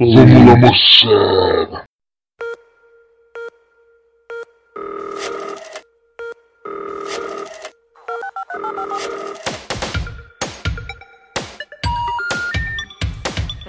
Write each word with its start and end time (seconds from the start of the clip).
The 0.00 0.06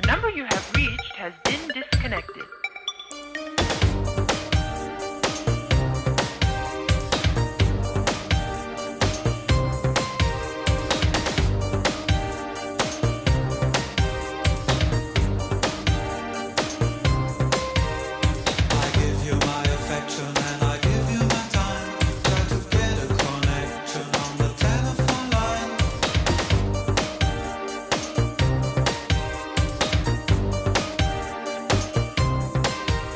number 0.07 0.29
you 0.29 0.45
have 0.45 0.71
reached 0.73 1.15
has 1.17 1.33
been 1.43 1.67
disconnected. 1.67 2.45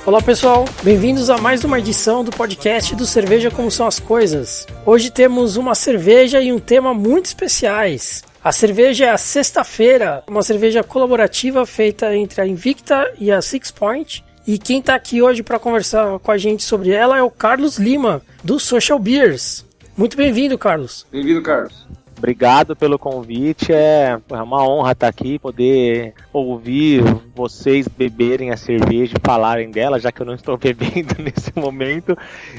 Olá 0.05 0.21
pessoal, 0.21 0.65
bem-vindos 0.83 1.31
a 1.31 1.37
mais 1.39 1.63
uma 1.63 1.79
edição 1.79 2.23
do 2.23 2.29
podcast 2.29 2.95
do 2.95 3.07
Cerveja 3.07 3.49
Como 3.49 3.71
São 3.71 3.87
as 3.87 3.99
Coisas. 3.99 4.67
Hoje 4.85 5.09
temos 5.09 5.57
uma 5.57 5.73
cerveja 5.73 6.39
e 6.39 6.53
um 6.53 6.59
tema 6.59 6.93
muito 6.93 7.25
especiais. 7.25 8.23
A 8.43 8.51
cerveja 8.51 9.05
é 9.05 9.09
a 9.09 9.17
Sexta-feira, 9.17 10.23
uma 10.27 10.43
cerveja 10.43 10.83
colaborativa 10.83 11.65
feita 11.65 12.15
entre 12.15 12.39
a 12.39 12.45
Invicta 12.45 13.11
e 13.19 13.31
a 13.31 13.41
Six 13.41 13.71
Point. 13.71 14.23
E 14.45 14.59
quem 14.59 14.77
está 14.77 14.93
aqui 14.93 15.23
hoje 15.23 15.41
para 15.41 15.57
conversar 15.57 16.19
com 16.19 16.31
a 16.31 16.37
gente 16.37 16.63
sobre 16.63 16.91
ela 16.91 17.17
é 17.17 17.23
o 17.23 17.31
Carlos 17.31 17.79
Lima, 17.79 18.21
do 18.43 18.59
Social 18.59 18.99
Beers. 18.99 19.65
Muito 19.97 20.15
bem-vindo, 20.15 20.55
Carlos. 20.55 21.03
Bem-vindo, 21.11 21.41
Carlos. 21.41 21.83
Obrigado 22.25 22.75
pelo 22.75 22.97
convite. 22.97 23.71
É 23.71 24.17
é 24.31 24.41
uma 24.41 24.67
honra 24.67 24.93
estar 24.93 25.07
aqui, 25.07 25.37
poder 25.37 26.15
ouvir 26.33 27.03
vocês 27.35 27.87
beberem 27.87 28.49
a 28.49 28.57
cerveja 28.57 29.13
e 29.15 29.21
falarem 29.23 29.69
dela, 29.69 29.99
já 29.99 30.11
que 30.11 30.21
eu 30.21 30.25
não 30.25 30.33
estou 30.33 30.57
bebendo 30.59 31.15
nesse 31.19 31.51
momento, 31.55 32.17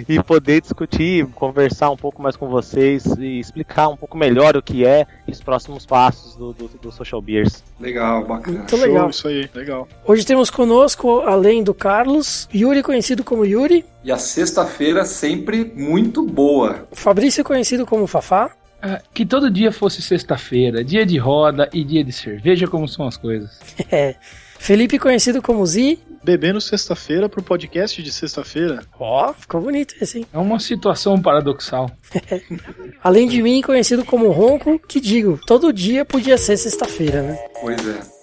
e 0.08 0.22
poder 0.22 0.60
discutir, 0.60 1.26
conversar 1.34 1.90
um 1.90 1.96
pouco 1.96 2.22
mais 2.22 2.36
com 2.36 2.48
vocês 2.48 3.04
e 3.18 3.40
explicar 3.40 3.88
um 3.88 3.96
pouco 3.96 4.16
melhor 4.16 4.56
o 4.56 4.62
que 4.62 4.86
é 4.86 5.04
e 5.26 5.32
os 5.32 5.40
próximos 5.40 5.84
passos 5.84 6.36
do, 6.36 6.52
do, 6.52 6.68
do 6.80 6.92
Social 6.92 7.20
Beers. 7.20 7.64
Legal, 7.80 8.24
bacana. 8.24 8.58
Muito 8.58 8.76
legal. 8.76 9.10
Isso 9.10 9.26
aí, 9.26 9.50
legal. 9.52 9.88
Hoje 10.06 10.24
temos 10.24 10.48
conosco, 10.48 11.22
além 11.22 11.64
do 11.64 11.74
Carlos, 11.74 12.48
Yuri, 12.54 12.84
conhecido 12.84 13.24
como 13.24 13.44
Yuri, 13.44 13.84
E 14.04 14.12
a 14.12 14.18
sexta-feira 14.18 15.04
sempre 15.04 15.72
muito 15.74 16.22
boa. 16.22 16.86
Fabrício, 16.92 17.42
conhecido 17.42 17.84
como 17.84 18.06
Fafá, 18.06 18.52
que 19.12 19.24
todo 19.24 19.50
dia 19.50 19.72
fosse 19.72 20.02
sexta-feira, 20.02 20.84
dia 20.84 21.04
de 21.04 21.18
roda 21.18 21.68
e 21.72 21.84
dia 21.84 22.04
de 22.04 22.12
cerveja, 22.12 22.66
como 22.66 22.86
são 22.86 23.06
as 23.06 23.16
coisas. 23.16 23.50
é, 23.90 24.16
Felipe, 24.58 24.98
conhecido 24.98 25.42
como 25.42 25.64
Zi. 25.66 25.98
Bebendo 26.22 26.60
sexta-feira 26.60 27.28
pro 27.28 27.42
podcast 27.42 28.02
de 28.02 28.12
sexta-feira. 28.12 28.82
Ó, 28.98 29.32
ficou 29.32 29.60
bonito 29.60 29.94
esse, 30.00 30.18
hein? 30.18 30.26
É 30.32 30.38
uma 30.38 30.58
situação 30.58 31.20
paradoxal. 31.20 31.90
Além 33.02 33.28
de 33.28 33.40
mim, 33.42 33.62
conhecido 33.62 34.04
como 34.04 34.30
Ronco, 34.30 34.78
que 34.78 35.00
digo, 35.00 35.38
todo 35.46 35.72
dia 35.72 36.04
podia 36.04 36.36
ser 36.36 36.56
sexta-feira, 36.56 37.22
né? 37.22 37.38
Pois 37.60 37.78
é. 37.86 38.15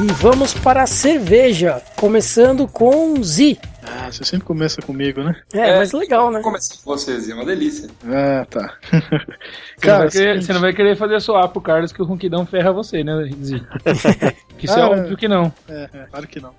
E 0.00 0.12
vamos 0.12 0.54
para 0.54 0.84
a 0.84 0.86
cerveja, 0.86 1.82
começando 1.96 2.68
com 2.68 3.20
Zi. 3.20 3.58
Ah, 3.82 4.08
você 4.08 4.22
sempre 4.22 4.46
começa 4.46 4.80
comigo, 4.80 5.24
né? 5.24 5.34
É, 5.52 5.76
mas 5.76 5.92
legal, 5.92 6.30
né? 6.30 6.40
Comecei 6.40 6.76
com 6.76 6.84
vocês, 6.84 7.28
é 7.28 7.34
uma 7.34 7.44
delícia. 7.44 7.88
Ah, 8.06 8.46
tá. 8.48 8.76
Você, 8.84 8.94
não 8.94 9.80
Cara, 9.80 9.98
vai 9.98 10.10
querer, 10.10 10.42
você 10.42 10.52
não 10.52 10.60
vai 10.60 10.72
querer 10.72 10.96
fazer 10.96 11.20
soar 11.20 11.48
pro 11.48 11.60
Carlos 11.60 11.90
que 11.90 12.00
o 12.00 12.04
ronquidão 12.04 12.46
ferra 12.46 12.70
você, 12.70 13.02
né, 13.02 13.28
Zi? 13.42 13.60
Que 14.58 14.66
isso 14.66 14.78
é 14.78 14.82
Ah, 14.82 14.88
óbvio 14.90 15.16
que 15.16 15.26
não. 15.28 15.52
É, 15.68 15.88
é, 15.92 16.06
claro 16.10 16.26
que 16.26 16.40
não. 16.40 16.52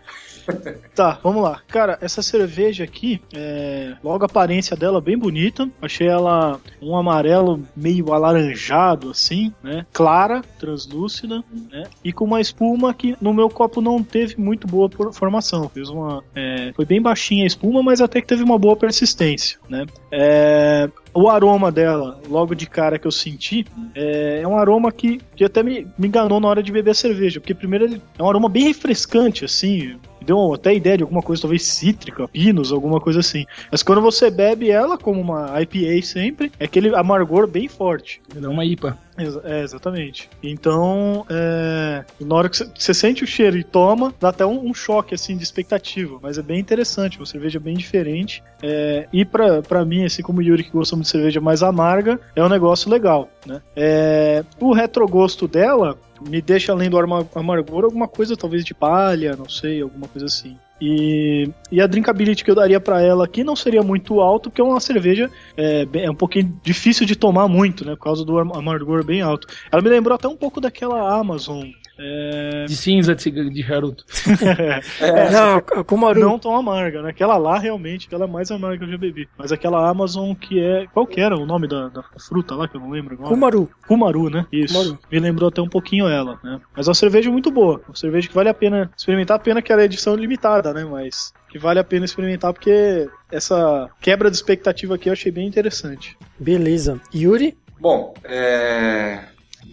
Tá, 0.96 1.20
vamos 1.24 1.44
lá. 1.44 1.62
Cara, 1.68 1.98
essa 2.02 2.22
cerveja 2.22 2.84
aqui, 2.84 3.22
é, 3.34 3.96
logo 4.04 4.24
a 4.24 4.26
aparência 4.26 4.76
dela 4.76 5.02
bem 5.02 5.18
bonita. 5.18 5.70
Achei 5.82 6.08
ela 6.08 6.60
um 6.82 6.96
amarelo 6.96 7.62
meio 7.76 8.14
alaranjado, 8.14 9.10
assim, 9.10 9.54
né? 9.64 9.86
Clara, 9.94 10.42
translúcida, 10.60 11.44
né? 11.72 11.84
E 12.04 12.12
com 12.14 12.26
uma 12.26 12.42
espuma 12.42 12.94
que 12.94 13.16
no 13.22 13.34
meu 13.34 13.50
copo 13.50 13.82
não 13.82 14.04
teve 14.04 14.40
muito 14.40 14.68
boa 14.68 14.90
formação. 15.12 15.70
Fez 15.70 15.90
uma, 15.90 16.24
é, 16.36 16.72
foi 16.76 16.86
bem 16.86 17.02
baixinha 17.02 17.44
a 17.44 17.48
espuma, 17.48 17.82
mas 17.84 18.02
até 18.02 18.22
que 18.22 18.28
teve 18.28 18.44
uma 18.44 18.58
boa 18.58 18.76
persistência, 18.76 19.60
né? 19.70 19.86
É, 20.12 20.90
o 21.14 21.28
aroma 21.30 21.72
dela, 21.72 22.20
logo 22.30 22.54
de 22.54 22.68
cara 22.68 23.00
que 23.00 23.08
eu 23.08 23.12
senti, 23.12 23.66
é, 23.96 24.42
é 24.42 24.48
um 24.48 24.58
aroma 24.58 24.92
que, 24.92 25.20
que 25.36 25.44
até 25.44 25.64
me, 25.64 25.88
me 25.98 26.08
enganou 26.08 26.40
na 26.40 26.48
hora 26.48 26.64
de 26.64 26.72
beber 26.72 26.92
a 26.92 26.96
cerveja, 26.96 27.40
porque 27.40 27.54
primeiro 27.54 27.86
ele 27.86 28.02
é 28.18 28.24
um 28.24 28.30
aroma 28.30 28.50
bem 28.50 28.64
refrescante, 28.64 29.46
assim, 29.46 29.98
deu 30.30 30.54
até 30.54 30.74
ideia 30.76 30.98
de 30.98 31.04
alguma 31.04 31.22
coisa, 31.22 31.42
talvez 31.42 31.64
cítrica, 31.64 32.28
pinos, 32.28 32.72
alguma 32.72 33.02
coisa 33.02 33.20
assim. 33.20 33.46
Mas 33.72 33.82
quando 33.82 34.02
você 34.02 34.30
bebe 34.30 34.70
ela, 34.70 34.98
como 34.98 35.20
uma 35.20 35.60
IPA 35.62 36.06
sempre, 36.06 36.52
é 36.60 36.66
aquele 36.66 36.96
amargor 36.96 37.48
bem 37.48 37.68
forte. 37.68 38.22
É 38.36 38.48
uma 38.48 38.64
IPA. 38.64 38.98
É, 39.44 39.62
exatamente. 39.62 40.30
Então, 40.42 41.26
é, 41.30 42.04
na 42.20 42.36
hora 42.36 42.50
que 42.50 42.58
você- 42.58 42.94
sente 42.94 43.24
o 43.24 43.28
cheiro 43.28 43.58
e 43.58 43.64
toma, 43.64 44.14
dá 44.20 44.30
até 44.30 44.46
um, 44.46 44.68
um 44.68 44.74
choque 44.74 45.16
assim 45.16 45.38
de 45.38 45.44
expectativa. 45.44 46.20
Mas 46.22 46.38
é 46.38 46.42
bem 46.42 46.60
interessante, 46.60 47.18
uma 47.18 47.26
cerveja 47.26 47.60
bem 47.60 47.76
diferente. 47.76 48.44
É, 48.62 49.08
e 49.12 49.26
pra 49.26 49.86
mim, 49.86 50.06
assim 50.06 50.22
como 50.22 50.40
o 50.40 50.42
Yuri 50.42 50.64
que 50.64 50.72
gosta 50.72 50.96
muito 50.96 51.06
de 51.06 51.12
cerveja 51.12 51.40
mais 51.42 51.64
amarga, 51.64 52.20
é 52.36 52.44
um 52.44 52.50
negócio 52.50 52.90
legal. 52.90 53.30
Né? 53.46 53.62
É, 53.76 54.44
o 54.60 54.74
retrogosto 54.74 55.48
dela 55.48 55.98
me 56.28 56.42
deixa 56.42 56.72
além 56.74 56.90
do 56.90 56.98
amargor 56.98 57.86
alguma 57.86 58.08
coisa 58.08 58.36
talvez 58.36 58.66
de 58.66 58.74
palha, 58.74 59.36
não 59.38 59.48
sei, 59.48 59.82
alguma 59.82 60.08
coisa 60.08 60.26
assim. 60.26 60.58
E, 60.82 61.50
e 61.72 61.82
a 61.82 61.88
drinkability 61.88 62.44
que 62.44 62.52
eu 62.52 62.56
daria 62.56 62.80
pra 62.80 63.02
ela 63.02 63.26
aqui 63.26 63.44
não 63.44 63.56
seria 63.56 63.82
muito 63.84 64.20
alto, 64.22 64.50
porque 64.50 64.62
é 64.62 64.64
uma 64.64 64.80
cerveja 64.80 65.30
é, 65.58 65.86
é 65.94 66.10
um 66.10 66.16
pouquinho 66.16 66.60
difícil 66.64 67.06
de 67.06 67.16
tomar 67.16 67.48
muito, 67.48 67.86
né? 67.86 67.96
Por 67.96 68.04
causa 68.04 68.24
do 68.24 68.38
am- 68.40 68.54
amargor 68.56 69.04
bem 69.04 69.22
alto. 69.22 69.48
Ela 69.72 69.82
me 69.82 69.90
lembrou 69.90 70.16
até 70.16 70.28
um 70.28 70.38
pouco 70.38 70.62
daquela 70.62 71.20
Amazon. 71.20 71.66
É, 72.02 72.66
De 72.66 72.78
cinza 72.78 73.14
de, 73.14 73.50
de 73.50 73.64
charuto. 73.64 74.06
Não, 75.32 75.84
Kumaru. 75.84 76.20
não 76.22 76.40
tão 76.40 76.56
amarga, 76.56 77.02
né? 77.02 77.10
Aquela 77.10 77.38
lá 77.38 77.60
realmente, 77.60 78.08
aquela 78.08 78.24
é 78.24 78.28
mais 78.28 78.50
amarga 78.52 78.78
que 78.78 78.84
eu 78.86 78.92
já 78.92 78.98
bebi. 78.98 79.28
Mas 79.38 79.52
aquela 79.52 79.90
Amazon 79.90 80.34
que 80.34 80.60
é. 80.60 80.88
Qual 80.94 81.06
que 81.06 81.20
era 81.20 81.36
o 81.36 81.46
nome 81.46 81.68
da, 81.68 81.90
da 81.90 82.04
fruta 82.18 82.56
lá 82.56 82.68
que 82.68 82.78
eu 82.78 82.82
não 82.82 82.90
lembro 82.90 83.16
agora? 83.16 83.30
Kumaru. 83.30 83.70
Kumaru, 83.86 84.30
né? 84.30 84.46
Isso. 84.52 84.74
Kumaru. 84.74 85.00
Me 85.12 85.20
lembrou 85.20 85.50
até 85.50 85.62
um 85.62 85.68
pouquinho 85.68 86.08
ela, 86.08 86.40
né? 86.42 86.62
Mas 86.76 86.88
é 86.88 86.90
uma 86.90 86.96
cerveja 86.96 87.30
muito 87.30 87.52
boa. 87.52 87.82
Uma 87.88 87.96
cerveja 87.96 88.30
que 88.30 88.36
vale 88.36 88.48
a 88.48 88.54
pena 88.54 88.90
experimentar, 88.98 89.40
pena 89.40 89.62
que 89.62 89.72
ela 89.72 89.82
é 89.82 89.86
edição 89.86 90.16
limitada, 90.16 90.74
né? 90.74 90.86
Mas 90.86 91.34
que 91.50 91.60
vale 91.60 91.80
a 91.80 91.84
pena 91.84 92.06
experimentar 92.06 92.54
porque 92.54 93.10
essa 93.32 93.90
quebra 94.00 94.30
de 94.30 94.38
expectativa 94.38 94.96
aqui 94.96 95.10
eu 95.10 95.14
achei 95.14 95.32
bem 95.32 95.48
interessante. 95.48 96.18
Beleza. 96.40 97.02
Yuri? 97.14 97.58
Bom, 97.80 98.14
é... 98.24 99.20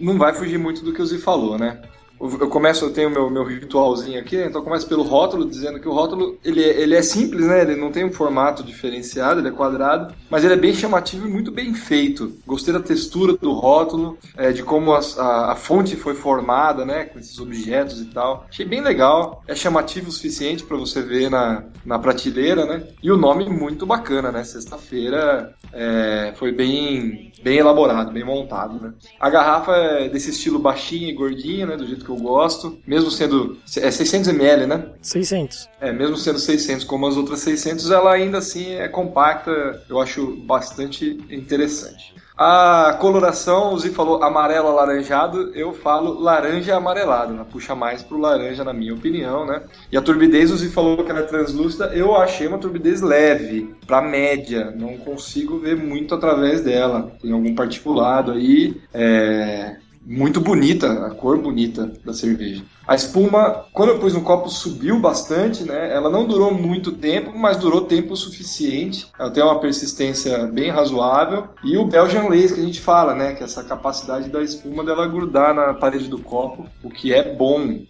não 0.00 0.19
vai 0.19 0.32
fugir 0.32 0.58
muito 0.58 0.84
do 0.84 0.93
que 0.93 1.03
o 1.03 1.06
Zi 1.06 1.19
falou, 1.19 1.58
né? 1.58 1.81
Eu 2.18 2.48
começo, 2.48 2.84
eu 2.84 2.92
tenho 2.92 3.10
meu, 3.10 3.28
meu 3.28 3.44
ritualzinho 3.44 4.18
aqui, 4.18 4.36
então 4.36 4.60
eu 4.60 4.64
começo 4.64 4.88
pelo 4.88 5.02
rótulo, 5.02 5.44
dizendo 5.48 5.78
que 5.78 5.86
o 5.88 5.92
rótulo 5.92 6.38
ele 6.42 6.62
é, 6.62 6.80
ele 6.80 6.94
é 6.94 7.02
simples, 7.02 7.46
né? 7.46 7.60
Ele 7.60 7.76
não 7.76 7.92
tem 7.92 8.04
um 8.04 8.12
formato 8.12 8.62
diferenciado, 8.62 9.40
ele 9.40 9.48
é 9.48 9.52
quadrado, 9.52 10.14
mas 10.30 10.42
ele 10.42 10.54
é 10.54 10.56
bem 10.56 10.72
chamativo 10.74 11.26
e 11.28 11.30
muito 11.30 11.52
bem 11.52 11.74
feito. 11.74 12.32
Gostei 12.46 12.72
da 12.72 12.80
textura 12.80 13.34
do 13.36 13.52
rótulo, 13.52 14.18
é, 14.36 14.50
de 14.50 14.62
como 14.62 14.94
as- 14.94 15.18
a, 15.18 15.52
a 15.52 15.56
fonte 15.56 15.94
foi 15.94 16.14
formada, 16.14 16.84
né? 16.86 17.04
Com 17.04 17.18
esses 17.18 17.38
objetos 17.38 18.00
e 18.00 18.06
tal. 18.06 18.46
Achei 18.48 18.64
bem 18.64 18.80
legal, 18.80 19.42
é 19.46 19.54
chamativo 19.54 20.08
o 20.08 20.12
suficiente 20.12 20.64
para 20.64 20.76
você 20.76 21.02
ver 21.02 21.30
na, 21.30 21.64
na 21.84 21.98
prateleira, 21.98 22.64
né? 22.64 22.82
E 23.02 23.10
o 23.10 23.16
nome 23.16 23.46
muito 23.48 23.84
bacana, 23.84 24.32
né? 24.32 24.42
Sexta-feira 24.42 25.54
é, 25.72 26.32
foi 26.36 26.50
bem, 26.52 27.30
bem 27.46 27.58
elaborado, 27.58 28.10
bem 28.10 28.25
montado, 28.25 28.82
né? 28.82 28.93
A 29.20 29.31
garrafa 29.31 29.70
é 29.70 30.08
desse 30.08 30.31
estilo 30.31 30.58
baixinha 30.58 31.08
e 31.08 31.12
gordinha, 31.12 31.64
né? 31.64 31.76
Do 31.76 31.87
jeito 31.87 32.04
que 32.04 32.10
eu 32.10 32.16
gosto, 32.16 32.76
mesmo 32.84 33.08
sendo 33.08 33.56
é 33.76 33.88
600 33.88 34.31
ml, 34.31 34.66
né? 34.66 34.88
600. 35.00 35.69
É, 35.81 35.93
mesmo 35.93 36.16
sendo 36.16 36.40
600 36.40 36.84
como 36.84 37.06
as 37.06 37.16
outras 37.16 37.38
600, 37.38 37.88
ela 37.93 38.12
ainda 38.12 38.38
assim 38.38 38.72
é 38.72 38.88
compacta, 38.88 39.81
eu 39.88 40.00
acho 40.00 40.34
bastante 40.38 41.25
interessante. 41.31 42.16
A 42.38 42.99
coloração, 43.00 43.73
o 43.73 43.79
Zi 43.79 43.88
falou 43.88 44.23
amarelo 44.23 44.69
alaranjado, 44.69 45.53
eu 45.55 45.73
falo 45.73 46.21
laranja 46.21 46.77
amarelado, 46.77 47.33
né? 47.33 47.47
puxa 47.50 47.75
mais 47.75 48.03
pro 48.03 48.19
laranja 48.19 48.62
na 48.62 48.75
minha 48.75 48.93
opinião, 48.93 49.47
né? 49.47 49.62
E 49.91 49.97
a 49.97 50.03
turbidez, 50.03 50.50
o 50.50 50.56
Zi 50.56 50.69
falou 50.69 51.03
que 51.03 51.11
ela 51.11 51.21
é 51.21 51.23
translúcida, 51.23 51.87
eu 51.94 52.15
achei 52.15 52.47
uma 52.47 52.59
turbidez 52.59 53.00
leve, 53.00 53.75
pra 53.87 54.03
média, 54.03 54.71
não 54.71 54.99
consigo 54.99 55.59
ver 55.59 55.77
muito 55.77 56.15
através 56.15 56.61
dela. 56.62 57.11
Tem 57.23 57.33
algum 57.33 57.55
particulado 57.55 58.33
aí, 58.33 58.79
é 58.93 59.77
muito 60.06 60.41
bonita, 60.41 61.06
a 61.06 61.11
cor 61.11 61.37
bonita 61.38 61.93
da 62.05 62.14
cerveja. 62.14 62.62
A 62.87 62.94
espuma, 62.94 63.64
quando 63.73 63.88
eu 63.88 63.99
pus 63.99 64.14
no 64.14 64.23
copo, 64.23 64.49
subiu 64.49 65.00
bastante, 65.00 65.64
né? 65.64 65.93
Ela 65.93 66.08
não 66.08 66.25
durou 66.25 66.55
muito 66.55 66.93
tempo, 66.93 67.37
mas 67.37 67.56
durou 67.56 67.81
tempo 67.81 68.14
suficiente. 68.14 69.08
Ela 69.19 69.32
tem 69.32 69.43
uma 69.43 69.58
persistência 69.58 70.47
bem 70.47 70.70
razoável. 70.70 71.49
E 71.64 71.76
o 71.76 71.87
Belgian 71.87 72.29
Lace 72.29 72.55
que 72.55 72.61
a 72.61 72.64
gente 72.64 72.81
fala, 72.81 73.14
né? 73.17 73.35
Que 73.35 73.43
é 73.43 73.47
essa 73.47 73.64
capacidade 73.64 74.29
da 74.31 74.41
espuma 74.41 74.85
dela 74.85 75.08
grudar 75.08 75.53
na 75.53 75.75
parede 75.75 76.06
do 76.06 76.20
copo, 76.20 76.67
o 76.85 76.88
que 76.88 77.12
é 77.12 77.35
bom. 77.35 77.81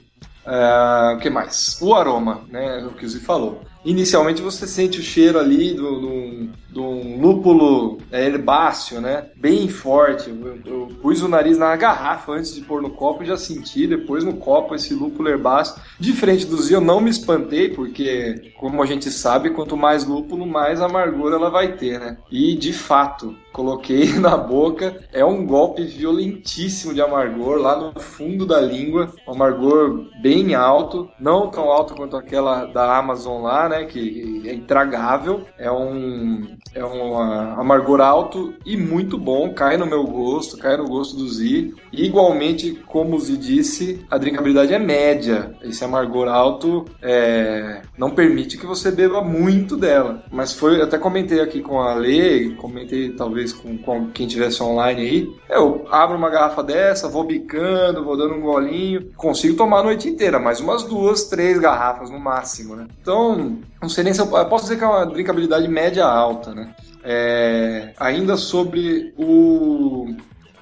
É, 0.47 1.15
o 1.15 1.19
que 1.19 1.29
mais? 1.29 1.79
O 1.81 1.95
aroma, 1.95 2.43
né? 2.49 2.85
O 2.87 2.95
que 2.95 3.05
o 3.05 3.09
Zé 3.09 3.19
falou. 3.19 3.63
Inicialmente 3.85 4.43
você 4.43 4.67
sente 4.67 4.99
o 4.99 5.03
cheiro 5.03 5.39
ali 5.39 5.73
do, 5.73 6.01
do, 6.01 6.49
do 6.71 6.83
um 6.83 7.21
lúpulo 7.21 7.99
é, 8.11 8.27
herbáceo, 8.27 9.01
né? 9.01 9.29
Bem 9.37 9.69
forte. 9.69 10.29
Eu, 10.29 10.59
eu, 10.65 10.89
pus 11.01 11.23
o 11.23 11.29
nariz 11.29 11.57
na 11.57 11.75
garrafa 11.77 12.33
antes 12.33 12.55
de 12.55 12.63
pôr 12.63 12.83
no 12.83 12.91
copo 12.91 13.23
e 13.23 13.27
já 13.27 13.37
senti 13.37 13.87
depois 13.87 14.25
no 14.25 14.35
copo 14.35 14.75
esse 14.75 14.93
lúpulo 14.93 15.29
herbáceo. 15.29 15.81
Diferente 16.01 16.47
do 16.47 16.61
Zio, 16.61 16.79
eu 16.79 16.81
não 16.81 17.01
me 17.01 17.11
espantei, 17.11 17.69
porque, 17.69 18.53
como 18.59 18.83
a 18.83 18.87
gente 18.87 19.09
sabe, 19.11 19.51
quanto 19.51 19.77
mais 19.77 20.05
lúpulo, 20.05 20.47
mais 20.47 20.81
amargura 20.81 21.37
ela 21.37 21.51
vai 21.51 21.77
ter, 21.77 22.01
né? 22.01 22.19
E 22.31 22.57
de 22.57 22.73
fato, 22.73 23.37
coloquei 23.56 24.12
na 24.20 24.37
boca, 24.37 25.00
é 25.11 25.25
um 25.25 25.47
golpe 25.47 25.82
violentíssimo 25.82 26.93
de 26.93 27.00
amargor 27.00 27.56
lá 27.56 27.75
no 27.81 27.99
fundo 27.99 28.44
da 28.44 28.61
língua, 28.61 29.11
um 29.26 29.32
amargor 29.32 30.05
bem 30.20 30.55
alto, 30.55 31.08
não 31.19 31.49
tão 31.49 31.70
alto 31.73 31.94
quanto 31.94 32.17
aquela 32.17 32.67
da 32.67 32.99
Amazon 32.99 33.43
lá, 33.43 33.67
né? 33.67 33.85
Que 33.87 34.43
é 34.47 34.53
intragável, 34.53 35.47
é 35.58 35.70
um, 35.73 36.47
é 36.75 36.85
um 36.85 37.19
amargor 37.19 38.00
alto 38.03 38.53
e 38.67 38.76
muito 38.76 39.17
bom, 39.17 39.55
cai 39.55 39.79
no 39.79 39.87
meu 39.87 40.05
gosto, 40.05 40.59
cai 40.59 40.76
no 40.76 40.87
gosto 40.87 41.17
do 41.17 41.26
Zi. 41.26 41.75
Igualmente, 41.91 42.73
como 42.87 43.17
o 43.17 43.20
Zi 43.20 43.38
disse, 43.38 44.05
a 44.11 44.19
drinkabilidade 44.19 44.75
é 44.75 44.79
média. 44.79 45.55
Esse 45.62 45.82
amargor 45.82 46.29
alto 46.29 46.85
é, 47.00 47.81
não 47.97 48.11
permite 48.11 48.59
que 48.59 48.67
você 48.67 48.91
beba 48.91 49.23
muito 49.23 49.76
dela. 49.76 50.23
Mas 50.31 50.52
foi, 50.52 50.82
até 50.82 50.99
comentei 50.99 51.41
aqui 51.41 51.61
com 51.61 51.81
a 51.81 51.94
Lê, 51.94 52.50
comentei 52.56 53.11
talvez 53.11 53.46
com, 53.53 53.77
com 53.79 54.11
quem 54.11 54.27
tivesse 54.27 54.63
online 54.63 55.01
aí. 55.01 55.37
Eu 55.49 55.87
abro 55.91 56.17
uma 56.17 56.31
garrafa 56.31 56.63
dessa, 56.63 57.09
vou 57.09 57.25
bicando, 57.25 58.05
vou 58.05 58.17
dando 58.17 58.35
um 58.35 58.41
golinho, 58.41 59.11
consigo 59.17 59.57
tomar 59.57 59.81
a 59.81 59.85
noite 59.85 60.09
inteira, 60.09 60.39
mais 60.39 60.61
umas 60.61 60.83
duas, 60.83 61.25
três 61.25 61.59
garrafas 61.59 62.11
no 62.11 62.19
máximo, 62.19 62.77
né? 62.77 62.87
Então, 63.01 63.59
não 63.81 63.89
sei 63.89 64.05
nem 64.05 64.15
se 64.15 64.21
eu, 64.21 64.37
eu 64.37 64.47
posso 64.47 64.65
dizer 64.65 64.79
que 64.79 64.85
é 64.85 64.89
uma 64.89 65.07
drinkabilidade 65.07 65.69
média 65.69 66.05
alta, 66.05 66.55
né? 66.55 66.75
É, 67.05 67.93
ainda 67.99 68.37
sobre 68.37 69.15
o, 69.17 70.15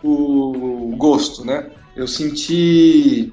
o 0.02 0.94
gosto, 0.96 1.44
né? 1.44 1.70
Eu 1.96 2.06
senti 2.06 3.32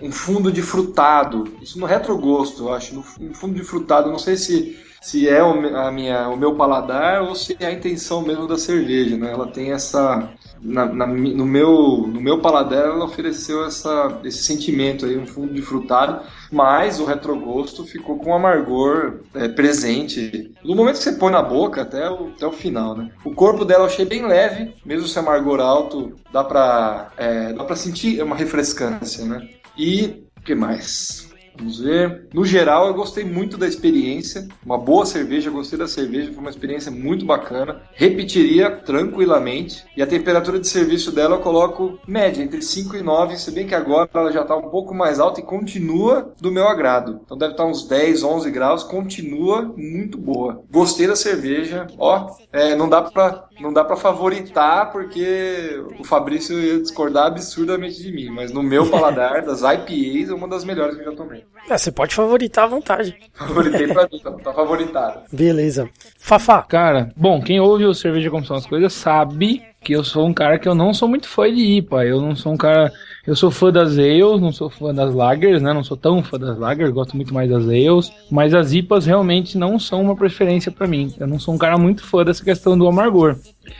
um 0.00 0.10
fundo 0.10 0.50
de 0.50 0.62
frutado, 0.62 1.52
isso 1.60 1.78
no 1.78 1.86
retrogosto, 1.86 2.64
eu 2.64 2.72
acho, 2.72 2.98
um 3.20 3.34
fundo 3.34 3.54
de 3.54 3.62
frutado, 3.62 4.10
não 4.10 4.18
sei 4.18 4.36
se 4.36 4.78
se 5.00 5.28
é 5.28 5.40
a 5.40 5.90
minha, 5.90 6.28
o 6.28 6.36
meu 6.36 6.54
paladar 6.54 7.22
ou 7.22 7.34
se 7.34 7.56
é 7.58 7.66
a 7.66 7.72
intenção 7.72 8.22
mesmo 8.22 8.46
da 8.46 8.58
cerveja, 8.58 9.16
né? 9.16 9.32
Ela 9.32 9.46
tem 9.46 9.72
essa 9.72 10.30
na, 10.60 10.84
na, 10.84 11.06
no 11.06 11.46
meu 11.46 12.06
no 12.06 12.20
meu 12.20 12.40
paladar 12.40 12.84
ela 12.84 13.04
ofereceu 13.04 13.64
essa, 13.64 14.20
esse 14.24 14.42
sentimento 14.42 15.06
aí, 15.06 15.16
um 15.16 15.26
fundo 15.26 15.54
de 15.54 15.62
frutado, 15.62 16.20
mas 16.52 17.00
o 17.00 17.04
retrogosto 17.04 17.84
ficou 17.84 18.18
com 18.18 18.34
amargor 18.34 19.20
é, 19.34 19.48
presente 19.48 20.52
no 20.62 20.76
momento 20.76 20.98
que 20.98 21.04
você 21.04 21.12
põe 21.12 21.32
na 21.32 21.42
boca 21.42 21.82
até 21.82 22.10
o, 22.10 22.28
até 22.28 22.46
o 22.46 22.52
final, 22.52 22.96
né? 22.96 23.10
O 23.24 23.34
corpo 23.34 23.64
dela 23.64 23.84
eu 23.84 23.86
achei 23.86 24.04
bem 24.04 24.26
leve, 24.26 24.74
mesmo 24.84 25.08
se 25.08 25.18
amargor 25.18 25.60
alto, 25.60 26.14
dá 26.30 26.44
pra, 26.44 27.10
é, 27.16 27.52
dá 27.52 27.64
pra 27.64 27.76
sentir 27.76 28.22
uma 28.22 28.36
refrescância, 28.36 29.24
né? 29.24 29.48
E 29.78 30.24
o 30.38 30.42
que 30.42 30.54
mais? 30.54 31.29
Vamos 31.56 31.80
ver. 31.80 32.28
No 32.32 32.44
geral, 32.44 32.86
eu 32.86 32.94
gostei 32.94 33.24
muito 33.24 33.56
da 33.56 33.66
experiência. 33.66 34.48
Uma 34.64 34.78
boa 34.78 35.04
cerveja, 35.04 35.50
gostei 35.50 35.78
da 35.78 35.86
cerveja, 35.86 36.32
foi 36.32 36.40
uma 36.40 36.50
experiência 36.50 36.90
muito 36.90 37.24
bacana. 37.24 37.82
Repetiria 37.92 38.70
tranquilamente. 38.70 39.84
E 39.96 40.02
a 40.02 40.06
temperatura 40.06 40.58
de 40.58 40.68
serviço 40.68 41.12
dela 41.12 41.36
eu 41.36 41.40
coloco 41.40 41.98
média, 42.06 42.42
entre 42.42 42.62
5 42.62 42.96
e 42.96 43.02
9, 43.02 43.36
se 43.36 43.50
bem 43.50 43.66
que 43.66 43.74
agora 43.74 44.08
ela 44.14 44.32
já 44.32 44.42
está 44.42 44.56
um 44.56 44.68
pouco 44.70 44.94
mais 44.94 45.20
alta 45.20 45.40
e 45.40 45.44
continua 45.44 46.32
do 46.40 46.50
meu 46.50 46.66
agrado. 46.66 47.20
Então 47.24 47.36
deve 47.36 47.52
estar 47.52 47.64
tá 47.64 47.68
uns 47.68 47.86
10, 47.86 48.22
11 48.22 48.50
graus, 48.50 48.82
continua 48.82 49.62
muito 49.76 50.16
boa. 50.16 50.62
Gostei 50.70 51.06
da 51.06 51.16
cerveja. 51.16 51.86
Ó, 51.98 52.30
é, 52.52 52.74
não 52.74 52.88
dá 52.88 53.02
para 53.02 53.50
não 53.60 53.72
dá 53.72 53.84
para 53.84 53.96
favoritar 53.96 54.90
porque 54.90 55.84
o 55.98 56.04
Fabrício 56.04 56.58
ia 56.58 56.80
discordar 56.80 57.26
absurdamente 57.26 58.02
de 58.02 58.10
mim, 58.10 58.30
mas 58.30 58.50
no 58.50 58.62
meu 58.62 58.88
paladar 58.90 59.44
das 59.44 59.60
IPAs 59.60 60.30
é 60.30 60.34
uma 60.34 60.48
das 60.48 60.64
melhores 60.64 60.94
que 60.96 61.02
eu 61.02 61.10
já 61.10 61.12
tomei. 61.12 61.39
É, 61.68 61.78
você 61.78 61.92
pode 61.92 62.14
favoritar 62.14 62.64
à 62.64 62.68
vontade. 62.68 63.16
Favoritei 63.34 63.86
pra 63.86 64.08
mim, 64.12 64.18
tá, 64.18 64.30
tá 64.32 64.52
favoritado. 64.52 65.20
Beleza. 65.32 65.88
Fafá. 66.18 66.62
Cara, 66.62 67.12
bom, 67.16 67.40
quem 67.40 67.60
ouve 67.60 67.84
o 67.84 67.94
Cerveja 67.94 68.30
Como 68.30 68.44
São 68.44 68.56
as 68.56 68.66
Coisas 68.66 68.92
sabe 68.92 69.62
que 69.82 69.94
eu 69.94 70.04
sou 70.04 70.26
um 70.26 70.32
cara 70.32 70.58
que 70.58 70.68
eu 70.68 70.74
não 70.74 70.92
sou 70.92 71.08
muito 71.08 71.26
fã 71.26 71.52
de 71.52 71.60
IPA. 71.60 72.04
Eu 72.04 72.20
não 72.20 72.36
sou 72.36 72.52
um 72.52 72.56
cara. 72.56 72.92
Eu 73.26 73.36
sou 73.36 73.50
fã 73.50 73.70
das 73.70 73.98
ales, 73.98 74.40
não 74.40 74.52
sou 74.52 74.68
fã 74.70 74.94
das 74.94 75.14
lagers, 75.14 75.62
né? 75.62 75.72
Não 75.72 75.84
sou 75.84 75.96
tão 75.96 76.22
fã 76.22 76.38
das 76.38 76.58
lagers, 76.58 76.90
gosto 76.90 77.16
muito 77.16 77.32
mais 77.32 77.50
das 77.50 77.64
ales. 77.64 78.12
Mas 78.30 78.54
as 78.54 78.72
IPAs 78.72 79.06
realmente 79.06 79.56
não 79.56 79.78
são 79.78 80.02
uma 80.02 80.16
preferência 80.16 80.70
para 80.70 80.86
mim. 80.86 81.14
Eu 81.18 81.26
não 81.26 81.38
sou 81.38 81.54
um 81.54 81.58
cara 81.58 81.78
muito 81.78 82.04
fã 82.04 82.24
dessa 82.24 82.44
questão 82.44 82.76
do 82.76 82.86
amargor. 82.86 83.36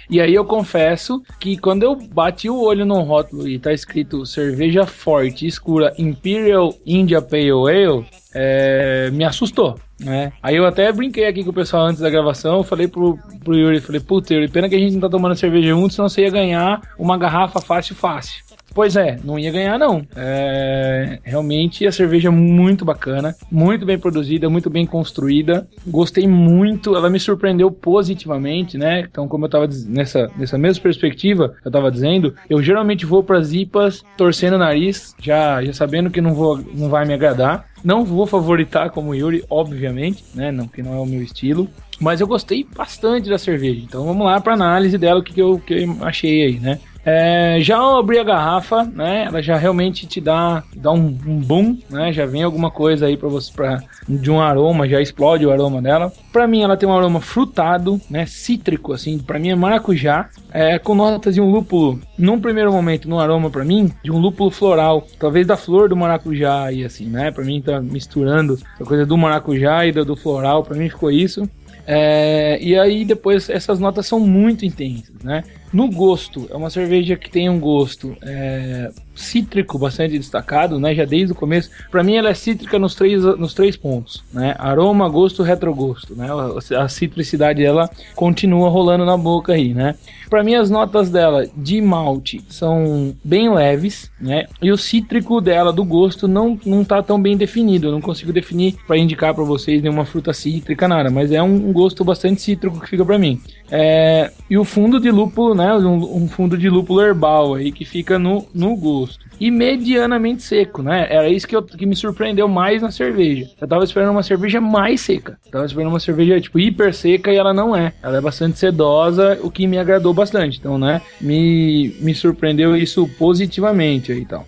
E 0.09 0.21
aí 0.21 0.35
eu 0.35 0.45
confesso 0.45 1.23
que 1.39 1.57
quando 1.57 1.83
eu 1.83 1.97
bati 1.97 2.49
o 2.49 2.61
olho 2.61 2.85
no 2.85 3.01
rótulo 3.03 3.49
e 3.49 3.59
tá 3.59 3.73
escrito 3.73 4.27
cerveja 4.27 4.87
forte, 4.87 5.47
escura, 5.47 5.93
Imperial 5.99 6.75
India 6.87 7.21
Pale 7.21 7.51
Ale, 7.51 8.07
é, 8.35 9.11
me 9.11 9.25
assustou. 9.25 9.79
Né? 9.99 10.33
Aí 10.43 10.57
eu 10.57 10.67
até 10.67 10.91
brinquei 10.93 11.27
aqui 11.27 11.45
com 11.45 11.51
o 11.51 11.55
pessoal 11.55 11.87
antes 11.87 12.01
da 12.01 12.09
gravação, 12.09 12.63
falei 12.63 12.89
pro, 12.89 13.19
pro 13.45 13.55
Yuri, 13.55 13.81
falei, 13.81 14.01
puta 14.01 14.33
Yuri, 14.33 14.49
pena 14.49 14.69
que 14.69 14.75
a 14.75 14.79
gente 14.79 14.95
não 14.95 15.01
tá 15.01 15.09
tomando 15.09 15.35
cerveja 15.35 15.69
junto, 15.69 15.93
senão 15.93 16.09
você 16.09 16.23
ia 16.23 16.31
ganhar 16.31 16.81
uma 16.99 17.19
garrafa 17.19 17.61
fácil, 17.61 17.95
fácil. 17.95 18.43
Pois 18.75 18.97
é, 18.97 19.19
não 19.25 19.39
ia 19.39 19.51
ganhar 19.51 19.79
não. 19.79 20.07
É, 20.17 21.19
realmente 21.25 21.87
a 21.87 21.93
cerveja 21.93 22.29
é 22.29 22.31
muito 22.31 22.85
bacana, 22.85 23.35
muito 23.51 23.85
bem 23.85 23.99
produzida, 23.99 24.49
muito 24.49 24.71
bem 24.71 24.87
construída. 24.87 25.67
Gostei 25.87 26.27
muito, 26.27 26.95
ela 26.95 27.11
me 27.11 27.19
surpreendeu 27.19 27.71
positivamente, 27.71 28.79
né? 28.79 29.01
Então, 29.01 29.27
como 29.27 29.47
eu 29.47 29.51
tava 29.51 29.69
nessa, 29.87 30.31
nessa 30.37 30.57
mesma 30.57 30.83
perspectiva, 30.83 31.55
eu 31.65 31.71
tava 31.71 31.91
dizendo, 31.91 32.35
eu 32.49 32.63
geralmente 32.63 33.05
vou 33.05 33.23
para 33.23 33.39
as 33.39 33.53
IPAs 33.53 34.05
torcendo 34.17 34.55
o 34.55 34.59
nariz, 34.59 35.15
já, 35.21 35.63
já 35.65 35.73
sabendo 35.73 36.11
que 36.11 36.21
não, 36.21 36.35
vou, 36.35 36.59
não 36.75 36.89
vai 36.89 37.05
me 37.05 37.15
agradar. 37.15 37.69
Não 37.83 38.05
vou 38.05 38.27
favoritar 38.27 38.91
como 38.91 39.15
Yuri, 39.15 39.43
obviamente, 39.49 40.23
né? 40.35 40.53
Não, 40.53 40.69
que 40.69 40.83
não 40.83 40.95
é 40.95 41.01
o 41.01 41.07
meu 41.07 41.23
estilo. 41.23 41.67
Mas 41.99 42.21
eu 42.21 42.27
gostei 42.27 42.67
bastante 42.77 43.29
da 43.29 43.39
cerveja. 43.39 43.81
Então 43.83 44.05
vamos 44.05 44.27
lá 44.27 44.41
para 44.41 44.55
análise 44.55 44.97
dela, 44.97 45.21
o 45.21 45.23
que, 45.23 45.35
que, 45.35 45.43
eu, 45.43 45.59
que 45.59 45.75
eu 45.75 45.97
achei 46.01 46.43
aí, 46.45 46.59
né? 46.59 46.79
É, 47.05 47.59
já 47.61 47.79
ao 47.79 47.99
abrir 47.99 48.19
a 48.19 48.25
garrafa, 48.25 48.85
né, 48.85 49.25
ela 49.27 49.43
já 49.43 49.57
realmente 49.57 50.07
te 50.07 50.21
dá, 50.21 50.63
dá 50.77 50.93
um, 50.93 51.17
um 51.27 51.41
boom, 51.41 51.79
né, 51.89 52.13
já 52.13 52.27
vem 52.27 52.43
alguma 52.43 52.71
coisa 52.71 53.07
aí 53.07 53.17
para 53.17 53.29
você 53.29 53.51
pra, 53.53 53.83
de 54.07 54.31
um 54.31 54.41
aroma, 54.41 54.89
já 54.89 55.01
explode 55.01 55.47
o 55.47 55.51
aroma 55.51 55.81
dela. 55.81 56.13
Para 56.33 56.47
mim 56.47 56.63
ela 56.63 56.77
tem 56.77 56.89
um 56.89 56.97
aroma 56.97 57.21
frutado, 57.21 58.01
né, 58.11 58.27
cítrico 58.27 58.93
assim, 58.93 59.19
para 59.19 59.39
mim 59.39 59.49
é 59.51 59.55
maracujá, 59.55 60.29
é, 60.53 60.79
com 60.79 60.95
notas 60.95 61.35
de 61.35 61.41
um 61.41 61.51
lúpulo, 61.51 61.99
num 62.19 62.39
primeiro 62.39 62.73
momento, 62.73 63.09
no 63.09 63.19
aroma 63.19 63.49
para 63.49 63.65
mim, 63.65 63.91
de 64.05 64.13
um 64.13 64.19
lúpulo 64.19 64.51
floral, 64.51 65.07
talvez 65.19 65.47
da 65.47 65.57
flor 65.57 65.89
do 65.89 65.97
maracujá 65.97 66.71
e 66.71 66.85
assim, 66.85 67.07
né, 67.07 67.31
para 67.31 67.45
mim 67.45 67.63
tá 67.63 67.81
misturando 67.81 68.59
a 68.79 68.85
coisa 68.85 69.07
do 69.07 69.17
maracujá 69.17 69.87
e 69.87 69.93
do, 69.93 70.05
do 70.05 70.17
floral, 70.17 70.63
para 70.63 70.77
mim 70.77 70.91
ficou 70.91 71.11
isso. 71.11 71.49
É, 71.93 72.57
e 72.63 72.79
aí 72.79 73.05
depois 73.05 73.51
essas 73.51 73.81
notas 73.81 74.07
são 74.07 74.21
muito 74.21 74.65
intensas, 74.65 75.17
né? 75.25 75.43
No 75.73 75.91
gosto, 75.91 76.47
é 76.49 76.55
uma 76.55 76.71
cerveja 76.71 77.17
que 77.17 77.29
tem 77.29 77.51
um 77.51 77.59
gosto 77.59 78.17
é, 78.23 78.93
cítrico 79.21 79.79
bastante 79.79 80.19
destacado, 80.19 80.81
né? 80.81 80.95
Já 80.95 81.05
desde 81.05 81.33
o 81.33 81.37
começo. 81.37 81.71
Para 81.91 82.03
mim, 82.03 82.17
ela 82.17 82.31
é 82.31 82.35
cítrica 82.35 82.79
nos 82.79 82.95
três, 82.95 83.23
nos 83.23 83.55
três 83.55 83.77
pontos, 83.77 84.25
né? 84.33 84.55
Aroma, 84.59 85.09
gosto, 85.09 85.43
retrogosto, 85.43 86.15
né? 86.17 86.29
A, 86.77 86.89
citricidade 86.89 87.63
dela 87.63 87.89
continua 88.15 88.69
rolando 88.69 89.05
na 89.05 89.17
boca 89.17 89.53
aí, 89.53 89.73
né? 89.73 89.95
Para 90.29 90.43
mim, 90.43 90.55
as 90.55 90.71
notas 90.71 91.11
dela 91.11 91.47
de 91.57 91.81
malte 91.81 92.41
são 92.49 93.15
bem 93.23 93.53
leves, 93.53 94.11
né? 94.21 94.47
E 94.63 94.71
o 94.71 94.77
cítrico 94.77 95.41
dela 95.41 95.73
do 95.73 95.85
gosto 95.85 96.27
não 96.27 96.59
não 96.65 96.85
tá 96.85 97.03
tão 97.03 97.21
bem 97.21 97.37
definido. 97.37 97.89
Eu 97.89 97.93
não 97.93 98.01
consigo 98.01 98.33
definir 98.33 98.77
para 98.87 98.99
indicar 98.99 99.35
para 99.35 99.45
vocês 99.45 99.83
nenhuma 99.83 100.05
fruta 100.05 100.33
cítrica 100.33 100.89
nada, 100.89 101.11
mas 101.11 101.33
é 101.33 101.43
um, 101.43 101.69
um 101.69 101.73
gosto 101.73 102.05
bastante 102.05 102.41
cítrico 102.41 102.81
que 102.81 102.89
fica 102.89 103.05
para 103.05 103.19
mim. 103.19 103.41
É, 103.71 104.31
e 104.49 104.59
o 104.59 104.65
fundo 104.65 104.99
de 104.99 105.11
lúpulo, 105.11 105.55
né? 105.55 105.75
Um, 105.75 106.25
um 106.25 106.29
fundo 106.29 106.59
de 106.59 106.69
lúpulo 106.69 107.01
herbal 107.01 107.55
aí 107.55 107.71
que 107.71 107.85
fica 107.85 108.19
no, 108.19 108.47
no 108.55 108.77
gosto. 108.77 109.25
E 109.39 109.51
medianamente 109.51 110.43
seco, 110.43 110.83
né? 110.83 111.07
Era 111.09 111.29
isso 111.29 111.47
que, 111.47 111.57
eu, 111.57 111.63
que 111.63 111.87
me 111.87 111.97
surpreendeu 111.97 112.47
mais 112.47 112.83
na 112.83 112.91
cerveja. 112.91 113.49
Eu 113.61 113.67
tava 113.67 113.85
esperando 113.85 114.11
uma 114.11 114.23
cerveja 114.23 114.61
mais 114.61 115.01
seca. 115.01 115.39
Eu 115.47 115.53
tava 115.53 115.65
esperando 115.65 115.89
uma 115.89 116.01
cerveja, 116.01 116.41
tipo, 116.41 116.59
hiper 116.59 116.93
seca 116.93 117.33
e 117.33 117.37
ela 117.37 117.55
não 117.55 117.75
é. 117.75 117.93
Ela 118.03 118.19
é 118.19 118.21
bastante 118.21 118.59
sedosa, 118.59 119.39
o 119.43 119.51
que 119.51 119.67
me 119.67 119.79
agradou 119.79 120.13
bastante. 120.13 120.59
Então, 120.59 120.79
né? 120.79 121.01
Me, 121.21 121.97
me 122.01 122.15
surpreendeu 122.15 122.77
isso 122.77 123.09
positivamente 123.19 124.13
aí 124.13 124.21
e 124.21 124.27
tal. 124.27 124.47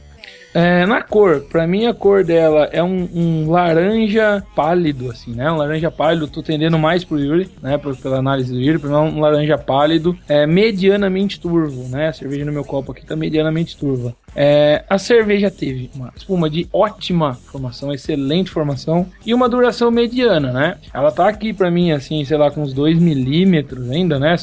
É, 0.54 0.84
na 0.84 1.02
cor, 1.02 1.40
pra 1.40 1.66
mim 1.66 1.86
a 1.86 1.94
cor 1.94 2.22
dela 2.22 2.68
é 2.72 2.82
um, 2.82 3.08
um, 3.14 3.50
laranja 3.50 4.44
pálido, 4.54 5.10
assim, 5.10 5.32
né? 5.32 5.50
Um 5.50 5.56
laranja 5.56 5.90
pálido, 5.90 6.28
tô 6.28 6.42
tendendo 6.42 6.78
mais 6.78 7.04
pro 7.04 7.18
Yuri, 7.18 7.50
né? 7.62 7.78
Pela 7.78 8.18
análise 8.18 8.52
do 8.52 8.60
Yuri, 8.60 8.78
pra 8.78 8.90
mim 8.90 8.96
é 8.96 8.98
um 8.98 9.20
laranja 9.20 9.56
pálido, 9.56 10.16
é 10.28 10.46
medianamente 10.46 11.40
turvo, 11.40 11.88
né? 11.88 12.08
A 12.08 12.12
cerveja 12.12 12.44
no 12.44 12.52
meu 12.52 12.64
copo 12.64 12.92
aqui 12.92 13.06
tá 13.06 13.16
medianamente 13.16 13.76
turva. 13.76 14.14
É, 14.34 14.84
a 14.88 14.98
cerveja 14.98 15.50
teve 15.50 15.90
uma 15.94 16.12
espuma 16.16 16.48
de 16.48 16.68
ótima 16.72 17.34
formação, 17.34 17.92
excelente 17.92 18.50
formação 18.50 19.06
e 19.24 19.34
uma 19.34 19.48
duração 19.48 19.90
mediana, 19.90 20.52
né? 20.52 20.78
Ela 20.92 21.12
tá 21.12 21.28
aqui 21.28 21.52
pra 21.52 21.70
mim, 21.70 21.92
assim, 21.92 22.24
sei 22.24 22.36
lá, 22.36 22.50
com 22.50 22.62
uns 22.62 22.72
2 22.72 22.98
milímetros 22.98 23.90
ainda, 23.90 24.18
né? 24.18 24.36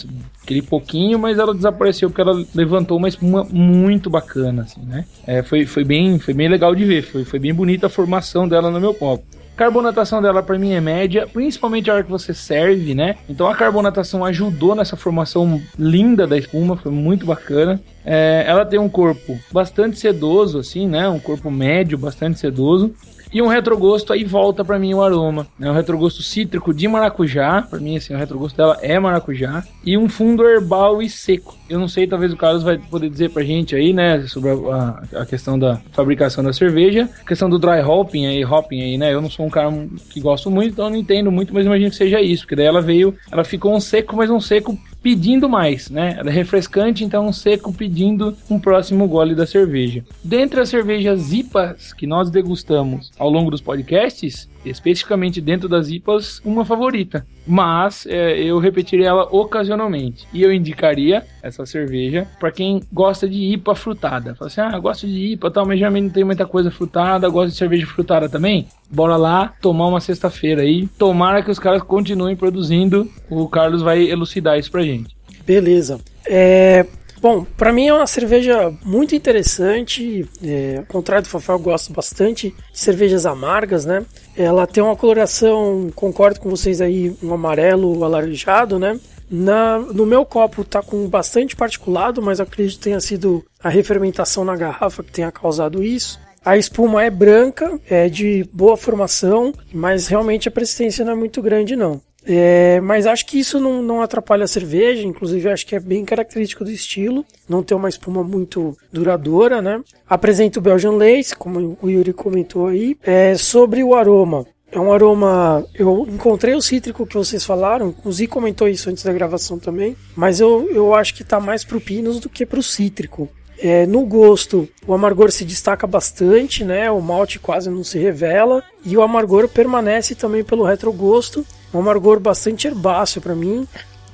aquele 0.50 0.62
pouquinho, 0.64 1.20
mas 1.20 1.38
ela 1.38 1.54
desapareceu 1.54 2.10
porque 2.10 2.22
ela 2.22 2.44
levantou 2.56 2.98
uma 2.98 3.08
espuma 3.08 3.44
muito 3.52 4.10
bacana, 4.10 4.64
assim, 4.64 4.82
né? 4.82 5.06
É, 5.28 5.44
foi, 5.44 5.66
foi, 5.68 5.84
bem, 5.84 6.18
foi 6.18 6.34
bem 6.34 6.50
legal 6.50 6.74
de 6.74 6.84
ver, 6.84 7.04
foi, 7.04 7.24
foi 7.24 7.38
bem 7.38 7.54
bonita 7.54 7.86
a 7.86 7.90
formação 7.90 8.48
dela 8.48 8.72
no 8.72 8.80
meu 8.80 8.94
copo. 8.94 9.24
Carbonatação 9.60 10.22
dela 10.22 10.42
para 10.42 10.58
mim 10.58 10.72
é 10.72 10.80
média, 10.80 11.28
principalmente 11.28 11.92
a 11.92 11.96
hora 11.96 12.04
que 12.06 12.10
você 12.10 12.34
serve, 12.34 12.96
né? 12.96 13.18
Então 13.28 13.46
a 13.46 13.54
carbonatação 13.54 14.24
ajudou 14.24 14.74
nessa 14.74 14.96
formação 14.96 15.62
linda 15.78 16.26
da 16.26 16.38
espuma, 16.38 16.78
foi 16.78 16.94
muito 16.94 17.26
bacana. 17.26 17.82
É, 18.06 18.46
ela 18.48 18.66
tem 18.66 18.80
um 18.80 18.88
corpo 18.88 19.38
bastante 19.52 20.00
sedoso, 20.00 20.60
assim, 20.60 20.88
né? 20.88 21.10
Um 21.10 21.20
corpo 21.20 21.52
médio, 21.52 21.98
bastante 21.98 22.40
sedoso. 22.40 22.96
E 23.32 23.42
um 23.42 23.48
retrogosto 23.48 24.12
aí 24.12 24.24
volta 24.24 24.66
para 24.66 24.80
mim 24.80 24.94
o 24.94 25.04
aroma. 25.04 25.48
É 25.60 25.70
um 25.70 25.74
retrogosto 25.74 26.24
cítrico 26.24 26.74
de 26.74 26.88
maracujá. 26.88 27.62
Para 27.62 27.80
mim, 27.80 27.98
assim, 27.98 28.14
o 28.14 28.18
retrogosto 28.18 28.58
dela 28.58 28.78
é 28.82 29.00
maracujá. 29.00 29.64
E 29.86 29.98
um 29.98 30.10
fundo 30.10 30.48
herbal 30.48 31.02
e 31.02 31.10
seco. 31.10 31.56
Eu 31.70 31.80
não 31.80 31.88
sei, 31.88 32.08
talvez 32.08 32.34
o 32.34 32.38
Carlos 32.38 32.64
vai 32.64 32.78
poder 32.78 33.10
dizer 33.10 33.30
pra 33.30 33.44
gente 33.44 33.76
aí, 33.76 33.94
né, 33.94 34.26
sobre 34.28 34.50
a, 34.50 35.22
a, 35.22 35.26
questão 35.26 35.60
da 35.60 35.80
fabricação 35.92 36.44
da 36.44 36.52
cerveja. 36.52 37.08
A 37.22 37.28
questão 37.28 37.50
do 37.50 37.60
dry 37.60 37.82
hopping 37.82 38.26
aí, 38.26 38.44
hopping 38.44 38.82
aí, 38.82 38.98
né? 38.98 39.14
Eu 39.14 39.22
não 39.22 39.30
sou 39.30 39.46
um 39.46 39.50
cara 39.50 39.70
que 40.10 40.20
gosto 40.20 40.50
muito, 40.50 40.74
então 40.74 40.90
não 40.90 40.98
entendo 40.98 41.32
muito, 41.32 41.54
mas 41.54 41.66
imagino 41.66 41.92
que 41.92 41.96
seja 41.96 42.20
isso. 42.20 42.44
Porque 42.44 42.56
daí 42.56 42.66
ela 42.66 42.82
veio, 42.82 43.16
ela 43.32 43.44
ficou 43.44 43.76
um 43.76 43.80
seco, 43.80 44.16
mas 44.16 44.30
um 44.32 44.40
seco 44.40 44.78
pedindo 45.02 45.48
mais, 45.48 45.90
né? 45.90 46.16
Ela 46.18 46.30
é 46.30 46.34
refrescante, 46.34 47.04
então 47.04 47.28
um 47.28 47.34
seco 47.34 47.74
pedindo 47.74 48.36
um 48.50 48.60
próximo 48.60 49.08
gole 49.08 49.34
da 49.36 49.46
cerveja. 49.46 50.04
Dentre 50.24 50.60
as 50.60 50.70
cervejas 50.70 51.32
IPAs 51.32 51.94
que 51.94 52.06
nós 52.06 52.30
degustamos 52.30 53.12
ao 53.18 53.30
longo 53.30 53.52
dos 53.52 53.62
podcasts, 53.62 54.50
especificamente 54.66 55.42
dentro 55.42 55.68
das 55.68 55.90
IPAs, 55.90 56.42
uma 56.44 56.66
favorita. 56.66 57.26
Mas 57.46 58.06
é, 58.06 58.40
eu 58.40 58.60
repetiria 58.60 59.08
ela 59.08 59.28
ocasionalmente. 59.32 60.28
E 60.34 60.44
eu 60.44 60.54
indicaria 60.54 61.26
essa 61.42 61.66
cerveja 61.66 62.28
para 62.40 62.52
quem 62.52 62.82
gosta 62.92 63.28
de 63.28 63.54
IPA 63.54 63.76
frutada. 63.76 64.36
Fala 64.36 64.48
assim: 64.48 64.62
ah, 64.62 64.78
gosto 64.80 65.08
de 65.08 65.34
IPA 65.34 65.52
tal, 65.52 65.66
mas 65.66 65.80
geralmente 65.80 66.04
não 66.06 66.12
tem 66.12 66.24
muita 66.24 66.46
coisa 66.46 66.70
frutada, 66.70 67.28
gosto 67.30 67.52
de 67.52 67.58
cerveja 67.58 67.88
frutada 67.88 68.30
também. 68.30 68.68
Bora 68.92 69.16
lá 69.16 69.54
tomar 69.62 69.88
uma 69.88 70.00
sexta-feira 70.00 70.62
aí. 70.62 70.88
Tomara 70.98 71.42
que 71.42 71.52
os 71.52 71.60
caras 71.60 71.82
continuem 71.82 72.36
produzindo. 72.36 73.10
O 73.30 73.48
Carlos 73.48 73.82
vai 73.82 74.04
elucidar 74.04 74.60
isso 74.60 74.72
pra 74.72 74.84
gente. 74.84 75.16
Beleza. 75.46 76.00
É, 76.28 76.86
Bom, 77.22 77.46
para 77.58 77.74
mim 77.74 77.88
é 77.88 77.94
uma 77.94 78.08
cerveja 78.08 78.74
muito 78.84 79.14
interessante. 79.14 80.26
É, 80.42 80.78
ao 80.78 80.86
contrário 80.86 81.24
do 81.24 81.30
Fafá, 81.30 81.54
eu 81.54 81.60
gosto 81.60 81.92
bastante 81.92 82.56
de 82.72 82.80
cervejas 82.80 83.26
amargas, 83.26 83.86
né? 83.86 84.06
Ela 84.38 84.66
tem 84.66 84.82
uma 84.82 84.96
coloração, 84.96 85.90
concordo 85.94 86.40
com 86.40 86.50
vocês 86.50 86.80
aí, 86.80 87.14
um 87.22 87.34
amarelo 87.34 88.04
alaranjado, 88.06 88.80
né? 88.80 88.98
Na, 89.30 89.78
no 89.80 90.06
meu 90.06 90.26
copo 90.26 90.64
tá 90.64 90.82
com 90.82 91.08
bastante 91.08 91.56
particulado, 91.56 92.22
mas 92.22 92.40
acredito 92.40 92.78
que 92.78 92.84
tenha 92.86 93.02
sido 93.02 93.46
a 93.62 93.70
refermentação 93.70 94.46
na 94.46 94.56
garrafa 94.56 95.04
que 95.04 95.12
tenha 95.12 95.32
causado 95.32 95.84
isso. 95.84 96.20
A 96.44 96.58
espuma 96.58 97.04
é 97.04 97.10
branca, 97.10 97.78
é 97.90 98.08
de 98.08 98.48
boa 98.54 98.78
formação, 98.78 99.54
mas 99.74 100.08
realmente 100.08 100.48
a 100.48 100.52
persistência 100.52 101.04
não 101.04 101.12
é 101.12 101.16
muito 101.16 101.42
grande 101.42 101.76
não. 101.76 102.02
É, 102.26 102.80
mas 102.82 103.06
acho 103.08 103.26
que 103.26 103.40
isso 103.40 103.60
não, 103.60 103.82
não 103.82 104.02
atrapalha 104.02 104.44
a 104.44 104.48
cerveja, 104.48 105.08
inclusive 105.08 105.50
acho 105.50 105.66
que 105.66 105.76
é 105.76 105.80
bem 105.80 106.04
característico 106.04 106.64
do 106.66 106.72
estilo, 106.72 107.26
não 107.48 107.64
ter 107.64 107.76
uma 107.76 107.90
espuma 107.90 108.24
muito 108.24 108.78
duradoura, 108.92 109.62
né? 109.62 109.82
Apresenta 110.08 110.60
o 110.60 110.62
Belgian 110.62 110.92
Lace, 110.92 111.36
como 111.36 111.78
o 111.82 111.90
Yuri 111.90 112.14
comentou 112.14 112.68
aí. 112.68 112.98
É, 113.04 113.36
sobre 113.36 113.84
o 113.84 113.96
aroma, 113.96 114.46
é 114.72 114.80
um 114.80 114.94
aroma. 114.94 115.66
Eu 115.74 116.08
encontrei 116.10 116.54
o 116.54 116.62
cítrico 116.62 117.06
que 117.06 117.18
vocês 117.18 117.44
falaram, 117.44 117.96
o 118.04 118.12
Zi 118.12 118.28
comentou 118.28 118.68
isso 118.68 118.90
antes 118.90 119.04
da 119.04 119.14
gravação 119.14 119.58
também, 119.58 119.96
mas 120.16 120.40
eu, 120.40 120.70
eu 120.72 120.94
acho 120.94 121.16
que 121.16 121.24
tá 121.24 121.40
mais 121.40 121.64
pro 121.64 121.82
Pinus 121.82 122.20
do 122.20 122.30
que 122.30 122.46
pro 122.46 122.62
cítrico. 122.62 123.30
É, 123.62 123.86
no 123.86 124.06
gosto, 124.06 124.68
o 124.88 124.94
amargor 124.94 125.32
se 125.32 125.44
destaca 125.44 125.86
bastante, 125.86 126.64
né? 126.64 126.90
O 126.90 127.02
malte 127.02 127.40
quase 127.40 127.70
não 127.70 127.84
se 127.84 128.00
revela 128.00 128.64
e 128.86 128.96
o 128.96 129.02
amargor 129.02 129.50
permanece 129.50 130.16
também 130.16 130.44
pelo 130.44 130.64
retrogosto. 130.64 131.46
Um 131.74 131.80
amargor 131.80 132.20
bastante 132.20 132.68
herbáceo 132.68 133.22
para 133.22 133.36
mim. 133.36 133.68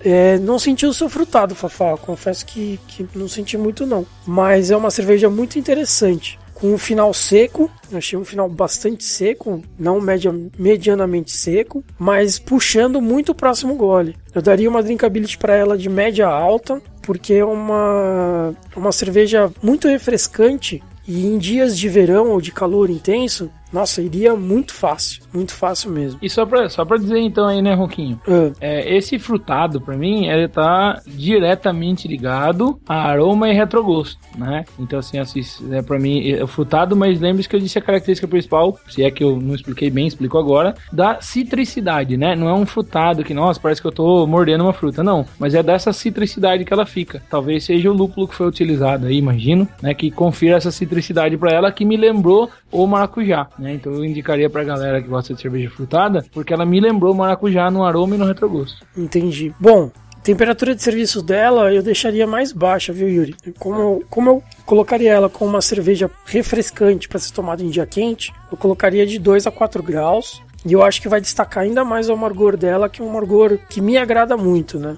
É, 0.03 0.37
não 0.39 0.59
senti 0.59 0.85
o 0.85 0.93
seu 0.93 1.07
frutado, 1.09 1.55
Fafá. 1.55 1.95
Confesso 1.97 2.45
que, 2.45 2.79
que 2.87 3.07
não 3.15 3.27
senti 3.27 3.57
muito 3.57 3.85
não. 3.85 4.05
Mas 4.25 4.71
é 4.71 4.77
uma 4.77 4.91
cerveja 4.91 5.29
muito 5.29 5.59
interessante. 5.59 6.39
Com 6.55 6.73
um 6.73 6.77
final 6.77 7.13
seco, 7.13 7.69
achei 7.93 8.17
um 8.17 8.23
final 8.23 8.47
bastante 8.47 9.03
seco, 9.03 9.61
não 9.77 9.99
media, 9.99 10.33
medianamente 10.57 11.31
seco, 11.31 11.83
mas 11.99 12.39
puxando 12.39 13.01
muito 13.01 13.33
o 13.33 13.35
próximo 13.35 13.75
gole. 13.75 14.15
Eu 14.33 14.41
daria 14.41 14.69
uma 14.69 14.81
drinkability 14.81 15.37
para 15.37 15.53
ela 15.53 15.77
de 15.77 15.89
média 15.89 16.27
alta, 16.27 16.81
porque 17.05 17.35
é 17.35 17.45
uma, 17.45 18.53
uma 18.75 18.91
cerveja 18.91 19.51
muito 19.61 19.87
refrescante 19.87 20.81
e 21.07 21.27
em 21.27 21.37
dias 21.37 21.77
de 21.77 21.87
verão 21.87 22.29
ou 22.29 22.41
de 22.41 22.51
calor 22.51 22.89
intenso, 22.89 23.49
nossa, 23.71 24.01
iria 24.01 24.35
muito 24.35 24.73
fácil, 24.73 25.23
muito 25.33 25.53
fácil 25.53 25.91
mesmo. 25.91 26.19
E 26.21 26.29
só 26.29 26.45
pra, 26.45 26.69
só 26.69 26.85
pra 26.85 26.97
dizer 26.97 27.19
então 27.19 27.47
aí, 27.47 27.61
né, 27.61 27.73
Ronquinho? 27.73 28.19
Uh. 28.27 28.53
É, 28.61 28.95
esse 28.95 29.19
frutado, 29.19 29.81
pra 29.81 29.97
mim, 29.97 30.27
ele 30.27 30.47
tá 30.47 31.01
diretamente 31.05 32.07
ligado 32.07 32.79
a 32.87 32.95
aroma 32.95 33.49
e 33.49 33.53
retrogosto, 33.53 34.19
né? 34.37 34.65
Então, 34.79 34.99
assim, 34.99 35.17
assim 35.19 35.41
é, 35.71 35.81
pra 35.81 35.99
mim, 35.99 36.31
é 36.31 36.45
frutado, 36.47 36.95
mas 36.95 37.19
lembre-se 37.19 37.49
que 37.49 37.55
eu 37.55 37.59
disse 37.59 37.77
a 37.77 37.81
característica 37.81 38.27
principal, 38.27 38.79
se 38.87 39.03
é 39.03 39.11
que 39.11 39.23
eu 39.23 39.39
não 39.39 39.55
expliquei 39.55 39.89
bem, 39.89 40.07
explico 40.07 40.37
agora, 40.37 40.75
da 40.91 41.19
citricidade, 41.21 42.17
né? 42.17 42.35
Não 42.35 42.47
é 42.47 42.53
um 42.53 42.65
frutado 42.65 43.23
que, 43.23 43.33
nossa, 43.33 43.59
parece 43.59 43.81
que 43.81 43.87
eu 43.87 43.91
tô 43.91 44.25
mordendo 44.25 44.63
uma 44.63 44.73
fruta, 44.73 45.03
não. 45.03 45.25
Mas 45.39 45.53
é 45.53 45.61
dessa 45.61 45.91
citricidade 45.91 46.63
que 46.63 46.73
ela 46.73 46.85
fica. 46.85 47.21
Talvez 47.29 47.63
seja 47.65 47.89
o 47.89 47.93
lúpulo 47.93 48.27
que 48.27 48.35
foi 48.35 48.47
utilizado 48.47 49.07
aí, 49.07 49.17
imagino, 49.17 49.67
né? 49.81 49.93
Que 49.93 50.09
confira 50.11 50.57
essa 50.57 50.71
citricidade 50.71 51.37
para 51.37 51.51
ela, 51.51 51.71
que 51.71 51.83
me 51.83 51.97
lembrou 51.97 52.49
o 52.71 52.85
maracujá, 52.85 53.47
né? 53.57 53.64
Então 53.73 53.93
eu 53.93 54.05
indicaria 54.05 54.49
pra 54.49 54.63
galera 54.63 55.01
que 55.01 55.07
gosta 55.07 55.33
de 55.33 55.41
cerveja 55.41 55.69
frutada, 55.69 56.25
porque 56.31 56.53
ela 56.53 56.65
me 56.65 56.79
lembrou 56.79 57.13
maracujá 57.13 57.69
no 57.69 57.83
aroma 57.83 58.15
e 58.15 58.17
no 58.17 58.25
retrogosto. 58.25 58.85
Entendi. 58.97 59.53
Bom, 59.59 59.91
temperatura 60.23 60.73
de 60.73 60.81
serviço 60.81 61.21
dela 61.21 61.71
eu 61.71 61.83
deixaria 61.83 62.25
mais 62.25 62.51
baixa, 62.51 62.91
viu, 62.91 63.07
Yuri? 63.07 63.35
Como, 63.59 64.03
como 64.09 64.29
eu 64.29 64.43
colocaria 64.65 65.11
ela 65.11 65.29
com 65.29 65.45
uma 65.45 65.61
cerveja 65.61 66.09
refrescante 66.25 67.07
para 67.07 67.19
ser 67.19 67.31
tomada 67.31 67.63
em 67.63 67.69
dia 67.69 67.85
quente, 67.85 68.33
eu 68.51 68.57
colocaria 68.57 69.05
de 69.05 69.19
2 69.19 69.45
a 69.45 69.51
4 69.51 69.83
graus. 69.83 70.41
E 70.65 70.73
eu 70.73 70.81
acho 70.81 70.99
que 70.99 71.07
vai 71.07 71.21
destacar 71.21 71.63
ainda 71.63 71.85
mais 71.85 72.09
o 72.09 72.13
amargor 72.13 72.57
dela, 72.57 72.89
que 72.89 72.99
é 72.99 73.05
um 73.05 73.09
amargor 73.11 73.59
que 73.69 73.79
me 73.79 73.97
agrada 73.97 74.35
muito, 74.35 74.79
né? 74.79 74.97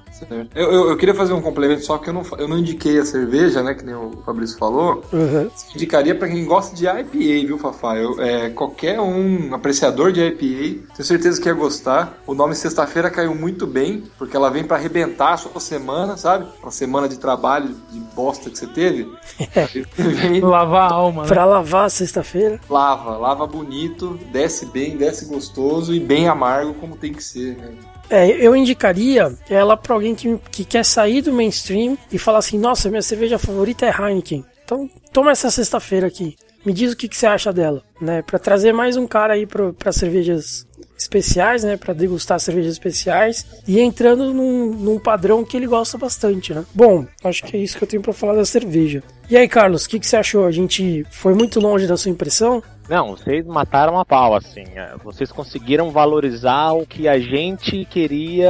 Eu, 0.56 0.72
eu, 0.72 0.90
eu, 0.92 0.98
queria 0.98 1.14
fazer 1.14 1.34
um 1.34 1.42
complemento, 1.42 1.84
só 1.84 1.98
que 1.98 2.10
eu 2.10 2.14
não, 2.14 2.24
eu 2.38 2.48
não 2.48 2.58
indiquei 2.58 2.98
a 2.98 3.06
cerveja, 3.06 3.62
né? 3.62 3.74
Que 3.74 3.84
nem 3.84 3.94
o 3.94 4.12
Fabrício 4.26 4.58
falou. 4.58 5.04
Uhum. 5.12 5.50
Indicaria 5.76 6.16
para 6.16 6.30
quem 6.30 6.46
gosta 6.46 6.74
de 6.74 6.86
IPA, 6.86 7.48
viu, 7.48 7.58
Fafá? 7.58 7.98
Eu, 7.98 8.22
é, 8.22 8.50
qualquer 8.50 8.98
um 9.02 9.54
apreciador 9.54 10.14
de 10.14 10.22
IPA, 10.26 10.88
tenho 10.96 11.06
certeza 11.06 11.42
que 11.42 11.50
ia 11.50 11.54
gostar. 11.54 12.18
O 12.26 12.34
nome 12.34 12.56
Sexta-feira 12.56 13.10
caiu 13.10 13.36
muito 13.36 13.68
bem, 13.68 14.04
porque 14.18 14.38
ela 14.38 14.50
vem 14.50 14.64
para 14.64 14.78
arrebentar 14.78 15.34
a 15.34 15.38
sua 15.38 15.60
semana, 15.60 16.16
sabe? 16.16 16.48
Uma 16.64 16.72
semana 16.72 17.10
de 17.10 17.20
trabalho, 17.20 17.76
de 17.92 18.00
bosta 18.16 18.50
que 18.50 18.58
você 18.58 18.68
teve. 18.68 19.12
vem... 19.98 20.40
lavar 20.40 20.90
a 20.90 20.96
alma, 20.96 21.24
né? 21.24 21.28
Pra 21.28 21.44
lavar 21.44 21.92
sexta-feira. 21.92 22.58
Lava, 22.70 23.18
lava 23.18 23.46
bonito, 23.46 24.18
desce 24.32 24.66
bem, 24.66 24.96
desce 24.96 25.26
gostoso 25.26 25.57
gostoso 25.58 25.94
e 25.94 26.00
bem 26.00 26.28
amargo 26.28 26.74
como 26.76 26.96
tem 26.96 27.12
que 27.12 27.24
ser, 27.24 27.58
né? 27.58 27.74
É, 28.10 28.30
eu 28.30 28.56
indicaria 28.56 29.36
ela 29.50 29.76
para 29.76 29.94
alguém 29.94 30.16
que, 30.16 30.38
que 30.50 30.64
quer 30.64 30.86
sair 30.86 31.22
do 31.22 31.34
mainstream 31.34 31.98
e 32.12 32.18
falar 32.18 32.38
assim: 32.38 32.58
nossa, 32.58 32.90
minha 32.90 33.02
cerveja 33.02 33.38
favorita 33.38 33.86
é 33.86 33.90
Heineken. 33.90 34.46
Então 34.64 34.90
toma 35.12 35.32
essa 35.32 35.52
sexta-feira 35.52 36.08
aqui. 36.08 36.38
Me 36.66 36.74
diz 36.74 36.94
o 36.94 36.98
que, 36.98 37.08
que 37.08 37.16
você 37.18 37.26
acha 37.26 37.52
dela, 37.52 37.82
né? 38.00 38.22
Para 38.22 38.40
trazer 38.40 38.74
mais 38.74 38.96
um 38.96 39.08
cara 39.08 39.34
aí 39.34 39.46
para 39.46 39.92
cervejas 39.92 40.66
especiais, 40.98 41.64
né, 41.64 41.78
para 41.78 41.94
degustar 41.94 42.40
cervejas 42.40 42.74
especiais 42.74 43.46
e 43.68 43.80
entrando 43.80 44.34
num, 44.34 44.74
num 44.74 45.00
padrão 45.00 45.46
que 45.46 45.56
ele 45.56 45.68
gosta 45.68 45.98
bastante, 45.98 46.54
né? 46.54 46.66
Bom, 46.74 47.06
acho 47.24 47.44
que 47.44 47.56
é 47.56 47.60
isso 47.60 47.78
que 47.78 47.84
eu 47.84 47.88
tenho 47.88 48.02
para 48.02 48.14
falar 48.14 48.34
da 48.34 48.46
cerveja. 48.46 49.04
E 49.29 49.36
aí, 49.36 49.48
Carlos, 49.48 49.86
o 49.86 49.89
que, 49.89 50.00
que 50.00 50.07
você 50.07 50.15
achou? 50.15 50.46
A 50.46 50.51
gente 50.51 51.05
foi 51.12 51.34
muito 51.34 51.60
longe 51.60 51.86
da 51.86 51.98
sua 51.98 52.10
impressão? 52.12 52.63
Não, 52.88 53.10
vocês 53.10 53.46
mataram 53.46 54.00
a 54.00 54.05
pau, 54.05 54.34
assim. 54.34 54.63
é, 54.74 54.96
Vocês 55.03 55.29
conseguiram 55.29 55.91
valorizar 55.91 56.72
o 56.72 56.86
que 56.86 57.07
a 57.10 57.19
gente 57.19 57.84
queria, 57.84 58.50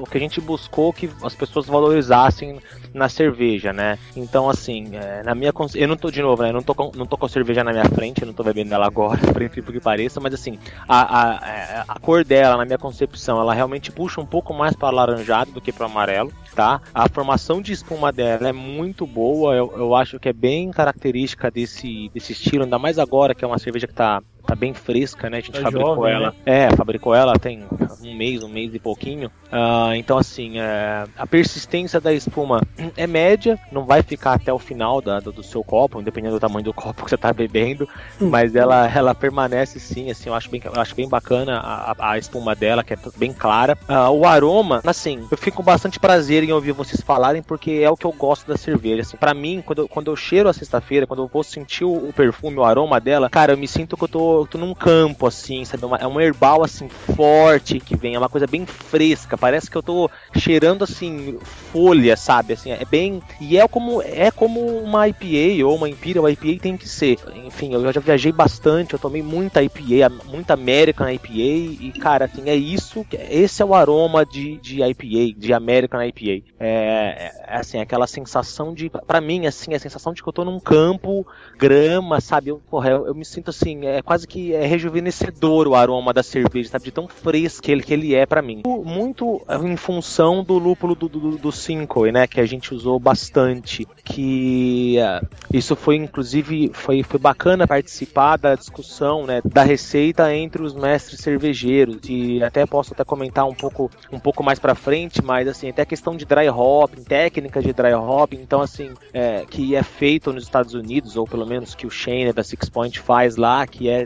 o 0.00 0.06
que 0.06 0.16
a 0.16 0.20
gente 0.20 0.40
buscou 0.40 0.94
que 0.94 1.10
as 1.22 1.34
pessoas 1.34 1.66
valorizassem 1.66 2.58
na 2.94 3.10
cerveja, 3.10 3.74
né? 3.74 3.98
Então, 4.16 4.48
assim, 4.48 4.96
é, 4.96 5.22
na 5.22 5.34
minha 5.34 5.52
eu 5.74 5.86
não 5.86 5.96
tô 5.96 6.10
de 6.10 6.22
novo, 6.22 6.42
né? 6.42 6.48
Eu 6.48 6.54
não 6.54 6.62
tô 6.62 6.74
com, 6.74 6.90
não 6.96 7.04
tô 7.04 7.18
com 7.18 7.26
a 7.26 7.28
cerveja 7.28 7.62
na 7.62 7.70
minha 7.70 7.84
frente, 7.84 8.22
eu 8.22 8.26
não 8.26 8.32
tô 8.32 8.42
bebendo 8.42 8.72
ela 8.72 8.86
agora, 8.86 9.20
por 9.30 9.42
incrível 9.42 9.70
que 9.70 9.80
pareça, 9.80 10.18
mas 10.20 10.32
assim, 10.32 10.58
a, 10.88 11.20
a, 11.20 11.46
é, 11.46 11.84
a 11.86 11.98
cor 12.00 12.24
dela, 12.24 12.56
na 12.56 12.64
minha 12.64 12.78
concepção, 12.78 13.38
ela 13.38 13.52
realmente 13.52 13.92
puxa 13.92 14.18
um 14.22 14.26
pouco 14.26 14.54
mais 14.54 14.74
para 14.74 14.88
alaranjado 14.88 15.50
do 15.50 15.60
que 15.60 15.70
para 15.70 15.84
amarelo, 15.84 16.32
tá? 16.56 16.80
A 16.94 17.06
formação 17.06 17.60
de 17.60 17.72
espuma 17.72 18.10
dela 18.10 18.48
é 18.48 18.52
muito 18.52 19.06
boa, 19.06 19.54
eu, 19.54 19.72
eu 19.76 19.94
acho 19.94 20.18
que 20.18 20.30
é 20.30 20.32
bem 20.32 20.70
característica 20.70 21.50
desse, 21.50 22.10
desse 22.14 22.32
estilo, 22.32 22.64
ainda 22.64 22.78
mais 22.78 22.98
agora 22.98 23.34
que 23.34 23.44
é 23.44 23.48
uma 23.48 23.58
cerveja 23.58 23.86
que 23.86 23.92
tá 23.92 24.22
tá 24.46 24.54
bem 24.54 24.72
fresca, 24.72 25.28
né? 25.28 25.38
A 25.38 25.40
gente 25.40 25.52
Tá 25.52 25.62
fabricou 25.62 25.94
jovem, 25.96 26.12
ela. 26.12 26.34
É, 26.44 26.70
fabricou 26.76 27.14
ela 27.14 27.34
tem 27.38 27.64
um 28.02 28.14
mês, 28.14 28.42
um 28.42 28.48
mês 28.48 28.74
e 28.74 28.78
pouquinho. 28.78 29.30
Ah, 29.50 29.92
então, 29.96 30.18
assim, 30.18 30.58
é, 30.58 31.04
a 31.16 31.26
persistência 31.26 32.00
da 32.00 32.12
espuma 32.12 32.60
é 32.96 33.06
média, 33.06 33.58
não 33.72 33.84
vai 33.84 34.02
ficar 34.02 34.34
até 34.34 34.52
o 34.52 34.58
final 34.58 35.00
da- 35.00 35.20
do, 35.20 35.32
do 35.32 35.42
seu 35.42 35.62
copo, 35.64 36.00
dependendo 36.02 36.34
do 36.36 36.40
tamanho 36.40 36.64
do 36.64 36.72
copo 36.74 37.04
que 37.04 37.10
você 37.10 37.16
tá 37.16 37.32
bebendo, 37.32 37.88
mas 38.20 38.54
ela, 38.54 38.88
ela 38.90 39.14
permanece 39.14 39.80
sim, 39.80 40.10
assim, 40.10 40.28
eu 40.28 40.34
acho 40.34 40.50
bem, 40.50 40.60
eu 40.64 40.80
acho 40.80 40.94
bem 40.94 41.08
bacana 41.08 41.58
a, 41.58 42.12
a- 42.12 42.18
espuma 42.18 42.54
dela, 42.54 42.84
que 42.84 42.94
é 42.94 42.98
bem 43.16 43.32
clara. 43.32 43.76
Ah, 43.88 44.10
o 44.10 44.24
aroma, 44.26 44.80
assim, 44.84 45.26
eu 45.30 45.36
fico 45.38 45.56
com 45.56 45.62
bastante 45.62 45.98
prazer 45.98 46.44
em 46.44 46.52
ouvir 46.52 46.72
vocês 46.72 47.00
falarem, 47.00 47.42
porque 47.42 47.80
é 47.82 47.90
o 47.90 47.96
que 47.96 48.04
eu 48.04 48.12
gosto 48.12 48.46
da 48.46 48.56
cerveja. 48.56 49.00
Assim, 49.02 49.16
para 49.16 49.32
mim, 49.32 49.62
quando 49.64 49.78
eu, 49.82 49.88
quando 49.88 50.10
eu 50.10 50.16
cheiro 50.16 50.48
a 50.48 50.52
sexta-feira, 50.52 51.06
quando 51.06 51.22
eu 51.22 51.28
vou 51.32 51.42
sentir 51.42 51.84
o, 51.84 52.08
o 52.08 52.12
perfume, 52.12 52.58
o 52.58 52.64
aroma 52.64 53.00
dela, 53.00 53.30
cara, 53.30 53.52
eu 53.54 53.56
me 53.58 53.66
sinto 53.66 53.96
que 53.96 54.04
eu 54.04 54.08
tô, 54.08 54.35
tô 54.44 54.58
num 54.58 54.74
campo, 54.74 55.26
assim, 55.26 55.64
sabe? 55.64 55.84
Uma- 55.86 55.98
é 55.98 56.06
um 56.06 56.20
herbal, 56.20 56.64
assim, 56.64 56.88
forte 57.14 57.78
que 57.78 57.96
vem, 57.96 58.14
é 58.14 58.18
uma 58.18 58.28
coisa 58.28 58.46
bem 58.46 58.66
fresca. 58.66 59.38
Parece 59.38 59.70
que 59.70 59.76
eu 59.76 59.82
tô 59.82 60.10
cheirando, 60.36 60.82
assim, 60.82 61.38
folha, 61.72 62.16
sabe? 62.16 62.54
Assim, 62.54 62.72
é 62.72 62.84
bem. 62.84 63.22
E 63.40 63.56
é 63.56 63.66
como, 63.68 64.02
é 64.02 64.30
como 64.30 64.60
uma 64.60 65.06
IPA 65.08 65.64
ou 65.64 65.76
uma 65.76 65.88
Imperial 65.88 66.28
IPA 66.28 66.60
tem 66.60 66.76
que 66.76 66.88
ser. 66.88 67.18
Enfim, 67.46 67.72
eu 67.72 67.92
já 67.92 68.00
viajei 68.00 68.32
bastante, 68.32 68.94
eu 68.94 68.98
tomei 68.98 69.22
muita 69.22 69.62
IPA, 69.62 70.10
muita 70.24 70.54
American 70.54 71.08
IPA, 71.08 71.30
e, 71.30 71.92
cara, 72.00 72.24
assim, 72.24 72.48
é 72.48 72.54
isso, 72.56 73.06
esse 73.30 73.62
é 73.62 73.64
o 73.64 73.74
aroma 73.74 74.24
de, 74.26 74.58
de 74.58 74.82
IPA, 74.82 75.38
de 75.38 75.52
American 75.52 76.02
IPA. 76.02 76.44
É, 76.58 77.32
é, 77.48 77.56
assim, 77.56 77.78
aquela 77.78 78.06
sensação 78.06 78.74
de, 78.74 78.90
pra 79.06 79.20
mim, 79.20 79.46
assim, 79.46 79.74
a 79.74 79.78
sensação 79.78 80.12
de 80.12 80.22
que 80.22 80.28
eu 80.28 80.32
tô 80.32 80.44
num 80.44 80.58
campo, 80.58 81.26
grama, 81.58 82.20
sabe? 82.20 82.50
Eu, 82.50 82.60
porra, 82.70 82.90
eu, 82.90 83.06
eu 83.06 83.14
me 83.14 83.24
sinto 83.24 83.50
assim, 83.50 83.86
é 83.86 84.02
quase 84.02 84.25
que 84.26 84.54
é 84.54 84.66
rejuvenescedor 84.66 85.68
o 85.68 85.74
aroma 85.74 86.12
da 86.12 86.22
cerveja, 86.22 86.70
sabe? 86.70 86.84
De 86.84 86.90
tão 86.90 87.08
fresco 87.08 87.62
que 87.62 87.72
ele, 87.72 87.82
que 87.82 87.92
ele 87.92 88.14
é 88.14 88.26
pra 88.26 88.42
mim. 88.42 88.62
Muito 88.84 89.42
em 89.64 89.76
função 89.76 90.42
do 90.42 90.58
lúpulo 90.58 90.94
do, 90.94 91.08
do, 91.08 91.38
do 91.38 91.52
Cinco, 91.52 92.06
né? 92.06 92.26
Que 92.26 92.40
a 92.40 92.46
gente 92.46 92.74
usou 92.74 92.98
bastante. 92.98 93.86
Que 94.04 94.98
ah, 95.00 95.22
isso 95.52 95.74
foi, 95.76 95.96
inclusive, 95.96 96.70
foi, 96.72 97.02
foi 97.02 97.18
bacana 97.18 97.66
participar 97.66 98.36
da 98.36 98.54
discussão, 98.54 99.26
né? 99.26 99.40
Da 99.44 99.62
receita 99.62 100.34
entre 100.34 100.62
os 100.62 100.74
mestres 100.74 101.20
cervejeiros. 101.20 101.98
E 102.08 102.42
até 102.42 102.66
posso 102.66 102.92
até 102.92 103.04
comentar 103.04 103.46
um 103.46 103.54
pouco, 103.54 103.90
um 104.12 104.18
pouco 104.18 104.42
mais 104.42 104.58
pra 104.58 104.74
frente, 104.74 105.22
mas 105.22 105.48
assim, 105.48 105.68
até 105.68 105.82
a 105.82 105.86
questão 105.86 106.16
de 106.16 106.24
dry 106.24 106.48
hopping, 106.48 107.02
técnicas 107.02 107.64
de 107.64 107.72
dry 107.72 107.94
hopping, 107.94 108.40
então 108.40 108.60
assim, 108.60 108.90
é, 109.12 109.44
que 109.48 109.74
é 109.74 109.82
feito 109.82 110.32
nos 110.32 110.44
Estados 110.44 110.74
Unidos, 110.74 111.16
ou 111.16 111.26
pelo 111.26 111.46
menos 111.46 111.74
que 111.74 111.86
o 111.86 111.90
Shane 111.90 112.32
da 112.32 112.42
Six 112.42 112.68
Point 112.68 112.98
faz 112.98 113.36
lá, 113.36 113.66
que 113.66 113.88
é, 113.88 114.04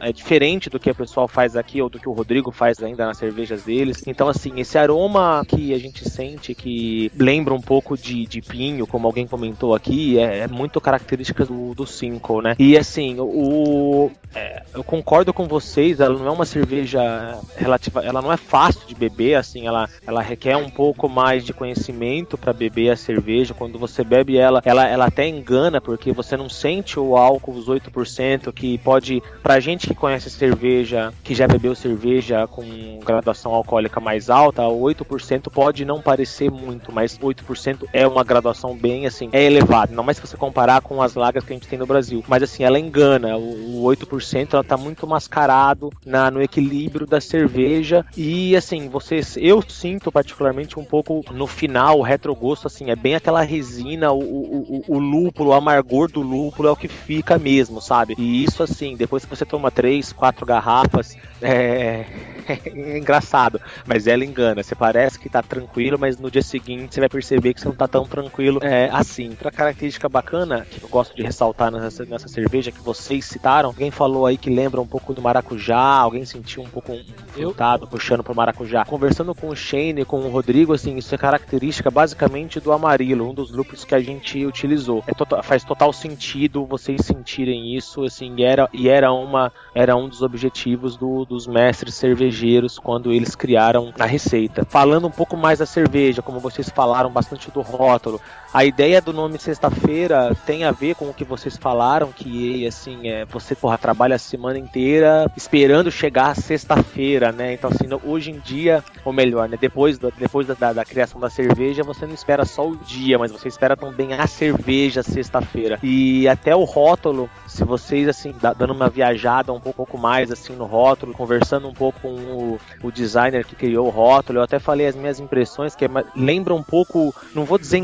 é 0.00 0.12
diferente 0.12 0.68
do 0.68 0.78
que 0.78 0.90
o 0.90 0.94
pessoal 0.94 1.28
faz 1.28 1.56
aqui, 1.56 1.80
ou 1.80 1.88
do 1.88 1.98
que 1.98 2.08
o 2.08 2.12
Rodrigo 2.12 2.50
faz 2.50 2.82
ainda 2.82 3.06
nas 3.06 3.18
cervejas 3.18 3.62
deles. 3.62 4.02
Então, 4.06 4.28
assim, 4.28 4.52
esse 4.56 4.78
aroma 4.78 5.44
que 5.46 5.72
a 5.74 5.78
gente 5.78 6.08
sente 6.08 6.54
que 6.54 7.10
lembra 7.16 7.54
um 7.54 7.60
pouco 7.60 7.96
de, 7.96 8.26
de 8.26 8.40
pinho, 8.40 8.86
como 8.86 9.06
alguém 9.06 9.26
comentou 9.26 9.74
aqui, 9.74 10.18
é, 10.18 10.40
é 10.40 10.48
muito 10.48 10.80
característica 10.80 11.44
do, 11.44 11.74
do 11.74 11.86
Cinco, 11.86 12.40
né? 12.40 12.54
E 12.58 12.76
assim, 12.76 13.16
o. 13.18 14.10
é, 14.34 14.62
eu 14.74 14.82
concordo 14.82 15.32
com 15.32 15.46
vocês, 15.46 16.00
ela 16.00 16.18
não 16.18 16.26
é 16.26 16.30
uma 16.30 16.44
cerveja 16.44 17.38
relativa, 17.56 18.04
ela 18.04 18.22
não 18.22 18.32
é 18.32 18.36
fácil 18.36 18.86
de 18.86 18.94
beber, 18.94 19.34
assim, 19.34 19.66
ela, 19.66 19.88
ela 20.06 20.22
requer 20.22 20.56
um 20.56 20.70
pouco 20.70 21.08
mais 21.08 21.44
de 21.44 21.52
conhecimento 21.52 22.36
para 22.36 22.52
beber 22.52 22.90
a 22.90 22.96
cerveja. 22.96 23.54
Quando 23.54 23.78
você 23.78 24.02
bebe 24.02 24.36
ela, 24.36 24.60
ela, 24.64 24.86
ela 24.86 25.06
até 25.06 25.26
engana, 25.28 25.80
porque 25.80 26.12
você 26.12 26.36
não 26.36 26.48
sente 26.48 26.98
o 26.98 27.16
álcool, 27.16 27.52
os 27.52 27.66
8%, 27.66 28.52
que 28.52 28.78
pode, 28.78 29.22
pra 29.52 29.60
gente 29.60 29.86
que 29.86 29.94
conhece 29.94 30.30
cerveja, 30.30 31.12
que 31.22 31.34
já 31.34 31.46
bebeu 31.46 31.74
cerveja 31.74 32.46
com 32.46 32.64
graduação 33.04 33.52
alcoólica 33.52 34.00
mais 34.00 34.30
alta, 34.30 34.66
o 34.66 34.80
8% 34.80 35.50
pode 35.52 35.84
não 35.84 36.00
parecer 36.00 36.50
muito, 36.50 36.90
mas 36.90 37.18
8% 37.18 37.86
é 37.92 38.06
uma 38.06 38.24
graduação 38.24 38.74
bem, 38.74 39.04
assim, 39.04 39.28
é 39.30 39.44
elevada. 39.44 39.94
Não 39.94 40.02
mais 40.02 40.16
se 40.16 40.26
você 40.26 40.38
comparar 40.38 40.80
com 40.80 41.02
as 41.02 41.14
lagras 41.14 41.44
que 41.44 41.52
a 41.52 41.56
gente 41.56 41.68
tem 41.68 41.78
no 41.78 41.84
Brasil. 41.84 42.24
Mas, 42.26 42.42
assim, 42.42 42.64
ela 42.64 42.78
engana. 42.78 43.36
O, 43.36 43.82
o 43.82 43.94
8% 43.94 44.54
ela 44.54 44.64
tá 44.64 44.78
muito 44.78 45.06
mascarado 45.06 45.90
na, 46.06 46.30
no 46.30 46.40
equilíbrio 46.40 47.06
da 47.06 47.20
cerveja. 47.20 48.06
E, 48.16 48.56
assim, 48.56 48.88
vocês, 48.88 49.36
eu 49.36 49.60
sinto 49.60 50.10
particularmente 50.10 50.80
um 50.80 50.84
pouco 50.84 51.22
no 51.30 51.46
final, 51.46 51.98
o 51.98 52.02
retrogosto, 52.02 52.68
assim, 52.68 52.90
é 52.90 52.96
bem 52.96 53.16
aquela 53.16 53.42
resina, 53.42 54.12
o, 54.12 54.18
o, 54.18 54.84
o, 54.88 54.96
o 54.96 54.98
lúpulo, 54.98 55.50
o 55.50 55.52
amargor 55.52 56.10
do 56.10 56.22
lúpulo 56.22 56.68
é 56.68 56.72
o 56.72 56.76
que 56.76 56.88
fica 56.88 57.38
mesmo, 57.38 57.82
sabe? 57.82 58.14
E 58.16 58.44
isso, 58.44 58.62
assim, 58.62 58.96
depois 58.96 59.26
que 59.26 59.36
você 59.36 59.41
toma 59.44 59.70
três, 59.70 60.12
quatro 60.12 60.44
garrafas, 60.46 61.16
é, 61.40 62.06
é 62.66 62.98
engraçado, 62.98 63.60
mas 63.86 64.06
ela 64.06 64.24
engana. 64.24 64.62
Você 64.62 64.74
parece 64.74 65.18
que 65.18 65.28
tá 65.28 65.42
tranquilo, 65.42 65.98
mas 65.98 66.18
no 66.18 66.30
dia 66.30 66.42
seguinte 66.42 66.94
você 66.94 67.00
vai 67.00 67.08
perceber 67.08 67.54
que 67.54 67.60
você 67.60 67.68
não 67.68 67.74
tá 67.74 67.86
tão 67.86 68.04
tranquilo 68.04 68.58
é, 68.62 68.88
assim. 68.92 69.30
Outra 69.30 69.50
característica 69.50 70.08
bacana 70.08 70.66
que 70.70 70.82
eu 70.82 70.88
gosto 70.88 71.14
de 71.14 71.22
ressaltar 71.22 71.70
nessa, 71.70 72.04
nessa 72.04 72.28
cerveja 72.28 72.72
que 72.72 72.80
vocês 72.80 73.24
citaram, 73.24 73.68
alguém 73.68 73.90
falou 73.90 74.26
aí 74.26 74.36
que 74.36 74.50
lembra 74.50 74.80
um 74.80 74.86
pouco 74.86 75.12
do 75.14 75.22
maracujá, 75.22 75.78
alguém 75.78 76.24
sentiu 76.24 76.62
um 76.62 76.68
pouco 76.68 76.92
um 76.92 77.04
frutado 77.28 77.86
puxando 77.86 78.22
pro 78.22 78.34
maracujá. 78.34 78.84
Conversando 78.84 79.34
com 79.34 79.48
o 79.48 79.56
Shane, 79.56 80.04
com 80.04 80.20
o 80.20 80.30
Rodrigo, 80.30 80.72
assim, 80.72 80.96
isso 80.96 81.14
é 81.14 81.18
característica 81.18 81.90
basicamente 81.90 82.60
do 82.60 82.72
amarilo, 82.72 83.28
um 83.28 83.34
dos 83.34 83.50
lúpulos 83.50 83.84
que 83.84 83.94
a 83.94 84.00
gente 84.00 84.44
utilizou. 84.44 85.02
É 85.06 85.12
tota- 85.14 85.42
faz 85.42 85.64
total 85.64 85.92
sentido 85.92 86.64
vocês 86.66 87.04
sentirem 87.04 87.76
isso, 87.76 88.04
assim, 88.04 88.34
e 88.36 88.42
era, 88.44 88.68
e 88.72 88.88
era 88.88 89.12
uma 89.12 89.52
era 89.74 89.96
um 89.96 90.08
dos 90.08 90.22
objetivos 90.22 90.96
do- 90.96 91.24
dos 91.24 91.46
mestres 91.46 91.94
cervejeiros 91.94 92.31
quando 92.78 93.12
eles 93.12 93.34
criaram 93.34 93.92
a 93.98 94.06
receita. 94.06 94.64
Falando 94.68 95.06
um 95.06 95.10
pouco 95.10 95.36
mais 95.36 95.58
da 95.58 95.66
cerveja, 95.66 96.22
como 96.22 96.40
vocês 96.40 96.68
falaram 96.68 97.10
bastante 97.10 97.50
do 97.50 97.60
rótulo, 97.60 98.20
a 98.52 98.64
ideia 98.64 99.00
do 99.00 99.12
nome 99.12 99.38
sexta-feira 99.38 100.34
tem 100.46 100.64
a 100.64 100.70
ver 100.72 100.94
com 100.94 101.08
o 101.08 101.14
que 101.14 101.24
vocês 101.24 101.56
falaram, 101.56 102.12
que 102.12 102.66
assim, 102.66 103.08
é, 103.08 103.24
você 103.24 103.54
porra, 103.54 103.78
trabalha 103.78 104.16
a 104.16 104.18
semana 104.18 104.58
inteira 104.58 105.30
esperando 105.36 105.90
chegar 105.90 106.28
a 106.30 106.34
sexta-feira, 106.34 107.32
né? 107.32 107.54
Então 107.54 107.70
assim, 107.70 107.88
hoje 108.04 108.30
em 108.30 108.38
dia, 108.38 108.82
ou 109.04 109.12
melhor, 109.12 109.48
né? 109.48 109.56
Depois, 109.60 109.98
da, 109.98 110.10
depois 110.16 110.46
da, 110.46 110.72
da- 110.72 110.84
criação 110.84 111.20
da 111.20 111.30
cerveja, 111.30 111.82
você 111.82 112.06
não 112.06 112.14
espera 112.14 112.44
só 112.44 112.66
o 112.66 112.76
dia, 112.76 113.18
mas 113.18 113.30
você 113.30 113.48
espera 113.48 113.76
também 113.76 114.12
a 114.14 114.26
cerveja 114.26 115.02
sexta-feira. 115.02 115.78
E 115.82 116.28
até 116.28 116.54
o 116.54 116.64
rótulo, 116.64 117.28
se 117.46 117.64
vocês 117.64 118.08
assim, 118.08 118.34
dando 118.58 118.72
uma 118.72 118.88
viajada 118.88 119.52
um 119.52 119.60
pouco, 119.60 119.82
pouco 119.82 119.98
mais 119.98 120.30
assim 120.30 120.54
no 120.54 120.64
rótulo, 120.64 121.12
conversando 121.12 121.68
um 121.68 121.72
pouco 121.72 122.00
com 122.00 122.08
o, 122.14 122.60
o 122.82 122.92
designer 122.92 123.44
que 123.44 123.56
criou 123.56 123.86
o 123.86 123.90
rótulo, 123.90 124.38
eu 124.38 124.42
até 124.42 124.58
falei 124.58 124.86
as 124.86 124.94
minhas 124.94 125.18
impressões, 125.18 125.74
que 125.74 125.84
é 125.84 125.88
lembra 126.14 126.54
um 126.54 126.62
pouco, 126.62 127.14
não 127.34 127.44
vou 127.44 127.58
dizer 127.58 127.78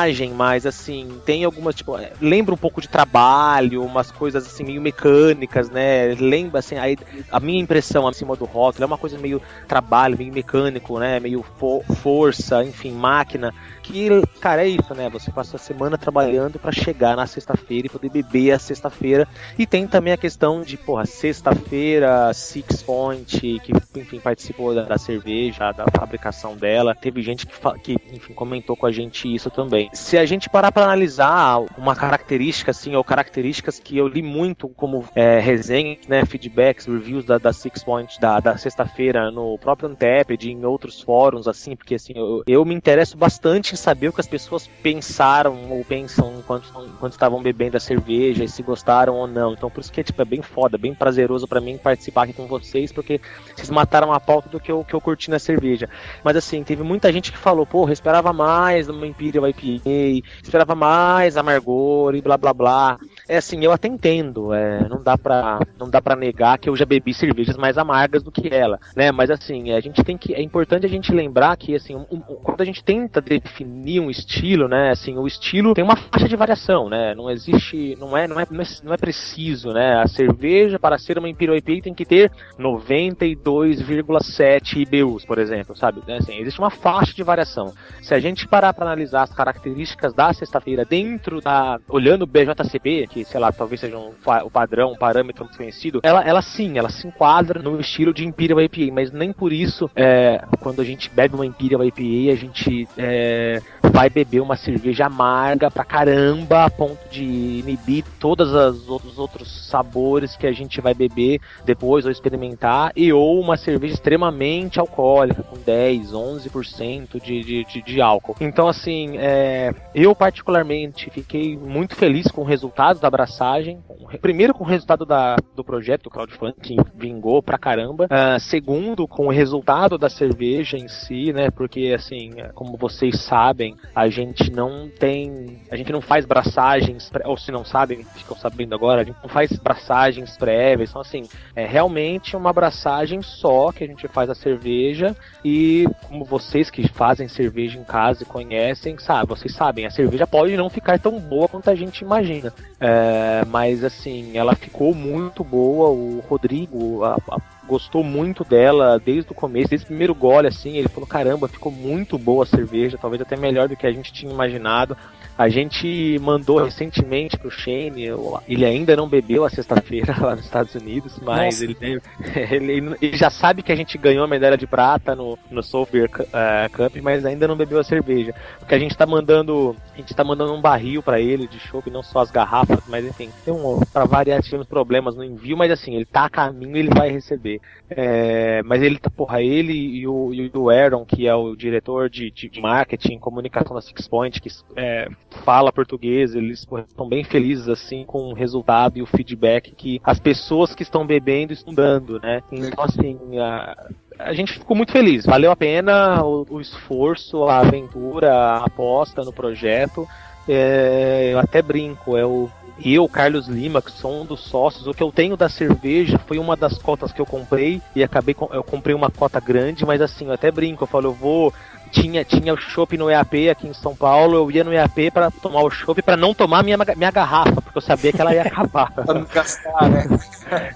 engrenagem, 0.00 0.32
mas 0.32 0.66
assim, 0.66 1.20
tem 1.24 1.44
algumas, 1.44 1.74
tipo, 1.74 1.96
é, 1.98 2.12
lembra 2.20 2.54
um 2.54 2.58
pouco 2.58 2.80
de 2.80 2.88
trabalho, 2.88 3.84
umas 3.84 4.10
coisas 4.10 4.46
assim 4.46 4.64
meio 4.64 4.80
mecânicas, 4.80 5.68
né? 5.70 6.14
Lembra 6.18 6.60
assim, 6.60 6.76
aí, 6.76 6.96
a 7.30 7.38
minha 7.40 7.60
impressão 7.60 8.06
acima 8.06 8.36
do 8.36 8.44
rótulo 8.44 8.84
é 8.84 8.86
uma 8.86 8.98
coisa 8.98 9.18
meio 9.18 9.40
trabalho, 9.68 10.16
meio 10.16 10.32
mecânico, 10.32 10.98
né? 10.98 11.20
Meio 11.20 11.44
fo- 11.58 11.82
força, 11.96 12.64
enfim, 12.64 12.92
máquina. 12.92 13.52
Que, 13.90 14.08
cara, 14.40 14.64
é 14.64 14.68
isso, 14.68 14.94
né? 14.94 15.10
Você 15.10 15.32
passa 15.32 15.56
a 15.56 15.58
semana 15.58 15.98
trabalhando 15.98 16.60
pra 16.60 16.70
chegar 16.70 17.16
na 17.16 17.26
sexta-feira 17.26 17.88
e 17.88 17.90
poder 17.90 18.08
beber 18.08 18.52
a 18.52 18.58
sexta-feira. 18.58 19.26
E 19.58 19.66
tem 19.66 19.86
também 19.86 20.12
a 20.12 20.16
questão 20.16 20.62
de, 20.62 20.76
porra, 20.76 21.04
sexta-feira, 21.06 22.32
Six 22.32 22.82
Point, 22.82 23.58
que 23.60 23.72
enfim, 23.96 24.20
participou 24.20 24.74
da, 24.74 24.82
da 24.84 24.96
cerveja, 24.96 25.72
da 25.72 25.86
fabricação 25.90 26.56
dela. 26.56 26.94
Teve 26.94 27.20
gente 27.20 27.46
que, 27.46 27.54
que 27.82 27.96
enfim, 28.14 28.32
comentou 28.32 28.76
com 28.76 28.86
a 28.86 28.92
gente 28.92 29.32
isso 29.32 29.50
também. 29.50 29.90
Se 29.92 30.16
a 30.16 30.24
gente 30.24 30.48
parar 30.48 30.70
para 30.70 30.84
analisar 30.84 31.58
uma 31.76 31.96
característica, 31.96 32.70
assim, 32.70 32.94
ou 32.94 33.02
características 33.02 33.80
que 33.80 33.98
eu 33.98 34.06
li 34.06 34.22
muito 34.22 34.68
como 34.68 35.04
é, 35.16 35.40
resenha, 35.40 35.98
né, 36.06 36.24
feedbacks, 36.24 36.86
reviews 36.86 37.24
da, 37.24 37.38
da 37.38 37.52
Six 37.52 37.82
Point 37.82 38.20
da, 38.20 38.38
da 38.38 38.56
sexta-feira 38.56 39.32
no 39.32 39.58
próprio 39.58 39.88
Untapped, 39.88 40.48
em 40.48 40.64
outros 40.64 41.00
fóruns, 41.00 41.48
assim, 41.48 41.74
porque 41.74 41.96
assim, 41.96 42.12
eu, 42.14 42.44
eu 42.46 42.64
me 42.64 42.74
interesso 42.74 43.16
bastante 43.16 43.79
saber 43.80 44.08
o 44.08 44.12
que 44.12 44.20
as 44.20 44.28
pessoas 44.28 44.68
pensaram 44.82 45.70
ou 45.70 45.84
pensam 45.84 46.36
enquanto, 46.38 46.68
enquanto 46.86 47.12
estavam 47.12 47.42
bebendo 47.42 47.76
a 47.76 47.80
cerveja 47.80 48.44
e 48.44 48.48
se 48.48 48.62
gostaram 48.62 49.14
ou 49.14 49.26
não. 49.26 49.52
Então 49.52 49.70
por 49.70 49.80
isso 49.80 49.92
que 49.92 50.04
tipo, 50.04 50.20
é 50.20 50.24
bem 50.24 50.42
foda, 50.42 50.78
bem 50.78 50.94
prazeroso 50.94 51.48
para 51.48 51.60
mim 51.60 51.78
participar 51.78 52.24
aqui 52.24 52.32
com 52.32 52.46
vocês, 52.46 52.92
porque 52.92 53.20
vocês 53.54 53.70
mataram 53.70 54.12
a 54.12 54.20
pauta 54.20 54.48
do 54.48 54.60
que 54.60 54.70
eu, 54.70 54.84
que 54.84 54.94
eu 54.94 55.00
curti 55.00 55.30
na 55.30 55.38
cerveja. 55.38 55.88
Mas 56.22 56.36
assim, 56.36 56.62
teve 56.62 56.82
muita 56.82 57.12
gente 57.12 57.32
que 57.32 57.38
falou, 57.38 57.66
porra, 57.66 57.92
esperava 57.92 58.32
mais 58.32 58.88
uma 58.88 59.06
Imperial 59.06 59.48
IPA, 59.48 60.28
esperava 60.42 60.74
mais 60.74 61.36
amargor 61.36 62.14
e 62.14 62.20
blá 62.20 62.36
blá 62.36 62.52
blá. 62.52 62.98
É 63.30 63.36
assim, 63.36 63.64
eu 63.64 63.70
até 63.70 63.86
entendo, 63.86 64.52
é, 64.52 64.88
não 64.88 65.00
dá 65.00 65.16
pra 65.16 65.60
não 65.78 65.88
dá 65.88 66.02
para 66.02 66.16
negar 66.16 66.58
que 66.58 66.68
eu 66.68 66.74
já 66.74 66.84
bebi 66.84 67.14
cervejas 67.14 67.56
mais 67.56 67.78
amargas 67.78 68.24
do 68.24 68.32
que 68.32 68.52
ela, 68.52 68.80
né? 68.96 69.12
Mas 69.12 69.30
assim, 69.30 69.70
a 69.70 69.78
gente 69.78 70.02
tem 70.02 70.18
que 70.18 70.34
é 70.34 70.42
importante 70.42 70.84
a 70.84 70.88
gente 70.88 71.12
lembrar 71.12 71.56
que 71.56 71.76
assim, 71.76 71.94
um- 71.94 72.04
um- 72.10 72.20
quando 72.20 72.60
a 72.60 72.64
gente 72.64 72.82
tenta 72.82 73.20
definir 73.20 74.00
um 74.00 74.10
estilo, 74.10 74.66
né, 74.66 74.90
assim, 74.90 75.16
o 75.16 75.28
estilo 75.28 75.74
tem 75.74 75.84
uma 75.84 75.94
faixa 75.94 76.28
de 76.28 76.34
variação, 76.34 76.88
né? 76.88 77.14
Não 77.14 77.30
existe, 77.30 77.94
não 78.00 78.16
é, 78.16 78.26
não 78.26 78.40
é, 78.40 78.46
não 78.50 78.60
é, 78.90 78.94
é 78.94 78.98
preciso, 78.98 79.72
né? 79.72 80.02
A 80.02 80.08
cerveja 80.08 80.76
para 80.76 80.98
ser 80.98 81.16
uma 81.16 81.28
Imperial 81.28 81.56
IPA 81.56 81.82
tem 81.84 81.94
que 81.94 82.04
ter 82.04 82.32
92,7 82.58 84.80
IBUs, 84.80 85.24
por 85.24 85.38
exemplo, 85.38 85.76
sabe? 85.76 86.02
Né, 86.04 86.16
Assim, 86.16 86.36
existe 86.38 86.58
uma 86.58 86.70
faixa 86.70 87.14
de 87.14 87.22
variação. 87.22 87.72
Se 88.02 88.12
a 88.12 88.18
gente 88.18 88.48
parar 88.48 88.74
para 88.74 88.86
analisar 88.86 89.22
as 89.22 89.32
características 89.32 90.12
da 90.12 90.32
sexta-feira 90.32 90.84
dentro 90.84 91.40
da. 91.40 91.78
olhando 91.88 92.22
o 92.22 92.26
BJCP, 92.26 93.06
que 93.08 93.19
sei 93.24 93.40
lá, 93.40 93.52
talvez 93.52 93.80
seja 93.80 93.98
um, 93.98 94.12
padrão, 94.50 94.92
um 94.92 94.96
parâmetro 94.96 95.48
conhecido, 95.56 96.00
ela, 96.02 96.22
ela 96.22 96.42
sim, 96.42 96.78
ela 96.78 96.88
se 96.88 97.06
enquadra 97.06 97.60
no 97.62 97.80
estilo 97.80 98.12
de 98.12 98.26
Imperial 98.26 98.60
IPA, 98.60 98.92
mas 98.92 99.10
nem 99.10 99.32
por 99.32 99.52
isso, 99.52 99.90
é, 99.94 100.44
quando 100.60 100.80
a 100.80 100.84
gente 100.84 101.10
bebe 101.10 101.34
uma 101.34 101.46
Imperial 101.46 101.84
IPA, 101.84 102.32
a 102.32 102.36
gente 102.36 102.88
é, 102.96 103.62
vai 103.90 104.08
beber 104.08 104.40
uma 104.40 104.56
cerveja 104.56 105.06
amarga 105.06 105.70
pra 105.70 105.84
caramba, 105.84 106.64
a 106.64 106.70
ponto 106.70 107.08
de 107.10 107.24
inibir 107.24 108.04
todos 108.18 108.52
os 108.52 109.18
outros 109.18 109.68
sabores 109.68 110.36
que 110.36 110.46
a 110.46 110.52
gente 110.52 110.80
vai 110.80 110.94
beber 110.94 111.40
depois 111.64 112.04
ou 112.04 112.10
experimentar, 112.10 112.92
e 112.94 113.12
ou 113.12 113.40
uma 113.40 113.56
cerveja 113.56 113.94
extremamente 113.94 114.78
alcoólica, 114.78 115.42
com 115.42 115.56
10, 115.58 116.12
11% 116.12 117.20
de, 117.22 117.40
de, 117.40 117.64
de, 117.64 117.82
de 117.82 118.00
álcool. 118.00 118.36
Então, 118.40 118.68
assim, 118.68 119.16
é, 119.18 119.74
eu 119.94 120.14
particularmente 120.14 121.10
fiquei 121.10 121.56
muito 121.56 121.96
feliz 121.96 122.28
com 122.28 122.42
o 122.42 122.44
resultado 122.44 123.00
da 123.00 123.08
abraçagem. 123.08 123.80
Primeiro, 124.20 124.54
com 124.54 124.64
o 124.64 124.66
resultado 124.66 125.04
da, 125.04 125.36
do 125.54 125.64
projeto, 125.64 126.04
do 126.04 126.10
crowdfunding, 126.10 126.54
que 126.60 126.76
vingou 126.94 127.42
pra 127.42 127.58
caramba. 127.58 128.06
Ah, 128.10 128.38
segundo, 128.38 129.06
com 129.06 129.26
o 129.26 129.30
resultado 129.30 129.98
da 129.98 130.08
cerveja 130.08 130.76
em 130.76 130.88
si, 130.88 131.32
né? 131.32 131.50
Porque, 131.50 131.92
assim, 131.94 132.30
como 132.54 132.76
vocês 132.76 133.20
sabem, 133.20 133.76
a 133.94 134.08
gente 134.08 134.50
não 134.50 134.88
tem. 134.88 135.60
A 135.70 135.76
gente 135.76 135.92
não 135.92 136.00
faz 136.00 136.24
braçagens, 136.24 137.10
ou 137.24 137.36
se 137.36 137.50
não 137.50 137.64
sabem, 137.64 138.04
ficam 138.14 138.36
sabendo 138.36 138.74
agora, 138.74 139.02
a 139.02 139.04
gente 139.04 139.18
não 139.22 139.28
faz 139.28 139.50
braçagens 139.52 140.36
prévias. 140.36 140.90
Então, 140.90 141.02
assim, 141.02 141.28
é 141.56 141.66
realmente 141.66 142.36
uma 142.36 142.50
abraçagem 142.50 143.20
só 143.22 143.72
que 143.72 143.84
a 143.84 143.86
gente 143.86 144.06
faz 144.08 144.30
a 144.30 144.34
cerveja 144.34 145.16
e 145.44 145.86
como 146.08 146.24
vocês 146.24 146.70
que 146.70 146.86
fazem 146.88 147.28
cerveja 147.28 147.78
em 147.78 147.84
casa 147.84 148.22
e 148.22 148.26
conhecem, 148.26 148.98
sabe, 148.98 149.28
vocês 149.28 149.54
sabem, 149.54 149.86
a 149.86 149.90
cerveja 149.90 150.26
pode 150.26 150.56
não 150.56 150.70
ficar 150.70 150.98
tão 150.98 151.18
boa 151.18 151.48
quanto 151.48 151.68
a 151.70 151.74
gente 151.74 152.02
imagina. 152.02 152.52
É, 152.78 153.44
mas 153.46 153.84
assim, 153.84 154.36
ela 154.36 154.54
ficou 154.54 154.94
muito 154.94 155.42
boa. 155.44 155.88
O 155.90 156.20
Rodrigo 156.28 157.04
a- 157.04 157.16
a- 157.30 157.40
gostou 157.70 158.02
muito 158.02 158.42
dela 158.42 158.98
desde 158.98 159.30
o 159.30 159.34
começo, 159.34 159.70
desde 159.70 159.84
o 159.84 159.86
primeiro 159.86 160.12
gole, 160.12 160.48
assim, 160.48 160.76
ele 160.76 160.88
falou, 160.88 161.06
caramba, 161.06 161.46
ficou 161.46 161.70
muito 161.70 162.18
boa 162.18 162.42
a 162.42 162.46
cerveja, 162.46 162.98
talvez 163.00 163.22
até 163.22 163.36
melhor 163.36 163.68
do 163.68 163.76
que 163.76 163.86
a 163.86 163.92
gente 163.92 164.12
tinha 164.12 164.32
imaginado. 164.32 164.96
A 165.40 165.48
gente 165.48 166.18
mandou 166.20 166.62
recentemente 166.62 167.38
pro 167.38 167.50
Shane, 167.50 168.08
ele 168.46 168.62
ainda 168.62 168.94
não 168.94 169.08
bebeu 169.08 169.42
a 169.42 169.48
sexta-feira 169.48 170.14
lá 170.20 170.36
nos 170.36 170.44
Estados 170.44 170.74
Unidos, 170.74 171.18
mas 171.22 171.62
ele, 171.62 171.78
ele, 172.36 172.94
ele 173.00 173.16
já 173.16 173.30
sabe 173.30 173.62
que 173.62 173.72
a 173.72 173.74
gente 173.74 173.96
ganhou 173.96 174.22
a 174.22 174.28
medalha 174.28 174.58
de 174.58 174.66
prata 174.66 175.16
no, 175.16 175.38
no 175.50 175.62
Soul 175.62 175.88
Beer 175.90 176.10
eh, 176.30 176.68
Cup, 176.74 176.94
mas 177.02 177.24
ainda 177.24 177.48
não 177.48 177.56
bebeu 177.56 177.78
a 177.78 177.84
cerveja. 177.84 178.34
Porque 178.58 178.74
a 178.74 178.78
gente 178.78 178.94
tá 178.94 179.06
mandando, 179.06 179.74
a 179.94 179.96
gente 179.96 180.12
tá 180.12 180.22
mandando 180.22 180.52
um 180.52 180.60
barril 180.60 181.02
pra 181.02 181.18
ele 181.18 181.48
de 181.48 181.58
chopp, 181.58 181.90
não 181.90 182.02
só 182.02 182.18
as 182.18 182.30
garrafas, 182.30 182.80
mas 182.86 183.06
enfim, 183.06 183.30
tem 183.42 183.54
um, 183.54 183.80
pra 183.94 184.04
variar, 184.04 184.42
tivemos 184.42 184.66
problemas 184.66 185.16
no 185.16 185.24
envio, 185.24 185.56
mas 185.56 185.72
assim, 185.72 185.94
ele 185.94 186.04
tá 186.04 186.26
a 186.26 186.30
caminho 186.30 186.76
e 186.76 186.80
ele 186.80 186.90
vai 186.94 187.08
receber. 187.08 187.62
É, 187.88 188.62
mas 188.62 188.82
ele 188.82 188.98
tá, 188.98 189.08
porra, 189.08 189.40
ele 189.40 189.72
e 189.72 190.06
o, 190.06 190.34
e 190.34 190.50
o 190.54 190.68
Aaron, 190.68 191.06
que 191.06 191.26
é 191.26 191.34
o 191.34 191.56
diretor 191.56 192.10
de, 192.10 192.30
de, 192.30 192.50
de 192.50 192.60
marketing, 192.60 193.18
comunicação 193.18 193.74
da 193.74 193.80
Six 193.80 194.06
Point, 194.06 194.38
que 194.38 194.50
é, 194.76 195.08
fala 195.44 195.72
português, 195.72 196.34
eles 196.34 196.66
estão 196.88 197.08
bem 197.08 197.24
felizes 197.24 197.68
assim 197.68 198.04
com 198.04 198.30
o 198.30 198.34
resultado 198.34 198.98
e 198.98 199.02
o 199.02 199.06
feedback 199.06 199.72
que 199.72 200.00
as 200.04 200.18
pessoas 200.18 200.74
que 200.74 200.82
estão 200.82 201.06
bebendo 201.06 201.52
estão 201.52 201.72
dando, 201.72 202.20
né? 202.20 202.42
Então 202.50 202.84
assim, 202.84 203.38
a, 203.38 203.88
a 204.18 204.32
gente 204.32 204.52
ficou 204.52 204.76
muito 204.76 204.92
feliz, 204.92 205.24
valeu 205.24 205.50
a 205.50 205.56
pena 205.56 206.22
o, 206.24 206.46
o 206.50 206.60
esforço, 206.60 207.44
a 207.44 207.58
aventura, 207.58 208.32
a 208.32 208.64
aposta 208.64 209.22
no 209.22 209.32
projeto. 209.32 210.06
É, 210.48 211.30
eu 211.32 211.38
até 211.38 211.62
brinco, 211.62 212.16
é 212.16 212.24
o 212.24 212.50
eu, 212.84 213.06
Carlos 213.08 213.46
Lima, 213.46 213.82
que 213.82 213.92
sou 213.92 214.22
um 214.22 214.24
dos 214.24 214.40
sócios, 214.40 214.86
o 214.86 214.94
que 214.94 215.02
eu 215.02 215.12
tenho 215.12 215.36
da 215.36 215.48
cerveja 215.48 216.18
foi 216.18 216.38
uma 216.38 216.56
das 216.56 216.78
cotas 216.78 217.12
que 217.12 217.20
eu 217.20 217.26
comprei 217.26 217.80
e 217.94 218.02
acabei 218.02 218.34
eu 218.52 218.64
comprei 218.64 218.94
uma 218.94 219.10
cota 219.10 219.38
grande, 219.38 219.84
mas 219.84 220.00
assim, 220.00 220.26
eu 220.26 220.32
até 220.32 220.50
brinco, 220.50 220.84
eu 220.84 220.88
falo, 220.88 221.08
eu 221.08 221.12
vou 221.12 221.52
tinha 221.90 222.24
tinha 222.24 222.54
o 222.54 222.56
chopp 222.56 222.96
no 222.96 223.10
EAP 223.10 223.50
aqui 223.50 223.66
em 223.66 223.74
São 223.74 223.94
Paulo, 223.94 224.36
eu 224.36 224.50
ia 224.50 224.64
no 224.64 224.72
EAP 224.72 225.10
para 225.12 225.30
tomar 225.30 225.62
o 225.62 225.70
chopp 225.70 226.00
para 226.02 226.16
não 226.16 226.32
tomar 226.32 226.62
minha 226.62 226.76
minha 226.96 227.10
garrafa, 227.10 227.60
porque 227.60 227.78
eu 227.78 227.82
sabia 227.82 228.12
que 228.12 228.20
ela 228.20 228.34
ia 228.34 228.42
acabar. 228.42 228.90
Pra 228.92 229.14
não 229.14 229.24
gastar, 229.24 229.88
né? 229.88 230.06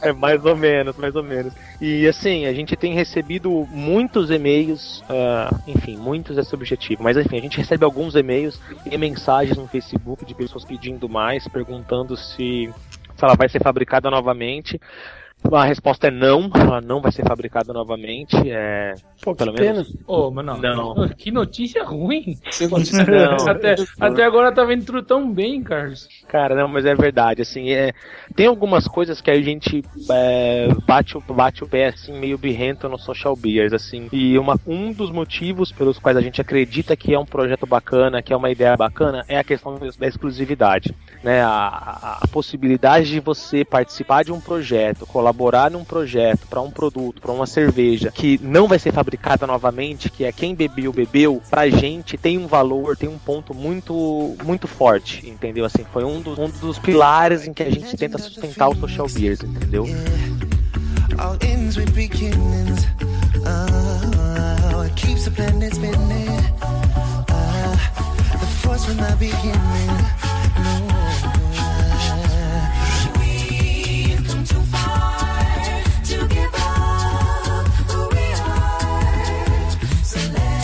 É 0.03 0.13
mais 0.13 0.45
ou 0.45 0.55
menos, 0.57 0.97
mais 0.97 1.17
ou 1.17 1.23
menos. 1.23 1.53
E 1.81 2.07
assim, 2.07 2.47
a 2.47 2.53
gente 2.53 2.77
tem 2.77 2.95
recebido 2.95 3.67
muitos 3.71 4.31
e-mails, 4.31 5.03
ah, 5.09 5.53
enfim, 5.67 5.97
muitos 5.97 6.39
é 6.39 6.45
subjetivo, 6.45 7.03
mas 7.03 7.17
enfim, 7.17 7.39
a 7.39 7.41
gente 7.41 7.59
recebe 7.59 7.85
alguns 7.85 8.15
e-mails 8.15 8.61
e 8.87 8.97
mensagens 8.97 9.57
no 9.57 9.67
Facebook 9.67 10.25
de 10.25 10.33
pessoas 10.33 10.65
pedindo 10.65 11.09
mais, 11.09 11.49
perguntando 11.49 12.17
se, 12.17 12.73
se 13.17 13.25
ela 13.25 13.35
vai 13.35 13.49
ser 13.49 13.61
fabricada 13.61 14.09
novamente. 14.11 14.81
A 15.53 15.65
resposta 15.65 16.09
é 16.09 16.11
não, 16.11 16.51
ela 16.55 16.81
não 16.81 17.01
vai 17.01 17.13
ser 17.13 17.25
fabricada 17.25 17.73
novamente. 17.73 18.35
É, 18.51 18.95
Pô, 19.23 19.33
que 19.33 19.45
pelo 19.45 19.55
pena. 19.55 19.75
menos. 19.75 19.97
Ô, 20.07 20.31
mas 20.31 20.45
não. 20.45 20.59
Não. 20.59 21.09
Que 21.09 21.31
notícia 21.31 21.85
ruim. 21.85 22.39
Notícia 22.71 23.05
Não. 23.05 23.35
Até, 23.49 23.75
até 24.01 24.25
agora 24.25 24.53
tava 24.53 24.73
indo 24.73 25.03
tão 25.03 25.31
bem, 25.31 25.63
Carlos. 25.63 26.09
Cara, 26.29 26.55
não, 26.55 26.67
mas 26.67 26.85
é 26.87 26.95
verdade, 26.95 27.43
assim, 27.43 27.71
é, 27.71 27.93
tem 28.35 28.47
algumas 28.47 28.89
coisas 28.89 29.21
que 29.21 29.31
a 29.31 29.41
gente 29.41 29.83
é, 30.11 30.69
bate, 30.87 31.17
o, 31.17 31.21
bate 31.21 31.63
o 31.63 31.69
pé, 31.69 31.89
assim, 31.89 32.19
meio 32.19 32.39
birrento 32.39 32.89
no 32.89 32.99
Social 32.99 33.37
Beers, 33.37 33.73
assim, 33.73 34.09
e 34.13 34.39
uma, 34.39 34.59
um 34.67 34.93
dos 34.93 35.11
motivos 35.11 35.71
pelos 35.71 35.99
quais 35.99 36.17
a 36.17 36.21
gente 36.21 36.41
acredita 36.41 36.97
que 36.97 37.15
é 37.15 37.19
um 37.19 37.27
projeto 37.27 37.67
bacana, 37.67 38.23
que 38.23 38.33
é 38.33 38.37
uma 38.37 38.51
ideia 38.51 38.77
bacana, 38.77 39.25
é 39.29 39.39
a 39.39 39.45
questão 39.45 39.79
da 39.99 40.07
exclusividade, 40.07 40.95
né, 41.23 41.43
a, 41.43 41.49
a, 41.49 42.19
a 42.23 42.29
possibilidade 42.29 43.11
de 43.11 43.21
você 43.21 43.65
participar 43.65 44.25
de 44.25 44.33
um 44.33 44.41
projeto, 44.41 45.07
colaborar 45.07 45.34
num 45.71 45.85
projeto, 45.85 46.47
para 46.49 46.61
um 46.61 46.71
produto, 46.71 47.21
para 47.21 47.33
uma 47.33 47.47
cerveja, 47.47 48.11
que 48.11 48.41
não 48.43 48.67
vai 48.67 48.79
ser 48.79 48.93
fabricada 48.93 49.47
novamente, 49.47 50.09
que 50.09 50.25
é 50.25 50.33
quem 50.33 50.55
bebeu, 50.55 50.93
bebeu, 50.93 51.43
pra 51.51 51.69
gente 51.69 52.17
tem 52.17 52.39
um 52.39 52.47
valor, 52.47 52.97
tem 52.97 53.09
um 53.09 53.19
ponto 53.19 53.55
muito, 53.55 54.37
muito 54.45 54.67
forte, 54.67 55.29
entendeu? 55.29 55.65
Assim, 55.65 55.85
foi 55.93 56.05
um 56.05 56.15
um 56.15 56.49
dos 56.61 56.79
pilares 56.79 57.47
em 57.47 57.53
que 57.53 57.63
a 57.63 57.71
gente 57.71 57.97
tenta 57.97 58.19
sustentar 58.19 58.69
o 58.69 58.77
Social 58.77 59.09
Beers, 59.09 59.43
entendeu? 59.43 59.85
All 61.19 61.37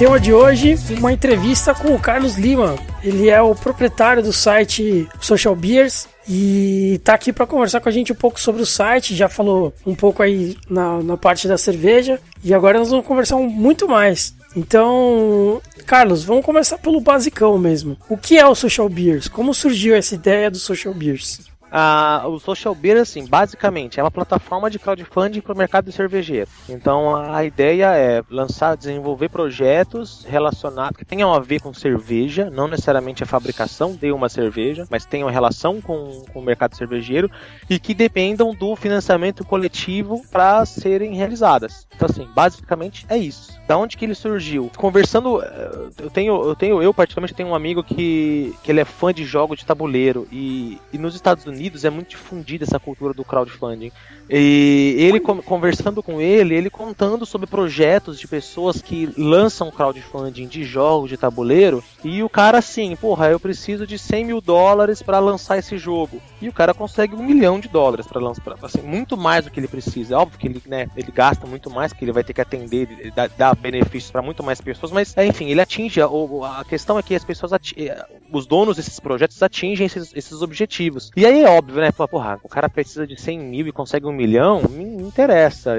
Tema 0.01 0.19
de 0.19 0.33
hoje, 0.33 0.79
uma 0.99 1.13
entrevista 1.13 1.75
com 1.75 1.95
o 1.95 2.01
Carlos 2.01 2.37
Lima. 2.37 2.75
Ele 3.05 3.29
é 3.29 3.43
o 3.43 3.55
proprietário 3.55 4.23
do 4.23 4.33
site 4.33 5.07
Social 5.21 5.55
Beers 5.55 6.09
e 6.27 6.99
tá 7.05 7.13
aqui 7.13 7.35
para 7.35 7.47
conversar 7.47 7.81
com 7.83 7.89
a 7.91 7.93
gente 7.93 8.11
um 8.11 8.17
pouco 8.17 8.41
sobre 8.41 8.63
o 8.63 8.67
site, 8.67 9.15
já 9.15 9.29
falou 9.29 9.75
um 9.85 9.95
pouco 9.95 10.23
aí 10.23 10.57
na, 10.71 11.03
na 11.03 11.19
parte 11.19 11.47
da 11.47 11.59
cerveja, 11.59 12.19
e 12.43 12.55
agora 12.55 12.79
nós 12.79 12.89
vamos 12.89 13.05
conversar 13.05 13.37
muito 13.37 13.87
mais. 13.87 14.35
Então, 14.57 15.61
Carlos, 15.85 16.25
vamos 16.25 16.47
começar 16.47 16.79
pelo 16.79 16.99
basicão 17.03 17.59
mesmo. 17.59 17.95
O 18.09 18.17
que 18.17 18.39
é 18.39 18.47
o 18.47 18.55
Social 18.55 18.89
Beers? 18.89 19.29
Como 19.29 19.53
surgiu 19.53 19.95
essa 19.95 20.15
ideia 20.15 20.51
do 20.51 20.59
Social 20.59 20.95
Beers? 20.95 21.50
Ah, 21.71 22.25
o 22.27 22.39
Social 22.39 22.75
Beer, 22.75 22.99
assim, 22.99 23.27
basicamente, 23.27 24.01
é 24.01 24.03
uma 24.03 24.11
plataforma 24.11 24.71
de 24.71 24.79
crowdfunding 24.79 25.41
para 25.41 25.53
o 25.53 25.57
mercado 25.57 25.93
cervejeiro. 25.93 26.51
Então, 26.69 27.15
a 27.15 27.45
ideia 27.45 27.95
é 27.97 28.23
lançar, 28.29 28.77
desenvolver 28.77 29.29
projetos 29.29 30.25
relacionados 30.29 30.97
que 30.97 31.05
tenham 31.05 31.33
a 31.33 31.39
ver 31.39 31.61
com 31.61 31.73
cerveja, 31.73 32.51
não 32.51 32.67
necessariamente 32.67 33.23
a 33.23 33.27
fabricação 33.27 33.95
de 33.95 34.11
uma 34.11 34.29
cerveja, 34.29 34.87
mas 34.91 35.05
tenham 35.05 35.29
relação 35.29 35.81
com, 35.81 36.25
com 36.33 36.41
o 36.41 36.45
mercado 36.45 36.77
cervejeiro 36.77 37.31
e 37.69 37.79
que 37.79 37.95
dependam 37.95 38.53
do 38.55 38.75
financiamento 38.75 39.45
coletivo 39.45 40.23
para 40.31 40.65
serem 40.67 41.15
realizadas. 41.15 41.87
Então, 41.95 42.09
assim, 42.11 42.29
basicamente 42.35 43.07
é 43.09 43.17
isso. 43.17 43.60
Da 43.71 43.79
onde 43.79 43.97
que 43.97 44.05
ele 44.05 44.17
surgiu? 44.17 44.69
Conversando, 44.77 45.41
eh, 45.41 45.91
eu 46.01 46.11
tenho, 46.11 46.43
eu 46.43 46.57
tenho, 46.57 46.83
eu 46.83 46.93
particularmente 46.93 47.35
tenho 47.35 47.51
um 47.51 47.55
amigo 47.55 47.85
que, 47.85 48.53
que 48.65 48.73
ele 48.73 48.81
é 48.81 48.85
fã 48.85 49.15
de 49.15 49.25
jogos 49.25 49.61
de 49.61 49.65
tabuleiro 49.65 50.27
e, 50.33 50.77
e 50.93 50.99
nos 50.99 51.15
Estados 51.15 51.47
Unidos 51.47 51.85
é 51.85 51.91
muito 51.91 52.09
difundida 52.09 52.65
essa 52.65 52.81
cultura 52.81 53.15
do 53.15 53.25
crowdfunding. 53.25 53.93
E 54.29 54.97
ele 54.99 55.21
conversando 55.21 56.03
com 56.03 56.21
ele, 56.21 56.55
ele 56.57 56.69
contando 56.69 57.25
sobre 57.25 57.47
projetos 57.47 58.19
de 58.19 58.27
pessoas 58.27 58.83
que 58.83 59.09
lançam 59.17 59.71
crowdfunding 59.71 60.49
de 60.49 60.65
jogos 60.65 61.09
de 61.09 61.17
tabuleiro 61.17 61.83
e 62.03 62.25
o 62.25 62.29
cara 62.29 62.59
assim, 62.59 62.97
porra, 62.97 63.29
eu 63.31 63.39
preciso 63.39 63.87
de 63.87 63.99
100 63.99 64.25
mil 64.25 64.41
dólares 64.41 65.01
para 65.01 65.21
lançar 65.21 65.59
esse 65.59 65.79
jogo. 65.79 66.21
E 66.43 66.49
o 66.49 66.53
cara 66.53 66.75
consegue 66.75 67.15
um 67.15 67.23
milhão 67.23 67.61
de 67.61 67.69
dólares 67.69 68.07
para 68.07 68.21
lançar, 68.21 68.43
pra- 68.43 68.57
assim, 68.63 68.83
muito 68.83 69.17
mais 69.17 69.45
do 69.45 69.51
que 69.51 69.61
ele 69.61 69.69
precisa. 69.69 70.15
É 70.15 70.19
óbvio 70.19 70.39
que 70.39 70.49
ele, 70.49 70.63
né, 70.67 70.89
ele 70.97 71.13
gasta 71.13 71.47
muito 71.47 71.71
mais, 71.71 71.93
porque 71.93 72.05
ele 72.05 72.13
vai 72.13 72.25
ter 72.25 72.33
que 72.33 72.41
atender, 72.41 73.13
dá 73.37 73.55
benefícios 73.61 74.11
para 74.11 74.23
muito 74.23 74.43
mais 74.43 74.61
pessoas, 74.61 74.91
mas 74.93 75.17
é, 75.17 75.25
enfim, 75.27 75.49
ele 75.49 75.61
atinge. 75.61 76.01
A, 76.01 76.65
questão 76.69 76.99
é 76.99 77.03
que 77.03 77.15
as 77.15 77.25
pessoas, 77.25 77.53
ati- 77.53 77.75
eh, 77.89 78.05
os 78.33 78.47
donos 78.47 78.77
desses 78.77 78.99
projetos 78.99 79.43
atingem 79.43 79.87
esses, 79.87 80.13
esses 80.15 80.43
objetivos. 80.43 81.11
E 81.17 81.25
aí 81.27 81.43
é 81.45 81.49
óbvio, 81.49 81.81
né? 81.81 81.93
Fala, 81.93 82.09
Porra, 82.09 82.41
o 82.43 82.49
cara 82.49 82.69
precisa 82.69 83.07
de 83.07 83.21
100 83.21 83.39
mil 83.39 83.67
e 83.67 83.73
consegue 83.73 84.07
um 84.07 84.13
milhão, 84.13 84.63
me 84.71 84.85
me 84.91 85.03
interessa. 85.07 85.75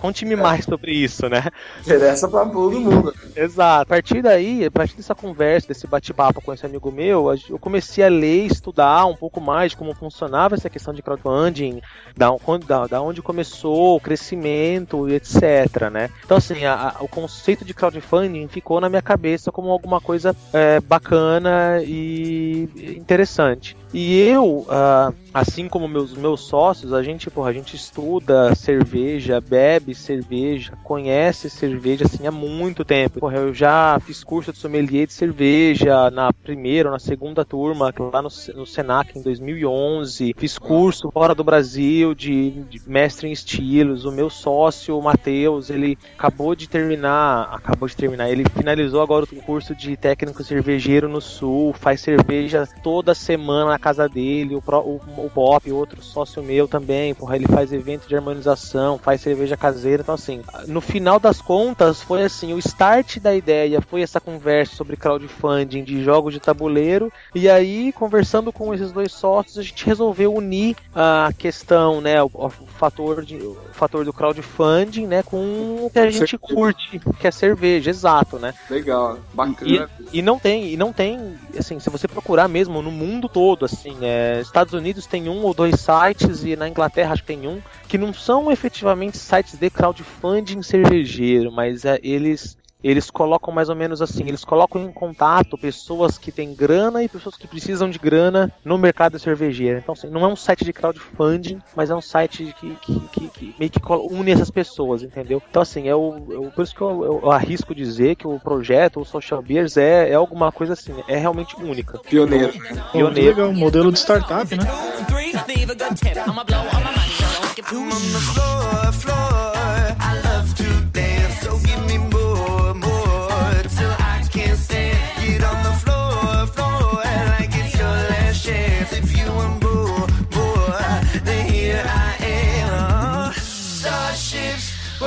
Conte-me 0.00 0.36
mais 0.36 0.64
sobre 0.64 0.92
isso, 0.92 1.28
né? 1.28 1.44
Interessa 1.80 2.28
pra 2.28 2.46
todo 2.46 2.78
mundo. 2.80 3.14
Exato. 3.36 3.82
A 3.82 3.86
partir 3.86 4.22
daí, 4.22 4.64
a 4.64 4.70
partir 4.70 4.96
dessa 4.96 5.14
conversa, 5.14 5.68
desse 5.68 5.86
bate-papo 5.86 6.40
com 6.40 6.52
esse 6.52 6.64
amigo 6.64 6.90
meu, 6.90 7.34
eu 7.48 7.58
comecei 7.58 8.04
a 8.04 8.08
ler, 8.08 8.46
estudar 8.46 9.06
um 9.06 9.14
pouco 9.16 9.40
mais 9.40 9.72
de 9.72 9.76
como 9.76 9.94
funcionava 9.94 10.54
essa 10.54 10.70
questão 10.70 10.92
de 10.94 11.02
crowdfunding, 11.02 11.80
da, 12.16 12.28
da, 12.66 12.86
da 12.86 13.02
onde 13.02 13.22
começou, 13.22 13.96
o 13.96 14.00
crescimento 14.00 15.08
e 15.08 15.14
etc, 15.14 15.90
né? 15.90 16.10
Então, 16.24 16.36
assim, 16.36 16.64
a- 16.64 16.94
a- 16.98 17.02
o 17.02 17.08
conceito 17.14 17.64
de 17.64 17.72
crowdfunding 17.72 18.48
ficou 18.48 18.80
na 18.80 18.88
minha 18.88 19.02
cabeça 19.02 19.52
como 19.52 19.70
alguma 19.70 20.00
coisa 20.00 20.34
é, 20.52 20.80
bacana 20.80 21.80
e 21.82 22.68
interessante. 22.96 23.76
E 23.92 24.20
eu, 24.20 24.66
ah, 24.68 25.12
assim 25.34 25.68
como 25.68 25.88
meus, 25.88 26.14
meus 26.14 26.42
sócios, 26.42 26.92
a 26.92 27.02
gente, 27.02 27.28
porra, 27.28 27.50
a 27.50 27.52
gente 27.52 27.74
estuda 27.74 28.54
cerveja, 28.54 29.40
bebe 29.40 29.92
cerveja, 29.92 30.78
conhece 30.84 31.50
cerveja 31.50 32.04
assim 32.04 32.24
há 32.24 32.30
muito 32.30 32.84
tempo. 32.84 33.18
Porra, 33.18 33.38
eu 33.38 33.52
já 33.52 33.98
fiz 34.00 34.22
curso 34.22 34.52
de 34.52 34.58
sommelier 34.58 35.08
de 35.08 35.12
cerveja 35.12 36.08
na 36.12 36.32
primeira 36.32 36.88
ou 36.88 36.92
na 36.92 37.00
segunda 37.00 37.44
turma, 37.44 37.92
lá 38.12 38.22
no, 38.22 38.28
no 38.54 38.64
Senac 38.64 39.18
em 39.18 39.22
2011. 39.22 40.34
Fiz 40.38 40.56
curso 40.56 41.10
fora 41.10 41.34
do 41.34 41.42
Brasil 41.42 42.14
de, 42.14 42.50
de 42.50 42.80
mestre 42.88 43.28
em 43.28 43.32
estilos. 43.32 44.04
O 44.04 44.12
meu 44.12 44.30
sócio, 44.30 44.96
o 44.96 45.02
Matheus, 45.02 45.68
ele 45.68 45.98
acabou 46.16 46.54
de 46.54 46.68
terminar, 46.68 47.48
acabou 47.52 47.88
de 47.88 47.96
terminar, 47.96 48.30
ele 48.30 48.44
finalizou 48.56 49.02
agora 49.02 49.24
o 49.24 49.42
curso 49.42 49.74
de 49.74 49.96
técnico 49.96 50.44
cervejeiro 50.44 51.08
no 51.08 51.20
Sul, 51.20 51.72
faz 51.72 52.00
cerveja 52.00 52.68
toda 52.84 53.14
semana 53.14 53.70
na 53.70 53.78
casa 53.78 54.08
dele, 54.08 54.54
o, 54.54 54.62
o, 54.68 55.23
o 55.24 55.30
Bop, 55.30 55.70
outro 55.72 56.02
sócio 56.02 56.42
meu 56.42 56.66
também, 56.68 57.14
porra, 57.14 57.36
ele 57.36 57.46
faz 57.46 57.72
evento 57.72 58.06
de 58.08 58.14
harmonização, 58.16 58.98
faz 58.98 59.20
cerveja 59.20 59.56
caseira, 59.56 60.02
então 60.02 60.14
assim, 60.14 60.42
no 60.66 60.80
final 60.80 61.18
das 61.18 61.40
contas 61.40 62.02
foi 62.02 62.22
assim, 62.22 62.52
o 62.52 62.58
start 62.58 63.18
da 63.18 63.34
ideia 63.34 63.80
foi 63.80 64.02
essa 64.02 64.20
conversa 64.20 64.76
sobre 64.76 64.96
crowdfunding 64.96 65.82
de 65.84 66.02
jogos 66.02 66.32
de 66.32 66.40
tabuleiro, 66.40 67.12
e 67.34 67.48
aí 67.48 67.92
conversando 67.92 68.52
com 68.52 68.72
esses 68.74 68.92
dois 68.92 69.12
sócios, 69.12 69.58
a 69.58 69.62
gente 69.62 69.84
resolveu 69.84 70.34
unir 70.34 70.76
a 70.94 71.30
questão, 71.36 72.00
né, 72.00 72.22
o, 72.22 72.30
o 72.32 72.50
fator 72.50 73.24
de, 73.24 73.36
o 73.36 73.56
fator 73.72 74.04
do 74.04 74.12
crowdfunding, 74.12 75.06
né, 75.06 75.22
com 75.22 75.36
o 75.84 75.90
que 75.92 75.98
a 75.98 76.10
gente 76.10 76.30
Cerveja. 76.30 76.38
curte, 76.38 77.00
que 77.18 77.26
é 77.26 77.30
cerveja, 77.30 77.90
exato, 77.90 78.38
né? 78.38 78.54
Legal, 78.70 79.18
bacana. 79.32 79.88
E 80.12 80.22
não 80.22 80.38
tem, 80.38 80.72
e 80.72 80.76
não 80.76 80.92
tem, 80.92 81.34
assim, 81.58 81.78
se 81.78 81.90
você 81.90 82.06
procurar 82.06 82.48
mesmo 82.48 82.82
no 82.82 82.90
mundo 82.90 83.28
todo, 83.28 83.64
assim, 83.64 83.96
é, 84.02 84.40
Estados 84.40 84.74
Unidos 84.74 85.06
tem 85.14 85.28
um 85.28 85.44
ou 85.44 85.54
dois 85.54 85.76
sites 85.76 86.42
e 86.42 86.56
na 86.56 86.68
Inglaterra 86.68 87.12
acho 87.12 87.22
que 87.22 87.28
tem 87.28 87.46
um, 87.46 87.62
que 87.86 87.96
não 87.96 88.12
são 88.12 88.50
efetivamente 88.50 89.16
sites 89.16 89.56
de 89.56 89.70
crowdfunding 89.70 90.60
cervejeiro, 90.60 91.52
mas 91.52 91.84
é, 91.84 92.00
eles 92.02 92.56
eles 92.84 93.10
colocam 93.10 93.52
mais 93.52 93.68
ou 93.70 93.74
menos 93.74 94.02
assim, 94.02 94.24
eles 94.28 94.44
colocam 94.44 94.82
em 94.84 94.92
contato 94.92 95.56
pessoas 95.56 96.18
que 96.18 96.30
têm 96.30 96.54
grana 96.54 97.02
e 97.02 97.08
pessoas 97.08 97.34
que 97.36 97.48
precisam 97.48 97.88
de 97.88 97.98
grana 97.98 98.52
no 98.64 98.76
mercado 98.76 99.18
cervejeiro. 99.18 99.78
Então, 99.78 99.94
assim, 99.94 100.08
não 100.08 100.22
é 100.24 100.28
um 100.28 100.36
site 100.36 100.64
de 100.64 100.72
crowdfunding, 100.72 101.58
mas 101.74 101.88
é 101.90 101.94
um 101.94 102.00
site 102.02 102.54
que, 102.60 102.76
que, 102.76 103.00
que- 103.08 103.28
que 103.28 103.54
meio 103.58 103.70
que 103.70 103.80
une 104.12 104.30
essas 104.32 104.50
pessoas, 104.50 105.02
entendeu? 105.02 105.42
Então, 105.48 105.62
assim, 105.62 105.88
eu, 105.88 106.26
eu- 106.30 106.52
por 106.54 106.62
isso 106.62 106.74
que 106.74 106.82
eu, 106.82 107.20
eu 107.22 107.30
arrisco 107.32 107.74
dizer 107.74 108.16
que 108.16 108.26
o 108.26 108.38
projeto, 108.38 109.00
o 109.00 109.04
Social 109.04 109.40
Beers, 109.40 109.76
é, 109.78 110.10
é 110.10 110.14
alguma 110.14 110.52
coisa 110.52 110.74
assim, 110.74 110.92
é 111.08 111.16
realmente 111.16 111.56
única. 111.58 111.98
Pioneiro. 111.98 112.52
Muito 112.52 112.90
Pioneiro. 112.92 113.28
legal, 113.36 113.48
um 113.48 113.54
modelo 113.54 113.90
de 113.90 113.98
startup, 113.98 114.54
né? 114.54 114.64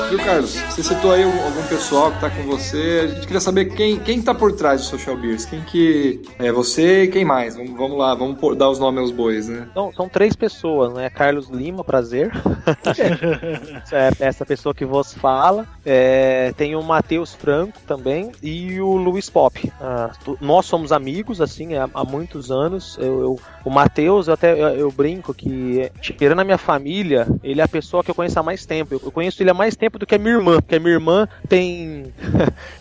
Viu, 0.09 0.19
Carlos? 0.19 0.53
Você 0.53 0.83
citou 0.83 1.11
aí 1.11 1.23
algum 1.23 1.63
pessoal 1.67 2.11
que 2.13 2.21
tá 2.21 2.29
com 2.29 2.43
você. 2.43 3.01
A 3.03 3.07
gente 3.07 3.21
queria 3.27 3.41
saber 3.41 3.65
quem, 3.65 3.99
quem 3.99 4.21
tá 4.21 4.33
por 4.33 4.53
trás 4.53 4.79
do 4.81 4.87
Social 4.87 5.17
Beers. 5.17 5.45
Quem 5.45 5.61
que 5.61 6.21
é 6.39 6.49
você 6.49 7.03
e 7.03 7.07
quem 7.09 7.25
mais? 7.25 7.57
Vamos, 7.57 7.75
vamos 7.77 7.97
lá, 7.97 8.15
vamos 8.15 8.37
dar 8.57 8.69
os 8.69 8.79
nomes 8.79 9.01
aos 9.01 9.11
bois, 9.11 9.49
né? 9.49 9.67
Então, 9.69 9.91
são 9.93 10.07
três 10.07 10.33
pessoas, 10.33 10.93
né? 10.93 11.09
Carlos 11.09 11.49
Lima, 11.49 11.83
prazer. 11.83 12.31
é 13.91 14.11
essa 14.25 14.45
pessoa 14.45 14.73
que 14.73 14.85
vos 14.85 15.13
fala. 15.13 15.67
É, 15.85 16.53
tem 16.55 16.73
o 16.75 16.81
Matheus 16.81 17.33
Franco 17.33 17.77
também 17.85 18.31
e 18.41 18.79
o 18.79 18.95
Luiz 18.95 19.29
Pop. 19.29 19.69
Ah, 19.81 20.11
tu- 20.23 20.37
nós 20.39 20.65
somos 20.65 20.93
amigos, 20.93 21.41
assim, 21.41 21.75
há, 21.75 21.89
há 21.93 22.03
muitos 22.05 22.49
anos. 22.49 22.97
Eu, 22.99 23.21
eu- 23.21 23.39
o 23.65 23.69
Matheus, 23.69 24.29
eu 24.29 24.33
até 24.35 24.53
eu, 24.53 24.67
eu 24.69 24.91
brinco 24.91 25.33
que, 25.33 25.91
tirando 25.99 26.39
a 26.39 26.43
minha 26.45 26.57
família, 26.57 27.27
ele 27.43 27.59
é 27.59 27.63
a 27.65 27.67
pessoa 27.67 28.01
que 28.01 28.09
eu 28.09 28.15
conheço 28.15 28.39
há 28.39 28.43
mais 28.43 28.65
tempo. 28.65 28.93
Eu, 28.95 29.01
eu 29.03 29.11
conheço 29.11 29.43
ele 29.43 29.49
há 29.49 29.53
mais 29.53 29.75
tempo 29.75 29.96
do 29.97 30.05
que 30.05 30.15
a 30.15 30.17
minha 30.17 30.35
irmã, 30.35 30.57
porque 30.57 30.75
a 30.75 30.79
minha 30.79 30.93
irmã 30.93 31.27
tem 31.47 32.13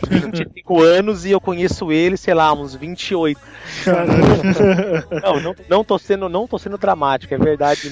25 0.08 0.80
anos 0.82 1.24
e 1.24 1.30
eu 1.30 1.40
conheço 1.40 1.90
ele, 1.92 2.16
sei 2.16 2.34
lá, 2.34 2.52
uns 2.52 2.74
28. 2.74 3.40
Não, 5.22 5.40
não, 5.40 5.56
não 5.68 5.84
tô 5.84 5.98
sendo, 5.98 6.28
não 6.28 6.46
tô 6.46 6.58
sendo 6.58 6.78
dramático, 6.78 7.34
é 7.34 7.38
verdade. 7.38 7.88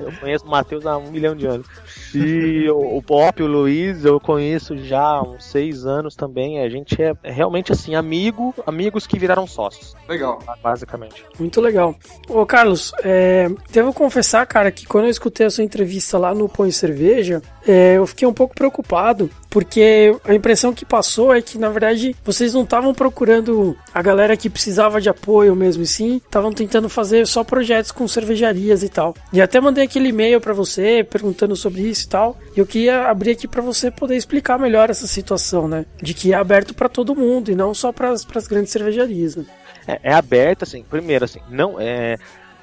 Eu 0.00 0.12
conheço 0.20 0.44
o 0.44 0.50
Matheus 0.50 0.86
há 0.86 0.96
um 0.96 1.10
milhão 1.10 1.34
de 1.34 1.46
anos. 1.46 1.66
E 2.14 2.68
o, 2.68 2.96
o 2.96 3.02
Pop, 3.02 3.42
o 3.42 3.46
Luiz, 3.46 4.04
eu 4.04 4.20
conheço 4.20 4.76
já 4.76 5.00
há 5.00 5.22
uns 5.22 5.44
seis 5.44 5.86
anos 5.86 6.14
também. 6.14 6.60
A 6.60 6.68
gente 6.68 7.00
é, 7.02 7.14
é 7.22 7.30
realmente 7.30 7.72
assim, 7.72 7.94
amigo, 7.94 8.54
amigos 8.66 9.06
que 9.06 9.18
viraram 9.18 9.46
sócios, 9.46 9.94
Legal. 10.08 10.38
basicamente. 10.62 11.24
Muito 11.38 11.60
legal. 11.60 11.94
Ô, 12.28 12.44
Carlos, 12.46 12.92
é, 13.02 13.48
devo 13.70 13.92
confessar, 13.92 14.46
cara, 14.46 14.70
que 14.70 14.86
quando 14.86 15.04
eu 15.04 15.10
escutei 15.10 15.46
a 15.46 15.50
sua 15.50 15.64
entrevista 15.64 16.18
lá 16.18 16.34
no 16.34 16.48
Põe 16.48 16.70
Cerveja, 16.70 17.42
é, 17.66 17.96
eu 17.96 18.06
fiquei 18.06 18.26
um 18.26 18.32
pouco 18.32 18.54
preocupado, 18.54 19.30
porque 19.48 20.14
a 20.24 20.34
impressão 20.34 20.72
que 20.72 20.84
passou 20.84 21.34
é 21.34 21.40
que, 21.40 21.58
na 21.58 21.68
verdade, 21.68 22.14
vocês 22.24 22.54
não 22.54 22.62
estavam 22.62 22.94
procurando 22.94 23.76
a 23.92 24.02
galera 24.02 24.36
que 24.36 24.50
precisava 24.50 25.00
de 25.00 25.08
apoio 25.08 25.54
mesmo, 25.56 25.82
e 25.82 25.86
sim 25.86 26.16
estavam 26.16 26.52
tentando 26.52 26.88
fazer 26.88 27.26
só 27.26 27.42
projetos 27.42 27.90
com 27.90 28.06
cervejarias 28.06 28.82
e 28.82 28.88
tal. 28.88 29.14
E 29.32 29.40
até 29.40 29.60
mandei 29.60 29.84
aquele 29.84 30.08
e-mail 30.08 30.40
pra 30.40 30.52
você 30.52 31.06
perguntando 31.08 31.56
sobre 31.56 31.82
isso 31.82 32.06
e 32.06 32.08
tal. 32.08 32.38
E 32.56 32.60
eu 32.60 32.66
queria 32.66 33.08
abrir 33.08 33.32
aqui 33.32 33.48
pra 33.48 33.62
você 33.62 33.90
poder 33.90 34.16
explicar 34.16 34.58
melhor 34.58 34.90
essa 34.90 35.06
situação, 35.06 35.66
né? 35.68 35.86
De 36.02 36.14
que 36.14 36.32
é 36.32 36.36
aberto 36.36 36.74
pra 36.74 36.88
todo 36.88 37.16
mundo 37.16 37.50
e 37.50 37.54
não 37.54 37.72
só 37.74 37.92
para 37.92 38.10
as 38.10 38.46
grandes 38.46 38.72
cervejarias, 38.72 39.36
né? 39.36 39.44
É, 39.86 40.00
é 40.02 40.14
aberto, 40.14 40.62
assim, 40.62 40.82
primeiro, 40.82 41.24
assim, 41.24 41.40
não 41.50 41.78
é. 41.78 42.18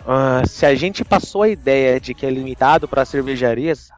Ah, 0.05 0.41
se 0.45 0.65
a 0.65 0.73
gente 0.73 1.03
passou 1.03 1.43
a 1.43 1.49
ideia 1.49 1.99
de 1.99 2.13
que 2.13 2.25
é 2.25 2.29
limitado 2.29 2.87
para 2.87 3.05
cervejarias, 3.05 3.89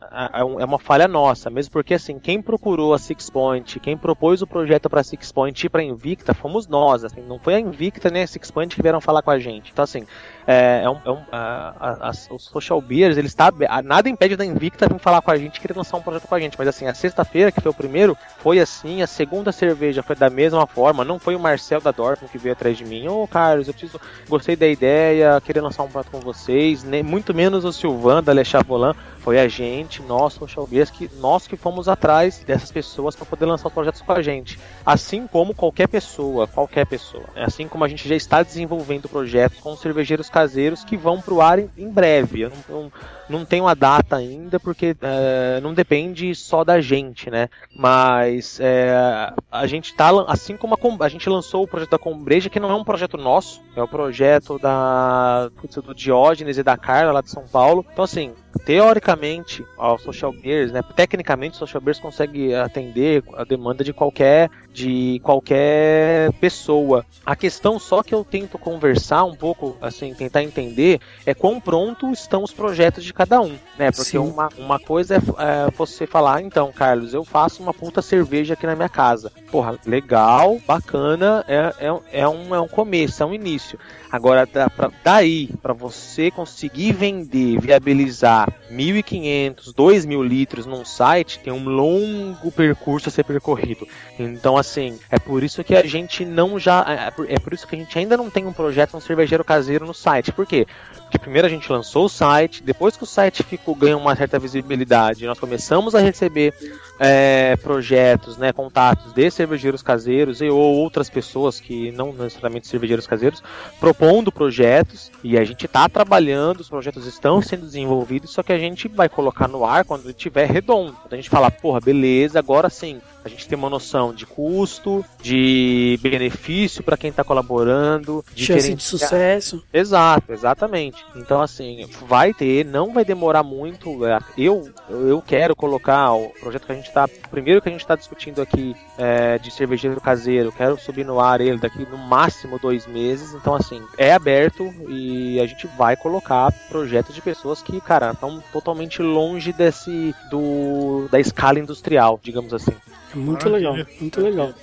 é 0.60 0.66
uma 0.66 0.80
falha 0.80 1.08
nossa, 1.08 1.50
mesmo 1.50 1.72
porque 1.72 1.94
assim, 1.94 2.20
quem 2.20 2.42
procurou 2.42 2.94
a 2.94 3.00
Six 3.00 3.30
Point, 3.30 3.80
quem 3.80 3.98
propôs 3.98 4.42
o 4.42 4.48
projeto 4.48 4.90
para 4.90 5.04
Six 5.04 5.32
Point 5.32 5.66
e 5.66 5.70
para 5.70 5.84
Invicta, 5.84 6.34
fomos 6.34 6.68
nós, 6.68 7.04
assim, 7.04 7.22
não 7.22 7.40
foi 7.40 7.56
a 7.56 7.60
Invicta 7.60 8.10
nem 8.10 8.24
a 8.24 8.28
Six 8.28 8.52
Point 8.52 8.76
que 8.76 8.82
vieram 8.82 9.02
falar 9.02 9.22
com 9.22 9.32
a 9.32 9.40
gente. 9.40 9.72
Então 9.72 9.84
assim, 9.84 10.06
é, 10.48 10.82
é 10.84 10.90
um, 10.90 10.98
é 11.06 11.12
um- 11.12 11.24
a- 11.32 11.74
a- 11.80 12.10
as- 12.10 12.28
os 12.32 12.44
social 12.46 12.82
beers, 12.82 13.18
eles 13.18 13.34
tá, 13.34 13.52
a- 13.70 13.82
nada 13.82 14.10
impede 14.10 14.36
da 14.36 14.46
Invicta 14.46 14.88
vir 14.88 15.00
falar 15.00 15.22
com 15.22 15.32
a 15.32 15.38
gente, 15.38 15.60
querer 15.60 15.76
lançar 15.78 15.98
um 15.98 16.02
projeto 16.02 16.28
com 16.28 16.36
a 16.36 16.40
gente, 16.40 16.56
mas 16.58 16.68
assim, 16.68 16.88
a 16.88 16.94
sexta-feira 16.94 17.52
que 17.52 17.62
foi 17.62 17.72
o 17.72 17.74
primeiro, 17.74 18.18
foi 18.38 18.60
assim, 18.60 19.02
a 19.02 19.08
segunda 19.08 19.52
cerveja 19.52 20.04
foi 20.04 20.16
da 20.16 20.30
mesma 20.30 20.66
forma, 20.68 21.04
não 21.06 21.20
foi 21.20 21.36
o 21.36 21.40
Marcel 21.40 21.80
da 21.82 21.92
Dortmund 21.92 22.32
que 22.32 22.38
veio 22.38 22.54
atrás 22.54 22.78
de 22.78 22.86
mim, 22.86 23.08
ô 23.08 23.28
Carlos, 23.28 23.68
eu 23.68 23.74
preciso, 23.74 24.00
gostei 24.28 24.56
da 24.56 24.68
ideia, 24.68 25.40
queria 25.42 25.62
lançar 25.62 25.84
um 25.84 25.88
projeto 25.88 26.12
com 26.12 26.20
vocês, 26.20 26.84
nem 26.84 27.02
muito 27.04 27.34
menos 27.34 27.64
o 27.66 27.72
Silvan 27.74 28.22
da 28.24 28.34
Le 28.34 28.44
Chavolan, 28.44 28.94
foi 29.24 29.40
a 29.40 29.48
gente, 29.48 30.02
nós, 30.02 30.34
social 30.34 30.68
beers, 30.68 30.90
que 30.90 31.10
nós 31.20 31.48
que 31.48 31.56
fomos 31.56 31.88
atrás 31.88 32.44
dessas 32.46 32.70
pessoas 32.70 33.16
para 33.16 33.26
poder 33.26 33.46
lançar 33.46 33.68
os 33.68 33.74
projetos 33.74 34.02
com 34.02 34.12
a 34.12 34.22
gente. 34.22 34.60
Assim 34.86 35.26
como 35.26 35.56
qualquer 35.56 35.88
pessoa, 35.88 36.46
qualquer 36.46 36.86
pessoa. 36.86 37.24
Assim 37.36 37.66
como 37.66 37.86
a 37.86 37.88
gente 37.88 38.08
já 38.08 38.16
está 38.16 38.44
desenvolvendo 38.44 39.08
projetos 39.08 39.62
com 39.62 39.78
cervejeiros 39.78 40.30
caseiros 40.30 40.84
que 40.84 40.98
vão 40.98 41.22
pro 41.22 41.40
ar 41.40 41.58
em, 41.58 41.70
em 41.78 41.90
breve. 41.90 42.42
Eu 42.42 42.50
não, 42.50 42.82
não, 42.82 42.92
não 43.30 43.46
tenho 43.46 43.68
a 43.68 43.74
data 43.74 44.16
ainda, 44.16 44.60
porque 44.60 44.96
eh, 45.02 45.60
não 45.62 45.74
depende 45.74 46.34
só 46.36 46.64
da 46.64 46.82
gente, 46.82 47.30
né? 47.30 47.50
Mas 47.76 48.60
eh, 48.60 49.34
a 49.52 49.68
gente 49.68 49.96
tá, 49.96 50.10
assim 50.28 50.58
como 50.58 50.76
a, 50.76 51.06
a 51.06 51.10
gente 51.10 51.30
lançou 51.30 51.64
o 51.64 51.68
projeto 51.68 51.92
da 51.92 51.98
Combreja, 51.98 52.50
que 52.50 52.60
não 52.60 52.70
é 52.70 52.76
um 52.76 52.84
projeto 52.84 53.18
nosso, 53.18 53.62
é 53.76 53.82
o 53.82 53.88
projeto 53.88 54.60
da 54.60 55.50
do 55.84 55.96
Diógenes 55.96 56.58
e 56.58 56.64
da 56.64 56.78
Carla 56.78 57.14
lá 57.14 57.22
de 57.22 57.30
São 57.30 57.48
Paulo. 57.48 57.86
Então 57.92 58.04
assim, 58.04 58.34
teoricamente, 58.66 59.66
o 59.78 59.98
Social 59.98 60.32
Beers, 60.32 60.72
né, 60.72 60.82
tecnicamente 60.96 61.56
o 61.56 61.60
Social 61.60 61.82
Beers 61.82 62.00
consegue 62.00 62.54
atender 62.54 63.24
a 63.36 63.44
demanda 63.44 63.84
de 63.84 63.94
qualquer 63.94 64.50
de 64.74 65.20
qualquer 65.24 66.32
pessoa. 66.34 67.06
A 67.26 67.36
questão 67.36 67.80
só 67.80 68.02
que 68.04 68.14
eu 68.14 68.24
tento 68.26 68.58
conversar 68.58 69.24
um 69.24 69.36
pouco, 69.36 69.78
assim, 69.82 70.14
tentar 70.14 70.44
entender 70.44 71.00
é 71.26 71.34
quão 71.34 71.60
pronto 71.60 72.12
estão 72.12 72.44
os 72.44 72.52
projetos 72.52 73.04
de 73.04 73.14
cada 73.14 73.40
um, 73.40 73.56
né? 73.78 73.92
Porque 73.92 74.12
Sim. 74.12 74.18
uma, 74.18 74.50
uma 74.58 74.80
coisa 74.80 75.16
é, 75.16 75.18
é 75.18 75.72
você 75.72 76.06
falar, 76.06 76.42
então, 76.42 76.72
Carlos, 76.74 77.14
eu 77.14 77.24
faço 77.24 77.62
uma 77.64 77.74
puta 77.74 78.02
cerveja 78.02 78.56
aqui 78.56 78.66
na 78.66 78.76
minha 78.76 78.90
casa. 78.90 79.32
Porra, 79.52 79.80
legal, 79.86 80.60
bacana, 80.68 81.46
é, 81.48 81.74
é, 81.88 81.92
um- 81.94 82.02
é, 82.12 82.28
um, 82.28 82.56
é 82.56 82.60
um 82.60 82.68
começo, 82.68 83.22
é 83.22 83.26
um 83.26 83.34
início. 83.34 83.80
Agora, 84.12 84.46
da, 84.46 84.70
pra, 84.70 84.92
daí, 85.04 85.48
para 85.62 85.74
você 85.74 86.30
conseguir 86.30 86.92
vender, 86.94 87.60
viabilizar 87.60 88.52
1.500, 88.72 89.74
2.000 89.74 90.22
litros 90.24 90.66
num 90.66 90.84
site, 90.86 91.40
tem 91.40 91.52
um 91.54 91.68
longo 91.68 92.52
percurso 92.52 93.10
a 93.10 93.12
ser 93.12 93.24
percorrido. 93.24 93.88
Então, 94.20 94.58
assim, 94.64 95.00
é 95.12 95.20
por 95.20 95.44
isso 95.44 95.64
que 95.64 95.76
a 95.76 95.86
gente 95.86 96.26
não 96.26 96.58
já. 96.58 96.84
É 96.88 97.12
por, 97.12 97.30
é 97.30 97.38
por 97.38 97.54
isso 97.54 97.68
que 97.68 97.76
a 97.76 97.80
gente 97.80 98.00
ainda 98.00 98.18
não 98.18 98.30
tem 98.30 98.46
um 98.46 98.54
projeto, 98.54 98.98
um 98.98 99.02
cervejeiro 99.02 99.44
caseiro 99.44 99.86
no 99.86 99.94
site. 99.94 100.32
Por 100.32 100.46
quê? 100.46 100.66
Porque 101.14 101.20
primeiro 101.26 101.46
a 101.46 101.50
gente 101.50 101.72
lançou 101.72 102.06
o 102.06 102.10
site, 102.10 102.64
depois 102.64 102.98
que 102.98 103.04
o 103.04 103.06
site 103.06 103.44
ficou, 103.44 103.76
ganhou 103.76 104.02
uma 104.02 104.16
certa 104.16 104.40
visibilidade, 104.40 105.28
nós 105.28 105.40
começamos 105.40 105.94
a 105.94 106.00
receber 106.00 106.56
é, 107.00 107.56
projetos, 107.58 108.36
né, 108.36 108.52
contatos 108.52 109.14
de 109.14 109.30
cervejeiros 109.30 109.84
caseiros 109.84 110.42
e 110.42 110.50
ou 110.50 110.60
outras 110.60 111.12
pessoas 111.12 111.60
que 111.60 111.92
não 111.92 112.12
necessariamente 112.14 112.68
cervejeiros 112.68 113.06
caseiros, 113.06 113.44
propondo 113.80 114.32
projetos 114.32 115.12
e 115.24 115.38
a 115.38 115.44
gente 115.44 115.68
está 115.68 115.88
trabalhando, 115.88 116.62
os 116.62 116.70
projetos 116.70 117.06
estão 117.06 117.44
sendo 117.44 117.66
desenvolvidos, 117.66 118.32
só 118.32 118.42
que 118.42 118.52
a 118.52 118.58
gente 118.58 118.88
vai 118.88 119.08
colocar 119.08 119.48
no 119.48 119.64
ar 119.64 119.86
quando 119.86 120.10
estiver 120.10 120.50
redondo. 120.50 120.94
Quando 120.94 121.14
a 121.14 121.18
gente 121.18 121.30
falar, 121.30 121.52
porra, 121.52 121.80
beleza, 121.80 122.40
agora 122.40 122.72
sim, 122.72 123.00
a 123.24 123.30
gente 123.30 123.48
tem 123.48 123.58
uma 123.58 123.70
noção 123.70 124.14
de 124.14 124.26
custo, 124.26 125.06
de 125.22 126.00
benefício 126.02 126.84
para 126.84 126.98
quem 126.98 127.10
está 127.10 127.24
colaborando, 127.24 128.26
de 128.34 128.46
Chance 128.46 128.74
de 128.74 128.84
sucesso. 128.84 129.64
Exato, 129.74 130.34
exatamente. 130.34 131.03
Então, 131.16 131.42
assim, 131.42 131.86
vai 132.08 132.34
ter, 132.34 132.66
não 132.66 132.92
vai 132.92 133.06
demorar 133.06 133.44
muito. 133.44 134.06
é, 134.06 134.20
Eu, 134.38 134.70
eu 134.90 135.22
quero 135.22 135.56
colocar 135.56 136.12
o 136.14 136.30
projeto 136.40 136.66
que 136.66 136.72
a 136.72 136.76
gente 136.76 136.92
tá. 136.92 137.08
Primeiro 137.30 137.62
que 137.62 137.70
a 137.70 137.72
gente 137.72 137.86
tá 137.86 137.96
discutindo 137.96 138.42
aqui 138.42 138.76
é, 138.98 139.38
de 139.38 139.52
cervejeiro 139.52 140.02
caseiro, 140.02 140.52
quero 140.52 140.78
subir 140.80 141.06
no 141.06 141.20
ar 141.20 141.40
ele 141.40 141.58
daqui 141.60 141.88
no 141.90 141.98
máximo 141.98 142.58
dois 142.60 142.88
meses. 142.88 143.34
Então, 143.34 143.54
assim, 143.54 143.82
é 143.98 144.14
aberto 144.14 144.74
e 144.88 145.40
a 145.40 145.46
gente 145.46 145.68
vai 145.78 145.96
colocar 145.96 146.52
projetos 146.70 147.14
de 147.14 147.22
pessoas 147.22 147.62
que, 147.62 147.80
cara, 147.80 148.12
estão 148.12 148.44
totalmente 148.52 149.02
longe 149.02 149.54
desse. 149.54 150.16
do 150.30 151.08
da 151.12 151.20
escala 151.20 151.60
industrial, 151.60 152.20
digamos 152.24 152.54
assim. 152.54 152.74
É 153.14 153.16
muito 153.16 153.48
legal, 153.50 153.76
muito 154.00 154.22
legal. 154.22 154.54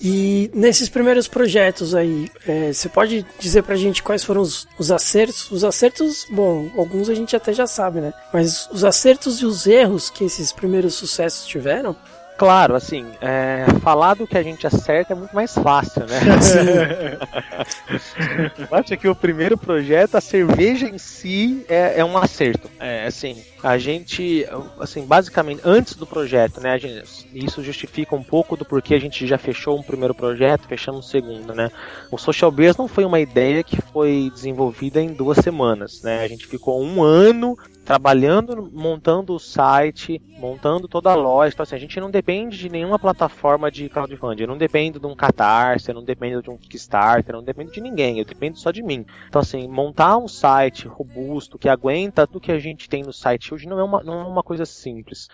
E 0.00 0.50
nesses 0.52 0.88
primeiros 0.88 1.26
projetos 1.26 1.94
aí, 1.94 2.30
é, 2.46 2.72
você 2.72 2.88
pode 2.88 3.24
dizer 3.38 3.62
pra 3.62 3.76
gente 3.76 4.02
quais 4.02 4.22
foram 4.22 4.42
os, 4.42 4.68
os 4.78 4.90
acertos? 4.90 5.50
Os 5.50 5.64
acertos, 5.64 6.26
bom, 6.30 6.70
alguns 6.76 7.08
a 7.08 7.14
gente 7.14 7.34
até 7.34 7.52
já 7.52 7.66
sabe, 7.66 8.00
né? 8.00 8.12
Mas 8.32 8.68
os 8.70 8.84
acertos 8.84 9.40
e 9.40 9.46
os 9.46 9.66
erros 9.66 10.10
que 10.10 10.24
esses 10.24 10.52
primeiros 10.52 10.94
sucessos 10.94 11.46
tiveram? 11.46 11.96
Claro, 12.36 12.74
assim, 12.74 13.06
é, 13.20 13.64
falar 13.80 14.14
do 14.14 14.26
que 14.26 14.36
a 14.36 14.42
gente 14.42 14.66
acerta 14.66 15.14
é 15.14 15.16
muito 15.16 15.34
mais 15.34 15.54
fácil, 15.54 16.04
né? 16.06 16.20
Acho 18.70 18.96
que 18.98 19.08
o 19.08 19.14
primeiro 19.14 19.56
projeto, 19.56 20.16
a 20.16 20.20
cerveja 20.20 20.86
em 20.86 20.98
si 20.98 21.64
é, 21.66 22.00
é 22.00 22.04
um 22.04 22.18
acerto. 22.18 22.68
É, 22.78 23.06
assim, 23.06 23.42
a 23.62 23.78
gente, 23.78 24.46
assim, 24.78 25.06
basicamente, 25.06 25.62
antes 25.64 25.94
do 25.94 26.06
projeto, 26.06 26.60
né, 26.60 26.78
gente- 26.78 27.26
isso 27.32 27.62
justifica 27.62 28.14
um 28.14 28.22
pouco 28.22 28.54
do 28.54 28.66
porquê 28.66 28.94
a 28.94 29.00
gente 29.00 29.26
já 29.26 29.38
fechou 29.38 29.78
um 29.78 29.82
primeiro 29.82 30.14
projeto, 30.14 30.68
fechamos 30.68 31.06
um 31.06 31.08
segundo, 31.08 31.54
né? 31.54 31.70
O 32.10 32.18
Social 32.18 32.50
Beers 32.50 32.76
não 32.76 32.86
foi 32.86 33.06
uma 33.06 33.18
ideia 33.18 33.64
que 33.64 33.80
foi 33.80 34.30
desenvolvida 34.34 35.00
em 35.00 35.08
duas 35.12 35.38
semanas, 35.38 36.02
né? 36.02 36.22
A 36.22 36.28
gente 36.28 36.46
ficou 36.46 36.82
um 36.82 37.02
ano 37.02 37.56
trabalhando, 37.86 38.68
montando 38.72 39.32
o 39.32 39.38
site, 39.38 40.20
montando 40.40 40.88
toda 40.88 41.12
a 41.12 41.14
loja. 41.14 41.54
Então, 41.54 41.62
assim, 41.62 41.76
a 41.76 41.78
gente 41.78 42.00
não 42.00 42.10
depende 42.10 42.58
de 42.58 42.68
nenhuma 42.68 42.98
plataforma 42.98 43.70
de 43.70 43.88
crowdfunding. 43.88 44.42
Eu 44.42 44.48
não 44.48 44.58
dependo 44.58 44.98
de 44.98 45.06
um 45.06 45.14
Catarse, 45.14 45.88
eu 45.88 45.94
não 45.94 46.02
dependo 46.02 46.42
de 46.42 46.50
um 46.50 46.56
Kickstarter, 46.56 47.32
eu 47.32 47.38
não 47.38 47.44
dependo 47.44 47.70
de 47.70 47.80
ninguém, 47.80 48.18
eu 48.18 48.24
dependo 48.24 48.58
só 48.58 48.72
de 48.72 48.82
mim. 48.82 49.06
Então, 49.28 49.40
assim, 49.40 49.68
montar 49.68 50.18
um 50.18 50.26
site 50.26 50.88
robusto 50.88 51.56
que 51.56 51.68
aguenta 51.68 52.26
tudo 52.26 52.40
que 52.40 52.50
a 52.50 52.58
gente 52.58 52.88
tem 52.88 53.04
no 53.04 53.12
site 53.12 53.54
hoje 53.54 53.68
não 53.68 53.78
é 53.78 53.84
uma, 53.84 54.02
não 54.02 54.20
é 54.20 54.24
uma 54.24 54.42
coisa 54.42 54.66
simples. 54.66 55.28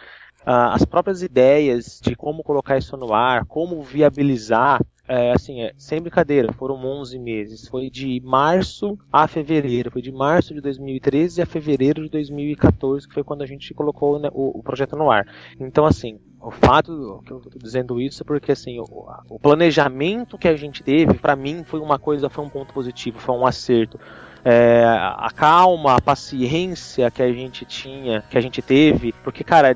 Ah, 0.44 0.74
as 0.74 0.84
próprias 0.84 1.22
ideias 1.22 2.00
de 2.02 2.14
como 2.14 2.42
colocar 2.42 2.76
isso 2.76 2.96
no 2.98 3.14
ar, 3.14 3.46
como 3.46 3.80
viabilizar, 3.80 4.78
é, 5.08 5.32
assim, 5.32 5.62
é, 5.62 5.72
sem 5.76 6.00
brincadeira, 6.00 6.52
foram 6.52 6.76
11 6.76 7.18
meses. 7.18 7.68
Foi 7.68 7.90
de 7.90 8.20
março 8.24 8.98
a 9.12 9.26
fevereiro. 9.26 9.90
Foi 9.90 10.00
de 10.00 10.12
março 10.12 10.54
de 10.54 10.60
2013 10.60 11.42
a 11.42 11.46
fevereiro 11.46 12.02
de 12.04 12.08
2014, 12.08 13.08
que 13.08 13.14
foi 13.14 13.24
quando 13.24 13.42
a 13.42 13.46
gente 13.46 13.74
colocou 13.74 14.18
né, 14.18 14.28
o, 14.32 14.58
o 14.58 14.62
projeto 14.62 14.96
no 14.96 15.10
ar. 15.10 15.26
Então, 15.58 15.84
assim, 15.84 16.20
o 16.40 16.50
fato 16.50 17.20
que 17.26 17.32
eu 17.32 17.40
tô 17.40 17.58
dizendo 17.58 18.00
isso 18.00 18.22
é 18.22 18.26
porque, 18.26 18.52
assim, 18.52 18.78
o, 18.78 19.06
o 19.28 19.38
planejamento 19.38 20.38
que 20.38 20.48
a 20.48 20.56
gente 20.56 20.82
teve, 20.82 21.14
para 21.14 21.34
mim, 21.34 21.64
foi 21.64 21.80
uma 21.80 21.98
coisa, 21.98 22.30
foi 22.30 22.44
um 22.44 22.48
ponto 22.48 22.72
positivo, 22.72 23.18
foi 23.18 23.34
um 23.34 23.46
acerto. 23.46 23.98
É, 24.44 24.84
a 24.86 25.30
calma, 25.34 25.96
a 25.96 26.00
paciência 26.00 27.10
que 27.10 27.22
a 27.22 27.32
gente 27.32 27.64
tinha, 27.64 28.24
que 28.28 28.36
a 28.36 28.40
gente 28.40 28.60
teve, 28.60 29.12
porque, 29.22 29.44
cara, 29.44 29.74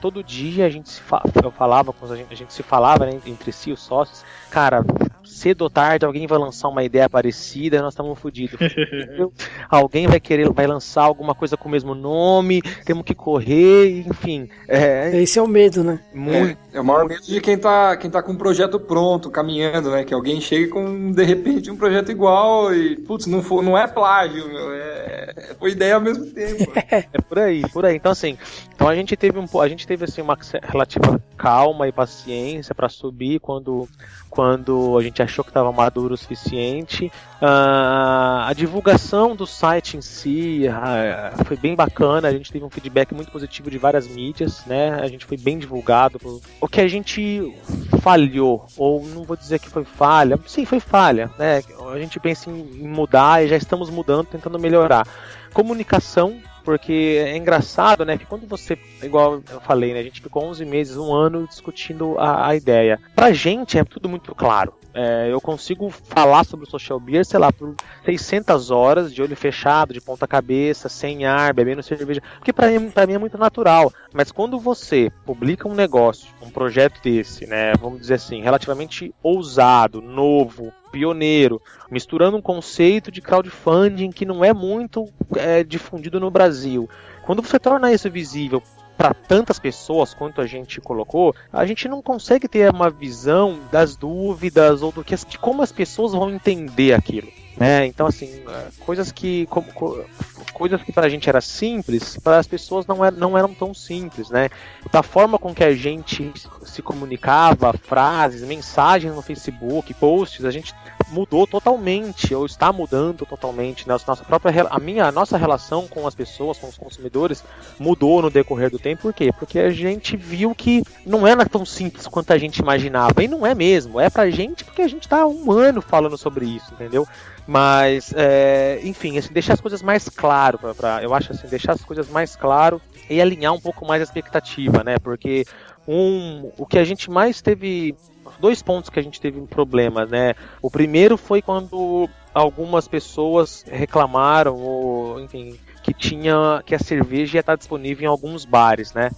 todo 0.00 0.22
dia 0.22 0.66
a 0.66 0.70
gente 0.70 0.88
se 0.88 1.00
fa- 1.00 1.22
eu 1.42 1.50
falava 1.50 1.92
com 1.92 2.06
a 2.06 2.16
gente, 2.16 2.32
a 2.32 2.36
gente 2.36 2.52
se 2.52 2.62
falava 2.62 3.06
né, 3.06 3.18
entre 3.26 3.50
si, 3.50 3.72
os 3.72 3.80
sócios, 3.82 4.24
cara, 4.50 4.84
cedo 5.24 5.62
ou 5.62 5.70
tarde 5.70 6.04
alguém 6.06 6.26
vai 6.28 6.38
lançar 6.38 6.68
uma 6.68 6.84
ideia 6.84 7.08
parecida, 7.10 7.82
nós 7.82 7.92
estamos 7.92 8.16
fodidos. 8.18 8.58
Alguém 9.68 10.06
vai 10.06 10.20
querer, 10.20 10.48
vai 10.52 10.66
lançar 10.66 11.02
alguma 11.02 11.34
coisa 11.34 11.56
com 11.56 11.68
o 11.68 11.72
mesmo 11.72 11.94
nome, 11.94 12.62
temos 12.84 13.04
que 13.04 13.14
correr, 13.14 14.06
enfim, 14.06 14.48
é 14.68 15.20
Esse 15.20 15.38
é 15.38 15.42
o 15.42 15.48
medo, 15.48 15.82
né? 15.82 15.98
muito. 16.14 16.58
É, 16.72 16.78
é 16.78 16.80
o 16.80 16.84
maior 16.84 17.06
medo 17.06 17.22
de 17.22 17.40
quem 17.40 17.58
tá, 17.58 17.96
quem 17.96 18.10
tá 18.10 18.22
com 18.22 18.32
um 18.32 18.36
projeto 18.36 18.78
pronto, 18.78 19.30
caminhando, 19.30 19.90
né? 19.90 20.04
Que 20.04 20.14
alguém 20.14 20.40
chegue 20.40 20.68
com, 20.68 21.10
de 21.10 21.24
repente, 21.24 21.70
um 21.70 21.76
projeto 21.76 22.10
igual 22.10 22.72
e, 22.74 22.96
putz, 22.96 23.26
não, 23.26 23.42
for, 23.42 23.62
não 23.62 23.76
é 23.76 23.86
plágio, 24.04 24.46
meu, 24.48 24.70
é, 24.74 25.54
foi 25.58 25.70
ideia 25.70 25.94
ao 25.94 26.00
mesmo 26.00 26.26
tempo. 26.26 26.70
É 27.12 27.20
por 27.20 27.38
aí, 27.38 27.62
por 27.70 27.86
aí. 27.86 27.96
Então 27.96 28.12
assim, 28.12 28.36
então 28.74 28.86
a 28.86 28.94
gente 28.94 29.16
teve 29.16 29.38
um, 29.38 29.60
a 29.60 29.68
gente 29.68 29.86
teve 29.86 30.04
assim 30.04 30.20
uma 30.20 30.36
relativa 30.62 31.20
calma 31.36 31.88
e 31.88 31.92
paciência 31.92 32.74
para 32.74 32.88
subir 32.88 33.40
quando 33.40 33.88
quando 34.34 34.98
a 34.98 35.02
gente 35.02 35.22
achou 35.22 35.44
que 35.44 35.50
estava 35.50 35.70
maduro 35.70 36.14
o 36.14 36.16
suficiente. 36.16 37.10
Ah, 37.40 38.46
a 38.48 38.52
divulgação 38.52 39.36
do 39.36 39.46
site 39.46 39.96
em 39.96 40.00
si 40.00 40.66
ah, 40.66 41.32
foi 41.44 41.56
bem 41.56 41.76
bacana. 41.76 42.28
A 42.28 42.32
gente 42.32 42.50
teve 42.50 42.64
um 42.64 42.70
feedback 42.70 43.14
muito 43.14 43.30
positivo 43.30 43.70
de 43.70 43.78
várias 43.78 44.08
mídias, 44.08 44.64
né? 44.66 44.98
A 45.00 45.06
gente 45.06 45.24
foi 45.24 45.36
bem 45.36 45.56
divulgado. 45.58 46.18
O 46.60 46.66
que 46.66 46.80
a 46.80 46.88
gente 46.88 47.54
falhou, 48.00 48.66
ou 48.76 49.06
não 49.06 49.22
vou 49.22 49.36
dizer 49.36 49.60
que 49.60 49.68
foi 49.68 49.84
falha, 49.84 50.38
sim, 50.46 50.64
foi 50.64 50.80
falha, 50.80 51.30
né? 51.38 51.62
A 51.92 51.98
gente 51.98 52.18
pensa 52.18 52.50
em 52.50 52.88
mudar 52.88 53.44
e 53.44 53.48
já 53.48 53.56
estamos 53.56 53.88
mudando, 53.94 54.26
tentando 54.26 54.58
melhorar. 54.58 55.06
Comunicação, 55.52 56.40
porque 56.64 57.22
é 57.24 57.36
engraçado, 57.36 58.04
né? 58.04 58.18
Que 58.18 58.26
quando 58.26 58.46
você, 58.46 58.78
igual 59.02 59.42
eu 59.50 59.60
falei, 59.60 59.92
né? 59.92 60.00
A 60.00 60.02
gente 60.02 60.20
ficou 60.20 60.44
11 60.44 60.64
meses, 60.64 60.96
um 60.96 61.14
ano 61.14 61.46
discutindo 61.46 62.18
a, 62.18 62.48
a 62.48 62.56
ideia. 62.56 63.00
Pra 63.14 63.32
gente 63.32 63.78
é 63.78 63.84
tudo 63.84 64.08
muito 64.08 64.34
claro. 64.34 64.74
É, 64.96 65.28
eu 65.28 65.40
consigo 65.40 65.90
falar 65.90 66.44
sobre 66.44 66.66
o 66.66 66.70
social 66.70 67.00
beer, 67.00 67.24
sei 67.26 67.40
lá, 67.40 67.52
por 67.52 67.74
600 68.04 68.70
horas 68.70 69.12
de 69.12 69.20
olho 69.20 69.36
fechado, 69.36 69.92
de 69.92 70.00
ponta 70.00 70.26
cabeça, 70.26 70.88
sem 70.88 71.26
ar, 71.26 71.52
bebendo 71.52 71.82
cerveja, 71.82 72.22
porque 72.36 72.52
pra 72.52 72.68
mim, 72.68 72.90
pra 72.90 73.04
mim 73.04 73.14
é 73.14 73.18
muito 73.18 73.36
natural. 73.36 73.92
Mas 74.12 74.30
quando 74.30 74.56
você 74.56 75.10
publica 75.26 75.66
um 75.66 75.74
negócio, 75.74 76.28
um 76.40 76.48
projeto 76.48 77.02
desse, 77.02 77.44
né, 77.44 77.72
vamos 77.74 78.00
dizer 78.00 78.14
assim, 78.14 78.40
relativamente 78.40 79.12
ousado, 79.20 80.00
novo, 80.00 80.72
pioneiro, 80.94 81.60
misturando 81.90 82.36
um 82.36 82.42
conceito 82.42 83.10
de 83.10 83.20
crowdfunding 83.20 84.12
que 84.12 84.24
não 84.24 84.44
é 84.44 84.52
muito 84.52 85.08
é, 85.36 85.64
difundido 85.64 86.20
no 86.20 86.30
Brasil. 86.30 86.88
Quando 87.24 87.42
você 87.42 87.58
torna 87.58 87.92
isso 87.92 88.08
visível 88.08 88.62
para 88.96 89.12
tantas 89.12 89.58
pessoas 89.58 90.14
quanto 90.14 90.40
a 90.40 90.46
gente 90.46 90.80
colocou, 90.80 91.34
a 91.52 91.66
gente 91.66 91.88
não 91.88 92.00
consegue 92.00 92.46
ter 92.46 92.70
uma 92.70 92.88
visão 92.88 93.58
das 93.72 93.96
dúvidas 93.96 94.82
ou 94.82 94.92
do 94.92 95.02
que 95.02 95.16
de 95.16 95.36
como 95.36 95.62
as 95.62 95.72
pessoas 95.72 96.12
vão 96.12 96.30
entender 96.30 96.94
aquilo. 96.94 97.28
Né? 97.56 97.86
Então, 97.86 98.06
assim, 98.06 98.42
é, 98.48 98.66
coisas 98.80 99.12
que 99.12 99.46
como, 99.46 99.72
co- 99.72 100.04
coisas 100.52 100.82
que 100.82 100.92
pra 100.92 101.08
gente 101.08 101.28
era 101.28 101.40
simples, 101.40 102.16
para 102.16 102.38
as 102.38 102.46
pessoas 102.48 102.84
não, 102.86 103.04
era, 103.04 103.14
não 103.14 103.38
eram 103.38 103.54
tão 103.54 103.72
simples, 103.72 104.28
né? 104.28 104.48
Da 104.90 105.02
forma 105.04 105.38
com 105.38 105.54
que 105.54 105.62
a 105.62 105.72
gente 105.74 106.32
se 106.64 106.82
comunicava, 106.82 107.72
frases, 107.72 108.42
mensagens 108.42 109.14
no 109.14 109.22
Facebook, 109.22 109.94
posts, 109.94 110.44
a 110.44 110.50
gente 110.50 110.74
mudou 111.08 111.46
totalmente, 111.46 112.34
ou 112.34 112.46
está 112.46 112.72
mudando 112.72 113.24
totalmente. 113.26 113.88
Né? 113.88 113.96
Nossa 114.06 114.24
própria, 114.24 114.66
a 114.70 114.78
minha, 114.78 115.06
a 115.06 115.12
nossa 115.12 115.36
relação 115.36 115.86
com 115.86 116.06
as 116.06 116.14
pessoas, 116.14 116.58
com 116.58 116.68
os 116.68 116.76
consumidores, 116.76 117.44
mudou 117.78 118.22
no 118.22 118.30
decorrer 118.30 118.70
do 118.70 118.78
tempo. 118.78 119.02
Por 119.02 119.14
quê? 119.14 119.30
Porque 119.38 119.58
a 119.58 119.70
gente 119.70 120.16
viu 120.16 120.54
que 120.54 120.82
não 121.06 121.26
era 121.26 121.46
tão 121.46 121.64
simples 121.64 122.06
quanto 122.06 122.32
a 122.32 122.38
gente 122.38 122.58
imaginava. 122.58 123.22
E 123.22 123.28
não 123.28 123.46
é 123.46 123.54
mesmo. 123.54 124.00
É 124.00 124.08
pra 124.10 124.30
gente 124.30 124.64
porque 124.64 124.82
a 124.82 124.88
gente 124.88 125.08
tá 125.08 125.26
um 125.26 125.50
ano 125.52 125.80
falando 125.82 126.16
sobre 126.16 126.46
isso, 126.46 126.72
entendeu? 126.74 127.06
Mas, 127.46 128.12
é, 128.16 128.80
enfim, 128.82 129.18
assim, 129.18 129.32
deixar 129.32 129.52
as 129.52 129.60
coisas 129.60 129.82
mais 129.82 130.08
claro, 130.08 130.58
pra- 130.74 131.02
eu 131.02 131.12
acho 131.14 131.32
assim, 131.32 131.46
deixar 131.46 131.72
as 131.72 131.82
coisas 131.84 132.08
mais 132.08 132.34
claro 132.34 132.80
e 133.10 133.20
alinhar 133.20 133.52
um 133.52 133.60
pouco 133.60 133.86
mais 133.86 134.00
a 134.00 134.04
expectativa, 134.04 134.82
né? 134.82 134.98
Porque 134.98 135.44
um, 135.86 136.50
o 136.56 136.64
que 136.64 136.78
a 136.78 136.84
gente 136.84 137.10
mais 137.10 137.42
teve, 137.42 137.94
dois 138.38 138.62
pontos 138.62 138.90
que 138.90 138.98
a 138.98 139.02
gente 139.02 139.20
teve 139.20 139.40
um 139.40 139.46
problema, 139.46 140.04
né? 140.04 140.34
O 140.62 140.70
primeiro 140.70 141.16
foi 141.16 141.42
quando 141.42 142.08
algumas 142.32 142.88
pessoas 142.88 143.64
reclamaram, 143.68 144.56
ou 144.56 145.20
enfim, 145.20 145.58
que 145.82 145.92
tinha 145.92 146.62
que 146.64 146.74
a 146.74 146.78
cerveja 146.78 147.36
ia 147.36 147.40
estar 147.40 147.56
disponível 147.56 148.04
em 148.04 148.08
alguns 148.08 148.44
bares, 148.44 148.92
né? 148.92 149.10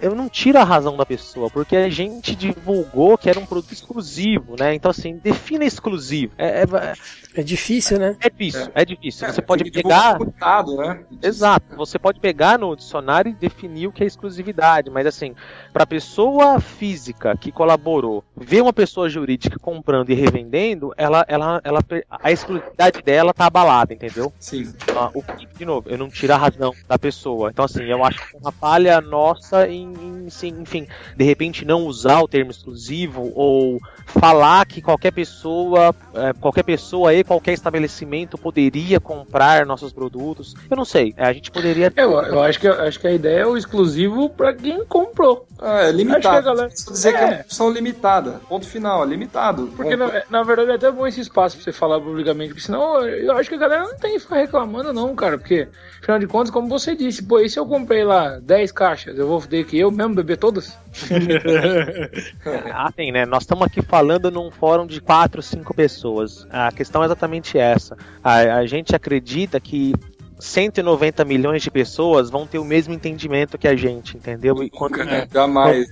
Eu 0.00 0.14
não 0.14 0.28
tiro 0.28 0.58
a 0.58 0.64
razão 0.64 0.96
da 0.96 1.04
pessoa, 1.06 1.50
porque 1.50 1.76
a 1.76 1.88
gente 1.88 2.34
divulgou 2.34 3.16
que 3.18 3.28
era 3.28 3.38
um 3.38 3.46
produto 3.46 3.72
exclusivo, 3.72 4.56
né? 4.58 4.74
Então 4.74 4.90
assim, 4.90 5.16
defina 5.16 5.64
exclusivo. 5.64 6.32
É, 6.38 6.62
é, 6.62 6.94
É 7.34 7.42
difícil, 7.42 7.98
né? 7.98 8.16
é 8.20 8.28
difícil, 8.30 8.70
é 8.74 8.84
difícil. 8.84 9.28
Você 9.28 9.42
pode 9.42 9.64
que 9.64 9.70
divulgar 9.70 10.18
pegar. 10.18 10.18
cuidado, 10.18 10.76
né? 10.76 11.00
Exato, 11.22 11.76
você 11.76 11.98
pode 11.98 12.20
pegar 12.20 12.58
no 12.58 12.74
dicionário 12.76 13.30
e 13.30 13.34
definir 13.34 13.86
o 13.86 13.92
que 13.92 14.02
é 14.02 14.06
exclusividade, 14.06 14.90
mas 14.90 15.06
assim, 15.06 15.34
para 15.72 15.86
pessoa 15.86 16.60
física 16.60 17.36
que 17.36 17.50
colaborou, 17.52 18.24
ver 18.36 18.62
uma 18.62 18.72
pessoa 18.72 19.08
jurídica 19.08 19.58
comprando 19.58 20.10
e 20.10 20.14
revendendo, 20.14 20.92
ela, 20.96 21.24
ela, 21.28 21.60
ela, 21.64 21.80
a 22.10 22.30
exclusividade 22.32 23.02
dela 23.02 23.32
tá 23.32 23.46
abalada, 23.46 23.92
entendeu? 23.92 24.32
Sim. 24.38 24.72
Ah, 24.96 25.10
o 25.14 25.22
que, 25.22 25.46
de 25.46 25.64
novo, 25.64 25.88
eu 25.88 25.98
não 25.98 26.08
tiro 26.08 26.32
a 26.32 26.36
razão 26.36 26.72
da 26.86 26.98
pessoa. 26.98 27.50
Então, 27.50 27.64
assim, 27.64 27.84
eu 27.84 28.04
acho 28.04 28.18
que 28.18 28.36
é 28.36 28.38
uma 28.40 28.52
falha 28.52 29.00
nossa 29.00 29.66
em, 29.68 29.87
em, 29.92 30.30
sim, 30.30 30.54
enfim, 30.60 30.86
de 31.16 31.24
repente 31.24 31.64
não 31.64 31.84
usar 31.86 32.20
o 32.20 32.28
termo 32.28 32.50
exclusivo 32.50 33.32
ou 33.34 33.78
falar 34.06 34.64
que 34.66 34.80
qualquer 34.80 35.12
pessoa, 35.12 35.94
eh, 36.14 36.32
qualquer 36.40 36.62
pessoa 36.62 37.12
e 37.14 37.22
qualquer 37.22 37.52
estabelecimento 37.52 38.38
poderia 38.38 38.98
comprar 38.98 39.66
nossos 39.66 39.92
produtos. 39.92 40.54
Eu 40.70 40.76
não 40.76 40.84
sei, 40.84 41.14
eh, 41.16 41.24
a 41.24 41.32
gente 41.32 41.50
poderia. 41.50 41.92
Eu, 41.96 42.12
eu 42.22 42.42
acho, 42.42 42.58
que, 42.58 42.66
acho 42.68 42.98
que 43.00 43.06
a 43.06 43.12
ideia 43.12 43.40
é 43.40 43.46
o 43.46 43.56
exclusivo 43.56 44.28
pra 44.30 44.52
quem 44.54 44.84
comprou. 44.86 45.46
Ah, 45.60 45.82
é 45.82 45.88
Acho 45.88 45.88
que 45.88 45.88
a 45.88 45.96
limitado. 45.96 46.44
galera- 46.44 46.70
Só 46.74 46.90
dizer 46.92 47.12
que 47.12 47.18
é 47.18 47.24
uma 47.24 47.34
É. 47.34 47.40
opção 47.40 47.70
limitada. 47.70 48.40
Ponto 48.48 48.66
final, 48.66 49.02
é 49.02 49.06
limitado. 49.06 49.66
Porque 49.76 49.96
na, 49.96 50.22
na 50.30 50.42
verdade 50.42 50.70
é 50.70 50.74
até 50.74 50.90
bom 50.90 51.06
esse 51.06 51.20
espaço 51.20 51.56
pra 51.56 51.64
você 51.64 51.72
falar 51.72 52.00
publicamente, 52.00 52.50
porque 52.50 52.64
senão 52.64 53.00
eu 53.04 53.32
acho 53.36 53.48
que 53.48 53.56
a 53.56 53.58
galera 53.58 53.82
não 53.82 53.96
tem 53.96 54.12
que 54.14 54.20
ficar 54.20 54.36
reclamando, 54.36 54.92
não, 54.92 55.14
cara. 55.16 55.36
Porque, 55.36 55.68
afinal 56.00 56.18
de 56.18 56.26
contas, 56.26 56.50
como 56.50 56.68
você 56.68 56.94
disse, 56.94 57.22
pô, 57.24 57.40
e 57.40 57.50
se 57.50 57.58
eu 57.58 57.66
comprei 57.66 58.04
lá 58.04 58.38
10 58.40 58.70
caixas, 58.72 59.18
eu 59.18 59.26
vou 59.26 59.40
ter 59.42 59.64
que 59.64 59.77
eu 59.78 59.90
mesmo 59.90 60.14
beber 60.14 60.36
todas? 60.36 60.76
Ah, 62.72 62.90
tem, 62.92 63.10
né? 63.10 63.26
Nós 63.26 63.42
estamos 63.42 63.66
aqui 63.66 63.82
falando 63.82 64.30
num 64.30 64.50
fórum 64.50 64.86
de 64.86 65.00
quatro, 65.00 65.42
cinco 65.42 65.74
pessoas. 65.74 66.46
A 66.50 66.70
questão 66.70 67.02
é 67.02 67.06
exatamente 67.06 67.58
essa. 67.58 67.96
A, 68.22 68.56
a 68.56 68.66
gente 68.66 68.94
acredita 68.94 69.58
que 69.58 69.92
190 70.38 71.24
milhões 71.24 71.62
de 71.62 71.70
pessoas 71.70 72.30
vão 72.30 72.46
ter 72.46 72.58
o 72.58 72.64
mesmo 72.64 72.94
entendimento 72.94 73.58
que 73.58 73.66
a 73.66 73.74
gente, 73.74 74.16
entendeu? 74.16 74.62
E 74.62 74.70
quando, 74.70 74.96
né? 75.04 75.26
Jamais. 75.32 75.88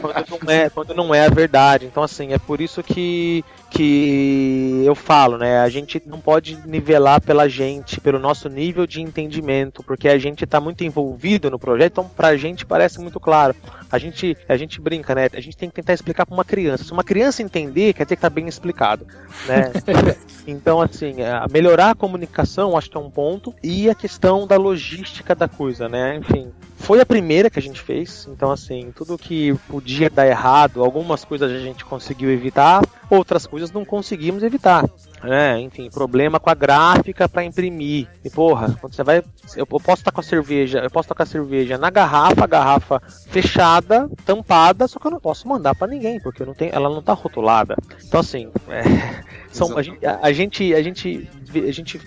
quando 0.00 0.44
não 0.44 0.52
é, 0.52 0.70
quando 0.70 0.94
não 0.94 1.14
é 1.14 1.26
a 1.26 1.30
verdade. 1.30 1.86
Então, 1.86 2.02
assim, 2.02 2.32
é 2.32 2.38
por 2.38 2.60
isso 2.60 2.82
que, 2.82 3.44
que 3.70 4.82
eu 4.84 4.94
falo, 4.94 5.36
né? 5.36 5.60
A 5.60 5.68
gente 5.68 6.02
não 6.06 6.20
pode 6.20 6.58
nivelar 6.66 7.20
pela 7.20 7.48
gente, 7.48 8.00
pelo 8.00 8.18
nosso 8.18 8.48
nível 8.48 8.86
de 8.86 9.00
entendimento, 9.00 9.82
porque 9.82 10.08
a 10.08 10.18
gente 10.18 10.46
tá 10.46 10.60
muito 10.60 10.84
envolvido 10.84 11.50
no 11.50 11.58
projeto, 11.58 11.92
então 11.92 12.08
pra 12.08 12.36
gente 12.36 12.64
parece 12.64 12.98
muito 13.00 13.20
claro. 13.20 13.54
A 13.90 13.98
gente, 13.98 14.36
a 14.48 14.56
gente 14.56 14.80
brinca, 14.80 15.14
né? 15.14 15.28
A 15.32 15.40
gente 15.40 15.56
tem 15.56 15.68
que 15.68 15.76
tentar 15.76 15.94
explicar 15.94 16.26
pra 16.26 16.34
uma 16.34 16.44
criança. 16.44 16.84
Se 16.84 16.92
uma 16.92 17.04
criança 17.04 17.42
entender, 17.42 17.92
quer 17.92 18.04
dizer 18.04 18.16
que 18.16 18.22
tá 18.22 18.30
bem 18.30 18.48
explicado, 18.48 19.06
né? 19.46 19.72
Então, 20.46 20.80
assim, 20.80 21.20
é, 21.20 21.44
melhorar 21.52 21.90
a 21.90 21.94
comunicação, 21.94 22.74
acho 22.74 22.88
que 22.88 22.96
é 22.96 23.00
um 23.00 23.10
ponto, 23.10 23.54
e 23.62 23.90
a 23.90 23.94
questão 23.94 24.46
da 24.46 24.56
logística 24.56 25.34
da 25.34 25.46
coisa, 25.46 25.90
né? 25.90 26.16
Enfim, 26.16 26.50
foi 26.78 27.00
a 27.00 27.06
primeira 27.06 27.50
que 27.50 27.58
a 27.58 27.62
gente 27.62 27.80
fez, 27.80 28.26
então, 28.30 28.50
assim, 28.50 28.92
tudo 28.94 29.18
que 29.18 29.52
podia 29.68 30.08
dar 30.08 30.26
errado, 30.26 30.82
algumas 30.82 31.24
coisas 31.24 31.50
a 31.50 31.58
gente 31.58 31.84
conseguiu 31.84 32.30
evitar, 32.30 32.82
outras 33.10 33.46
coisas 33.46 33.70
não 33.70 33.84
conseguimos 33.84 34.42
evitar. 34.42 34.84
Né? 35.22 35.60
enfim, 35.60 35.90
problema 35.90 36.38
com 36.38 36.50
a 36.50 36.54
gráfica 36.54 37.28
para 37.28 37.44
imprimir. 37.44 38.08
E 38.24 38.30
porra, 38.30 38.76
quando 38.80 38.94
você 38.94 39.02
vai. 39.02 39.22
Eu 39.56 39.66
posso 39.66 40.00
estar 40.00 40.12
com 40.12 40.20
a 40.20 40.24
cerveja, 40.24 40.80
eu 40.80 40.90
posso 40.90 41.06
estar 41.06 41.14
com 41.14 41.22
a 41.22 41.26
cerveja 41.26 41.78
na 41.78 41.90
garrafa, 41.90 42.46
garrafa 42.46 43.00
fechada, 43.28 44.08
tampada, 44.24 44.86
só 44.86 44.98
que 44.98 45.06
eu 45.06 45.10
não 45.10 45.20
posso 45.20 45.48
mandar 45.48 45.74
para 45.74 45.88
ninguém, 45.88 46.20
porque 46.20 46.42
eu 46.42 46.46
não 46.46 46.54
tenho, 46.54 46.74
ela 46.74 46.88
não 46.88 47.02
tá 47.02 47.12
rotulada. 47.12 47.76
Então 48.06 48.20
assim, 48.20 48.50
é, 48.68 48.82
são, 49.50 49.76
a, 49.76 49.82
gente, 49.82 50.04
a, 50.04 50.32
gente 50.32 50.74
a 50.74 50.82
gente 50.82 51.28
a 51.54 51.72
gente 51.72 52.00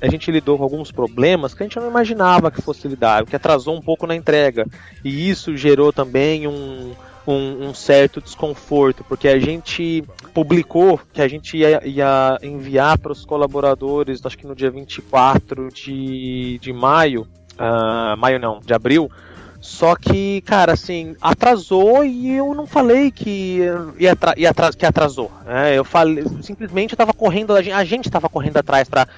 a 0.00 0.08
gente 0.08 0.30
lidou 0.30 0.56
com 0.56 0.64
alguns 0.64 0.92
problemas 0.92 1.54
que 1.54 1.62
a 1.62 1.66
gente 1.66 1.78
não 1.78 1.88
imaginava 1.88 2.50
que 2.50 2.62
fosse 2.62 2.86
lidar, 2.88 3.22
o 3.22 3.26
que 3.26 3.36
atrasou 3.36 3.74
um 3.74 3.82
pouco 3.82 4.06
na 4.06 4.14
entrega. 4.14 4.66
E 5.04 5.28
isso 5.28 5.56
gerou 5.56 5.92
também 5.92 6.46
um 6.46 6.94
um, 7.32 7.68
um 7.68 7.74
certo 7.74 8.20
desconforto, 8.20 9.04
porque 9.04 9.28
a 9.28 9.38
gente 9.38 10.04
publicou 10.32 11.00
que 11.12 11.20
a 11.20 11.28
gente 11.28 11.56
ia, 11.56 11.86
ia 11.86 12.38
enviar 12.42 12.98
para 12.98 13.12
os 13.12 13.24
colaboradores, 13.24 14.24
acho 14.24 14.38
que 14.38 14.46
no 14.46 14.54
dia 14.54 14.70
24 14.70 15.68
de, 15.72 16.58
de 16.58 16.72
maio, 16.72 17.26
ah, 17.58 18.14
maio 18.16 18.38
não, 18.38 18.60
de 18.60 18.72
abril, 18.72 19.10
só 19.60 19.96
que, 19.96 20.42
cara, 20.42 20.74
assim, 20.74 21.16
atrasou 21.20 22.04
e 22.04 22.30
eu 22.30 22.54
não 22.54 22.66
falei 22.66 23.10
que 23.10 23.60
ia, 23.98 24.12
atra 24.12 24.34
ia 24.36 24.50
atra 24.50 24.72
que 24.72 24.86
atrasou. 24.86 25.30
né? 25.44 25.76
eu 25.76 25.84
falei, 25.84 26.24
simplesmente 26.40 26.92
eu 26.92 26.96
tava 26.96 27.12
correndo, 27.12 27.52
a 27.52 27.60
gente, 27.60 27.74
a 27.74 27.84
gente 27.84 28.10
tava 28.10 28.28
correndo 28.28 28.58
atrás 28.58 28.88
para 28.88 29.08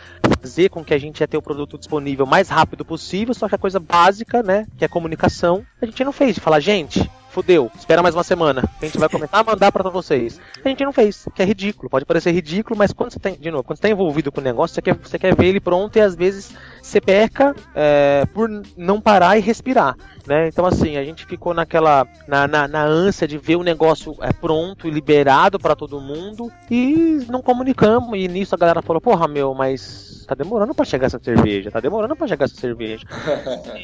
fazer 0.41 0.71
com 0.71 0.83
que 0.83 0.95
a 0.95 0.99
gente 0.99 1.21
ia 1.21 1.29
ter 1.29 1.37
o 1.37 1.43
produto 1.43 1.77
disponível 1.77 2.25
o 2.25 2.29
mais 2.29 2.49
rápido 2.49 2.85
possível, 2.85 3.35
só 3.35 3.47
que 3.47 3.55
a 3.55 3.59
coisa 3.59 3.79
básica, 3.79 4.43
né, 4.43 4.67
que 4.79 4.85
é 4.85 4.89
comunicação, 4.89 5.65
a 5.83 5.87
gente 5.87 6.03
não 6.03 6.13
fez. 6.13 6.37
De 6.37 6.41
falar, 6.41 6.61
gente, 6.61 7.11
fudeu, 7.39 7.71
espera 7.79 8.03
mais 8.03 8.17
uma 8.17 8.25
semana, 8.25 8.69
a 8.83 8.85
gente 8.85 8.99
vai 8.99 9.09
começar 9.09 9.39
a 9.39 9.45
mandar 9.45 9.71
para 9.71 9.89
vocês. 9.89 10.41
A 10.65 10.69
gente 10.69 10.85
não 10.85 10.93
fez, 10.93 11.29
que 11.33 11.41
é 11.41 11.45
ridículo, 11.45 11.89
pode 11.89 12.05
parecer 12.05 12.33
ridículo, 12.33 12.77
mas 12.77 12.93
quando 12.93 13.13
você 13.13 13.21
tem, 13.21 13.37
de 13.37 13.49
novo, 13.49 13.63
quando 13.63 13.77
você 13.77 13.83
tá 13.83 13.89
envolvido 13.89 14.33
com 14.33 14.41
o 14.41 14.45
negócio, 14.45 14.75
você 14.75 14.83
quer, 14.83 14.97
você 14.97 15.19
quer 15.21 15.37
ver 15.37 15.47
ele 15.47 15.61
pronto 15.61 15.97
e 15.97 16.01
às 16.01 16.17
vezes 16.17 16.51
você 16.83 17.01
peca 17.01 17.55
é, 17.77 18.27
por 18.35 18.51
não 18.77 19.01
parar 19.01 19.39
e 19.39 19.41
respirar, 19.41 19.97
né? 20.27 20.49
Então 20.49 20.67
assim, 20.67 20.97
a 20.97 21.05
gente 21.05 21.27
ficou 21.27 21.55
naquela, 21.55 22.05
na, 22.27 22.49
na, 22.49 22.67
na 22.67 22.83
ânsia 22.83 23.29
de 23.29 23.39
ver 23.39 23.55
o 23.55 23.63
negócio 23.63 24.17
é, 24.21 24.33
pronto 24.33 24.89
e 24.89 24.91
liberado 24.91 25.61
para 25.61 25.77
todo 25.77 26.01
mundo 26.01 26.51
e 26.69 27.25
não 27.29 27.41
comunicamos, 27.41 28.19
e 28.19 28.27
nisso 28.27 28.57
a 28.57 28.59
galera 28.59 28.83
falou, 28.83 29.01
porra 29.01 29.29
meu, 29.29 29.55
mas 29.55 30.18
tá 30.29 30.35
demorando 30.35 30.75
pra 30.75 30.85
chegar 30.85 31.07
essa 31.07 31.19
cerveja, 31.19 31.71
tá 31.71 31.81
demorando 31.81 32.15
pra 32.15 32.29
chegar 32.29 32.45
essa 32.45 32.55
cerveja. 32.55 33.07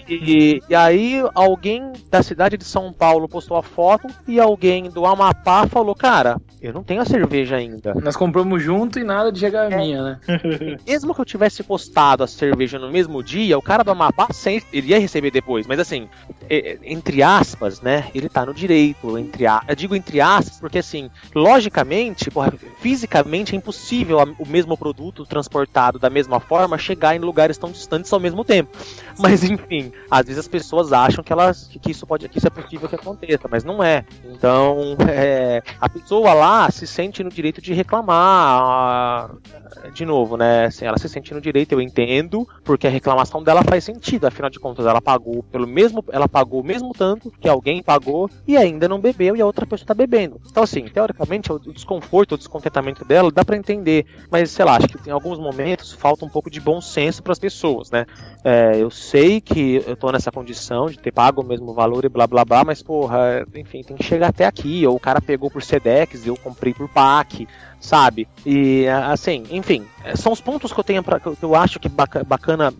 e, 0.06 0.60
e 0.68 0.74
aí 0.74 1.22
alguém 1.34 1.92
da 2.10 2.22
cidade 2.22 2.58
de 2.58 2.64
São 2.64 2.92
Paulo 2.92 3.26
postou 3.26 3.56
a 3.56 3.62
foto 3.62 4.08
e 4.28 4.38
alguém 4.38 4.90
do 4.90 5.06
Amapá 5.06 5.66
falou, 5.66 5.94
cara, 5.94 6.36
eu 6.60 6.72
não 6.72 6.82
tenho 6.82 7.00
a 7.00 7.06
cerveja 7.06 7.56
ainda. 7.56 7.94
Nós 7.94 8.14
compramos 8.14 8.62
junto 8.62 8.98
e 8.98 9.04
nada 9.04 9.32
de 9.32 9.40
chegar 9.40 9.72
a 9.72 9.76
minha, 9.76 10.02
né? 10.02 10.20
Mesmo 10.86 11.14
que 11.14 11.20
eu 11.20 11.24
tivesse 11.24 11.62
postado 11.62 12.22
a 12.22 12.26
cerveja 12.26 12.78
no 12.78 12.90
mesmo 12.90 13.22
dia, 13.22 13.56
o 13.56 13.62
cara 13.62 13.82
do 13.82 13.90
Amapá 13.90 14.28
sem, 14.32 14.62
ele 14.72 14.88
ia 14.88 14.98
receber 14.98 15.30
depois. 15.30 15.66
Mas 15.66 15.78
assim, 15.78 16.08
é, 16.48 16.72
é, 16.72 16.78
entre 16.82 17.22
aspas, 17.22 17.80
né? 17.80 18.08
Ele 18.14 18.28
tá 18.28 18.44
no 18.44 18.52
direito. 18.52 19.18
Entre 19.18 19.46
a, 19.46 19.62
eu 19.68 19.74
digo 19.74 19.94
entre 19.94 20.20
aspas, 20.20 20.58
porque 20.60 20.78
assim, 20.78 21.10
logicamente, 21.34 22.30
porra, 22.30 22.52
fisicamente 22.80 23.54
é 23.54 23.58
impossível 23.58 24.18
o 24.38 24.46
mesmo 24.46 24.76
produto 24.76 25.24
transportado 25.24 25.98
da 25.98 26.10
mesma 26.10 26.33
forma 26.40 26.78
chegar 26.78 27.14
em 27.14 27.18
lugares 27.18 27.58
tão 27.58 27.70
distantes 27.70 28.12
ao 28.12 28.20
mesmo 28.20 28.44
tempo. 28.44 28.76
Mas 29.18 29.44
enfim, 29.44 29.92
às 30.10 30.26
vezes 30.26 30.40
as 30.40 30.48
pessoas 30.48 30.92
acham 30.92 31.22
que 31.22 31.32
elas 31.32 31.68
que, 31.68 31.90
isso 31.90 32.06
pode 32.06 32.28
que 32.28 32.38
isso 32.38 32.46
é 32.46 32.50
possível 32.50 32.88
que 32.88 32.94
aconteça, 32.94 33.48
mas 33.50 33.64
não 33.64 33.82
é. 33.82 34.04
Então, 34.24 34.96
é, 35.08 35.62
a 35.80 35.88
pessoa 35.88 36.32
lá 36.34 36.70
se 36.70 36.86
sente 36.86 37.22
no 37.22 37.30
direito 37.30 37.60
de 37.60 37.72
reclamar. 37.72 38.14
ah, 38.16 39.30
De 39.92 40.04
novo, 40.04 40.36
né? 40.36 40.66
Assim, 40.66 40.84
ela 40.84 40.98
se 40.98 41.08
sente 41.08 41.32
no 41.34 41.40
direito, 41.40 41.72
eu 41.72 41.80
entendo, 41.80 42.46
porque 42.64 42.86
a 42.86 42.90
reclamação 42.90 43.42
dela 43.42 43.62
faz 43.62 43.84
sentido. 43.84 44.26
Afinal 44.26 44.50
de 44.50 44.58
contas, 44.58 44.86
ela 44.86 45.00
pagou 45.00 45.42
pelo 45.44 45.66
mesmo, 45.66 46.04
ela 46.10 46.28
pagou 46.28 46.60
o 46.60 46.64
mesmo 46.64 46.92
tanto 46.92 47.30
que 47.40 47.48
alguém 47.48 47.82
pagou 47.82 48.28
e 48.46 48.56
ainda 48.56 48.88
não 48.88 49.00
bebeu 49.00 49.36
e 49.36 49.40
a 49.40 49.46
outra 49.46 49.66
pessoa 49.66 49.86
tá 49.86 49.94
bebendo. 49.94 50.40
Então, 50.50 50.62
assim, 50.62 50.84
teoricamente, 50.84 51.52
o 51.52 51.58
desconforto, 51.58 52.34
o 52.34 52.38
descontentamento 52.38 53.04
dela 53.04 53.30
dá 53.30 53.44
pra 53.44 53.56
entender. 53.56 54.06
Mas, 54.30 54.50
sei 54.50 54.64
lá, 54.64 54.76
acho 54.76 54.88
que 54.88 55.08
em 55.08 55.12
alguns 55.12 55.38
momentos 55.38 55.92
falta 55.92 56.23
um 56.24 56.28
pouco 56.28 56.50
de 56.50 56.60
bom 56.60 56.80
senso 56.80 57.22
pras 57.22 57.38
pessoas, 57.38 57.90
né? 57.90 58.06
É, 58.42 58.76
eu 58.76 58.90
sei 58.90 59.40
que 59.40 59.82
eu 59.86 59.96
tô 59.96 60.10
nessa 60.10 60.30
condição 60.30 60.86
de 60.86 60.98
ter 60.98 61.12
pago 61.12 61.42
o 61.42 61.44
mesmo 61.44 61.72
valor 61.72 62.04
e 62.04 62.08
blá 62.08 62.26
blá 62.26 62.44
blá, 62.44 62.64
mas 62.64 62.82
porra, 62.82 63.46
enfim, 63.54 63.82
tem 63.82 63.96
que 63.96 64.02
chegar 64.04 64.28
até 64.28 64.44
aqui. 64.46 64.86
Ou 64.86 64.96
o 64.96 65.00
cara 65.00 65.20
pegou 65.20 65.50
por 65.50 65.62
Sedex 65.62 66.24
e 66.24 66.28
eu 66.28 66.36
comprei 66.36 66.74
por 66.74 66.88
PAC, 66.88 67.46
sabe? 67.80 68.26
E 68.44 68.86
assim, 68.88 69.44
enfim, 69.50 69.84
é, 70.04 70.16
são 70.16 70.32
os 70.32 70.40
pontos 70.40 70.72
que 70.72 70.80
eu 70.80 70.84
tenho 70.84 71.02
pra, 71.02 71.20
que 71.20 71.28
eu- 71.42 71.54
acho 71.54 71.78
que 71.78 71.88
baca- 71.88 72.24
bacana 72.24 72.72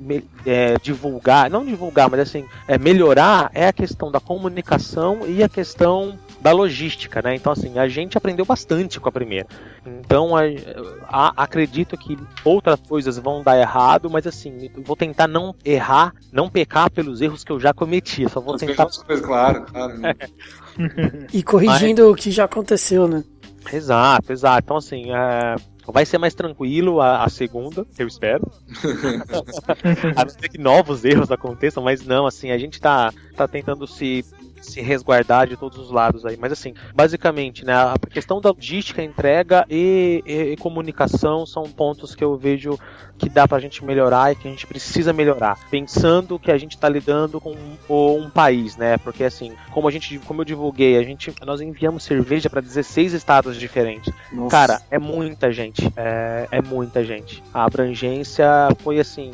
é, 0.45 0.77
divulgar, 0.83 1.49
não 1.51 1.65
divulgar, 1.65 2.11
mas 2.11 2.21
assim, 2.21 2.45
é, 2.67 2.77
melhorar 2.79 3.51
é 3.55 3.67
a 3.69 3.73
questão 3.73 4.11
da 4.11 4.21
comunicação 4.21 5.21
e 5.27 5.43
a 5.43 5.49
questão 5.49 6.19
da 6.45 6.53
logística, 6.53 7.23
né? 7.23 7.35
Então 7.35 7.51
assim, 7.51 7.79
a 7.79 7.89
gente 7.89 8.19
aprendeu 8.19 8.45
bastante 8.45 9.01
com 9.01 9.09
a 9.09 9.13
primeira. 9.13 9.49
Então 9.87 10.37
a- 10.37 10.43
a- 11.05 11.33
acredito 11.43 11.97
que 11.97 12.19
outras 12.45 12.79
coisas 12.81 13.19
vão 13.19 13.43
dar 13.43 13.59
errado, 13.59 14.11
mas 14.11 14.27
assim, 14.27 14.69
vou 14.85 14.95
tentar 14.95 15.27
não 15.27 15.55
errar, 15.65 16.13
não 16.31 16.51
pecar 16.51 16.91
pelos 16.91 17.23
erros 17.23 17.43
que 17.45 17.51
eu 17.51 17.59
já 17.59 17.73
cometi. 17.73 18.29
Só 18.29 18.43
vou 18.43 18.59
tentar 18.59 18.87
claro, 19.23 19.63
claro. 19.63 19.95
E 21.33 21.43
corrigindo 21.43 22.11
o 22.11 22.15
que 22.15 22.31
já 22.31 22.45
aconteceu, 22.45 23.09
né? 23.09 23.25
Exato, 23.73 24.31
exato. 24.31 24.61
Então, 24.63 24.77
assim, 24.77 25.13
é, 25.13 25.57
vai 25.87 26.05
ser 26.05 26.19
mais 26.19 26.35
tranquilo 26.35 27.01
a, 27.01 27.25
a 27.25 27.29
segunda, 27.31 27.87
eu 27.99 28.07
espero. 28.07 28.43
a 30.15 30.25
não 30.25 30.31
ser 30.31 30.49
que 30.51 30.59
novos 30.59 31.05
erros 31.07 31.31
aconteçam, 31.31 31.83
mas 31.83 32.05
não, 32.05 32.27
assim, 32.27 32.51
a 32.51 32.59
gente 32.59 32.79
tá, 32.81 33.11
tá 33.35 33.49
tentando 33.49 33.87
se, 33.87 34.25
se 34.65 34.81
resguardar 34.81 35.47
de 35.47 35.57
todos 35.57 35.79
os 35.79 35.91
lados 35.91 36.25
aí. 36.27 36.37
Mas, 36.39 36.53
assim, 36.53 36.75
basicamente, 36.95 37.65
né, 37.65 37.73
a 37.75 37.95
questão 38.11 38.41
da 38.41 38.51
logística, 38.51 39.03
entrega 39.03 39.65
e, 39.71 40.23
e- 40.27 40.53
e 40.53 40.57
comunicação 40.57 41.45
são 41.47 41.65
pontos 41.65 42.15
que 42.15 42.25
eu 42.25 42.37
vejo 42.37 42.79
que 43.17 43.29
dá 43.29 43.47
pra 43.47 43.61
gente 43.61 43.85
melhorar 43.85 44.33
e 44.33 44.35
que 44.35 44.49
a 44.49 44.51
gente 44.51 44.67
precisa 44.67 45.13
melhorar. 45.13 45.57
Pensando 45.71 46.37
que 46.39 46.51
a 46.51 46.59
gente 46.59 46.77
tá 46.77 46.89
lidando 46.89 47.41
com 47.41 47.53
um, 47.89 48.17
um 48.17 48.29
país, 48.29 48.77
né? 48.77 48.99
Porque 48.99 49.23
assim, 49.23 49.53
como 49.71 49.87
a 49.87 49.91
gente, 49.91 50.19
como 50.21 50.41
eu 50.41 50.45
divulguei, 50.45 50.97
a 50.99 51.03
gente 51.05 51.33
nós 51.47 51.61
enviamos 51.61 52.03
cerveja 52.03 52.51
pra 52.51 52.61
16 52.61 53.13
estados 53.13 53.57
diferentes. 53.57 54.13
Nossa. 54.33 54.51
Cara, 54.51 54.83
é 54.91 54.99
muita 54.99 55.53
gente. 55.53 55.93
É, 55.97 56.49
é 56.51 56.61
muita 56.63 57.05
gente. 57.05 57.41
A 57.53 57.65
abrangência 57.65 58.47
foi 58.81 58.99
assim, 58.99 59.33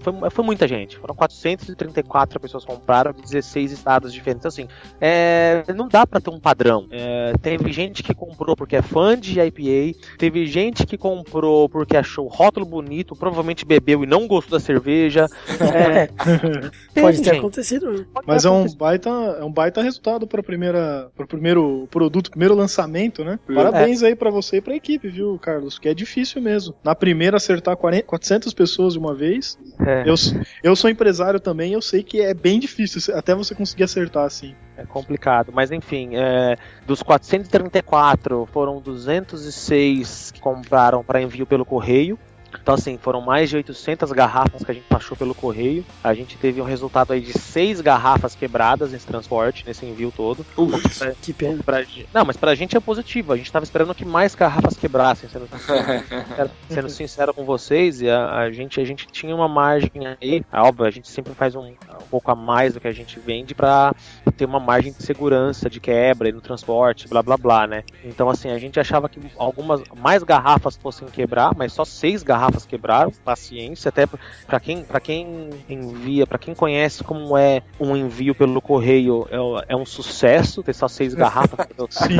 foi, 0.00 0.30
foi 0.30 0.44
muita 0.44 0.68
gente. 0.68 0.98
Foram 0.98 1.14
434 1.14 2.38
pessoas 2.40 2.64
compraram 2.64 3.12
de 3.12 3.22
16 3.22 3.72
estados 3.72 4.12
diferentes. 4.16 4.40
Então, 4.40 4.48
assim, 4.48 4.68
é, 5.00 5.64
não 5.74 5.88
dá 5.88 6.06
pra 6.06 6.20
ter 6.20 6.30
um 6.30 6.40
padrão. 6.40 6.86
É, 6.90 7.32
teve 7.40 7.72
gente 7.72 8.02
que 8.02 8.14
comprou 8.14 8.56
porque 8.56 8.76
é 8.76 8.82
fã 8.82 9.18
de 9.18 9.38
IPA, 9.40 9.98
teve 10.18 10.46
gente 10.46 10.86
que 10.86 10.96
comprou 10.98 11.68
porque 11.68 11.96
achou 11.96 12.26
o 12.26 12.28
rótulo 12.28 12.66
bonito, 12.66 13.14
provavelmente 13.14 13.64
bebeu 13.64 14.02
e 14.02 14.06
não 14.06 14.26
gostou 14.26 14.58
da 14.58 14.64
cerveja. 14.64 15.26
É, 15.60 16.08
Pode 17.00 17.18
ter 17.18 17.24
gente. 17.24 17.38
acontecido. 17.38 17.92
né? 17.92 18.06
Pode 18.12 18.26
Mas 18.26 18.42
ter 18.42 18.48
é 18.48 18.50
um 18.50 18.54
acontecido. 18.56 18.78
baita, 18.78 19.10
é 19.10 19.44
um 19.44 19.52
baita 19.52 19.82
resultado 19.82 20.26
para 20.26 20.42
primeira, 20.42 21.10
para 21.14 21.24
o 21.24 21.28
primeiro 21.28 21.86
produto, 21.90 22.30
primeiro 22.30 22.54
lançamento, 22.54 23.24
né? 23.24 23.38
É. 23.48 23.54
Parabéns 23.54 24.02
aí 24.02 24.14
pra 24.14 24.30
você 24.30 24.56
e 24.56 24.60
pra 24.60 24.74
equipe, 24.74 25.08
viu, 25.08 25.38
Carlos? 25.38 25.78
Que 25.78 25.88
é 25.88 25.94
difícil 25.94 26.40
mesmo. 26.40 26.74
Na 26.82 26.94
primeira 26.94 27.36
acertar 27.36 27.76
40, 27.76 28.04
400 28.04 28.54
pessoas 28.54 28.94
de 28.94 28.98
uma 28.98 29.14
vez. 29.14 29.58
É. 29.80 30.02
Eu, 30.08 30.14
eu 30.62 30.76
sou 30.76 30.88
empresário 30.90 31.38
também, 31.40 31.72
eu 31.72 31.82
sei 31.82 32.02
que 32.02 32.20
é 32.20 32.32
bem 32.34 32.58
difícil 32.58 33.14
até 33.14 33.34
você 33.34 33.54
conseguir 33.54 33.84
acertar 33.84 34.05
assim. 34.26 34.54
É 34.76 34.84
complicado, 34.84 35.52
mas 35.54 35.72
enfim, 35.72 36.10
é, 36.14 36.56
dos 36.86 37.02
434 37.02 38.46
foram 38.52 38.80
206 38.80 40.32
que 40.32 40.40
compraram 40.40 41.02
para 41.02 41.20
envio 41.22 41.46
pelo 41.46 41.64
correio. 41.64 42.18
Então, 42.66 42.74
assim, 42.74 42.98
foram 42.98 43.20
mais 43.20 43.48
de 43.48 43.54
800 43.54 44.10
garrafas 44.10 44.64
que 44.64 44.70
a 44.72 44.74
gente 44.74 44.86
baixou 44.90 45.16
pelo 45.16 45.32
correio. 45.36 45.84
A 46.02 46.12
gente 46.12 46.36
teve 46.36 46.60
um 46.60 46.64
resultado 46.64 47.12
aí 47.12 47.20
de 47.20 47.32
seis 47.38 47.80
garrafas 47.80 48.34
quebradas 48.34 48.90
nesse 48.90 49.06
transporte, 49.06 49.64
nesse 49.64 49.86
envio 49.86 50.10
todo. 50.14 50.44
Putz. 50.56 50.98
Pra- 50.98 51.12
Que 51.22 51.32
pena. 51.32 51.62
pra 51.62 51.84
não, 52.12 52.24
mas 52.24 52.36
pra 52.36 52.56
gente 52.56 52.76
é 52.76 52.80
positivo. 52.80 53.32
A 53.32 53.36
gente 53.36 53.52
tava 53.52 53.62
esperando 53.62 53.94
que 53.94 54.04
mais 54.04 54.34
garrafas 54.34 54.76
quebrassem, 54.76 55.28
sendo 55.30 55.46
sincero, 55.56 56.50
sendo 56.68 56.88
sincero 56.90 57.32
com 57.32 57.44
vocês. 57.44 58.00
E 58.02 58.10
a, 58.10 58.32
a 58.36 58.50
gente, 58.50 58.80
a 58.80 58.84
gente 58.84 59.06
tinha 59.12 59.32
uma 59.32 59.46
margem 59.46 59.92
aí. 60.20 60.42
É 60.52 60.60
óbvio, 60.60 60.86
a 60.86 60.90
gente 60.90 61.08
sempre 61.08 61.34
faz 61.34 61.54
um, 61.54 61.68
um 61.68 61.74
pouco 62.10 62.32
a 62.32 62.34
mais 62.34 62.74
do 62.74 62.80
que 62.80 62.88
a 62.88 62.92
gente 62.92 63.20
vende 63.20 63.54
pra 63.54 63.94
ter 64.36 64.44
uma 64.44 64.58
margem 64.58 64.90
de 64.92 65.04
segurança, 65.04 65.70
de 65.70 65.78
quebra 65.78 66.28
e 66.28 66.32
no 66.32 66.40
transporte, 66.40 67.06
blá 67.06 67.22
blá 67.22 67.36
blá, 67.36 67.64
né? 67.68 67.84
Então, 68.04 68.28
assim, 68.28 68.50
a 68.50 68.58
gente 68.58 68.80
achava 68.80 69.08
que 69.08 69.20
algumas 69.38 69.80
mais 69.96 70.24
garrafas 70.24 70.76
fossem 70.76 71.06
quebrar, 71.06 71.52
mas 71.56 71.72
só 71.72 71.84
seis 71.84 72.24
garrafas 72.24 72.55
quebraram. 72.64 73.12
Paciência, 73.24 73.88
até 73.88 74.06
pra 74.46 74.60
quem, 74.60 74.82
pra 74.84 75.00
quem 75.00 75.50
envia, 75.68 76.26
pra 76.26 76.38
quem 76.38 76.54
conhece 76.54 77.02
como 77.02 77.36
é 77.36 77.62
um 77.78 77.96
envio 77.96 78.34
pelo 78.34 78.60
correio, 78.60 79.26
é, 79.30 79.72
é 79.74 79.76
um 79.76 79.84
sucesso 79.84 80.62
ter 80.62 80.74
só 80.74 80.88
seis 80.88 81.14
garrafas. 81.14 81.66
Sim. 81.90 82.16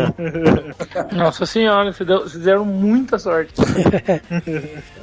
Nossa 1.16 1.46
senhora, 1.46 1.92
vocês 1.92 2.42
deram 2.44 2.64
muita 2.64 3.18
sorte. 3.18 3.54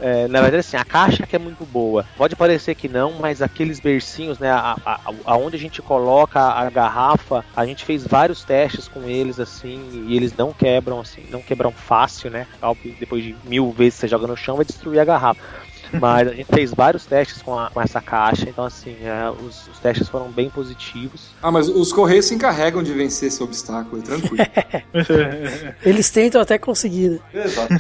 É, 0.02 0.28
na 0.28 0.42
verdade, 0.42 0.58
assim, 0.58 0.76
a 0.76 0.84
caixa 0.84 1.26
que 1.26 1.36
é 1.36 1.40
muito 1.40 1.66
boa. 1.66 2.06
Pode 2.18 2.36
parecer 2.36 2.76
que 2.76 2.90
não, 2.90 3.14
mas 3.14 3.42
aqueles 3.42 3.80
bercinhos, 3.80 4.38
né, 4.38 4.52
a, 4.52 4.76
a, 4.86 5.00
aonde 5.26 5.56
a 5.56 5.60
gente 5.60 5.82
coloca 5.82 6.40
a 6.40 6.70
garrafa, 6.70 7.44
a 7.56 7.66
gente 7.66 7.86
fez 7.86 8.06
vários 8.06 8.44
testes 8.44 8.88
com 8.88 9.04
eles, 9.04 9.40
assim, 9.40 10.06
e 10.08 10.16
eles 10.16 10.36
não 10.36 10.52
quebram, 10.52 11.00
assim, 11.00 11.24
não 11.30 11.42
quebram 11.42 11.72
fácil, 11.72 12.30
né? 12.30 12.48
Depois 13.00 13.24
de 13.24 13.36
mil 13.46 13.72
vezes 13.72 13.96
você 13.96 14.08
joga 14.08 14.28
no 14.28 14.36
chão, 14.36 14.58
vai 14.58 14.66
destruir 14.66 15.00
a 15.00 15.06
garrafa. 15.06 15.23
Mas 16.02 16.28
a 16.28 16.34
gente 16.34 16.48
fez 16.52 16.74
vários 16.74 17.06
testes 17.06 17.40
com, 17.44 17.58
a- 17.60 17.70
com 17.70 17.80
essa 17.80 18.02
caixa, 18.02 18.50
então 18.50 18.66
assim, 18.66 18.96
é, 19.04 19.30
os, 19.30 19.68
os 19.68 19.78
testes 19.78 20.10
foram 20.10 20.32
bem 20.32 20.50
positivos. 20.50 21.28
Ah, 21.40 21.52
mas 21.52 21.70
os 21.70 21.94
Correios 21.94 22.26
se 22.26 22.34
encarregam 22.34 22.82
de 22.82 22.92
vencer 22.94 23.28
esse 23.28 23.44
obstáculo, 23.44 24.02
é 24.02 24.04
tranquilo. 24.04 24.38
Eles 25.86 26.10
tentam 26.10 26.42
até 26.42 26.58
conseguir, 26.58 27.10
né? 27.10 27.20
Exato. 27.46 27.76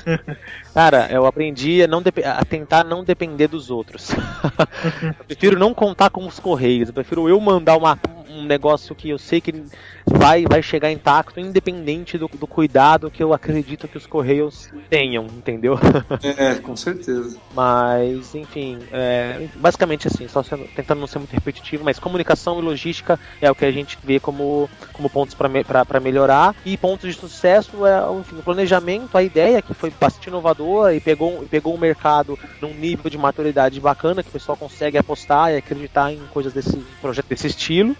Cara, 0.75 1.07
eu 1.11 1.25
aprendi 1.25 1.81
a, 1.83 1.87
não 1.87 2.03
a 2.23 2.45
tentar 2.45 2.83
não 2.83 3.03
depender 3.03 3.47
dos 3.47 3.71
outros. 3.71 4.11
eu 5.01 5.25
prefiro 5.25 5.57
não 5.57 5.73
contar 5.73 6.11
com 6.11 6.25
os 6.27 6.39
correios. 6.39 6.89
Eu 6.89 6.93
prefiro 6.93 7.27
eu 7.27 7.39
mandar 7.41 7.77
uma- 7.77 7.97
um 8.33 8.43
negócio 8.43 8.95
que 8.95 9.09
eu 9.09 9.17
sei 9.17 9.39
que 9.41 9.53
vai, 10.05 10.45
vai 10.49 10.61
chegar 10.61 10.91
intacto, 10.91 11.39
independente 11.39 12.17
do, 12.17 12.27
do 12.27 12.47
cuidado 12.47 13.11
que 13.11 13.23
eu 13.23 13.33
acredito 13.33 13.87
que 13.87 13.97
os 13.97 14.05
correios 14.05 14.69
tenham, 14.89 15.25
entendeu? 15.25 15.77
É, 16.21 16.55
com 16.61 16.75
certeza. 16.75 17.37
Mas, 17.53 18.33
enfim, 18.35 18.79
é, 18.91 19.47
basicamente 19.55 20.07
assim, 20.07 20.27
só 20.27 20.43
sendo- 20.43 20.67
tentando 20.75 20.99
não 20.99 21.07
ser 21.07 21.19
muito 21.19 21.31
repetitivo, 21.31 21.83
mas 21.83 21.99
comunicação 21.99 22.59
e 22.59 22.61
logística 22.61 23.19
é 23.41 23.49
o 23.49 23.55
que 23.55 23.65
a 23.65 23.71
gente 23.71 23.97
vê 24.03 24.19
como, 24.19 24.69
como 24.91 25.09
pontos 25.09 25.35
para 25.35 25.99
melhorar. 25.99 26.55
E 26.65 26.75
pontos 26.77 27.13
de 27.13 27.19
sucesso 27.19 27.85
é 27.85 28.03
enfim, 28.19 28.37
o 28.37 28.43
planejamento, 28.43 29.17
a 29.17 29.23
ideia 29.23 29.61
que 29.61 29.73
foi 29.73 29.89
bastante 29.89 30.27
inovadora 30.27 30.93
e 30.95 30.99
pegou, 30.99 31.45
pegou 31.49 31.73
o 31.73 31.79
mercado 31.79 32.37
num 32.61 32.73
nível 32.73 33.09
de 33.09 33.17
maturidade 33.17 33.79
bacana, 33.79 34.23
que 34.23 34.29
o 34.29 34.33
pessoal 34.33 34.57
consegue 34.57 34.97
apostar 34.97 35.51
e 35.51 35.57
acreditar 35.57 36.11
em 36.11 36.19
coisas 36.33 36.53
desse 36.53 36.77
projeto 37.01 37.27
desse 37.27 37.47
estilo. 37.47 37.95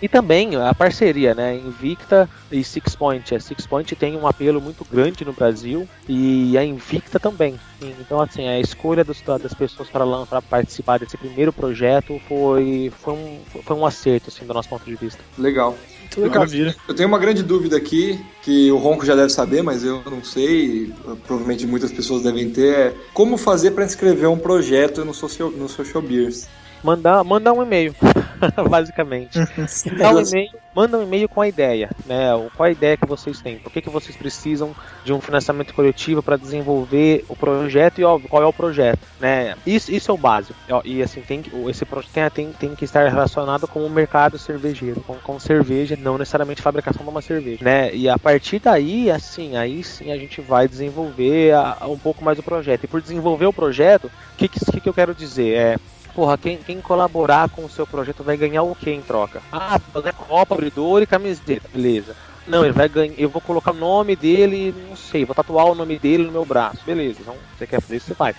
E 0.00 0.08
também 0.08 0.56
a 0.56 0.74
parceria, 0.74 1.34
né? 1.34 1.56
Invicta 1.56 2.28
e 2.50 2.62
Six 2.62 2.94
Point. 2.94 3.34
A 3.34 3.40
Six 3.40 3.66
Point 3.66 3.94
tem 3.96 4.16
um 4.16 4.26
apelo 4.26 4.60
muito 4.60 4.84
grande 4.90 5.24
no 5.24 5.32
Brasil 5.32 5.88
e 6.08 6.56
a 6.56 6.64
Invicta 6.64 7.18
também. 7.18 7.58
Então, 8.00 8.20
assim, 8.20 8.46
a 8.46 8.58
escolha 8.60 9.02
dos- 9.04 9.22
das 9.22 9.54
pessoas 9.54 9.88
para, 9.88 10.42
participar 10.42 10.98
desse 10.98 11.16
primeiro 11.16 11.52
projeto 11.52 12.20
foi, 12.28 12.92
foi, 13.02 13.14
um, 13.14 13.38
foi 13.62 13.76
um 13.76 13.84
acerto, 13.86 14.28
assim, 14.28 14.46
do 14.46 14.54
nosso 14.54 14.68
ponto 14.68 14.84
de 14.84 14.94
vista. 14.94 15.20
Legal. 15.38 15.76
Muito 16.00 16.20
legal. 16.20 16.38
Maravilha. 16.38 16.76
Eu 16.88 16.94
tenho 16.94 17.08
uma 17.08 17.18
grande 17.18 17.42
dúvida 17.42 17.76
aqui, 17.76 18.18
que 18.42 18.70
o 18.70 18.76
Ronco 18.78 19.04
já 19.04 19.14
deve 19.14 19.30
saber, 19.30 19.62
mas 19.62 19.82
eu 19.82 20.02
não 20.06 20.22
sei, 20.22 20.92
provavelmente 21.26 21.66
muitas 21.66 21.90
pessoas 21.92 22.22
devem 22.22 22.50
ter, 22.50 22.74
é 22.74 22.94
como 23.12 23.36
fazer 23.36 23.72
para 23.72 23.84
inscrever 23.84 24.28
um 24.28 24.38
projeto 24.38 25.04
no 25.04 25.12
Social, 25.12 25.50
no 25.50 25.68
social 25.68 26.02
Beers. 26.02 26.46
Mandar, 26.86 27.24
mandar 27.24 27.52
um 27.52 27.62
e-mail, 27.64 27.92
basicamente. 28.70 29.36
Dá 29.98 30.10
um 30.12 30.20
e-mail, 30.20 30.50
manda 30.72 30.96
um 30.98 31.02
e-mail 31.02 31.28
com 31.28 31.40
a 31.40 31.48
ideia, 31.48 31.90
né? 32.06 32.26
Qual 32.56 32.64
a 32.68 32.70
ideia 32.70 32.96
que 32.96 33.04
vocês 33.06 33.40
têm? 33.40 33.58
Por 33.58 33.72
que, 33.72 33.82
que 33.82 33.90
vocês 33.90 34.16
precisam 34.16 34.72
de 35.04 35.12
um 35.12 35.20
financiamento 35.20 35.74
coletivo 35.74 36.22
para 36.22 36.36
desenvolver 36.36 37.24
o 37.28 37.34
projeto 37.34 37.98
e 38.00 38.04
óbvio, 38.04 38.28
qual 38.28 38.40
é 38.42 38.46
o 38.46 38.52
projeto, 38.52 39.00
né? 39.18 39.56
Isso, 39.66 39.92
isso 39.92 40.12
é 40.12 40.14
o 40.14 40.16
básico. 40.16 40.56
Ó, 40.70 40.80
E 40.84 41.02
assim, 41.02 41.22
tem, 41.22 41.42
esse 41.68 41.84
projeto 41.84 42.32
tem, 42.34 42.52
tem, 42.52 42.74
que 42.76 42.84
estar 42.84 43.08
relacionado 43.08 43.66
com 43.66 43.84
o 43.84 43.90
mercado 43.90 44.38
cervejeiro, 44.38 45.00
com, 45.00 45.14
com 45.14 45.40
cerveja, 45.40 45.98
não 46.00 46.16
necessariamente 46.16 46.62
fabricação 46.62 47.02
de 47.02 47.10
uma 47.10 47.20
cerveja, 47.22 47.64
né? 47.64 47.92
E 47.92 48.08
a 48.08 48.16
partir 48.16 48.60
daí, 48.60 49.10
assim, 49.10 49.56
aí 49.56 49.82
sim 49.82 50.12
a 50.12 50.16
gente 50.16 50.40
vai 50.40 50.68
desenvolver 50.68 51.52
a- 51.52 51.78
um 51.88 51.98
pouco 51.98 52.24
mais 52.24 52.38
o 52.38 52.44
projeto. 52.44 52.84
E 52.84 52.86
por 52.86 53.00
desenvolver 53.00 53.46
o 53.46 53.52
projeto, 53.52 54.04
o 54.06 54.36
que, 54.36 54.46
que 54.48 54.80
que 54.80 54.88
eu 54.88 54.94
quero 54.94 55.14
dizer? 55.14 55.54
É, 55.56 55.76
Porra, 56.16 56.38
quem, 56.38 56.56
quem 56.56 56.80
colaborar 56.80 57.50
com 57.50 57.62
o 57.62 57.68
seu 57.68 57.86
projeto 57.86 58.24
vai 58.24 58.38
ganhar 58.38 58.62
o 58.62 58.74
que 58.74 58.90
em 58.90 59.02
troca? 59.02 59.42
Ah, 59.52 59.78
fazer 59.78 60.14
copa, 60.14 60.54
abridor 60.54 61.02
e 61.02 61.06
camiseta, 61.06 61.68
beleza. 61.70 62.16
Não, 62.46 62.64
ele 62.64 62.72
vai 62.72 62.88
ganhar. 62.88 63.14
Eu 63.18 63.28
vou 63.28 63.42
colocar 63.42 63.72
o 63.72 63.74
nome 63.74 64.14
dele, 64.14 64.72
não 64.72 64.94
sei, 64.94 65.24
vou 65.24 65.34
tatuar 65.34 65.66
o 65.66 65.74
nome 65.74 65.98
dele 65.98 66.24
no 66.26 66.32
meu 66.32 66.46
braço, 66.46 66.84
beleza. 66.84 67.20
Então, 67.20 67.44
você 67.52 67.66
quer 67.66 67.80
fazer 67.82 67.96
isso, 67.96 68.06
você 68.06 68.14
faz. 68.14 68.36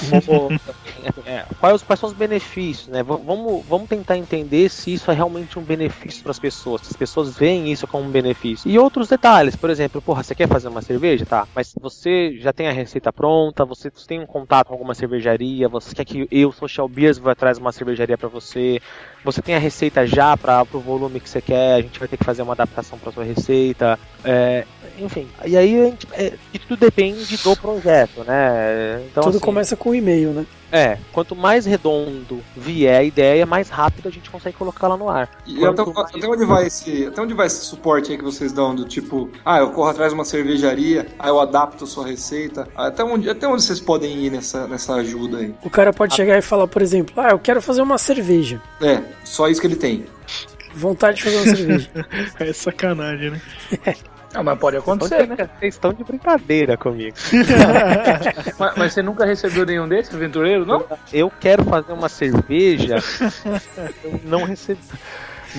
Vou- 0.00 0.54
é, 1.24 1.44
quais, 1.58 1.82
quais 1.82 2.00
são 2.00 2.08
os 2.08 2.14
benefícios, 2.14 2.88
né? 2.88 3.02
V- 3.02 3.18
Vamos, 3.22 3.64
vamos 3.66 3.86
tentar 3.88 4.16
entender 4.16 4.70
se 4.70 4.92
isso 4.94 5.10
é 5.10 5.14
realmente 5.14 5.58
um 5.58 5.64
benefício 5.64 6.22
para 6.22 6.30
as 6.30 6.38
pessoas, 6.38 6.82
se 6.82 6.88
as 6.92 6.96
pessoas 6.96 7.36
veem 7.36 7.70
isso 7.70 7.86
como 7.86 8.06
um 8.08 8.10
benefício. 8.10 8.70
E 8.70 8.78
outros 8.78 9.08
detalhes, 9.08 9.56
por 9.56 9.68
exemplo, 9.70 10.00
porra, 10.02 10.22
você 10.22 10.34
quer 10.34 10.48
fazer 10.48 10.68
uma 10.68 10.80
cerveja? 10.82 11.26
Tá, 11.26 11.46
mas 11.54 11.74
você 11.80 12.36
já 12.38 12.52
tem 12.52 12.66
a 12.68 12.72
receita 12.72 13.12
pronta, 13.12 13.64
você 13.66 13.90
tem 14.08 14.20
um 14.20 14.26
contato 14.26 14.68
com 14.68 14.74
alguma 14.74 14.94
cervejaria, 14.94 15.68
você 15.68 15.94
quer 15.94 16.04
que 16.06 16.26
eu, 16.30 16.50
Social 16.52 16.88
Beers, 16.88 17.18
vá 17.18 17.32
atrás 17.32 17.58
de 17.58 17.62
uma 17.62 17.72
cervejaria 17.72 18.16
para 18.16 18.28
você, 18.28 18.80
você 19.22 19.42
tem 19.42 19.54
a 19.54 19.58
receita 19.58 20.06
já 20.06 20.36
para 20.36 20.64
o 20.72 20.80
volume 20.80 21.20
que 21.20 21.28
você 21.28 21.42
quer, 21.42 21.74
a 21.74 21.82
gente 21.82 21.98
vai 21.98 22.08
ter 22.08 22.16
que 22.16 22.24
fazer 22.24 22.42
uma 22.42 22.52
adaptação 22.52 22.98
para 22.98 23.12
sua 23.12 23.24
receita, 23.24 23.49
é, 24.24 24.64
enfim. 24.98 25.28
E 25.44 25.56
aí 25.56 25.80
a 25.80 25.84
gente, 25.86 26.06
é, 26.12 26.32
tudo 26.68 26.78
depende 26.78 27.36
do 27.38 27.56
projeto, 27.56 28.22
né? 28.24 29.02
Então, 29.10 29.24
Tudo 29.24 29.36
assim, 29.36 29.44
começa 29.44 29.76
com 29.76 29.90
o 29.90 29.94
e-mail, 29.94 30.30
né? 30.30 30.46
é, 30.72 30.98
quanto 31.12 31.34
mais 31.34 31.66
redondo 31.66 32.40
vier 32.56 33.00
a 33.00 33.02
ideia, 33.02 33.44
mais 33.44 33.68
rápido 33.68 34.08
a 34.08 34.10
gente 34.10 34.30
consegue 34.30 34.56
colocar 34.56 34.86
lá 34.88 34.96
no 34.96 35.08
ar. 35.08 35.28
E 35.46 35.64
até, 35.64 35.84
mais- 35.84 36.14
até 36.14 36.28
onde 36.28 36.44
vai 36.44 36.66
esse, 36.66 37.06
até 37.06 37.20
onde 37.20 37.34
vai 37.34 37.46
esse 37.46 37.64
suporte 37.64 38.12
aí 38.12 38.18
que 38.18 38.22
vocês 38.24 38.52
dão 38.52 38.74
do 38.74 38.84
tipo, 38.84 39.28
ah, 39.44 39.58
eu 39.58 39.70
corro 39.72 39.88
atrás 39.88 40.12
de 40.12 40.14
uma 40.18 40.24
cervejaria, 40.24 41.06
aí 41.18 41.28
eu 41.28 41.40
adapto 41.40 41.84
a 41.84 41.86
sua 41.86 42.06
receita. 42.06 42.68
Até 42.76 43.02
onde, 43.02 43.28
até 43.28 43.48
onde 43.48 43.62
vocês 43.62 43.80
podem 43.80 44.24
ir 44.24 44.30
nessa, 44.30 44.66
nessa 44.68 44.94
ajuda 44.94 45.38
aí? 45.38 45.54
O 45.64 45.70
cara 45.70 45.92
pode 45.92 46.14
chegar 46.14 46.38
e 46.38 46.42
falar, 46.42 46.68
por 46.68 46.82
exemplo, 46.82 47.14
ah, 47.16 47.30
eu 47.30 47.38
quero 47.38 47.60
fazer 47.60 47.82
uma 47.82 47.98
cerveja. 47.98 48.60
É, 48.80 49.02
só 49.24 49.48
isso 49.48 49.60
que 49.60 49.66
ele 49.66 49.76
tem. 49.76 50.04
Vontade 50.74 51.16
de 51.16 51.22
fazer 51.24 51.36
uma 51.36 51.56
cerveja. 51.56 51.90
É 52.38 52.52
sacanagem, 52.52 53.30
né? 53.32 53.40
Não, 54.32 54.42
mas 54.44 54.58
pode 54.58 54.76
acontecer, 54.76 55.26
né? 55.26 55.36
Vocês 55.36 55.74
estão 55.74 55.92
de 55.92 56.04
brincadeira 56.04 56.76
comigo. 56.76 57.16
Mas, 58.58 58.76
mas 58.76 58.92
você 58.92 59.02
nunca 59.02 59.24
recebeu 59.24 59.64
nenhum 59.64 59.88
desses, 59.88 60.14
aventureiro, 60.14 60.66
não? 60.66 60.84
Eu 61.12 61.30
quero 61.40 61.64
fazer 61.64 61.92
uma 61.92 62.08
cerveja, 62.10 62.96
eu 64.04 64.20
não 64.24 64.44
recebi. 64.44 64.80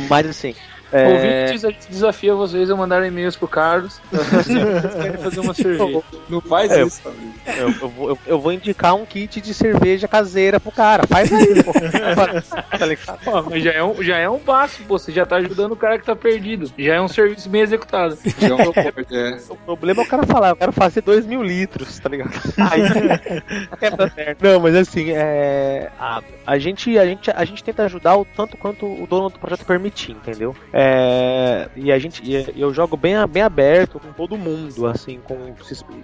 Mas 0.07 0.28
assim. 0.28 0.55
É... 0.91 1.07
Ouvintes, 1.07 1.65
a 1.65 1.69
gente 1.69 1.87
desafia 1.89 2.33
vocês 2.35 2.69
a 2.69 2.75
mandar 2.75 3.05
e-mails 3.05 3.35
pro 3.35 3.47
Carlos. 3.47 4.01
Se 4.11 4.17
vocês 4.53 4.93
querem 4.95 5.17
fazer 5.17 5.39
uma 5.39 5.53
cerveja. 5.53 6.01
Não 6.29 6.41
faz 6.41 6.71
É, 6.71 6.83
isso. 6.83 7.01
Eu, 7.45 7.69
eu 7.81 7.89
vou, 7.89 8.09
eu- 8.09 8.19
eu 8.27 8.39
vou 8.39 8.51
indicar 8.51 8.93
um 8.95 9.05
kit 9.05 9.39
de 9.41 9.53
cerveja 9.53 10.07
caseira 10.07 10.59
pro 10.59 10.71
cara. 10.71 11.07
Faz 11.07 11.31
aí, 11.31 11.63
pô. 11.63 11.71
Tá? 13.05 13.17
Pô, 13.23 13.41
mas 13.43 13.63
já 13.63 13.71
é, 13.71 13.83
um, 13.83 14.01
já 14.03 14.17
é 14.17 14.29
um 14.29 14.39
passo, 14.39 14.81
pô. 14.83 14.97
Você 14.97 15.11
já 15.11 15.25
tá 15.25 15.37
ajudando 15.37 15.71
o 15.73 15.75
cara 15.75 15.97
que 15.99 16.05
tá 16.05 16.15
perdido. 16.15 16.71
Já 16.77 16.95
é 16.95 17.01
um 17.01 17.07
serviço 17.07 17.49
bem 17.49 17.61
executado. 17.61 18.17
Já 18.39 18.47
é 18.49 18.53
um 18.53 18.63
suporte, 18.65 19.15
é. 19.15 19.37
O 19.49 19.55
problema 19.55 20.01
é 20.01 20.05
o 20.05 20.07
cara 20.07 20.25
falar, 20.25 20.49
eu 20.49 20.55
quero 20.55 20.71
fazer 20.71 21.01
2 21.01 21.25
mil 21.25 21.41
litros, 21.43 21.99
tá 21.99 22.09
ligado? 22.09 22.31
Aí 22.57 22.81
até 23.71 23.89
certo. 24.09 24.43
Não, 24.43 24.59
mas 24.59 24.75
assim, 24.75 25.11
é, 25.11 25.89
a, 25.99 26.21
a, 26.45 26.57
gente, 26.59 26.97
a, 26.97 27.05
gente, 27.05 27.31
a 27.31 27.45
gente 27.45 27.63
tenta 27.63 27.83
ajudar 27.83 28.15
o 28.17 28.25
tanto 28.25 28.57
quanto 28.57 28.85
o 28.85 29.05
dono 29.07 29.29
do 29.29 29.39
projeto 29.39 29.65
permitir, 29.65 30.11
entendeu? 30.11 30.55
É, 30.73 30.80
e 31.75 31.91
a 31.91 31.99
gente, 31.99 32.21
e 32.23 32.59
eu 32.59 32.73
jogo 32.73 32.95
bem, 32.97 33.13
bem 33.27 33.43
aberto 33.43 33.99
com 33.99 34.11
todo 34.11 34.38
mundo, 34.38 34.88
assim, 34.88 35.19
com. 35.23 35.53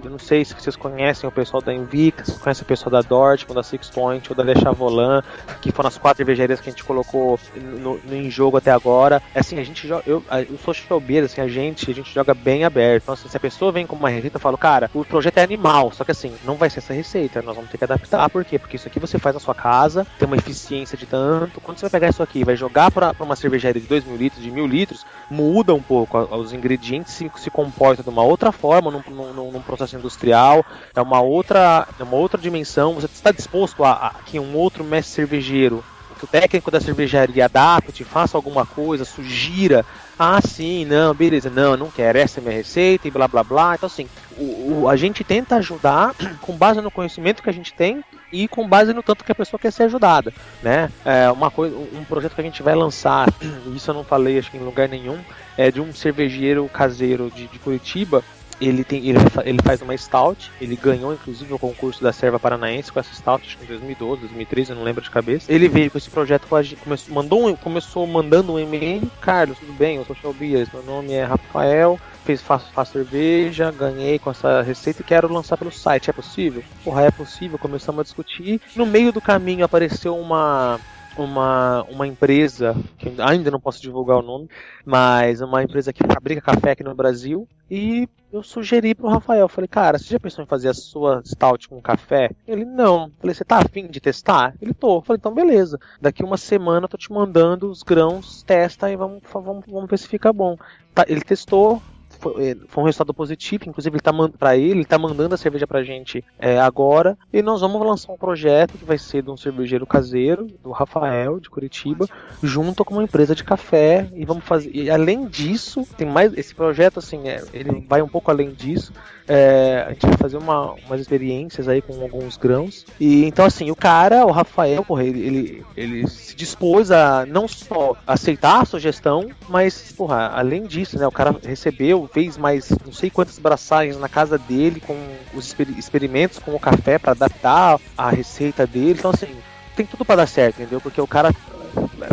Eu 0.03 0.09
não 0.09 0.19
sei 0.19 0.43
se 0.45 0.53
vocês 0.53 0.75
conhecem 0.75 1.27
o 1.27 1.31
pessoal 1.31 1.61
da 1.61 1.73
Invictus, 1.73 2.33
se 2.33 2.39
conhecem 2.39 2.63
o 2.63 2.65
pessoal 2.65 2.91
da 2.91 3.01
Dortmund, 3.01 3.55
da 3.55 3.63
Six 3.63 3.89
Point 3.89 4.29
ou 4.29 4.35
da 4.35 4.43
Le 4.43 4.59
Chavolan, 4.59 5.21
que 5.61 5.71
foram 5.71 5.87
as 5.87 5.97
quatro 5.97 6.17
cervejarias 6.17 6.59
que 6.59 6.69
a 6.69 6.71
gente 6.71 6.83
colocou 6.83 7.39
no, 7.55 7.97
no- 7.97 8.15
em 8.15 8.29
jogo 8.29 8.57
até 8.57 8.71
agora. 8.71 9.21
Assim, 9.33 9.59
a 9.59 9.63
gente 9.63 9.87
joga. 9.87 10.03
Eu, 10.05 10.23
eu 10.49 10.57
sou 10.63 10.73
showbeer, 10.73 11.23
assim, 11.25 11.41
a 11.41 11.47
gente, 11.47 11.89
a 11.89 11.93
gente 11.93 12.13
joga 12.13 12.33
bem 12.33 12.63
aberto. 12.63 13.03
Então, 13.03 13.13
assim, 13.13 13.29
se 13.29 13.37
a 13.37 13.39
pessoa 13.39 13.71
vem 13.71 13.85
com 13.87 13.95
uma 13.95 14.09
receita, 14.09 14.37
eu 14.37 14.41
falo, 14.41 14.57
cara, 14.57 14.89
o 14.93 15.03
projeto 15.05 15.37
é 15.37 15.43
animal, 15.43 15.91
só 15.91 16.03
que 16.03 16.11
assim, 16.11 16.33
não 16.45 16.55
vai 16.55 16.69
ser 16.69 16.79
essa 16.79 16.93
receita, 16.93 17.41
nós 17.41 17.55
vamos 17.55 17.69
ter 17.71 17.77
que 17.77 17.83
adaptar. 17.83 18.29
Por 18.29 18.43
quê? 18.45 18.59
Porque 18.59 18.75
isso 18.75 18.87
aqui 18.87 18.99
você 18.99 19.17
faz 19.17 19.33
na 19.33 19.39
sua 19.39 19.55
casa, 19.55 20.05
tem 20.19 20.27
uma 20.27 20.35
eficiência 20.37 20.97
de 20.97 21.05
tanto. 21.05 21.61
Quando 21.61 21.77
você 21.77 21.85
vai 21.85 21.91
pegar 21.91 22.09
isso 22.09 22.23
aqui 22.23 22.43
vai 22.43 22.55
jogar 22.55 22.91
pra, 22.91 23.13
pra 23.13 23.25
uma 23.25 23.35
cervejaria 23.35 23.81
de 23.81 23.87
2 23.87 24.05
mil 24.05 24.15
litros, 24.17 24.41
de 24.43 24.51
mil 24.51 24.66
litros, 24.67 25.05
muda 25.29 25.73
um 25.73 25.81
pouco. 25.81 26.17
Os 26.35 26.53
ingredientes 26.53 27.13
se, 27.13 27.31
se 27.37 27.49
comportam 27.49 28.03
de 28.03 28.09
uma 28.09 28.23
outra 28.23 28.51
forma 28.51 28.91
num, 28.91 29.03
num- 29.09 29.51
num- 29.51 29.61
processo 29.61 29.95
industrial, 29.95 30.65
é 30.95 31.01
uma 31.01 31.21
outra, 31.21 31.87
é 31.99 32.03
uma 32.03 32.15
outra 32.15 32.39
dimensão. 32.39 32.93
Você 32.95 33.05
está 33.05 33.31
disposto 33.31 33.83
a, 33.83 33.91
a 33.93 34.13
que 34.25 34.39
um 34.39 34.55
outro 34.55 34.83
mestre 34.83 35.13
cervejeiro 35.15 35.83
que 36.17 36.25
o 36.25 36.27
técnico 36.27 36.71
da 36.71 36.81
cervejaria 36.81 37.45
adapte, 37.45 38.03
faça 38.03 38.37
alguma 38.37 38.65
coisa, 38.65 39.05
sugira. 39.05 39.85
Ah, 40.17 40.41
sim, 40.41 40.83
não, 40.83 41.13
beleza, 41.13 41.49
não, 41.49 41.77
não 41.77 41.91
quero, 41.91 42.17
essa 42.17 42.39
é 42.39 42.41
minha 42.41 42.55
receita 42.55 43.07
e 43.07 43.11
blá 43.11 43.27
blá 43.27 43.43
blá. 43.43 43.75
Então, 43.75 43.85
assim, 43.87 44.07
o, 44.37 44.87
a 44.87 44.95
gente 44.95 45.23
tenta 45.23 45.55
ajudar 45.55 46.13
com 46.41 46.53
base 46.53 46.81
no 46.81 46.91
conhecimento 46.91 47.41
que 47.41 47.49
a 47.49 47.53
gente 47.53 47.73
tem 47.73 48.03
e 48.31 48.47
com 48.47 48.67
base 48.67 48.93
no 48.93 49.01
tanto 49.01 49.23
que 49.23 49.31
a 49.31 49.35
pessoa 49.35 49.59
quer 49.59 49.71
ser 49.71 49.83
ajudada, 49.83 50.33
né? 50.61 50.91
É 51.05 51.29
uma 51.31 51.49
coisa, 51.49 51.75
um 51.75 52.03
projeto 52.03 52.35
que 52.35 52.41
a 52.41 52.43
gente 52.43 52.61
vai 52.61 52.75
lançar, 52.75 53.27
isso 53.73 53.89
eu 53.89 53.95
não 53.95 54.03
falei 54.03 54.37
acho 54.37 54.51
que 54.51 54.57
em 54.57 54.61
lugar 54.61 54.89
nenhum, 54.89 55.17
é 55.57 55.71
de 55.71 55.81
um 55.81 55.93
cervejeiro 55.93 56.67
caseiro 56.69 57.31
de, 57.33 57.47
de 57.47 57.59
Curitiba 57.59 58.23
ele, 58.59 58.83
tem, 58.83 59.07
ele, 59.07 59.19
ele 59.45 59.59
faz 59.63 59.81
uma 59.81 59.95
stout, 59.95 60.51
ele 60.59 60.75
ganhou 60.75 61.13
inclusive 61.13 61.53
o 61.53 61.59
concurso 61.59 62.03
da 62.03 62.11
Serva 62.11 62.39
Paranaense 62.39 62.91
com 62.91 62.99
essa 62.99 63.13
stout, 63.13 63.45
acho 63.45 63.57
que 63.57 63.65
em 63.65 63.67
2012, 63.67 64.21
2013, 64.21 64.71
eu 64.71 64.75
não 64.75 64.83
lembro 64.83 65.03
de 65.03 65.09
cabeça. 65.09 65.51
Ele 65.51 65.67
veio 65.67 65.91
com 65.91 65.97
esse 65.97 66.09
projeto 66.09 66.47
começou, 66.47 67.13
mandou 67.13 67.47
um, 67.47 67.55
começou 67.55 68.07
mandando 68.07 68.53
um 68.53 68.59
e-mail, 68.59 69.09
Carlos, 69.21 69.59
tudo 69.59 69.73
bem, 69.73 69.97
eu 69.97 70.05
sou 70.05 70.15
Chobias, 70.15 70.69
meu 70.73 70.83
nome 70.83 71.13
é 71.13 71.23
Rafael, 71.23 71.99
fiz, 72.27 72.41
faço, 72.41 72.69
faço 72.73 72.91
cerveja, 72.91 73.71
ganhei 73.71 74.19
com 74.19 74.29
essa 74.29 74.61
receita 74.61 75.01
e 75.01 75.05
quero 75.05 75.31
lançar 75.31 75.55
pelo 75.55 75.71
site, 75.71 76.09
é 76.09 76.13
possível? 76.13 76.61
Porra, 76.83 77.03
é 77.03 77.11
possível, 77.11 77.57
começamos 77.57 78.01
a 78.01 78.03
discutir. 78.03 78.59
No 78.75 78.85
meio 78.85 79.13
do 79.13 79.21
caminho 79.21 79.63
apareceu 79.63 80.13
uma 80.17 80.77
uma, 81.17 81.83
uma 81.89 82.05
empresa, 82.05 82.75
que 82.99 83.11
ainda 83.19 83.49
não 83.49 83.59
posso 83.59 83.81
divulgar 83.81 84.17
o 84.17 84.21
nome, 84.21 84.47
mas 84.85 85.41
uma 85.41 85.63
empresa 85.63 85.91
que 85.91 86.05
fabrica 86.05 86.41
café 86.41 86.71
aqui 86.71 86.83
no 86.83 86.93
Brasil. 86.93 87.47
E 87.71 88.07
eu 88.31 88.43
sugeri 88.43 88.93
pro 88.93 89.07
Rafael, 89.07 89.47
falei, 89.47 89.67
cara, 89.67 89.97
você 89.97 90.09
já 90.09 90.19
pensou 90.19 90.43
em 90.43 90.47
fazer 90.47 90.69
a 90.69 90.75
sua 90.75 91.23
stout 91.25 91.67
com 91.67 91.81
café? 91.81 92.29
Ele, 92.47 92.65
não. 92.65 93.11
Falei, 93.19 93.33
você 93.33 93.43
tá 93.43 93.57
afim 93.57 93.87
de 93.87 93.99
testar? 93.99 94.53
Ele, 94.61 94.75
tô. 94.75 95.01
Falei, 95.01 95.17
então 95.17 95.33
beleza. 95.33 95.79
Daqui 95.99 96.23
uma 96.23 96.37
semana 96.37 96.85
eu 96.85 96.89
tô 96.89 96.97
te 96.97 97.11
mandando 97.11 97.71
os 97.71 97.81
grãos, 97.81 98.43
testa 98.43 98.91
e 98.91 98.95
vamos, 98.95 99.23
vamos, 99.33 99.65
vamos 99.65 99.89
ver 99.89 99.97
se 99.97 100.07
fica 100.07 100.31
bom. 100.31 100.55
Tá, 100.93 101.03
ele 101.07 101.21
testou, 101.21 101.81
foi, 102.19 102.49
é, 102.49 102.55
foi 102.67 102.83
um 102.83 102.85
resultado 102.85 103.13
positivo, 103.13 103.63
inclusive 103.67 103.95
ele 103.95 104.01
tá 104.01 104.11
para 104.37 104.55
ele, 104.55 104.79
ele 104.79 104.85
tá 104.85 104.97
mandando 104.97 105.35
a 105.35 105.37
cerveja 105.37 105.67
pra 105.67 105.83
gente 105.83 106.23
é, 106.37 106.59
agora, 106.59 107.17
e 107.31 107.41
nós 107.41 107.61
vamos 107.61 107.85
lançar 107.85 108.11
um 108.11 108.17
projeto 108.17 108.77
que 108.77 108.85
vai 108.85 108.97
ser 108.97 109.23
de 109.23 109.29
um 109.29 109.37
cervejeiro 109.37 109.85
caseiro, 109.85 110.47
do 110.63 110.71
Rafael, 110.71 111.39
de 111.39 111.49
Curitiba, 111.49 112.07
junto 112.41 112.83
com 112.83 112.95
uma 112.95 113.03
empresa 113.03 113.33
de 113.33 113.43
café, 113.43 114.09
e 114.13 114.25
vamos 114.25 114.43
fazer, 114.43 114.71
e 114.73 114.89
além 114.89 115.27
disso, 115.27 115.87
tem 115.97 116.07
mais, 116.07 116.37
esse 116.37 116.53
projeto, 116.53 116.99
assim, 116.99 117.27
é, 117.27 117.43
ele 117.53 117.85
vai 117.87 118.01
um 118.01 118.07
pouco 118.07 118.31
além 118.31 118.51
disso, 118.51 118.93
é, 119.27 119.83
a 119.85 119.89
gente 119.91 120.05
vai 120.07 120.17
fazer 120.17 120.37
uma, 120.37 120.73
umas 120.85 121.01
experiências 121.01 121.67
aí 121.67 121.81
com 121.81 122.01
alguns 122.01 122.37
grãos. 122.37 122.85
E 122.99 123.25
então, 123.25 123.45
assim, 123.45 123.69
o 123.69 123.75
cara, 123.75 124.25
o 124.25 124.31
Rafael, 124.31 124.83
porra, 124.83 125.03
ele, 125.03 125.19
ele, 125.19 125.65
ele 125.75 126.07
se 126.07 126.35
dispôs 126.35 126.91
a 126.91 127.25
não 127.25 127.47
só 127.47 127.95
aceitar 128.05 128.61
a 128.61 128.65
sugestão, 128.65 129.29
mas, 129.49 129.91
porra, 129.91 130.31
além 130.33 130.63
disso, 130.63 130.97
né? 130.97 131.05
O 131.05 131.11
cara 131.11 131.35
recebeu, 131.43 132.09
fez 132.11 132.37
mais 132.37 132.69
não 132.85 132.93
sei 132.93 133.09
quantas 133.09 133.37
braçagens 133.37 133.99
na 133.99 134.07
casa 134.07 134.37
dele 134.37 134.79
com 134.79 134.97
os 135.33 135.47
exper- 135.47 135.77
experimentos 135.77 136.39
com 136.39 136.55
o 136.55 136.59
café 136.59 136.97
para 136.97 137.11
adaptar 137.11 137.79
a 137.97 138.09
receita 138.09 138.65
dele. 138.65 138.95
Então, 138.97 139.11
assim, 139.11 139.27
tem 139.75 139.85
tudo 139.85 140.05
para 140.05 140.17
dar 140.17 140.27
certo, 140.27 140.61
entendeu? 140.61 140.79
Porque 140.79 141.01
o 141.01 141.07
cara 141.07 141.33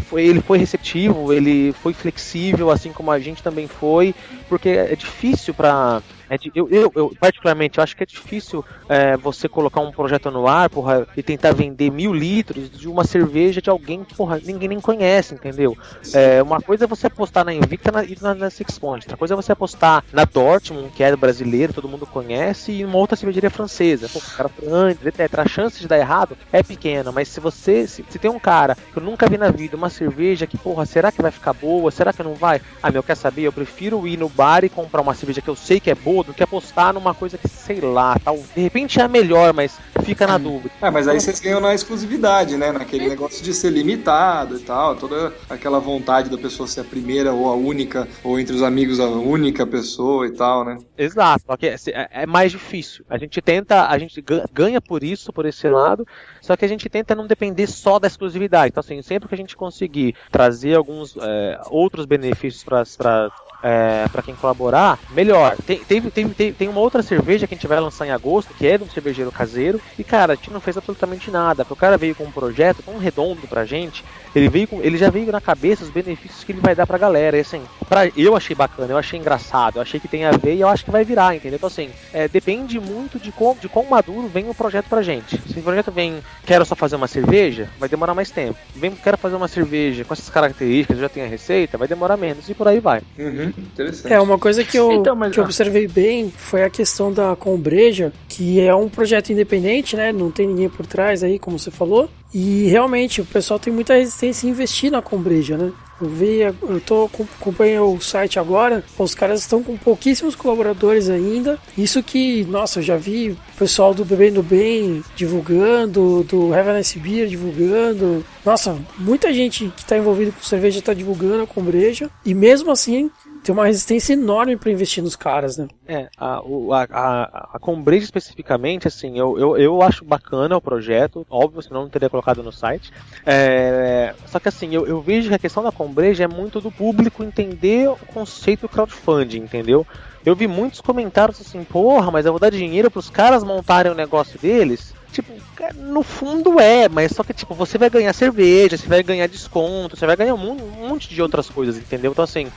foi, 0.03 0.27
ele 0.27 0.41
foi 0.41 0.59
receptivo, 0.59 1.33
ele 1.33 1.73
foi 1.73 1.93
flexível, 1.93 2.71
assim 2.71 2.93
como 2.93 3.11
a 3.11 3.19
gente 3.19 3.43
também 3.43 3.67
foi, 3.67 4.15
porque 4.49 4.71
é 4.71 4.95
difícil 4.95 5.55
para 5.55 6.03
é 6.35 6.39
di- 6.39 6.53
eu, 6.55 6.69
eu, 6.71 6.93
eu, 6.95 7.13
particularmente, 7.19 7.79
eu 7.79 7.85
acho 7.85 7.97
que 7.97 8.03
é 8.03 8.07
difícil 8.07 8.65
é, 8.89 9.17
você 9.17 9.49
colocar 9.49 9.81
um 9.81 9.93
projeto 9.93 10.31
no 10.31 10.47
ar, 10.49 10.69
porra, 10.69 11.07
e 11.17 11.23
tentar 11.23 11.53
vender 11.53 11.91
mil 11.91 12.13
litros 12.13 12.71
de 12.71 12.89
uma 12.89 13.05
cerveja 13.05 13.61
de 13.63 13.71
alguém 13.71 14.05
que, 14.05 14.15
porra, 14.15 14.41
ninguém 14.45 14.69
nem 14.69 14.81
conhece, 14.81 15.35
entendeu? 15.35 15.77
É, 16.13 16.43
uma 16.43 16.61
coisa 16.61 16.85
é 16.85 16.87
você 16.87 17.07
apostar 17.07 17.45
na 17.45 17.53
Invicta 17.55 17.91
e 18.05 18.17
na, 18.21 18.35
na 18.35 18.51
Six 18.51 18.79
Point, 18.79 19.05
outra 19.05 19.17
coisa 19.17 19.35
é 19.35 19.37
você 19.37 19.53
apostar 19.53 20.05
na 20.13 20.25
Dortmund, 20.25 20.91
que 20.91 21.03
é 21.03 21.15
brasileiro, 21.15 21.73
todo 21.73 21.89
mundo 21.89 22.07
conhece, 22.07 22.73
e 22.73 22.85
uma 22.85 22.97
outra 22.99 23.17
cervejaria 23.17 23.51
francesa. 23.51 24.09
Pô, 24.09 24.21
cara 24.37 24.51
antes, 24.67 25.05
etc. 25.07 25.41
A 25.41 25.49
chance 25.49 25.79
de 25.81 25.87
dar 25.87 25.99
errado 25.99 26.37
é 26.53 26.63
pequena, 26.63 27.13
mas 27.13 27.29
se 27.29 27.41
você, 27.41 27.87
se, 27.87 28.05
se 28.09 28.19
tem 28.19 28.31
um 28.31 28.39
cara 28.39 28.75
que 28.93 28.99
eu 28.99 29.03
nunca 29.03 29.29
vi 29.29 29.39
na 29.39 29.51
vida, 29.51 29.77
uma 29.77 29.91
cerveja 29.91 30.47
que, 30.47 30.59
porra, 30.59 30.85
será 30.87 31.13
que 31.13 31.23
vai 31.23 31.31
ficar 31.31 31.53
boa? 31.53 31.91
Será 31.91 32.13
que 32.13 32.23
não 32.23 32.35
vai? 32.35 32.61
Ah, 32.83 32.91
meu, 32.91 33.03
quer 33.03 33.17
saber? 33.17 33.43
Eu 33.43 33.53
prefiro 33.53 34.07
ir 34.07 34.17
no 34.19 34.29
bar 34.29 34.65
e 34.65 34.69
comprar 34.69 35.01
uma 35.03 35.15
cerveja 35.15 35.41
que 35.41 35.49
eu 35.49 35.57
sei 35.57 35.79
que 35.81 35.91
é 35.91 35.95
boa 35.95 36.24
do 36.27 36.35
que 36.35 36.43
apostar 36.43 36.93
numa 36.93 37.15
coisa 37.15 37.37
que, 37.39 37.49
sei 37.49 37.81
lá, 37.81 38.19
tal. 38.23 38.39
De 38.55 38.61
repente 38.61 39.01
é 39.01 39.03
a 39.05 39.09
melhor, 39.09 39.53
mas 39.53 39.79
fica 40.05 40.27
na 40.27 40.39
dúvida. 40.39 40.71
Ah, 40.81 40.91
mas 40.91 41.07
aí 41.09 41.21
vocês 41.21 41.41
ganham 41.41 41.61
na 41.61 41.75
exclusividade, 41.75 42.57
né? 42.57 42.73
Naquele 42.73 43.09
negócio 43.09 43.43
de 43.43 43.53
ser 43.55 43.71
limitado 43.71 44.57
e 44.57 44.61
tal. 44.61 44.97
Toda 44.97 45.33
aquela 45.49 45.79
vontade 45.79 46.29
da 46.31 46.39
pessoa 46.39 46.67
ser 46.67 46.81
a 46.81 46.85
primeira 46.85 47.33
ou 47.33 47.49
a 47.51 47.55
única, 47.55 48.09
ou 48.23 48.39
entre 48.39 48.55
os 48.55 48.63
amigos 48.63 49.01
a 49.01 49.07
única 49.09 49.67
pessoa 49.67 50.27
e 50.27 50.31
tal, 50.33 50.65
né? 50.65 50.79
Exato, 50.97 51.45
só 51.47 51.57
que 51.57 51.67
é, 51.67 51.77
é 52.11 52.27
mais 52.27 52.53
difícil. 52.53 53.05
A 53.09 53.19
gente 53.19 53.41
tenta, 53.41 53.89
a 53.89 53.99
gente 53.99 54.21
ga- 54.21 54.45
ganha 54.53 54.81
por 54.81 55.03
isso, 55.03 55.33
por 55.33 55.47
esse 55.47 55.69
lado, 55.69 56.07
só 56.41 56.57
que 56.57 56.65
a 56.65 56.69
gente 56.69 56.89
tenta 56.89 57.15
não 57.15 57.27
depender 57.27 57.67
só 57.67 57.99
da 57.99 58.07
exclusividade. 58.09 58.69
Então, 58.71 58.81
assim, 58.81 59.01
sempre 59.03 59.29
que 59.29 59.35
a 59.35 59.39
gente 59.39 59.57
conseguir 59.57 60.15
trazer 60.31 60.75
alguns 60.75 61.17
é, 61.21 61.61
outros 61.71 62.07
benefícios 62.07 62.65
para 62.65 63.31
é, 63.65 64.07
para 64.13 64.23
quem 64.23 64.35
colaborar, 64.35 64.99
melhor. 65.11 65.57
Tem, 65.65 65.79
teve, 65.79 66.11
teve, 66.11 66.35
tem, 66.35 66.53
tem 66.53 66.69
uma 66.69 66.81
outra 66.81 67.03
cerveja 67.03 67.47
que 67.47 67.55
a 67.55 67.57
gente 67.57 67.67
vai 67.67 67.81
lançar 67.81 68.07
em 68.07 68.11
agosto, 68.11 68.53
que 68.53 68.67
é 68.67 68.77
de 68.77 68.85
um 68.85 68.91
cervejeiro 68.91 69.33
caseiro, 69.33 69.81
e 69.99 70.05
cara, 70.05 70.35
a 70.35 70.37
gente 70.37 70.53
não 70.53 70.61
fez 70.61 70.77
absolutamente 70.77 71.31
nada. 71.31 71.67
O 71.71 71.77
cara 71.77 71.97
veio 71.97 72.15
com 72.15 72.25
um 72.25 72.31
projeto 72.31 72.83
tão 72.83 72.99
redondo 72.99 73.49
pra 73.49 73.65
gente, 73.65 74.05
ele 74.35 74.49
veio 74.49 74.67
com, 74.69 74.81
ele 74.83 74.97
já 74.99 75.11
veio 75.11 75.31
na 75.31 75.41
cabeça 75.41 75.85
os 75.85 75.91
benefícios 75.91 76.43
que 76.45 76.53
ele 76.53 76.61
vai 76.61 76.75
dar 76.75 76.87
pra 76.87 76.99
galera. 76.99 77.37
E 77.37 77.41
assim, 77.41 77.63
pra, 77.89 78.11
eu 78.17 78.37
achei 78.37 78.55
bacana, 78.55 78.93
eu 78.93 78.99
achei 78.99 79.19
engraçado, 79.19 79.77
eu 79.77 79.83
achei 79.83 79.99
que 80.01 80.09
tem 80.09 80.25
a 80.25 80.33
ver 80.33 80.55
e 80.55 80.61
eu 80.61 80.69
acho 80.69 80.85
que 80.85 80.91
vai 80.91 81.05
virar, 81.05 81.35
entendeu? 81.37 81.57
Então 81.57 81.67
assim, 81.67 81.91
é, 82.13 82.29
depende 82.29 82.79
muito 82.81 83.19
de 83.19 83.31
como, 83.33 83.59
de 83.61 83.69
quão 83.69 83.85
maduro 83.87 84.29
vem 84.29 84.49
o 84.49 84.55
projeto 84.55 84.87
pra 84.89 85.03
gente. 85.03 85.41
Se 85.53 85.59
o 85.59 85.63
projeto 85.63 85.91
vem, 85.93 86.17
quero 86.45 86.65
só 86.65 86.75
fazer 86.75 86.97
uma 86.97 87.07
cerveja, 87.09 87.69
vai 87.79 87.89
demorar 87.89 88.15
mais 88.15 88.31
tempo. 88.31 88.59
Vem, 88.75 88.91
quero 88.93 89.17
fazer 89.19 89.37
uma 89.37 89.49
cerveja 89.49 90.05
com 90.05 90.13
essas 90.15 90.29
características, 90.31 90.99
já 90.99 91.09
tem 91.09 91.23
a 91.23 91.27
receita, 91.29 91.79
vai 91.79 91.89
demorar 91.89 92.17
menos 92.17 92.49
e 92.49 92.55
por 92.55 92.67
aí 92.69 92.81
vai. 92.81 93.03
Uhum, 93.19 93.53
interessante. 93.59 94.13
É, 94.13 94.21
uma 94.21 94.39
coisa 94.39 94.65
que 94.65 94.77
eu, 94.77 94.93
Então, 94.93 95.15
mas- 95.17 95.33
que 95.33 95.41
eu 95.41 95.45
observei 95.45 95.87
bem 95.87 96.33
foi 96.37 96.63
a 96.63 96.71
questão 96.71 97.13
da 97.13 97.35
Combreja, 97.37 98.13
que 98.29 98.61
é 98.61 98.75
um 98.75 98.89
projeto 98.89 99.31
independente, 99.31 99.97
né? 99.97 100.13
Não 100.13 100.31
tem 100.31 100.47
ninguém 100.47 100.69
por 100.69 100.87
trás 100.87 101.23
aí, 101.23 101.39
como 101.39 101.59
você 101.59 101.71
falou. 101.71 102.09
E 102.35 102.67
realmente 102.67 103.21
o 103.21 103.25
pessoal 103.25 103.61
tem 103.61 103.73
muita 103.73 103.95
resistência 103.95 104.47
em 104.47 104.51
investir 104.51 104.91
na 104.91 105.01
Combreja, 105.01 105.57
né? 105.57 105.71
Eu 106.01 106.09
vi, 106.09 106.41
eu 106.41 106.81
tô 106.85 107.09
com- 107.09 107.23
acompanhando 107.41 107.95
o 107.95 108.01
site 108.01 108.37
agora, 108.41 108.83
os 108.99 109.15
caras 109.15 109.41
estão 109.41 109.63
com 109.63 109.77
pouquíssimos 109.77 110.35
colaboradores 110.35 111.09
ainda. 111.09 111.57
Isso 111.79 112.03
que, 112.03 112.45
nossa, 112.47 112.81
eu 112.81 112.83
já 112.83 112.97
vi 112.97 113.31
o 113.31 113.39
pessoal 113.57 113.95
do 113.95 114.05
Bebendo 114.05 114.43
Bem 114.43 115.05
divulgando, 115.15 116.25
do 116.25 116.51
Nice 116.77 116.99
Beer 116.99 117.29
divulgando. 117.29 118.25
Nossa, 118.45 118.77
muita 118.99 119.33
gente 119.33 119.73
que 119.77 119.83
está 119.83 119.97
envolvida 119.97 120.33
com 120.33 120.43
cerveja 120.43 120.81
está 120.81 120.93
divulgando 120.93 121.45
a 121.45 121.47
Combreja. 121.47 122.11
E 122.25 122.35
mesmo 122.35 122.73
assim, 122.73 123.09
tem 123.45 123.53
uma 123.53 123.67
resistência 123.67 124.15
enorme 124.15 124.57
para 124.57 124.71
investir 124.71 125.05
nos 125.05 125.15
caras, 125.15 125.59
né? 125.59 125.69
É, 125.87 126.09
a, 126.17 126.39
a, 126.39 126.83
a, 126.91 127.49
a 127.53 127.59
Combreja 127.59 128.05
especificamente, 128.05 128.89
assim, 128.89 129.19
eu, 129.19 129.39
eu, 129.39 129.59
eu 129.59 129.83
acho 129.83 130.03
bacana 130.03 130.57
o 130.57 130.63
projeto, 130.63 131.27
óbvio, 131.29 131.63
senão 131.63 131.83
não 131.83 131.91
teria 131.91 132.09
colocado 132.09 132.43
no 132.43 132.51
site. 132.51 132.91
É, 133.27 134.15
só 134.27 134.41
que 134.41 134.49
assim, 134.49 134.75
eu, 134.75 134.87
eu 134.87 135.03
vejo 135.03 135.29
que 135.29 135.35
a 135.35 135.39
questão 135.39 135.63
da 135.63 135.71
Combreja 135.71 136.25
é 136.25 136.27
muito 136.27 136.59
do 136.59 136.73
público 136.73 137.23
entender 137.23 137.87
o 137.91 137.97
conceito 137.97 138.63
do 138.63 138.69
crowdfunding, 138.69 139.41
entendeu? 139.41 139.87
Eu 140.25 140.35
vi 140.35 140.47
muitos 140.47 140.81
comentários 140.81 141.39
assim, 141.39 141.63
porra, 141.65 142.11
mas 142.11 142.25
eu 142.25 142.33
vou 142.33 142.41
dar 142.41 142.51
dinheiro 142.51 142.91
pros 142.91 143.11
caras 143.11 143.45
montarem 143.45 143.93
o 143.93 143.95
negócio 143.95 144.39
deles. 144.39 144.95
Tipo, 145.13 145.33
cara, 145.55 145.75
no 145.75 146.03
fundo 146.03 146.59
é, 146.59 146.89
mas 146.89 147.13
só 147.13 147.23
que 147.23 147.35
tipo, 147.35 147.55
você 147.55 147.77
vai 147.77 147.91
ganhar 147.91 148.13
cerveja, 148.15 148.79
você 148.79 148.89
vai 148.89 149.03
ganhar 149.03 149.29
desconto, 149.29 149.97
você 149.97 150.07
vai 150.07 150.17
ganhar 150.17 150.35
um, 150.35 150.53
um 150.53 150.89
monte 150.89 151.11
de 151.11 151.21
outras 151.21 151.51
coisas, 151.51 151.77
entendeu? 151.77 152.11
Então 152.11 152.25
assim, 152.25 152.51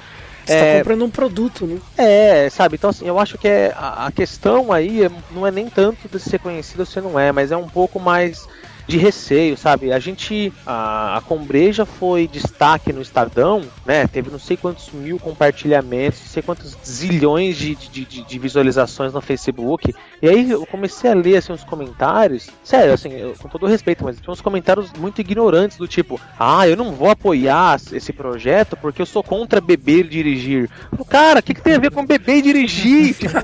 Você 0.48 0.54
É. 0.54 0.72
tá 0.74 0.78
comprando 0.80 1.06
um 1.06 1.10
produto, 1.10 1.66
né? 1.68 1.78
é, 1.98 2.50
sabe? 2.50 2.76
Então, 2.76 2.90
assim, 2.90 3.06
eu 3.08 3.20
acho 3.20 3.38
que 3.38 3.48
é, 3.48 3.74
a, 3.76 4.08
a 4.08 4.12
questão 4.12 4.72
aí 4.72 5.04
é- 5.04 5.12
não 5.32 5.46
é 5.46 5.52
nem 5.52 5.70
tanto 5.70 6.08
de 6.10 6.20
ser 6.20 6.40
conhecido 6.40 6.80
ou 6.80 6.86
se 6.86 7.00
não 7.02 7.20
é, 7.20 7.32
mas 7.32 7.52
é 7.52 7.58
um 7.58 7.68
pouco 7.68 8.00
mais 8.00 8.48
de 8.88 8.98
receio, 8.98 9.58
sabe? 9.58 9.92
A 9.92 10.00
gente, 10.00 10.52
a, 10.66 11.18
a 11.18 11.22
Combreja 11.22 11.86
foi 11.86 12.28
destaque 12.28 12.94
no 12.94 13.02
Estadão, 13.02 13.64
né? 13.86 14.08
Teve 14.08 14.30
não 14.32 14.40
sei 14.40 14.56
quantos 14.56 14.90
mil 14.92 15.20
compartilhamentos, 15.20 16.20
não 16.22 16.28
sei 16.28 16.42
quantos 16.44 16.76
zilhões 16.88 17.58
de, 17.58 17.76
de, 17.76 18.06
de- 18.06 18.24
de 18.24 18.40
visualizações 18.40 19.14
no 19.14 19.22
Facebook. 19.22 19.94
E 20.22 20.28
aí 20.30 20.52
eu 20.52 20.66
comecei 20.66 21.12
a 21.12 21.14
ler, 21.14 21.38
assim, 21.38 21.52
os 21.54 21.64
comentários, 21.64 22.48
sério, 22.64 22.94
assim, 22.94 23.12
eu- 23.14 23.34
com 23.38 23.48
todo 23.50 23.66
respeito, 23.66 24.04
mas 24.04 24.20
tinha 24.20 24.32
uns 24.32 24.42
comentários 24.42 24.92
muito 24.94 25.20
ignorantes, 25.20 25.78
do 25.78 25.88
tipo, 25.88 26.20
ah, 26.40 26.68
eu 26.68 26.76
não 26.78 26.94
vou 26.94 27.10
apoiar 27.10 27.80
esse 27.92 28.14
projeto 28.14 28.78
porque 28.78 29.02
eu 29.02 29.06
sou 29.06 29.22
contra 29.24 29.60
beber 29.60 30.06
e 30.06 30.10
dirigir. 30.10 30.70
Cara, 31.10 31.40
o 31.40 31.44
que, 31.44 31.54
que 31.54 31.62
tem 31.62 31.76
a 31.76 31.80
ver 31.80 31.92
com 31.92 32.06
beber 32.06 32.38
e 32.38 32.42
dirigir? 32.42 33.14
tipo, 33.20 33.38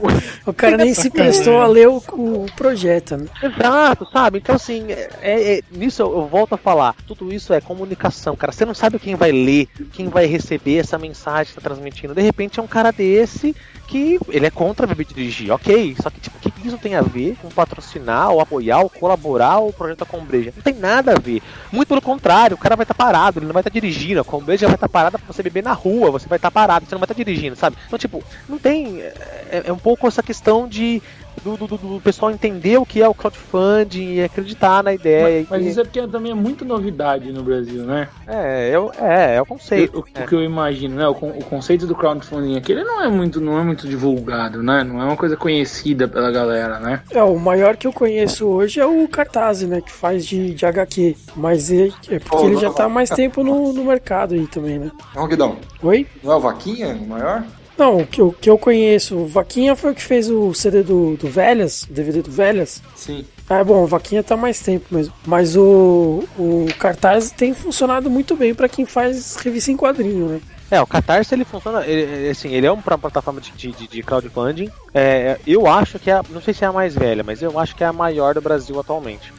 O 0.45 0.53
cara 0.53 0.77
nem 0.77 0.93
se 0.93 1.09
prestou 1.11 1.59
a 1.61 1.67
ler 1.67 1.87
o, 1.89 1.97
o 1.97 2.45
projeto, 2.55 3.17
né? 3.17 3.25
Exato, 3.41 4.07
sabe? 4.11 4.37
Então, 4.39 4.55
assim, 4.55 4.85
é, 4.89 5.09
é- 5.33 5.57
é- 5.57 5.61
nisso 5.71 6.01
eu, 6.01 6.27
volto 6.27 6.53
a 6.53 6.57
falar. 6.57 6.95
Tudo 7.07 7.33
isso 7.33 7.53
é 7.53 7.61
comunicação, 7.61 8.35
cara. 8.35 8.51
Você 8.51 8.65
não 8.65 8.73
sabe 8.73 8.99
quem 8.99 9.15
vai 9.15 9.31
ler, 9.31 9.67
quem 9.91 10.07
vai 10.07 10.25
receber 10.25 10.77
essa 10.77 10.97
mensagem 10.97 11.53
que 11.53 11.61
tá 11.61 11.69
transmitindo. 11.69 12.13
De 12.13 12.21
repente 12.21 12.59
é 12.59 12.63
um 12.63 12.67
cara 12.67 12.91
desse 12.91 13.55
que 13.87 14.17
ele 14.29 14.45
é 14.45 14.49
contra 14.49 14.87
beber 14.87 15.05
e 15.09 15.13
dirigir, 15.13 15.51
ok. 15.51 15.95
Só 16.01 16.09
que, 16.09 16.19
tipo, 16.19 16.37
o 16.37 16.51
que 16.51 16.67
isso 16.67 16.77
tem 16.77 16.95
a 16.95 17.01
ver 17.01 17.35
com 17.41 17.49
patrocinar, 17.49 18.31
ou 18.31 18.39
apoiar, 18.39 18.79
ou 18.79 18.89
colaborar 18.89 19.59
o 19.59 19.73
projeto 19.73 19.99
da 19.99 20.05
Combreja? 20.05 20.53
Não 20.55 20.63
tem 20.63 20.73
nada 20.73 21.13
a 21.13 21.19
ver. 21.19 21.41
Muito 21.71 21.89
pelo 21.89 22.01
contrário, 22.01 22.55
o 22.55 22.59
cara 22.59 22.75
vai 22.75 22.83
estar 22.83 22.93
parado, 22.93 23.39
ele 23.39 23.45
não 23.45 23.53
vai 23.53 23.61
estar 23.61 23.69
dirigindo. 23.69 24.21
A 24.21 24.23
Combreja 24.23 24.67
vai 24.67 24.75
estar 24.75 24.89
parada 24.89 25.19
pra 25.19 25.31
você 25.31 25.43
beber 25.43 25.63
na 25.63 25.73
rua, 25.73 26.11
você 26.11 26.27
vai 26.27 26.37
estar 26.37 26.49
parado, 26.51 26.85
você 26.85 26.95
não 26.95 26.99
vai 26.99 27.05
estar 27.05 27.13
dirigindo, 27.13 27.55
sabe? 27.55 27.77
Então, 27.85 27.99
tipo, 27.99 28.23
não 28.47 28.57
tem. 28.57 29.01
É, 29.01 29.63
é 29.65 29.73
um 29.73 29.77
pouco 29.77 30.07
essa 30.07 30.23
questão 30.23 30.67
de. 30.67 31.01
Do, 31.43 31.57
do- 31.57 31.67
do- 31.67 31.77
do 31.77 32.01
pessoal 32.01 32.31
entender 32.31 32.77
o 32.77 32.85
que 32.85 33.01
é 33.01 33.07
o 33.07 33.13
crowdfunding 33.13 34.13
e 34.15 34.23
acreditar 34.23 34.81
na 34.83 34.93
ideia. 34.93 35.39
Mas, 35.41 35.49
mas 35.49 35.65
e- 35.65 35.69
isso 35.69 35.81
é 35.81 35.83
porque 35.83 36.07
também 36.07 36.31
é 36.31 36.35
muito 36.35 36.63
novidade 36.63 37.31
no 37.33 37.43
Brasil, 37.43 37.83
né? 37.83 38.07
é, 38.27 38.71
é, 38.71 38.79
o- 38.79 38.91
é, 38.97 39.35
é 39.35 39.41
o 39.41 39.45
conceito. 39.45 39.97
O, 39.97 39.99
o 39.99 40.03
que 40.27 40.33
eu 40.35 40.41
imagino, 40.43 40.95
né? 40.95 41.07
O, 41.07 41.11
o 41.11 41.43
conceito 41.43 41.85
do 41.85 41.95
crowdfunding 41.95 42.55
aqui, 42.57 42.71
ele 42.71 42.83
não 42.83 43.03
é 43.03 43.09
muito, 43.09 43.41
não 43.41 43.59
é 43.59 43.63
muito 43.63 43.87
divulgado, 43.87 44.63
né? 44.63 44.83
Não 44.83 45.01
é 45.01 45.05
uma 45.05 45.17
coisa 45.17 45.35
conhecida 45.35 46.07
pela 46.07 46.31
galera, 46.31 46.79
né? 46.79 47.01
É, 47.11 47.21
o 47.23 47.37
maior 47.37 47.75
que 47.75 47.87
eu 47.87 47.93
conheço 47.93 48.45
hoje 48.47 48.79
é 48.79 48.85
o 48.85 49.07
Cartaz, 49.07 49.61
né? 49.63 49.81
Que 49.81 49.91
faz 49.91 50.25
de, 50.25 50.53
de 50.53 50.65
HQ. 50.65 51.15
Mas 51.35 51.71
é, 51.71 51.89
é 52.09 52.19
porque 52.19 52.37
Oh, 52.37 52.45
ele 52.45 52.53
não. 52.55 52.61
já 52.61 52.71
tá 52.71 52.85
há 52.85 52.89
mais 52.89 53.09
tempo 53.09 53.43
no, 53.43 53.73
no 53.73 53.83
mercado 53.83 54.33
aí 54.33 54.47
também, 54.47 54.79
né? 54.79 54.91
Ronquidão, 55.15 55.57
Oi? 55.81 56.07
não 56.23 56.31
é 56.31 56.35
o 56.35 56.39
Vaquinha 56.39 56.87
o 56.95 57.07
maior? 57.07 57.43
Não, 57.77 57.97
o 58.01 58.05
que, 58.07 58.21
eu- 58.21 58.35
que 58.39 58.49
eu 58.49 58.57
conheço, 58.57 59.15
o 59.17 59.27
Vaquinha 59.27 59.75
foi 59.75 59.91
o 59.91 59.95
que 59.95 60.03
fez 60.03 60.29
o 60.29 60.53
CD 60.53 60.83
do, 60.83 61.15
do 61.17 61.27
Velhas, 61.27 61.83
o 61.83 61.93
DVD 61.93 62.21
do 62.21 62.31
Velhas. 62.31 62.81
Sim. 62.95 63.25
Ah, 63.49 63.63
bom, 63.63 63.83
o 63.83 63.87
Vaquinha 63.87 64.23
tá 64.23 64.37
mais 64.37 64.59
tempo 64.61 64.85
mesmo. 64.95 65.13
Mas 65.25 65.55
o, 65.57 66.23
o 66.37 66.67
cartaz 66.79 67.31
tem 67.31 67.53
funcionado 67.53 68.09
muito 68.09 68.35
bem 68.35 68.53
pra 68.53 68.69
quem 68.69 68.85
faz 68.85 69.35
revista 69.37 69.71
em 69.71 69.77
quadrinho, 69.77 70.27
né? 70.27 70.41
É, 70.71 70.81
o 70.81 70.87
Catarse 70.87 71.35
ele 71.35 71.45
funciona, 71.45 71.85
ele, 71.85 72.29
assim, 72.29 72.51
ele 72.51 72.65
é 72.65 72.71
uma 72.71 72.81
plataforma 72.97 73.39
de, 73.39 73.51
de, 73.51 73.87
de 73.87 74.01
crowdfunding. 74.01 74.71
É, 74.93 75.37
eu 75.45 75.67
acho 75.67 75.99
que 75.99 76.09
é, 76.09 76.13
a- 76.13 76.23
não 76.31 76.41
sei 76.41 76.51
se 76.53 76.63
é 76.63 76.67
a 76.67 76.71
mais 76.71 76.95
velha, 76.95 77.23
mas 77.23 77.41
eu 77.43 77.59
acho 77.59 77.75
que 77.75 77.83
é 77.83 77.87
a 77.87 77.93
maior 77.93 78.33
do 78.33 78.41
Brasil 78.41 78.79
atualmente. 78.79 79.31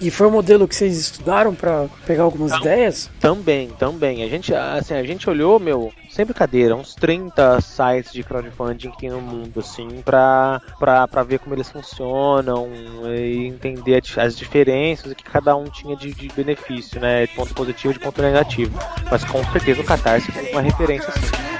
E 0.00 0.10
foi 0.10 0.26
o 0.26 0.30
modelo 0.30 0.68
que 0.68 0.74
vocês 0.74 0.96
estudaram 0.96 1.54
pra 1.54 1.86
pegar 2.06 2.22
algumas 2.24 2.50
Não. 2.52 2.58
ideias? 2.58 3.10
Também, 3.18 3.68
também. 3.78 4.22
A 4.22 4.28
gente, 4.28 4.54
assim, 4.54 4.94
a 4.94 5.02
gente 5.02 5.28
olhou, 5.28 5.58
meu, 5.58 5.90
sem 6.10 6.24
brincadeira, 6.24 6.76
uns 6.76 6.94
30 6.94 7.60
sites 7.60 8.12
de 8.12 8.22
crowdfunding 8.22 8.90
que 8.90 8.98
tem 8.98 9.10
no 9.10 9.20
mundo, 9.20 9.60
assim, 9.60 9.88
pra, 10.04 10.60
pra, 10.78 11.08
pra 11.08 11.22
ver 11.22 11.38
como 11.38 11.54
eles 11.54 11.70
funcionam 11.70 12.68
e 13.06 13.46
entender 13.46 14.02
as 14.18 14.36
diferenças 14.36 15.14
que 15.14 15.24
cada 15.24 15.56
um 15.56 15.64
tinha 15.64 15.96
de, 15.96 16.12
de 16.12 16.28
benefício, 16.28 17.00
né? 17.00 17.26
De 17.26 17.34
ponto 17.34 17.54
positivo 17.54 17.92
e 17.92 17.98
de 17.98 18.00
ponto 18.00 18.20
negativo. 18.20 18.78
Mas 19.10 19.24
com 19.24 19.42
certeza 19.52 19.80
o 19.80 19.84
Catarse 19.84 20.30
foi 20.30 20.50
uma 20.52 20.60
referência, 20.60 21.10
sim. 21.12 21.55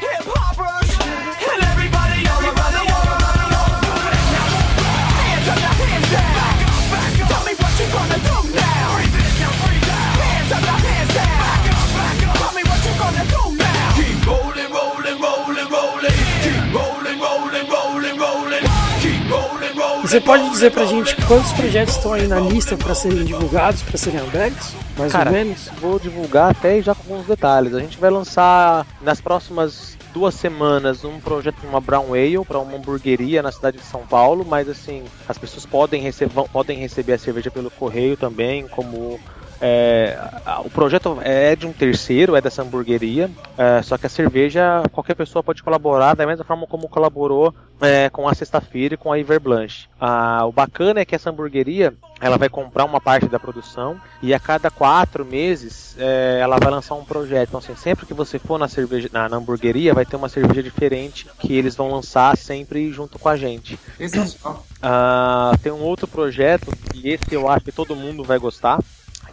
Você 20.06 20.20
pode 20.20 20.48
dizer 20.50 20.70
pra 20.70 20.84
gente 20.84 21.16
quantos 21.26 21.52
projetos 21.52 21.96
estão 21.96 22.12
aí 22.12 22.28
na 22.28 22.38
lista 22.38 22.76
pra 22.76 22.94
serem 22.94 23.24
divulgados, 23.24 23.82
pra 23.82 23.98
serem 23.98 24.20
abertos? 24.20 24.72
Mais 24.96 25.10
Cara, 25.10 25.30
ou 25.30 25.36
menos? 25.36 25.68
Vou 25.80 25.98
divulgar 25.98 26.52
até 26.52 26.80
já 26.80 26.94
com 26.94 27.12
alguns 27.12 27.26
detalhes. 27.26 27.74
A 27.74 27.80
gente 27.80 27.98
vai 27.98 28.08
lançar 28.08 28.86
nas 29.02 29.20
próximas 29.20 29.98
duas 30.14 30.36
semanas 30.36 31.04
um 31.04 31.18
projeto 31.18 31.56
de 31.60 31.66
uma 31.66 31.80
Brown 31.80 32.14
Ale 32.14 32.44
para 32.44 32.60
uma 32.60 32.76
hamburgueria 32.76 33.42
na 33.42 33.50
cidade 33.50 33.78
de 33.78 33.84
São 33.84 34.06
Paulo, 34.06 34.46
mas 34.48 34.68
assim, 34.68 35.02
as 35.28 35.36
pessoas 35.36 35.66
podem 35.66 36.00
receber, 36.00 36.34
podem 36.52 36.78
receber 36.78 37.14
a 37.14 37.18
cerveja 37.18 37.50
pelo 37.50 37.70
correio 37.70 38.16
também, 38.16 38.68
como 38.68 39.18
é, 39.60 40.18
o 40.64 40.70
projeto 40.70 41.18
é 41.22 41.56
de 41.56 41.66
um 41.66 41.72
terceiro, 41.72 42.36
é 42.36 42.40
dessa 42.40 42.62
hamburgueria, 42.62 43.30
é, 43.56 43.82
só 43.82 43.96
que 43.96 44.06
a 44.06 44.10
cerveja 44.10 44.82
qualquer 44.92 45.14
pessoa 45.14 45.42
pode 45.42 45.62
colaborar 45.62 46.14
da 46.14 46.26
mesma 46.26 46.44
forma 46.44 46.66
como 46.66 46.88
colaborou 46.88 47.54
é, 47.80 48.08
com 48.10 48.28
a 48.28 48.34
sexta-feira 48.34 48.94
e 48.94 48.98
com 48.98 49.12
a 49.12 49.18
Iver 49.18 49.40
Blanche. 49.40 49.88
Ah, 50.00 50.44
o 50.46 50.52
bacana 50.52 51.00
é 51.00 51.04
que 51.04 51.14
essa 51.14 51.30
hamburgueria 51.30 51.94
ela 52.20 52.38
vai 52.38 52.48
comprar 52.48 52.84
uma 52.84 53.00
parte 53.00 53.28
da 53.28 53.38
produção 53.38 54.00
e 54.22 54.32
a 54.32 54.40
cada 54.40 54.70
quatro 54.70 55.24
meses 55.24 55.94
é, 55.98 56.38
ela 56.40 56.58
vai 56.58 56.70
lançar 56.70 56.94
um 56.94 57.04
projeto. 57.04 57.48
Então, 57.48 57.58
assim, 57.58 57.76
sempre 57.76 58.06
que 58.06 58.14
você 58.14 58.38
for 58.38 58.58
na 58.58 58.68
cerveja, 58.68 59.08
na, 59.12 59.28
na 59.28 59.36
hamburgueria, 59.36 59.92
vai 59.92 60.06
ter 60.06 60.16
uma 60.16 60.28
cerveja 60.28 60.62
diferente 60.62 61.26
que 61.38 61.54
eles 61.54 61.76
vão 61.76 61.90
lançar 61.90 62.36
sempre 62.36 62.90
junto 62.90 63.18
com 63.18 63.28
a 63.28 63.36
gente. 63.36 63.78
Sensacional. 63.98 64.64
Ah, 64.82 65.52
tem 65.62 65.72
um 65.72 65.82
outro 65.82 66.06
projeto 66.06 66.70
que 66.90 67.08
esse 67.08 67.34
eu 67.34 67.48
acho 67.48 67.64
que 67.64 67.72
todo 67.72 67.96
mundo 67.96 68.24
vai 68.24 68.38
gostar, 68.38 68.78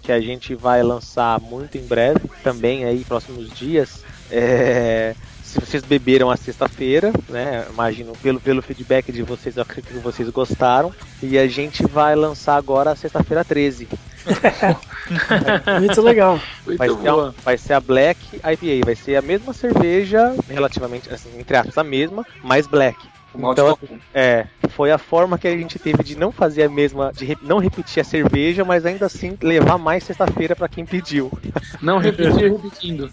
que 0.03 0.11
a 0.11 0.19
gente 0.19 0.53
vai 0.53 0.83
lançar 0.83 1.39
muito 1.39 1.77
em 1.77 1.85
breve, 1.85 2.29
também 2.43 2.83
aí 2.83 3.03
próximos 3.05 3.49
dias. 3.49 4.03
É, 4.29 5.15
se 5.43 5.59
vocês 5.59 5.83
beberam 5.83 6.29
a 6.29 6.35
sexta-feira, 6.35 7.13
né? 7.29 7.65
Imagino 7.71 8.13
pelo, 8.21 8.39
pelo 8.39 8.61
feedback 8.61 9.11
de 9.11 9.21
vocês, 9.21 9.55
eu 9.55 9.63
acredito 9.63 9.93
que 9.93 9.99
vocês 9.99 10.27
gostaram. 10.29 10.93
E 11.21 11.37
a 11.37 11.47
gente 11.47 11.85
vai 11.85 12.15
lançar 12.15 12.57
agora 12.57 12.91
a 12.91 12.95
sexta-feira 12.95 13.45
13. 13.45 13.87
Muito 15.79 16.01
legal. 16.01 16.39
Vai 16.65 16.89
ser, 16.89 17.07
a, 17.07 17.33
vai 17.43 17.57
ser 17.57 17.73
a 17.73 17.79
Black 17.79 18.19
IPA, 18.35 18.85
vai 18.85 18.95
ser 18.95 19.15
a 19.15 19.21
mesma 19.21 19.53
cerveja, 19.53 20.35
relativamente, 20.49 21.13
assim, 21.13 21.29
entre 21.39 21.55
aspas, 21.55 21.77
a 21.77 21.83
mesma, 21.83 22.25
mais 22.43 22.65
Black. 22.65 23.12
Então, 23.36 23.77
é, 24.13 24.45
foi 24.69 24.91
a 24.91 24.97
forma 24.97 25.38
que 25.38 25.47
a 25.47 25.57
gente 25.57 25.79
teve 25.79 26.03
de 26.03 26.17
não 26.17 26.31
fazer 26.31 26.63
a 26.63 26.69
mesma, 26.69 27.11
de 27.11 27.25
re- 27.25 27.38
não 27.41 27.57
repetir 27.57 28.01
a 28.01 28.03
cerveja, 28.03 28.63
mas 28.63 28.86
ainda 28.86 29.05
assim 29.07 29.38
levar 29.41 29.77
mais 29.77 30.03
sexta-feira 30.03 30.55
pra 30.55 30.67
quem 30.67 30.86
pediu. 30.86 31.31
Não 31.81 31.97
repetir 31.97 32.49
repetindo. 32.51 33.09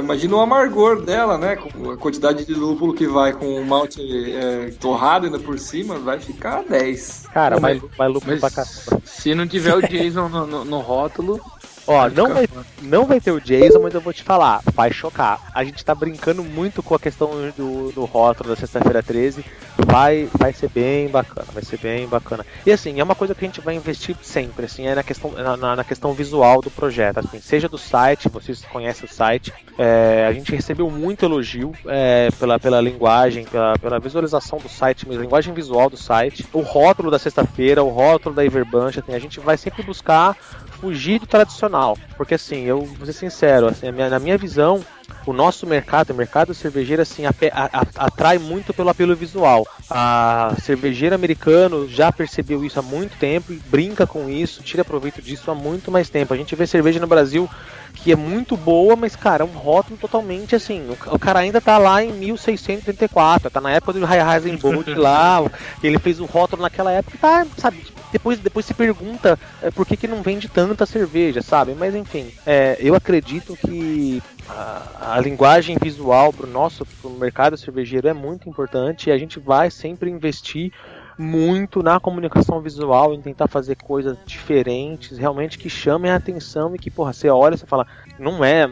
Imagino 0.00 0.36
o 0.36 0.40
amargor 0.40 1.00
dela, 1.02 1.38
né? 1.38 1.56
Com 1.56 1.90
a 1.90 1.96
quantidade 1.96 2.44
de 2.44 2.52
lúpulo 2.54 2.92
que 2.92 3.06
vai 3.06 3.32
com 3.32 3.46
o 3.60 3.64
malte 3.64 4.00
é, 4.34 4.70
torrado 4.78 5.26
ainda 5.26 5.38
por 5.38 5.58
cima, 5.58 5.96
vai 5.98 6.18
ficar 6.20 6.62
10. 6.64 7.28
Cara, 7.32 7.58
vai, 7.58 7.80
vai 7.96 8.08
Mas 8.26 8.40
pra 8.40 8.50
caramba. 8.50 9.02
se 9.06 9.34
não 9.34 9.46
tiver 9.46 9.74
o 9.74 9.80
Jason 9.88 10.28
no, 10.28 10.46
no- 10.46 10.64
no 10.64 10.80
rótulo, 10.80 11.40
Ó, 11.86 12.08
não 12.10 12.34
vai, 12.34 12.48
não 12.82 13.06
vai 13.06 13.20
ter 13.20 13.30
o 13.30 13.40
Jason, 13.40 13.78
mas 13.80 13.94
eu 13.94 14.00
vou 14.00 14.12
te 14.12 14.22
falar, 14.22 14.60
vai 14.74 14.92
chocar. 14.92 15.40
A 15.54 15.62
gente 15.64 15.84
tá 15.84 15.94
brincando 15.94 16.42
muito 16.42 16.82
com 16.82 16.94
a 16.94 16.98
questão 16.98 17.30
do, 17.56 17.92
do 17.92 18.04
rótulo 18.04 18.50
da 18.50 18.56
sexta-feira 18.56 19.02
13. 19.02 19.44
Vai, 19.86 20.28
vai 20.32 20.52
ser 20.52 20.68
bem 20.70 21.08
bacana, 21.08 21.46
vai 21.52 21.62
ser 21.62 21.78
bem 21.78 22.06
bacana. 22.08 22.44
E 22.64 22.72
assim, 22.72 22.98
é 22.98 23.04
uma 23.04 23.14
coisa 23.14 23.34
que 23.34 23.44
a 23.44 23.48
gente 23.48 23.60
vai 23.60 23.74
investir 23.74 24.16
sempre, 24.22 24.64
assim, 24.66 24.86
é 24.86 24.94
na 24.94 25.02
questão, 25.02 25.30
na, 25.32 25.56
na- 25.56 25.84
questão 25.84 26.12
visual 26.12 26.60
do 26.60 26.70
projeto, 26.70 27.18
assim, 27.18 27.38
seja 27.40 27.68
do 27.68 27.78
site, 27.78 28.28
vocês 28.28 28.62
conhecem 28.64 29.04
o 29.08 29.12
site, 29.12 29.52
é, 29.78 30.26
a 30.28 30.32
gente 30.32 30.52
recebeu 30.52 30.90
muito 30.90 31.24
elogio 31.24 31.72
é, 31.86 32.28
pela, 32.40 32.58
pela 32.58 32.80
linguagem, 32.80 33.44
pela, 33.44 33.78
pela 33.78 34.00
visualização 34.00 34.58
do 34.58 34.68
site, 34.68 35.06
mesmo, 35.06 35.22
linguagem 35.22 35.54
visual 35.54 35.88
do 35.88 35.96
site, 35.96 36.44
o 36.52 36.60
rótulo 36.60 37.10
da 37.10 37.18
sexta-feira, 37.18 37.84
o 37.84 37.88
rótulo 37.90 38.34
da 38.34 38.44
Iverbanch, 38.44 38.98
assim, 38.98 39.14
a 39.14 39.18
gente 39.20 39.38
vai 39.38 39.56
sempre 39.56 39.82
buscar 39.84 40.36
fugir 40.80 41.18
do 41.20 41.26
tradicional, 41.26 41.96
porque 42.16 42.34
assim, 42.34 42.62
eu 42.64 42.82
vou 42.82 43.06
ser 43.06 43.12
sincero, 43.12 43.68
assim, 43.68 43.88
a 43.88 43.92
minha- 43.92 44.10
na 44.10 44.18
minha 44.18 44.36
visão, 44.38 44.84
o 45.24 45.32
nosso 45.32 45.66
mercado, 45.66 46.10
o 46.10 46.14
mercado 46.14 46.54
cervejeiro, 46.54 47.02
assim, 47.02 47.26
ape- 47.26 47.50
a- 47.52 47.68
a- 47.72 48.04
atrai 48.06 48.38
muito 48.38 48.72
pelo 48.72 48.90
apelo 48.90 49.14
visual. 49.16 49.66
A 49.90 50.54
cervejeiro 50.62 51.14
americano 51.14 51.88
já 51.88 52.12
percebeu 52.12 52.64
isso 52.64 52.78
há 52.78 52.82
muito 52.82 53.16
tempo 53.18 53.52
e 53.52 53.56
brinca 53.56 54.06
com 54.06 54.28
isso, 54.28 54.62
tira 54.62 54.84
proveito 54.84 55.20
disso 55.20 55.50
há 55.50 55.54
muito 55.54 55.90
mais 55.90 56.08
tempo. 56.08 56.32
A 56.32 56.36
gente 56.36 56.54
vê 56.54 56.66
cerveja 56.66 57.00
no 57.00 57.06
Brasil 57.06 57.48
que 57.94 58.12
é 58.12 58.16
muito 58.16 58.56
boa, 58.56 58.94
mas, 58.94 59.16
cara, 59.16 59.42
é 59.42 59.46
um 59.46 59.50
rótulo 59.58 59.96
totalmente 59.96 60.54
assim. 60.54 60.86
O, 60.90 61.14
o 61.14 61.18
cara 61.18 61.40
ainda 61.40 61.60
tá 61.60 61.78
lá 61.78 62.04
em 62.04 62.12
1634, 62.12 63.50
tá 63.50 63.60
na 63.60 63.70
época 63.72 63.94
do 63.94 64.00
Heisenberg 64.06 64.94
lá, 64.94 65.42
ele 65.82 65.98
fez 65.98 66.20
o 66.20 66.24
rótulo 66.26 66.62
naquela 66.62 66.92
época, 66.92 67.16
tá, 67.20 67.46
sabe? 67.56 67.82
Depois, 68.12 68.38
depois 68.38 68.64
se 68.64 68.74
pergunta 68.74 69.38
é, 69.62 69.70
por 69.70 69.86
que, 69.86 69.96
que 69.96 70.08
não 70.08 70.22
vende 70.22 70.48
tanta 70.48 70.86
cerveja, 70.86 71.42
sabe? 71.42 71.74
Mas 71.74 71.94
enfim, 71.94 72.32
é, 72.46 72.76
eu 72.80 72.94
acredito 72.94 73.56
que 73.56 74.22
a, 74.48 75.14
a 75.14 75.20
linguagem 75.20 75.76
visual 75.80 76.32
para 76.32 76.46
o 76.46 76.50
nosso 76.50 76.86
pro 77.00 77.10
mercado 77.10 77.56
cervejeiro 77.56 78.08
é 78.08 78.12
muito 78.12 78.48
importante 78.48 79.08
e 79.08 79.12
a 79.12 79.18
gente 79.18 79.38
vai 79.38 79.70
sempre 79.70 80.10
investir 80.10 80.72
muito 81.18 81.82
na 81.82 81.98
comunicação 81.98 82.60
visual, 82.60 83.14
em 83.14 83.20
tentar 83.20 83.48
fazer 83.48 83.76
coisas 83.76 84.16
diferentes, 84.26 85.16
realmente 85.16 85.58
que 85.58 85.70
chamem 85.70 86.10
a 86.10 86.16
atenção 86.16 86.74
e 86.74 86.78
que, 86.78 86.90
porra, 86.90 87.12
você 87.12 87.28
olha 87.30 87.54
e 87.54 87.58
fala, 87.58 87.86
não 88.18 88.44
é, 88.44 88.70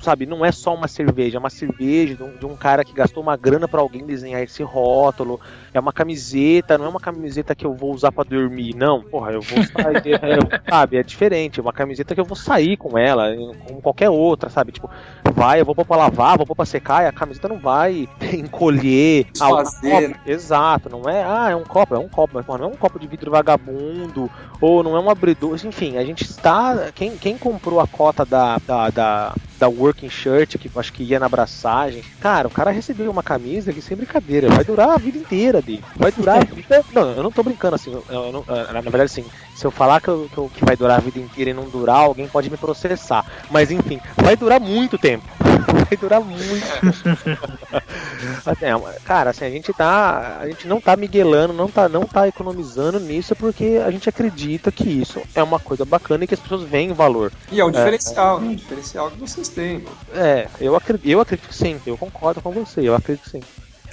sabe, 0.00 0.24
não 0.24 0.44
é 0.44 0.50
só 0.50 0.74
uma 0.74 0.88
cerveja, 0.88 1.36
é 1.36 1.40
uma 1.40 1.50
cerveja 1.50 2.14
de 2.14 2.22
um, 2.22 2.36
de 2.36 2.46
um 2.46 2.56
cara 2.56 2.84
que 2.84 2.92
gastou 2.92 3.22
uma 3.22 3.36
grana 3.36 3.68
para 3.68 3.80
alguém 3.80 4.06
desenhar 4.06 4.42
esse 4.42 4.62
rótulo, 4.62 5.40
é 5.74 5.80
uma 5.80 5.92
camiseta, 5.92 6.78
não 6.78 6.86
é 6.86 6.88
uma 6.88 7.00
camiseta 7.00 7.52
que 7.52 7.66
eu 7.66 7.74
vou 7.74 7.92
usar 7.92 8.12
para 8.12 8.22
dormir, 8.22 8.76
não, 8.76 9.02
porra, 9.02 9.32
eu 9.32 9.42
vou 9.42 9.62
sair, 9.64 10.14
é, 10.14 10.38
sabe, 10.70 10.96
é 10.96 11.02
diferente, 11.02 11.58
é 11.58 11.62
uma 11.62 11.72
camiseta 11.72 12.14
que 12.14 12.20
eu 12.20 12.24
vou 12.24 12.36
sair 12.36 12.76
com 12.76 12.96
ela, 12.96 13.34
como 13.66 13.82
qualquer 13.82 14.08
outra, 14.08 14.48
sabe, 14.48 14.70
tipo, 14.70 14.88
vai, 15.34 15.60
eu 15.60 15.64
vou 15.64 15.74
pôr 15.74 15.84
pra 15.84 15.96
lavar, 15.96 16.36
vou 16.36 16.46
pôr 16.46 16.54
pra 16.54 16.64
secar, 16.64 17.02
e 17.02 17.08
a 17.08 17.12
camiseta 17.12 17.48
não 17.48 17.58
vai 17.58 18.08
encolher, 18.32 19.26
Desfazer, 19.32 20.10
né? 20.10 20.20
Exato, 20.24 20.88
não 20.88 21.10
é, 21.10 21.24
ah, 21.24 21.50
é 21.50 21.56
um 21.56 21.64
copo, 21.64 21.96
é 21.96 21.98
um 21.98 22.08
copo, 22.08 22.34
mas 22.34 22.46
porra, 22.46 22.58
não 22.58 22.66
é 22.66 22.70
um 22.70 22.76
copo 22.76 23.00
de 23.00 23.08
vidro 23.08 23.32
vagabundo, 23.32 24.30
ou 24.60 24.84
não 24.84 24.96
é 24.96 25.00
um 25.00 25.10
abridor, 25.10 25.58
enfim, 25.64 25.96
a 25.96 26.04
gente 26.04 26.22
está, 26.22 26.92
quem, 26.94 27.16
quem 27.16 27.36
comprou 27.36 27.80
a 27.80 27.86
cota 27.88 28.24
da, 28.24 28.58
da, 28.58 28.90
da, 28.90 29.34
da 29.58 29.68
Working 29.68 30.08
Shirt, 30.08 30.56
que 30.56 30.70
acho 30.76 30.92
que 30.92 31.02
ia 31.02 31.18
na 31.18 31.26
abraçagem, 31.26 32.04
cara, 32.20 32.46
o 32.46 32.50
cara 32.50 32.70
recebeu 32.70 33.10
uma 33.10 33.24
camisa 33.24 33.72
que 33.72 33.82
sem 33.82 33.96
brincadeira, 33.96 34.48
vai 34.48 34.64
durar 34.64 34.90
a 34.90 34.98
vida 34.98 35.18
inteira 35.18 35.63
dele, 35.64 35.82
vai 35.96 36.12
durar 36.12 36.36
a 36.36 36.44
vida, 36.44 36.84
não, 36.92 37.10
eu 37.16 37.22
não 37.22 37.30
tô 37.32 37.42
brincando 37.42 37.74
assim, 37.74 37.90
eu- 37.92 38.32
não- 38.32 38.44
na 38.46 38.80
verdade 38.80 39.04
assim, 39.04 39.24
se 39.54 39.66
eu 39.66 39.70
falar 39.70 40.00
que, 40.00 40.08
eu- 40.08 40.28
que, 40.28 40.38
eu- 40.38 40.50
que 40.50 40.64
vai 40.64 40.76
durar 40.76 40.98
a 40.98 41.00
vida 41.00 41.18
inteira 41.18 41.50
e 41.50 41.54
não 41.54 41.68
durar, 41.68 41.96
alguém 41.96 42.28
pode 42.28 42.50
me 42.50 42.56
processar, 42.56 43.24
mas 43.50 43.70
enfim, 43.70 43.98
vai 44.16 44.36
durar 44.36 44.60
muito 44.60 44.98
tempo, 44.98 45.24
vai 45.88 45.96
durar 45.96 46.20
muito 46.20 46.64
Assim, 48.44 48.64
é 48.66 48.98
cara, 49.04 49.30
assim, 49.30 49.44
a 49.44 49.50
gente 49.50 49.72
tá. 49.72 50.38
A 50.40 50.46
gente 50.48 50.66
não 50.66 50.80
tá 50.80 50.96
miguelando, 50.96 51.52
não 51.52 51.68
tá, 51.68 51.88
não 51.88 52.02
tá 52.02 52.28
economizando 52.28 53.00
nisso 53.00 53.34
porque 53.36 53.80
a 53.84 53.90
gente 53.90 54.08
acredita 54.08 54.70
que 54.70 54.88
isso 54.88 55.22
é 55.34 55.42
uma 55.42 55.58
coisa 55.58 55.84
bacana 55.84 56.24
e 56.24 56.26
que 56.26 56.34
as 56.34 56.40
pessoas 56.40 56.64
veem 56.64 56.92
valor. 56.92 57.32
E 57.50 57.60
é 57.60 57.64
um 57.64 57.70
diferencial, 57.70 58.40
né? 58.40 58.48
Um 58.48 58.54
diferencial 58.54 59.10
que 59.10 59.20
vocês 59.20 59.48
têm. 59.48 59.82
É, 60.14 60.46
eu 60.60 60.76
acredito, 60.76 61.06
eu 61.08 61.20
acredito 61.20 61.48
que 61.48 61.54
sim, 61.54 61.80
eu 61.86 61.96
concordo 61.96 62.40
com 62.40 62.52
você, 62.52 62.80
eu 62.82 62.94
acredito 62.94 63.24
que 63.24 63.30
sim. 63.30 63.40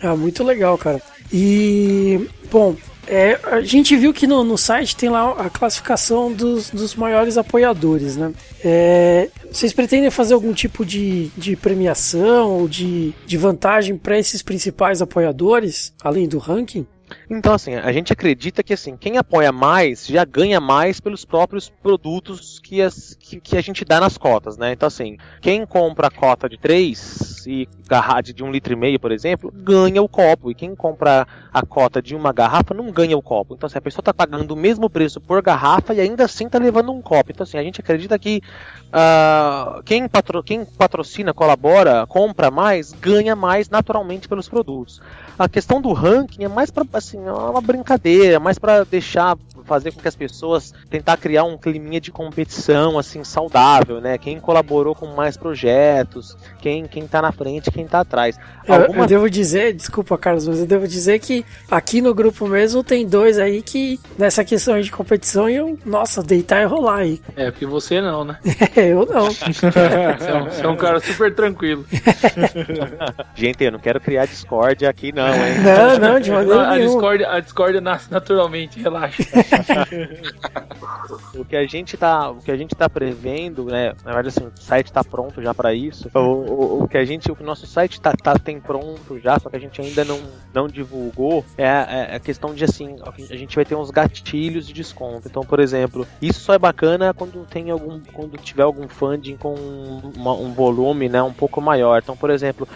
Ah, 0.01 0.15
muito 0.15 0.43
legal, 0.43 0.77
cara. 0.77 1.01
E, 1.31 2.27
bom, 2.51 2.75
É, 3.07 3.39
a 3.43 3.61
gente 3.61 3.95
viu 3.97 4.13
que 4.13 4.27
no, 4.27 4.43
no 4.43 4.57
site 4.57 4.95
tem 4.95 5.09
lá 5.09 5.31
a 5.31 5.49
classificação 5.49 6.31
dos, 6.31 6.69
dos 6.69 6.95
maiores 6.95 7.35
apoiadores, 7.35 8.15
né? 8.15 8.31
É, 8.63 9.27
vocês 9.51 9.73
pretendem 9.73 10.09
fazer 10.11 10.33
algum 10.35 10.53
tipo 10.53 10.85
de, 10.85 11.29
de 11.35 11.55
premiação 11.55 12.51
ou 12.51 12.67
de, 12.69 13.11
de 13.25 13.37
vantagem 13.37 13.97
para 13.97 14.17
esses 14.19 14.41
principais 14.43 15.01
apoiadores, 15.01 15.93
além 16.01 16.27
do 16.27 16.37
ranking? 16.37 16.85
Então, 17.29 17.53
assim, 17.53 17.75
a 17.75 17.91
gente 17.91 18.13
acredita 18.13 18.63
que 18.63 18.73
assim, 18.73 18.95
quem 18.95 19.17
apoia 19.17 19.51
mais 19.51 20.05
já 20.07 20.23
ganha 20.23 20.61
mais 20.61 21.01
pelos 21.01 21.25
próprios 21.25 21.69
produtos 21.69 22.59
que, 22.59 22.81
as, 22.81 23.17
que, 23.19 23.41
que 23.41 23.57
a 23.57 23.61
gente 23.61 23.83
dá 23.83 23.99
nas 23.99 24.17
cotas, 24.17 24.57
né? 24.57 24.71
Então, 24.71 24.87
assim, 24.87 25.17
quem 25.41 25.65
compra 25.65 26.07
a 26.07 26.11
cota 26.11 26.47
de 26.47 26.57
3 26.57 27.30
e 27.47 27.67
garrafa 27.87 28.21
de 28.21 28.43
1 28.43 28.47
um 28.47 28.51
litro 28.51 28.73
e 28.73 28.75
meio, 28.75 28.99
por 28.99 29.11
exemplo, 29.11 29.51
ganha 29.55 30.01
o 30.01 30.07
copo. 30.07 30.51
E 30.51 30.55
quem 30.55 30.75
compra 30.75 31.27
a 31.53 31.61
cota 31.65 32.01
de 32.01 32.15
uma 32.15 32.31
garrafa 32.31 32.73
não 32.73 32.91
ganha 32.91 33.17
o 33.17 33.21
copo. 33.21 33.53
Então, 33.55 33.67
assim, 33.67 33.77
a 33.77 33.81
pessoa 33.81 34.01
está 34.01 34.13
pagando 34.13 34.51
o 34.51 34.57
mesmo 34.57 34.89
preço 34.89 35.19
por 35.19 35.41
garrafa 35.41 35.93
e 35.93 35.99
ainda 35.99 36.25
assim 36.25 36.45
está 36.45 36.57
levando 36.57 36.91
um 36.91 37.01
copo. 37.01 37.31
Então, 37.31 37.43
assim, 37.43 37.57
a 37.57 37.63
gente 37.63 37.81
acredita 37.81 38.17
que 38.17 38.41
ah, 38.91 39.81
quem, 39.85 40.07
patro, 40.07 40.43
quem 40.43 40.65
patrocina, 40.65 41.33
colabora, 41.33 42.05
compra 42.07 42.51
mais, 42.51 42.91
ganha 42.91 43.35
mais 43.35 43.69
naturalmente 43.69 44.27
pelos 44.27 44.49
produtos. 44.49 45.01
A 45.39 45.47
questão 45.47 45.81
do 45.81 45.93
ranking 45.93 46.43
é 46.43 46.47
mais 46.47 46.69
para 46.69 46.85
assim, 46.93 47.17
é 47.25 47.31
uma 47.31 47.61
brincadeira, 47.61 48.39
mais 48.39 48.59
para 48.59 48.83
deixar 48.83 49.37
fazer 49.63 49.91
com 49.91 50.01
que 50.01 50.07
as 50.07 50.15
pessoas 50.15 50.73
tentar 50.89 51.17
criar 51.17 51.43
um 51.43 51.57
climinha 51.57 52.01
de 52.01 52.11
competição 52.11 52.99
assim 52.99 53.23
saudável, 53.23 54.01
né? 54.01 54.17
Quem 54.17 54.39
colaborou 54.39 54.93
com 54.93 55.07
mais 55.07 55.37
projetos, 55.37 56.35
quem 56.59 56.85
quem 56.85 57.07
tá 57.07 57.21
na 57.21 57.30
frente, 57.31 57.71
quem 57.71 57.85
tá 57.85 58.01
atrás. 58.01 58.37
Eu, 58.67 58.75
eu 58.75 58.81
Algumas 58.83 59.07
devo 59.07 59.29
dizer, 59.29 59.73
desculpa, 59.73 60.17
Carlos, 60.17 60.47
mas 60.47 60.59
eu 60.59 60.65
devo 60.67 60.87
dizer 60.87 61.19
que 61.19 61.45
aqui 61.69 62.01
no 62.01 62.13
grupo 62.13 62.47
mesmo 62.47 62.83
tem 62.83 63.07
dois 63.07 63.37
aí 63.39 63.61
que 63.61 63.99
nessa 64.17 64.43
questão 64.43 64.75
aí 64.75 64.83
de 64.83 64.91
competição 64.91 65.49
eu, 65.49 65.77
nossa, 65.85 66.21
deitar 66.23 66.61
e 66.61 66.65
rolar 66.65 66.97
aí. 66.97 67.21
É, 67.35 67.49
porque 67.49 67.65
você 67.65 68.01
não, 68.01 68.23
né? 68.23 68.37
eu 68.75 69.05
não. 69.05 69.31
você, 69.31 69.65
é 69.65 70.35
um, 70.35 70.43
você 70.45 70.63
é 70.63 70.67
um 70.67 70.75
cara 70.75 70.99
super 70.99 71.33
tranquilo. 71.33 71.85
Gente, 73.33 73.63
eu 73.63 73.71
não 73.71 73.79
quero 73.79 73.99
criar 73.99 74.25
discórdia 74.25 74.89
aqui 74.89 75.11
não, 75.11 75.27
hein? 75.33 75.59
Não, 75.63 75.97
não, 75.97 76.19
de 76.19 76.29
maneira 76.29 76.67
A 76.67 76.75
nenhuma. 76.75 76.91
discórdia, 76.93 77.31
a 77.31 77.39
discórdia 77.39 77.81
nasce 77.81 78.11
naturalmente, 78.11 78.79
relaxa. 78.79 79.23
o 81.35 81.45
que 81.45 81.55
a 81.55 81.65
gente 81.65 81.97
tá, 81.97 82.29
o 82.29 82.37
que 82.37 82.51
a 82.51 82.57
gente 82.57 82.75
tá 82.75 82.89
prevendo, 82.89 83.65
né? 83.65 83.93
Na 84.03 84.13
verdade, 84.13 84.27
assim, 84.29 84.45
o 84.45 84.51
site 84.61 84.91
tá 84.91 85.03
pronto 85.03 85.41
já 85.41 85.53
para 85.53 85.73
isso. 85.73 86.09
O, 86.13 86.19
o, 86.19 86.83
o 86.83 86.87
que 86.87 86.97
a 86.97 87.05
gente, 87.05 87.20
que 87.21 87.43
o 87.43 87.45
nosso 87.45 87.65
site 87.67 87.99
tá, 88.01 88.13
tá 88.13 88.33
tem 88.37 88.59
pronto 88.59 89.19
já, 89.19 89.37
só 89.39 89.49
que 89.49 89.55
a 89.55 89.59
gente 89.59 89.79
ainda 89.81 90.03
não, 90.03 90.19
não 90.53 90.67
divulgou 90.67 91.45
é, 91.57 91.67
a- 91.69 91.87
é 92.11 92.15
a 92.15 92.19
questão 92.19 92.53
de 92.53 92.63
assim, 92.63 92.97
a 93.29 93.35
gente 93.35 93.55
vai 93.55 93.63
ter 93.65 93.75
uns 93.75 93.91
gatilhos 93.91 94.65
de 94.67 94.73
desconto. 94.73 95.27
Então, 95.27 95.43
por 95.43 95.59
exemplo, 95.59 96.07
isso 96.21 96.39
só 96.39 96.53
é 96.53 96.59
bacana 96.59 97.13
quando 97.13 97.45
tem 97.45 97.69
algum, 97.69 97.99
quando 98.13 98.37
tiver 98.37 98.63
algum 98.63 98.87
funding 98.87 99.37
com 99.37 99.53
uma- 100.15 100.33
um 100.33 100.53
volume, 100.53 101.07
né, 101.09 101.21
um 101.21 101.33
pouco 101.33 101.61
maior. 101.61 101.99
Então, 102.01 102.15
por 102.17 102.29
exemplo, 102.29 102.67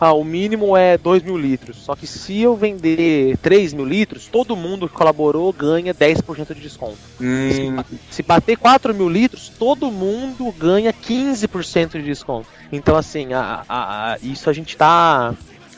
ah, 0.00 0.12
o 0.12 0.24
mínimo 0.24 0.76
é 0.76 0.98
2 0.98 1.22
mil 1.22 1.36
litros. 1.38 1.76
Só 1.76 1.94
que 1.96 2.06
se 2.06 2.40
eu 2.40 2.56
vender 2.56 3.36
3 3.38 3.72
mil 3.72 3.84
litros, 3.84 4.26
todo 4.26 4.56
mundo 4.56 4.88
que 4.88 4.94
colaborou 4.94 5.52
ganha 5.52 5.94
10% 5.94 6.54
de 6.54 6.60
desconto. 6.60 6.98
Hum, 7.20 7.76
Se 8.10 8.22
bater 8.22 8.56
4 8.56 8.94
mil 8.94 9.08
litros, 9.08 9.48
todo 9.58 9.90
mundo 9.90 10.52
ganha 10.58 10.92
15% 10.92 11.92
de 11.92 12.02
desconto. 12.02 12.46
Então, 12.72 12.96
assim, 12.96 13.32
a, 13.32 13.64
a- 13.68 14.12
a- 14.14 14.18
isso 14.22 14.50
a 14.50 14.52
gente 14.52 14.76
tá, 14.76 15.34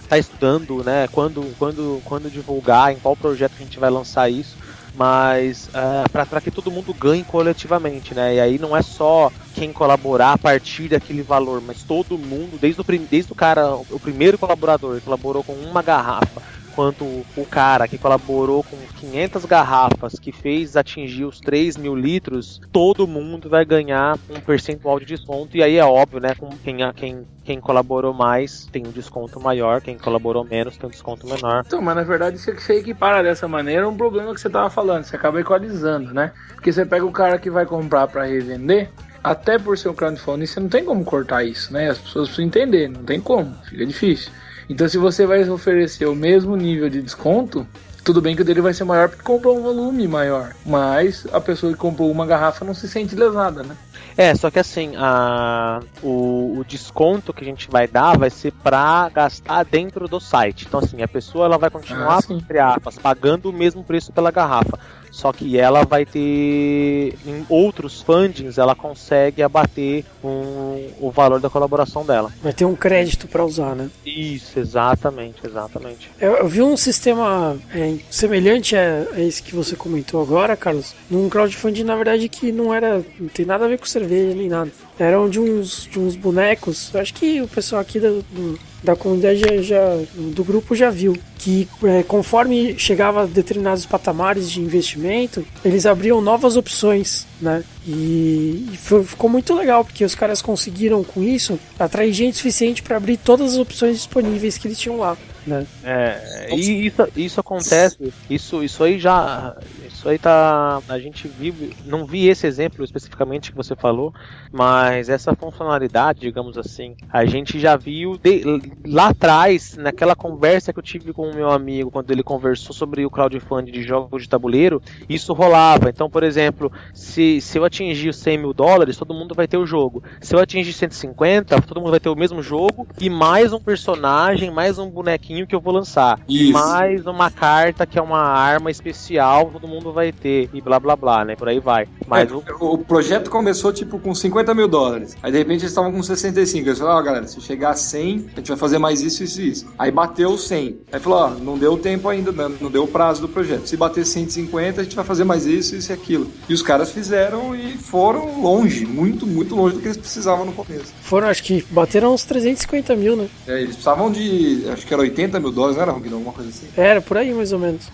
tá 0.09 0.19
estudando, 0.19 0.83
né? 0.85 1.09
Quando, 1.13 1.45
quando, 1.59 2.01
quando 2.05 2.31
divulgar, 2.31 2.93
em 2.93 2.97
qual 2.99 3.15
projeto 3.17 3.53
a 3.57 3.63
gente 3.63 3.79
vai 3.79 3.91
lançar 3.91 4.31
isso. 4.31 4.57
Mas 4.97 5.69
para 6.11 6.41
que 6.41 6.51
todo 6.51 6.71
mundo 6.71 6.95
ganhe 6.95 7.23
coletivamente, 7.23 8.15
né? 8.15 8.37
E 8.37 8.41
aí 8.41 8.59
não 8.59 8.75
é 8.75 8.81
só 8.81 9.31
quem 9.55 9.71
colaborar 9.73 10.33
a 10.33 10.39
partir 10.39 10.89
daquele 10.89 11.23
valor, 11.23 11.61
mas 11.61 11.83
todo 11.83 12.17
mundo, 12.17 12.59
desde 12.59 12.81
o, 12.81 12.85
desde 12.85 13.31
o 13.31 13.35
cara, 13.35 13.75
o 13.75 14.01
primeiro 14.01 14.39
colaborador 14.39 14.99
colaborou 15.03 15.45
com 15.45 15.53
uma 15.53 15.83
garrafa, 15.83 16.41
quanto 16.77 17.05
o 17.05 17.47
cara 17.51 17.89
que 17.89 17.97
colaborou 17.97 18.63
com 18.63 18.77
500 19.01 19.47
garrafas, 19.47 20.19
que 20.21 20.31
fez 20.31 20.77
atingir 20.77 21.25
os 21.25 21.41
3 21.41 21.79
mil 21.79 21.97
litros, 21.97 22.61
todo 22.71 23.07
mundo 23.07 23.49
vai 23.49 23.65
ganhar 23.65 24.19
um 24.29 24.39
percentual 24.39 25.01
de 25.01 25.07
desconto. 25.07 25.57
E 25.57 25.63
aí 25.63 25.79
é 25.79 25.85
óbvio, 25.85 26.21
né? 26.21 26.35
Com 26.35 26.51
quem, 26.51 26.77
quem, 26.95 27.27
quem 27.43 27.59
colaborou 27.59 28.13
mais 28.13 28.67
tem 28.67 28.87
um 28.87 28.91
desconto 28.91 29.41
maior, 29.41 29.81
quem 29.81 29.97
colaborou 29.97 30.45
menos 30.45 30.77
tem 30.77 30.87
um 30.87 30.91
desconto 30.91 31.27
menor. 31.27 31.65
Então, 31.67 31.81
mas 31.81 31.97
na 31.97 32.03
verdade, 32.03 32.39
se 32.39 32.53
você 32.53 32.75
equipara 32.75 33.23
dessa 33.23 33.49
maneira, 33.49 33.85
é 33.85 33.87
um 33.87 33.97
problema 33.97 34.35
que 34.35 34.41
você 34.41 34.51
tava 34.51 34.69
falando, 34.69 35.05
você 35.05 35.17
acaba 35.17 35.41
equalizando, 35.41 36.13
né? 36.13 36.33
Porque 36.55 36.71
você 36.71 36.85
pega 36.85 37.07
o 37.07 37.13
cara 37.13 37.39
que 37.39 37.49
vai 37.49 37.65
comprar 37.65 38.07
para 38.09 38.27
revender, 38.27 38.91
até 39.25 39.59
por 39.59 39.79
ser 39.79 39.89
um 39.89 39.95
crowdfunding, 39.95 40.45
você 40.45 40.61
não 40.61 40.69
tem 40.69 40.85
como 40.85 41.03
cortar 41.05 41.43
isso, 41.43 41.73
né? 41.73 41.89
As 41.89 41.99
pessoas 41.99 42.29
precisam 42.29 42.47
entender, 42.47 42.89
não 42.89 43.03
tem 43.03 43.19
como, 43.19 43.55
fica 43.65 43.87
difícil. 43.87 44.31
Então, 44.69 44.89
se 44.89 44.99
você 44.99 45.27
vai 45.27 45.49
oferecer 45.49 46.07
o 46.07 46.15
mesmo 46.15 46.57
nível 46.57 46.89
de 46.89 47.01
desconto, 47.01 47.67
tudo 48.05 48.21
bem 48.21 48.37
que 48.37 48.43
o 48.43 48.45
dele 48.45 48.61
vai 48.61 48.73
ser 48.73 48.85
maior 48.85 49.09
porque 49.09 49.23
comprou 49.23 49.59
um 49.59 49.63
volume 49.63 50.07
maior, 50.07 50.55
mas 50.65 51.27
a 51.33 51.41
pessoa 51.41 51.73
que 51.73 51.79
comprou 51.79 52.11
uma 52.11 52.25
garrafa 52.25 52.65
não 52.65 52.75
se 52.75 52.89
sente 52.89 53.15
lesada, 53.17 53.63
né? 53.63 53.77
É, 54.17 54.35
só 54.35 54.51
que 54.51 54.59
assim, 54.59 54.93
a, 54.97 55.81
o, 56.03 56.59
o 56.61 56.65
desconto 56.67 57.33
que 57.33 57.45
a 57.45 57.47
gente 57.47 57.69
vai 57.71 57.87
dar 57.87 58.17
vai 58.17 58.31
ser 58.31 58.51
pra 58.53 59.11
gastar 59.13 59.65
dentro 59.65 60.09
do 60.09 60.19
site. 60.19 60.65
Então, 60.67 60.81
assim, 60.81 61.03
a 61.03 61.09
pessoa 61.09 61.45
ela 61.45 61.59
vai 61.59 61.69
continuar, 61.69 62.21
Ah, 62.21 62.33
entre 62.33 62.59
aspas, 62.59 62.97
pagando 62.97 63.51
o 63.51 63.53
mesmo 63.53 63.85
preço 63.85 64.13
pela 64.13 64.31
garrafa. 64.31 64.79
Só 65.17 65.33
que 65.33 65.59
ela 65.59 65.83
vai 65.83 66.05
ter, 66.05 67.15
em 67.27 67.47
outros 67.49 68.03
fundings, 68.03 68.59
ela 68.59 68.75
consegue 68.75 69.43
abater 69.43 70.05
um, 70.23 70.91
o 71.01 71.11
valor 71.11 71.41
da 71.41 71.49
colaboração 71.49 72.05
dela. 72.05 72.31
Vai 72.43 72.53
ter 72.53 72.67
um 72.67 72.77
crédito 72.77 73.27
pra 73.27 73.43
usar, 73.43 73.75
né? 73.75 73.89
Isso, 74.05 74.61
exatamente, 74.61 75.39
exatamente. 75.43 76.11
Eu, 76.21 76.35
eu 76.35 76.47
vi 76.47 76.61
um 76.61 76.77
sistema 76.77 77.57
é, 77.75 77.95
semelhante 78.11 78.77
a, 78.77 79.07
a 79.15 79.21
esse 79.23 79.43
que 79.43 79.55
você 79.55 79.75
comentou 79.75 80.21
agora, 80.21 80.55
Carlos, 80.55 80.95
num 81.11 81.31
crowdfunding, 81.31 81.85
na 81.85 81.97
verdade, 81.97 82.29
que 82.29 82.53
não 82.53 82.75
era. 82.75 83.03
não 83.19 83.29
tem 83.29 83.47
nada 83.47 83.65
a 83.65 83.69
ver 83.69 83.79
com 83.79 83.87
cerveja 83.87 84.37
nem 84.37 84.51
nada. 84.51 84.71
Eram 84.99 85.29
de 85.29 85.39
uns, 85.39 85.87
de 85.91 85.99
uns 85.99 86.17
bonecos. 86.17 86.91
Eu 86.95 87.01
acho 87.01 87.13
que 87.13 87.43
o 87.43 87.49
pessoal 87.49 87.83
aqui 87.83 88.01
da, 88.01 88.09
do- 88.09 88.59
da 88.83 88.97
comunidade 88.97 89.39
já, 89.41 89.57
já- 89.63 89.99
do 90.15 90.43
grupo 90.43 90.75
já 90.75 90.89
viu. 90.91 91.15
Que 91.39 91.69
é, 91.85 92.03
conforme 92.03 92.79
chegava 92.79 93.23
a 93.23 93.27
determinados 93.27 93.85
patamares 93.87 94.51
de 94.51 94.61
investimento, 94.61 95.47
eles 95.65 95.85
abriam 95.87 96.21
novas 96.21 96.57
opções, 96.57 97.27
né? 97.41 97.63
E, 97.87 98.67
e 98.73 98.77
foi- 98.77 99.05
ficou 99.05 99.29
muito 99.29 99.55
legal, 99.55 99.85
porque 99.85 100.05
os 100.05 100.15
caras 100.15 100.41
conseguiram 100.41 101.05
com 101.05 101.23
isso 101.23 101.59
atrair 101.79 102.13
gente 102.13 102.37
suficiente 102.39 102.83
para 102.83 102.97
abrir 102.97 103.17
todas 103.19 103.53
as 103.53 103.59
opções 103.59 103.97
disponíveis 103.97 104.57
que 104.59 104.67
eles 104.67 104.79
tinham 104.79 104.97
lá. 104.99 105.17
Né? 105.47 105.65
É, 105.85 106.49
e 106.53 106.87
isso, 106.87 107.09
isso 107.17 107.41
acontece, 107.41 108.13
isso, 108.29 108.65
isso 108.65 108.83
aí 108.83 108.99
já, 108.99 109.57
isso 109.87 110.09
aí 110.09 110.19
tá, 110.19 110.83
a 110.89 110.99
gente 110.99 111.29
vive, 111.29 111.73
não 111.85 112.05
vi 112.05 112.27
esse 112.29 112.47
exemplo 112.49 112.85
especificamente 112.85 113.53
que 113.53 113.57
você 113.57 113.77
falou, 113.77 114.13
mas 114.51 115.09
essa 115.09 115.37
funcionalidade, 115.37 116.21
digamos 116.21 116.59
assim, 116.59 116.97
a 117.13 117.25
gente 117.25 117.61
já 117.61 117.77
viu 117.77 118.19
de- 118.19 118.43
lá 118.85 119.09
atrás, 119.11 119.77
naquela 119.77 120.17
conversa 120.17 120.73
que 120.73 120.79
eu 120.81 120.83
tive 120.83 121.13
com 121.13 121.31
o 121.31 121.35
meu 121.35 121.51
amigo, 121.51 121.93
quando 121.93 122.11
ele 122.11 122.25
conversou 122.25 122.75
sobre 122.75 123.07
o 123.07 123.11
crowdfunding 123.11 123.71
de 123.71 123.83
jogos 123.85 124.23
de 124.23 124.29
tabuleiro, 124.29 124.83
isso 125.09 125.33
rolava. 125.33 125.91
Então, 125.91 126.11
por 126.11 126.25
exemplo, 126.25 126.73
se, 126.93 127.41
se 127.41 127.57
eu 127.59 127.65
atingir 127.65 128.09
os 128.09 128.17
100 128.17 128.39
mil 128.39 128.53
dólares, 128.53 128.97
todo 128.97 129.15
mundo 129.15 129.35
vai 129.35 129.47
ter 129.47 129.59
o 129.59 129.67
jogo. 129.67 130.03
Se 130.21 130.35
eu 130.35 130.41
atingir 130.41 130.73
150, 130.73 131.61
todo 131.63 131.81
mundo 131.81 131.91
vai 131.91 132.01
ter 132.01 132.09
o 132.09 132.17
mesmo 132.17 132.43
jogo 132.43 132.87
e 133.01 133.09
mais 133.09 133.53
um 133.53 133.61
personagem, 133.61 134.51
mais 134.51 134.79
um 134.79 134.91
bonequinho 134.91 135.36
que 135.45 135.57
eu 135.57 135.61
vou 135.61 135.75
lançar. 135.75 136.21
E 136.29 136.45
Isso. 136.45 136.53
mais 136.53 137.05
uma 137.05 137.29
carta 137.33 137.85
que 137.85 137.99
é 137.99 138.03
uma 138.03 138.21
arma 138.21 138.71
especial, 138.71 139.51
todo 139.53 139.67
mundo 139.67 139.93
vai 139.93 140.13
ter. 140.13 140.49
E 140.55 140.61
blá 140.61 140.79
blá 140.79 140.95
blá, 140.95 141.25
né? 141.25 141.35
Por 141.35 141.49
aí 141.49 141.59
vai. 141.59 141.89
Mas 142.07 142.31
o. 142.31 142.45
É, 142.47 142.53
o 142.61 142.79
projeto 142.79 143.29
começou 143.29 143.73
tipo 143.73 143.99
com 143.99 144.15
50 144.15 144.55
mil 144.55 144.69
dólares. 144.69 145.17
Aí 145.21 145.33
de 145.33 145.39
repente 145.39 145.63
eles 145.63 145.73
estavam 145.73 145.91
com 145.91 146.01
65. 146.01 146.69
Eles 146.69 146.79
falaram, 146.79 147.01
ó, 147.01 147.03
galera, 147.03 147.27
se 147.27 147.41
chegar 147.41 147.71
a 147.71 147.75
100, 147.75 148.27
a 148.35 148.37
gente 148.37 148.49
vai 148.49 148.57
fazer 148.57 148.79
mais 148.79 149.01
isso, 149.01 149.25
isso 149.25 149.41
e 149.41 149.49
isso. 149.49 149.67
Aí 149.77 149.91
bateu 149.91 150.31
os 150.31 150.47
100. 150.47 150.79
Aí 150.93 151.01
falou, 151.01 151.19
ó, 151.19 151.31
não 151.31 151.59
deu 151.59 151.77
tempo 151.77 152.09
ainda, 152.09 152.31
né? 152.31 152.55
não 152.61 152.71
deu 152.71 152.85
o 152.85 152.89
prazo 152.89 153.21
do 153.21 153.29
projeto. 153.29 153.67
Se 153.67 153.77
bater 153.77 154.05
150, 154.05 154.81
a 154.81 154.85
gente 154.85 154.95
vai 154.95 155.05
fazer 155.05 155.25
mais 155.25 155.47
isso, 155.47 155.75
isso 155.75 155.91
e 155.91 155.95
aquilo. 155.95 156.31
E 156.49 156.55
os 156.55 156.63
caras 156.63 156.93
fizeram 156.93 157.55
e 157.55 157.77
foram 157.77 158.41
longe, 158.41 158.87
muito, 158.87 159.27
muito 159.27 159.55
longe 159.55 159.75
do 159.75 159.81
que 159.81 159.89
eles 159.89 159.97
precisavam 159.97 160.45
no 160.45 160.53
começo. 160.53 160.93
Foram, 161.01 161.29
acho 161.29 161.43
que 161.43 161.65
bateram 161.71 162.15
uns 162.15 162.25
350 162.25 162.95
mil, 162.97 163.17
né? 163.17 163.29
É, 163.47 163.55
eles 163.55 163.71
precisavam 163.71 164.11
de, 164.11 164.65
acho 164.71 164.87
que 164.87 164.93
era 164.93 165.03
80 165.03 165.26
mil 165.41 165.51
dólares, 165.53 165.77
não 165.77 165.83
era, 165.83 165.93
Rugno? 165.93 166.15
Alguma 166.17 166.33
coisa 166.33 166.51
assim. 166.51 166.69
Era 166.77 167.01
por 167.01 167.17
aí 167.17 167.33
mais 167.35 167.53
ou 167.53 167.59
menos. 167.59 167.89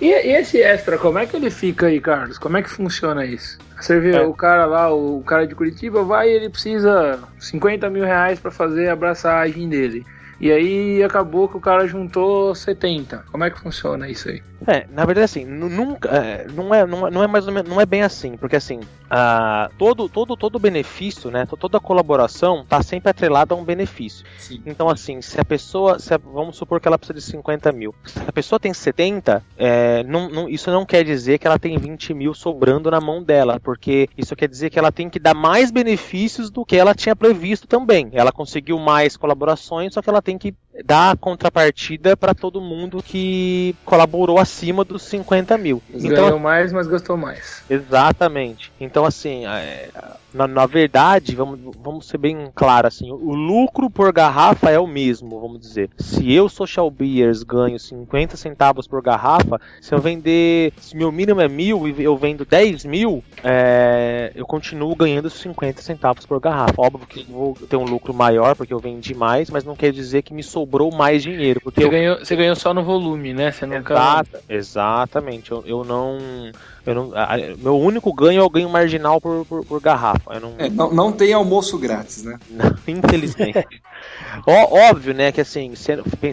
E, 0.00 0.06
e 0.06 0.32
esse 0.36 0.60
extra, 0.60 0.98
como 0.98 1.18
é 1.18 1.26
que 1.26 1.36
ele 1.36 1.50
fica 1.50 1.86
aí, 1.86 2.00
Carlos? 2.00 2.38
Como 2.38 2.56
é 2.56 2.62
que 2.62 2.70
funciona 2.70 3.24
isso? 3.24 3.58
Você 3.80 3.98
vê 4.00 4.16
É. 4.16 4.20
o 4.20 4.34
cara 4.34 4.66
lá, 4.66 4.92
o 4.92 5.22
cara 5.24 5.46
de 5.46 5.54
Curitiba 5.54 6.02
vai 6.02 6.28
e 6.28 6.32
ele 6.34 6.48
precisa 6.50 7.18
50 7.38 7.88
mil 7.88 8.04
reais 8.04 8.38
pra 8.38 8.50
fazer 8.50 8.88
a 8.88 8.92
abraçagem 8.92 9.68
dele. 9.68 10.04
e 10.40 10.50
aí 10.50 11.02
acabou 11.02 11.46
que 11.48 11.56
o 11.58 11.60
cara 11.60 11.86
juntou 11.86 12.54
70. 12.54 13.24
Como 13.30 13.44
é 13.44 13.50
que 13.50 13.60
funciona 13.60 14.08
isso 14.08 14.28
aí? 14.30 14.42
É, 14.66 14.86
na 14.90 15.04
verdade 15.04 15.24
assim, 15.26 15.44
nu- 15.44 15.68
nunca, 15.68 16.08
é, 16.08 16.46
não 16.54 16.74
é, 16.74 16.86
não 16.86 17.06
é, 17.06 17.10
não 17.10 17.22
é 17.22 17.26
mais 17.26 17.46
ou 17.46 17.52
menos, 17.52 17.70
não 17.70 17.78
é 17.80 17.84
bem 17.84 18.02
assim, 18.02 18.36
porque 18.38 18.56
assim, 18.56 18.80
ah, 19.10 19.68
todo, 19.76 20.08
todo, 20.08 20.36
todo 20.36 20.58
benefício, 20.58 21.30
né, 21.30 21.44
to- 21.44 21.56
toda 21.56 21.80
colaboração 21.80 22.64
tá 22.68 22.82
sempre 22.82 23.10
atrelada 23.10 23.54
a 23.54 23.58
um 23.58 23.64
benefício. 23.64 24.24
Sim. 24.38 24.62
Então 24.64 24.88
assim, 24.88 25.20
se 25.20 25.40
a 25.40 25.44
pessoa, 25.44 25.98
se 25.98 26.14
a- 26.14 26.18
vamos 26.18 26.56
supor 26.56 26.80
que 26.80 26.86
ela 26.88 26.96
precisa 26.98 27.14
de 27.18 27.22
50 27.22 27.72
mil, 27.72 27.94
se 28.04 28.20
a 28.26 28.32
pessoa 28.32 28.58
tem 28.60 28.72
70, 28.72 29.44
é, 29.58 30.02
não, 30.04 30.28
não- 30.28 30.48
isso 30.48 30.70
não 30.70 30.86
quer 30.86 31.04
dizer 31.04 31.38
que 31.38 31.46
ela 31.46 31.58
tem 31.58 31.76
20 31.76 32.14
mil 32.14 32.32
sobrando 32.34 32.90
na 32.90 33.00
mão 33.00 33.22
dela, 33.22 33.58
porque 33.60 34.08
isso 34.16 34.36
quer 34.36 34.48
dizer 34.48 34.70
que 34.70 34.78
ela 34.78 34.92
tem 34.92 35.10
que 35.10 35.18
dar 35.18 35.34
mais 35.34 35.70
benefícios 35.70 36.50
do 36.50 36.64
que 36.64 36.76
ela 36.76 36.94
tinha 36.94 37.16
previsto 37.16 37.66
também. 37.66 38.08
Ela 38.12 38.30
conseguiu 38.32 38.78
mais 38.78 39.16
colaborações, 39.16 39.92
só 39.94 40.00
que 40.00 40.08
ela 40.08 40.22
tem 40.22 40.38
que 40.38 40.54
dar 40.84 41.12
a 41.12 41.16
contrapartida 41.16 42.16
para 42.16 42.34
todo 42.34 42.60
mundo 42.60 43.02
que 43.02 43.74
colaborou 43.84 44.38
acima 44.38 44.84
dos 44.84 45.02
50 45.02 45.56
mil. 45.58 45.82
Então, 45.92 46.24
Ganhou 46.24 46.38
mais, 46.38 46.72
mas 46.72 46.86
gastou 46.86 47.16
mais. 47.16 47.62
Exatamente. 47.68 48.72
Então, 48.80 49.04
assim, 49.04 49.46
é, 49.46 49.88
na, 50.32 50.46
na 50.46 50.66
verdade, 50.66 51.34
vamos, 51.34 51.58
vamos 51.82 52.06
ser 52.06 52.18
bem 52.18 52.50
claro, 52.54 52.86
assim, 52.86 53.10
o 53.10 53.34
lucro 53.34 53.90
por 53.90 54.12
garrafa 54.12 54.70
é 54.70 54.78
o 54.78 54.86
mesmo, 54.86 55.40
vamos 55.40 55.60
dizer. 55.60 55.90
Se 55.98 56.32
eu, 56.32 56.48
Social 56.48 56.90
Beers, 56.90 57.42
ganho 57.42 57.78
50 57.78 58.36
centavos 58.36 58.86
por 58.86 59.02
garrafa, 59.02 59.60
se 59.80 59.94
eu 59.94 59.98
vender, 59.98 60.72
se 60.78 60.96
meu 60.96 61.10
mínimo 61.10 61.40
é 61.40 61.48
mil 61.48 61.88
e 61.88 62.02
eu 62.02 62.16
vendo 62.16 62.44
10 62.44 62.84
mil, 62.84 63.22
é, 63.42 64.32
eu 64.34 64.46
continuo 64.46 64.94
ganhando 64.94 65.28
50 65.30 65.82
centavos 65.82 66.24
por 66.26 66.40
garrafa. 66.40 66.74
Óbvio 66.76 67.06
que 67.06 67.24
vou 67.30 67.54
ter 67.68 67.76
um 67.76 67.84
lucro 67.84 68.12
maior 68.14 68.54
porque 68.54 68.72
eu 68.72 68.78
vendi 68.78 69.14
mais, 69.14 69.50
mas 69.50 69.64
não 69.64 69.74
quer 69.76 69.92
dizer 69.92 70.22
que 70.22 70.32
me 70.34 70.42
sobrou 70.42 70.92
mais 70.94 71.22
dinheiro, 71.22 71.60
porque 71.60 71.80
Você 71.80 71.86
eu 71.86 71.90
ganhou, 71.90 72.18
você 72.18 72.36
ganhou 72.36 72.56
só 72.56 72.72
no 72.74 72.82
volume, 72.82 73.32
né? 73.32 73.50
Você 73.50 73.66
nunca. 73.66 73.94
Exata, 73.94 74.42
exatamente. 74.48 75.50
Eu, 75.50 75.62
eu 75.66 75.84
não. 75.84 76.18
Eu 76.86 76.94
não 76.94 77.10
a- 77.14 77.36
meu 77.58 77.78
único 77.78 78.12
ganho 78.12 78.40
é 78.40 78.44
o 78.44 78.50
ganho 78.50 78.68
marginal 78.68 79.20
por, 79.20 79.44
por, 79.46 79.64
por 79.64 79.80
garrafa. 79.80 80.19
Não, 80.40 80.54
É, 80.58 80.68
não, 80.68 80.92
não 80.92 81.12
tem 81.12 81.32
almoço 81.32 81.78
grátis, 81.78 82.22
né? 82.22 82.38
não, 82.50 82.74
infelizmente. 82.86 83.66
Ó- 84.46 84.78
óbvio, 84.90 85.12
né, 85.14 85.32
que 85.32 85.40
assim, 85.40 85.72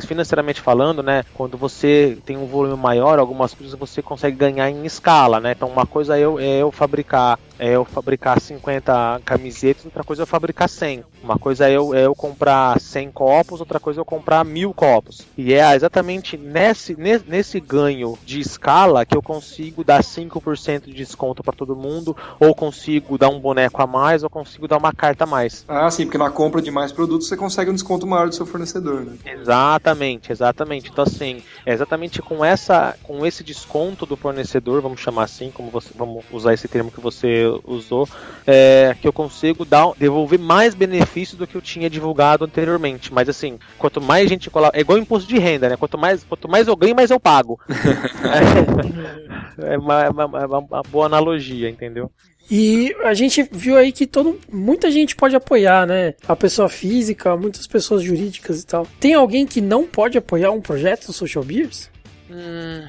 financeiramente 0.06 0.62
falando, 0.62 1.02
né, 1.04 1.24
quando 1.34 1.58
você 1.58 2.18
tem 2.26 2.38
um 2.38 2.46
volume 2.46 2.82
maior, 2.82 3.20
algumas 3.20 3.54
coisas 3.54 3.78
você 3.78 4.02
consegue 4.02 4.38
ganhar 4.38 4.70
em 4.70 4.86
escala, 4.86 5.40
né? 5.40 5.54
Então 5.56 5.68
uma 5.68 5.86
coisa 5.86 6.18
é 6.18 6.22
eu, 6.22 6.40
é 6.40 6.62
eu 6.62 6.72
fabricar, 6.72 7.40
é 7.60 7.70
eu 7.76 7.86
fabricar 7.86 8.40
50 8.40 9.22
camisetas, 9.26 9.86
outra 9.86 10.04
coisa 10.04 10.22
é 10.22 10.24
eu 10.24 10.28
fabricar 10.28 10.70
100. 10.70 11.04
Uma 11.24 11.38
coisa 11.38 11.68
é 11.68 11.72
eu, 11.74 11.94
é 11.94 12.06
eu 12.06 12.14
comprar 12.16 12.80
100 12.80 13.12
copos, 13.12 13.60
outra 13.60 13.80
coisa 13.80 14.00
é 14.00 14.02
eu 14.02 14.06
comprar 14.06 14.44
mil 14.46 14.74
copos. 14.74 15.26
E 15.38 15.54
é 15.54 15.76
exatamente 15.76 16.38
nesse, 16.38 16.96
ne- 16.96 17.22
nesse 17.28 17.60
ganho 17.60 18.18
de 18.24 18.40
escala 18.40 19.06
que 19.06 19.18
eu 19.18 19.22
consigo 19.22 19.84
dar 19.84 20.04
5% 20.04 20.86
de 20.86 20.94
desconto 20.94 21.44
para 21.44 21.54
todo 21.54 21.76
mundo, 21.76 22.16
ou 22.40 22.54
consigo 22.54 23.18
dar 23.18 23.30
um 23.30 23.40
boneco 23.40 23.82
a 23.82 23.88
mais, 23.88 24.24
ou 24.24 24.30
consigo 24.30 24.68
dar 24.68 24.78
uma 24.78 24.94
carta 24.94 25.24
a 25.24 25.28
mais. 25.28 25.66
Ah, 25.68 25.90
sim, 25.90 26.06
porque 26.06 26.18
na 26.18 26.30
compra 26.30 26.62
de 26.62 26.70
mais 26.72 26.92
produtos 26.92 27.28
você 27.28 27.36
consegue 27.36 27.72
um 27.72 27.74
desconto 27.74 28.06
maior 28.06 28.28
do 28.30 28.36
seu 28.36 28.46
fornecedor, 28.46 29.02
né? 29.02 29.14
Exatamente, 29.26 30.32
exatamente. 30.32 30.90
Então 30.92 31.04
assim, 31.04 31.42
é 31.66 31.74
exatamente 31.74 32.22
com 32.22 32.44
essa, 32.46 32.96
com 33.04 33.26
esse 33.26 33.44
desconto 33.44 34.06
do 34.06 34.16
fornecedor, 34.16 34.82
vamos 34.82 35.00
chamar 35.02 35.24
assim, 35.24 35.52
como 35.52 35.70
você, 35.72 35.90
vamos 35.96 36.24
usar 36.32 36.54
esse 36.54 36.68
termo 36.68 36.92
que 36.92 37.02
você 37.02 37.47
usou, 37.66 38.08
é, 38.46 38.96
que 39.02 39.08
eu 39.08 39.14
consigo 39.14 39.66
dar, 39.66 39.92
devolver 39.98 40.40
mais 40.40 40.74
benefícios 40.76 41.38
do 41.38 41.48
que 41.48 41.56
eu 41.56 41.62
tinha 41.62 41.90
divulgado 41.90 42.46
anteriormente. 42.46 43.14
Mas 43.14 43.28
assim, 43.30 43.58
quanto 43.78 44.00
mais 44.02 44.30
gente 44.30 44.50
coloca, 44.50 44.78
é 44.78 44.82
igual 44.82 44.98
imposto 44.98 45.28
de 45.28 45.38
renda, 45.40 45.70
né? 45.70 45.78
Quanto 45.78 45.98
mais, 45.98 46.24
quanto 46.24 46.48
mais 46.50 46.68
eu 46.68 46.76
ganho, 46.76 46.96
mais 46.96 47.10
eu 47.12 47.20
pago. 47.20 47.60
é, 49.60 49.78
uma, 49.78 50.10
uma- 50.10 50.26
uma- 50.26 50.60
uma 50.60 50.82
boa 50.84 51.06
analogia, 51.06 51.70
entendeu? 51.70 52.12
E 52.50 52.96
a 53.04 53.14
gente 53.14 53.44
viu 53.52 53.76
aí 53.76 53.92
que 53.92 54.08
todo, 54.08 54.40
muita 54.50 54.90
gente 54.90 55.16
pode 55.18 55.36
apoiar, 55.36 55.86
né? 55.86 56.14
A 56.28 56.36
pessoa 56.36 56.70
física, 56.70 57.36
muitas 57.36 57.68
pessoas 57.68 58.02
jurídicas 58.02 58.62
e 58.62 58.66
tal. 58.66 58.88
Tem 59.02 59.14
alguém 59.14 59.46
que 59.46 59.60
não 59.60 59.86
pode 59.86 60.18
apoiar 60.18 60.52
um 60.52 60.62
projeto 60.62 61.08
do 61.08 61.14
Social 61.14 61.44
Beers? 61.44 61.90
Hum, 62.32 62.84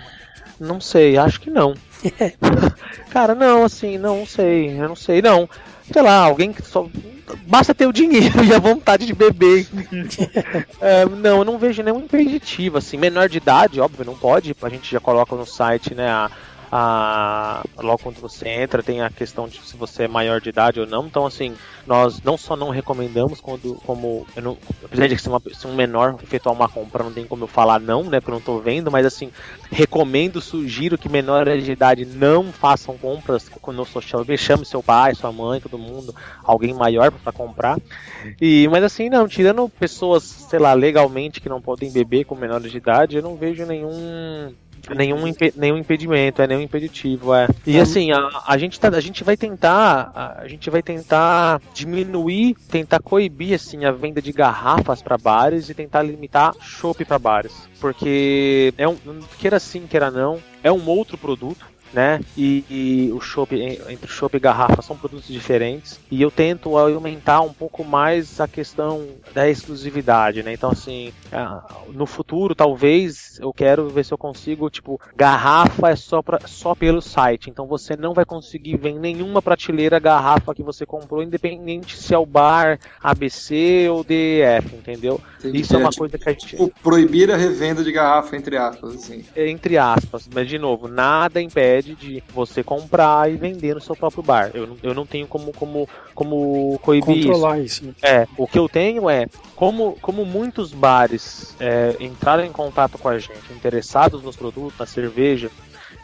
não 0.60 0.80
sei, 0.80 1.16
acho 1.16 1.40
que 1.40 1.50
não. 1.50 1.74
Cara, 3.10 3.34
não, 3.34 3.64
assim, 3.64 3.98
não 3.98 4.26
sei, 4.26 4.70
eu 4.80 4.88
não 4.88 4.96
sei, 4.96 5.22
não. 5.22 5.48
Sei 5.90 6.02
lá, 6.02 6.18
alguém 6.18 6.52
que 6.52 6.62
só. 6.62 6.86
Basta 7.46 7.74
ter 7.74 7.86
o 7.86 7.92
dinheiro 7.92 8.42
e 8.44 8.54
a 8.54 8.58
vontade 8.58 9.06
de 9.06 9.14
beber. 9.14 9.66
É, 10.80 11.04
não, 11.04 11.38
eu 11.38 11.44
não 11.44 11.58
vejo 11.58 11.82
nenhum 11.82 12.00
impeditivo, 12.00 12.78
assim. 12.78 12.96
Menor 12.96 13.28
de 13.28 13.38
idade, 13.38 13.80
óbvio, 13.80 14.04
não 14.04 14.16
pode. 14.16 14.54
A 14.62 14.68
gente 14.68 14.90
já 14.90 15.00
coloca 15.00 15.34
no 15.34 15.46
site, 15.46 15.94
né, 15.94 16.08
a. 16.08 16.30
a- 16.70 17.62
logo 17.78 17.98
quando 18.02 18.20
você 18.20 18.48
entra, 18.48 18.82
tem 18.82 19.00
a 19.02 19.10
questão 19.10 19.48
de 19.48 19.60
se 19.60 19.76
você 19.76 20.04
é 20.04 20.08
maior 20.08 20.40
de 20.40 20.48
idade 20.48 20.80
ou 20.80 20.86
não. 20.86 21.06
Então, 21.06 21.24
assim, 21.26 21.54
nós 21.86 22.20
não 22.22 22.36
só 22.36 22.56
não 22.56 22.70
recomendamos 22.70 23.40
quando, 23.40 23.74
como. 23.86 24.26
Eu 24.36 24.42
não, 24.42 24.58
apesar 24.84 25.06
de 25.08 25.18
ser, 25.18 25.28
uma, 25.28 25.40
se 25.52 25.66
um 25.66 25.74
menor 25.74 26.18
efetuar 26.22 26.54
uma 26.54 26.68
compra, 26.68 27.02
não 27.04 27.12
tem 27.12 27.26
como 27.26 27.44
eu 27.44 27.48
falar 27.48 27.80
não, 27.80 28.04
né? 28.04 28.20
Porque 28.20 28.30
eu 28.30 28.34
não 28.34 28.40
tô 28.42 28.58
vendo, 28.58 28.90
mas 28.90 29.06
assim, 29.06 29.30
recomendo, 29.70 30.40
sugiro 30.40 30.98
que 30.98 31.08
menores 31.08 31.64
de 31.64 31.72
idade 31.72 32.04
não 32.04 32.52
façam 32.52 32.96
compras 32.98 33.50
no 33.68 33.84
social 33.84 34.20
media. 34.20 34.36
Chame 34.36 34.64
seu 34.64 34.82
pai, 34.82 35.14
sua 35.14 35.32
mãe, 35.32 35.60
todo 35.60 35.78
mundo, 35.78 36.14
alguém 36.42 36.72
maior 36.74 37.10
para 37.10 37.32
comprar. 37.32 37.78
E, 38.40 38.66
mas 38.68 38.82
assim, 38.84 39.08
não, 39.08 39.28
tirando 39.28 39.68
pessoas, 39.68 40.22
sei 40.24 40.58
lá, 40.58 40.72
legalmente 40.74 41.40
que 41.40 41.48
não 41.48 41.60
podem 41.60 41.90
beber 41.90 42.24
com 42.24 42.34
menores 42.34 42.70
de 42.70 42.78
idade, 42.78 43.16
eu 43.16 43.22
não 43.22 43.36
vejo 43.36 43.64
nenhum. 43.66 44.52
Nenhum, 44.94 45.26
impe- 45.26 45.52
nenhum 45.56 45.76
impedimento, 45.76 46.42
é 46.42 46.46
nenhum 46.46 46.62
impeditivo, 46.62 47.34
é. 47.34 47.48
E 47.66 47.78
assim, 47.78 48.10
a, 48.12 48.42
a, 48.46 48.58
gente 48.58 48.78
tá, 48.78 48.88
a 48.88 49.00
gente 49.00 49.22
vai 49.24 49.36
tentar, 49.36 50.12
a, 50.14 50.42
a 50.42 50.48
gente 50.48 50.68
vai 50.70 50.82
tentar 50.82 51.60
diminuir, 51.74 52.56
tentar 52.70 53.00
coibir 53.00 53.54
assim 53.54 53.84
a 53.84 53.92
venda 53.92 54.20
de 54.20 54.32
garrafas 54.32 55.02
para 55.02 55.18
bares 55.18 55.68
e 55.68 55.74
tentar 55.74 56.02
limitar 56.02 56.54
chopp 56.60 57.04
para 57.04 57.18
bares, 57.18 57.52
porque 57.80 58.72
é 58.76 58.88
um, 58.88 58.96
queira 59.38 59.58
sim, 59.58 59.86
queira 59.86 60.10
não, 60.10 60.38
é 60.62 60.70
um 60.72 60.88
outro 60.88 61.16
produto, 61.16 61.66
né? 61.92 62.20
E, 62.36 62.64
e 62.68 63.12
o 63.12 63.20
chopp 63.20 63.54
entre 63.54 64.06
o 64.06 64.08
chopp 64.08 64.36
e 64.36 64.40
garrafa 64.40 64.82
são 64.82 64.96
produtos 64.96 65.26
diferentes 65.28 65.98
e 66.10 66.20
eu 66.20 66.30
tento 66.30 66.76
aumentar 66.76 67.40
um 67.40 67.52
pouco 67.52 67.82
mais 67.84 68.40
a 68.40 68.46
questão 68.48 69.06
da 69.34 69.48
exclusividade, 69.48 70.42
né? 70.42 70.52
Então 70.52 70.70
assim, 70.70 71.12
no 71.92 72.06
futuro 72.06 72.54
talvez 72.54 73.38
eu 73.40 73.52
quero 73.52 73.88
ver 73.88 74.04
se 74.04 74.12
eu 74.12 74.18
consigo 74.18 74.68
tipo 74.70 75.00
garrafa 75.16 75.90
é 75.90 75.96
só 75.96 76.20
pra, 76.22 76.40
só 76.46 76.74
pelo 76.74 77.00
site, 77.00 77.48
então 77.50 77.66
você 77.66 77.96
não 77.96 78.12
vai 78.12 78.24
conseguir 78.24 78.76
ver 78.76 78.90
em 78.90 78.98
nenhuma 78.98 79.40
prateleira 79.40 79.98
garrafa 79.98 80.54
que 80.54 80.62
você 80.62 80.84
comprou, 80.84 81.22
independente 81.22 81.96
se 81.96 82.12
é 82.14 82.18
o 82.18 82.26
bar 82.26 82.78
ABC 83.02 83.88
ou 83.90 84.04
DF, 84.04 84.74
entendeu? 84.76 85.20
Entendi. 85.38 85.60
Isso 85.60 85.74
é 85.74 85.78
uma 85.78 85.88
tipo- 85.90 86.00
coisa 86.00 86.18
que 86.18 86.28
a 86.28 86.32
gente 86.32 86.46
Tipo, 86.48 86.72
proibir 86.82 87.30
a 87.30 87.36
revenda 87.36 87.82
de 87.84 87.92
garrafa, 87.92 88.36
entre 88.36 88.56
aspas, 88.56 88.94
assim. 88.94 89.24
entre 89.36 89.76
aspas, 89.78 90.28
mas 90.32 90.48
de 90.48 90.58
novo, 90.58 90.88
nada 90.88 91.40
impede 91.40 91.77
de 91.82 92.22
você 92.34 92.62
comprar 92.62 93.30
e 93.30 93.36
vender 93.36 93.74
no 93.74 93.80
seu 93.80 93.94
próprio 93.96 94.22
bar. 94.22 94.50
Eu 94.54 94.66
não, 94.66 94.76
eu 94.82 94.94
não 94.94 95.06
tenho 95.06 95.26
como, 95.26 95.52
como, 95.52 95.88
como 96.14 96.78
coibir 96.82 97.16
isso. 97.18 97.26
Controlar 97.28 97.58
isso. 97.60 97.84
né? 97.86 97.92
É, 98.02 98.26
o 98.36 98.46
que 98.46 98.58
eu 98.58 98.68
tenho 98.68 99.08
é, 99.08 99.26
como, 99.56 99.96
como 100.00 100.24
muitos 100.24 100.72
bares 100.72 101.54
é, 101.60 101.96
entraram 102.00 102.44
em 102.44 102.52
contato 102.52 102.98
com 102.98 103.08
a 103.08 103.18
gente, 103.18 103.52
interessados 103.54 104.22
nos 104.22 104.36
produtos, 104.36 104.78
na 104.78 104.86
cerveja, 104.86 105.50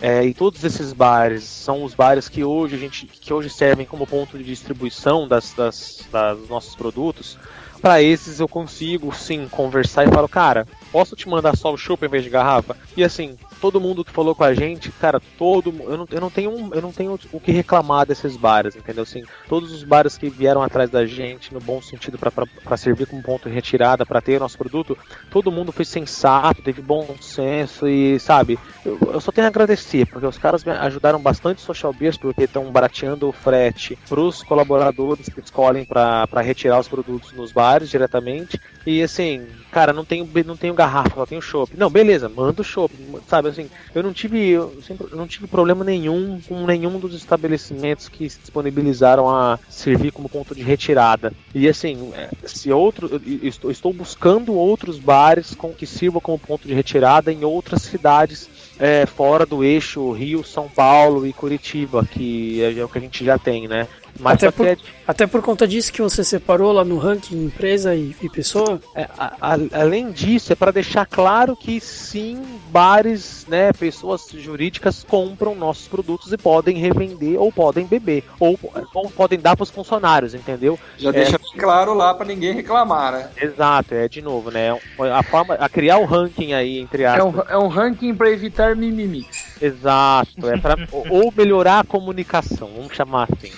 é, 0.01 0.25
e 0.25 0.35
todos 0.35 0.63
esses 0.65 0.93
bares 0.93 1.45
são 1.45 1.85
os 1.85 1.95
bares 1.95 2.29
que 2.29 2.43
hoje 2.43 2.75
a 2.75 2.79
gente 2.79 3.07
que 3.07 3.33
hoje 3.33 3.49
servem 3.49 3.87
como 3.87 4.07
ponto 4.07 4.37
de 4.37 4.45
distribuição 4.45 5.27
das, 5.29 5.53
das, 5.53 6.01
das- 6.11 6.39
dos 6.39 6.49
nossos 6.49 6.75
produtos. 6.75 7.39
Para 7.81 8.03
esses 8.03 8.41
eu 8.41 8.49
consigo 8.49 9.15
sim 9.15 9.47
conversar 9.49 10.07
e 10.09 10.11
falo, 10.11 10.27
cara, 10.29 10.67
posso 10.91 11.15
te 11.15 11.29
mandar 11.29 11.55
só 11.57 11.71
o 11.73 11.77
chopp 11.77 12.05
em 12.05 12.09
vez 12.09 12.25
de 12.25 12.31
garrafa? 12.31 12.75
E 12.97 13.05
assim, 13.05 13.37
todo 13.65 13.81
mundo 13.81 14.05
que 14.05 14.11
falou 14.11 14.35
com 14.35 14.45
a 14.45 14.53
gente, 14.53 14.93
cara, 14.93 15.19
todo 15.39 15.75
eu 15.85 15.97
não, 15.97 16.07
eu 16.11 16.21
não 16.21 16.29
tenho 16.29 16.71
eu 16.75 16.83
não 16.83 16.93
tenho 16.93 17.19
o 17.33 17.41
que 17.41 17.51
reclamar 17.51 18.05
desses 18.05 18.37
bares, 18.37 18.77
entendeu? 18.77 19.05
Assim, 19.05 19.23
todos 19.49 19.73
os 19.73 19.83
bares 19.83 20.19
que 20.19 20.29
vieram 20.29 20.63
atrás 20.63 20.91
da 20.91 21.07
gente 21.07 21.55
no 21.55 21.61
bom 21.61 21.81
sentido 21.81 22.19
para 22.19 22.77
servir 22.77 23.07
como 23.07 23.23
ponto 23.23 23.49
de 23.49 23.55
retirada, 23.55 24.05
para 24.05 24.21
ter 24.21 24.37
o 24.37 24.41
nosso 24.41 24.59
produto, 24.59 24.99
todo 25.31 25.51
mundo 25.51 25.73
foi 25.73 25.87
sensato, 25.87 26.61
teve 26.61 26.83
bom 26.83 27.17
senso 27.23 27.89
e 27.89 28.21
sabe, 28.21 28.59
eu, 28.85 28.99
eu 29.15 29.21
só 29.21 29.33
tenho 29.33 29.47
a 29.47 29.49
agradecer, 29.49 30.05
porque 30.09 30.27
os 30.27 30.37
caras 30.37 30.63
me 30.63 30.71
ajudaram 30.71 31.19
bastante 31.19 31.63
social 31.63 31.95
beers, 31.95 32.19
porque 32.19 32.43
estão 32.43 32.71
barateando 32.71 33.31
o 33.31 33.33
frete 33.33 33.99
pros 34.07 34.43
colaboradores 34.43 35.31
que 35.31 35.41
escolhem 35.41 35.87
para 35.87 36.43
retirar 36.43 36.81
os 36.81 36.89
produtos 36.89 37.33
nos 37.33 37.51
bares 37.51 37.89
diretamente. 37.89 38.61
E 38.87 39.03
assim, 39.03 39.47
cara, 39.73 39.95
não 39.95 40.05
tenho, 40.05 40.29
não 40.45 40.57
tenho 40.57 40.75
garrafa, 40.75 41.15
só 41.15 41.25
tenho 41.25 41.41
chopp. 41.41 41.75
Não, 41.79 41.89
beleza, 41.89 42.29
manda 42.29 42.61
o 42.61 42.65
chopp, 42.65 42.95
sabe? 43.27 43.54
Assim, 43.59 43.71
eu 43.95 44.03
não 44.03 44.13
tive, 44.13 44.51
eu 44.51 44.83
sempre 44.87 45.07
não 45.15 45.27
tive 45.27 45.47
problema 45.47 45.85
nenhum 45.85 46.41
com 46.47 46.67
nenhum 46.67 46.99
dos 46.99 47.15
estabelecimentos 47.15 48.09
que 48.09 48.29
se 48.29 48.39
disponibilizaram 48.41 49.29
a 49.29 49.59
servir 49.69 50.13
como 50.13 50.29
ponto 50.29 50.55
de 50.55 50.63
retirada. 50.63 51.33
E 51.55 51.69
assim, 51.69 52.13
é, 52.15 52.29
se 52.45 52.71
outro, 52.71 53.21
estou, 53.43 53.71
estou 53.71 53.93
buscando 53.93 54.55
outros 54.55 54.99
bares 54.99 55.55
com 55.55 55.73
que 55.73 55.87
sirvam 55.87 56.21
como 56.21 56.39
ponto 56.39 56.67
de 56.67 56.75
retirada 56.75 57.33
em 57.33 57.45
outras 57.45 57.83
cidades 57.83 58.49
é, 58.79 59.07
fora 59.07 59.47
do 59.47 59.63
eixo 59.63 60.11
Rio, 60.13 60.45
São 60.45 60.69
Paulo 60.69 61.27
e 61.27 61.33
Curitiba, 61.33 62.05
que 62.05 62.63
é, 62.63 62.79
é 62.79 62.85
o 62.85 62.89
que 62.89 62.99
a 62.99 63.01
gente 63.01 63.25
já 63.25 63.39
tem, 63.39 63.69
né? 63.69 63.87
Mas 64.21 64.35
Até 64.35 64.51
por, 64.51 64.67
é- 64.67 64.77
até 65.07 65.27
por 65.27 65.43
conta 65.43 65.67
disso 65.67 65.93
que 65.93 66.01
você 66.01 66.23
separou 66.23 66.73
lá 66.73 66.85
no 66.85 66.99
ranking 66.99 67.45
empresa 67.45 67.95
e, 67.95 68.15
e 68.23 68.29
pessoa? 68.31 68.81
É, 68.95 69.09
a- 69.19 69.33
a- 69.41 69.81
além 69.81 70.13
disso, 70.13 70.53
é 70.53 70.57
para 70.57 70.71
deixar 70.71 71.05
claro 71.05 71.57
que 71.57 71.81
sim, 71.81 72.41
bares, 72.71 73.45
né, 73.49 73.73
pessoas 73.73 74.27
jurídicas 74.33 75.05
compram 75.09 75.55
nossos 75.55 75.89
produtos 75.89 76.33
e 76.33 76.37
podem 76.37 76.77
revender 76.79 77.39
ou 77.41 77.51
podem 77.53 77.87
beber 77.87 78.25
ou, 78.39 78.59
ou 78.95 79.11
podem 79.11 79.39
dar 79.39 79.57
para 79.57 79.65
os 79.65 79.71
funcionários, 79.71 80.33
entendeu? 80.35 80.79
Já 80.97 81.11
É. 81.11 81.13
deixa 81.13 81.39
bem 81.39 81.53
claro 81.59 81.93
lá 81.95 82.15
pra 82.15 82.25
ninguém 82.27 82.55
reclamar, 82.55 83.13
né? 83.13 83.29
Exato, 83.41 83.95
é 83.95 84.09
de 84.09 84.23
novo, 84.23 84.51
né? 84.51 84.79
A 85.13 85.23
forma 85.23 85.55
a 85.55 85.69
criar 85.69 85.99
o 85.99 86.05
ranking 86.05 86.53
aí 86.53 86.79
entre 86.79 87.03
É 87.03 87.07
aspas. 87.07 87.35
um, 87.35 87.41
é 87.49 87.59
um 87.59 87.69
ranking 87.69 88.15
pra 88.15 88.31
evitar 88.31 88.77
mimimi. 88.77 89.27
Exato, 89.61 90.49
é 90.49 90.57
para 90.57 90.77
ou 91.11 91.33
melhorar 91.37 91.81
a 91.81 91.85
comunicação, 91.85 92.71
vamos 92.77 92.95
chamar 92.95 93.29
assim. 93.33 93.53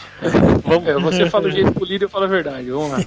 Vamos, 0.64 0.88
É, 0.88 0.94
você 0.94 1.30
fala 1.30 1.46
o 1.46 1.50
jeito 1.50 1.72
polido, 1.72 2.04
eu 2.04 2.08
falo 2.08 2.24
a 2.24 2.28
verdade. 2.28 2.70
Vamos 2.70 2.90
lá. 2.90 2.98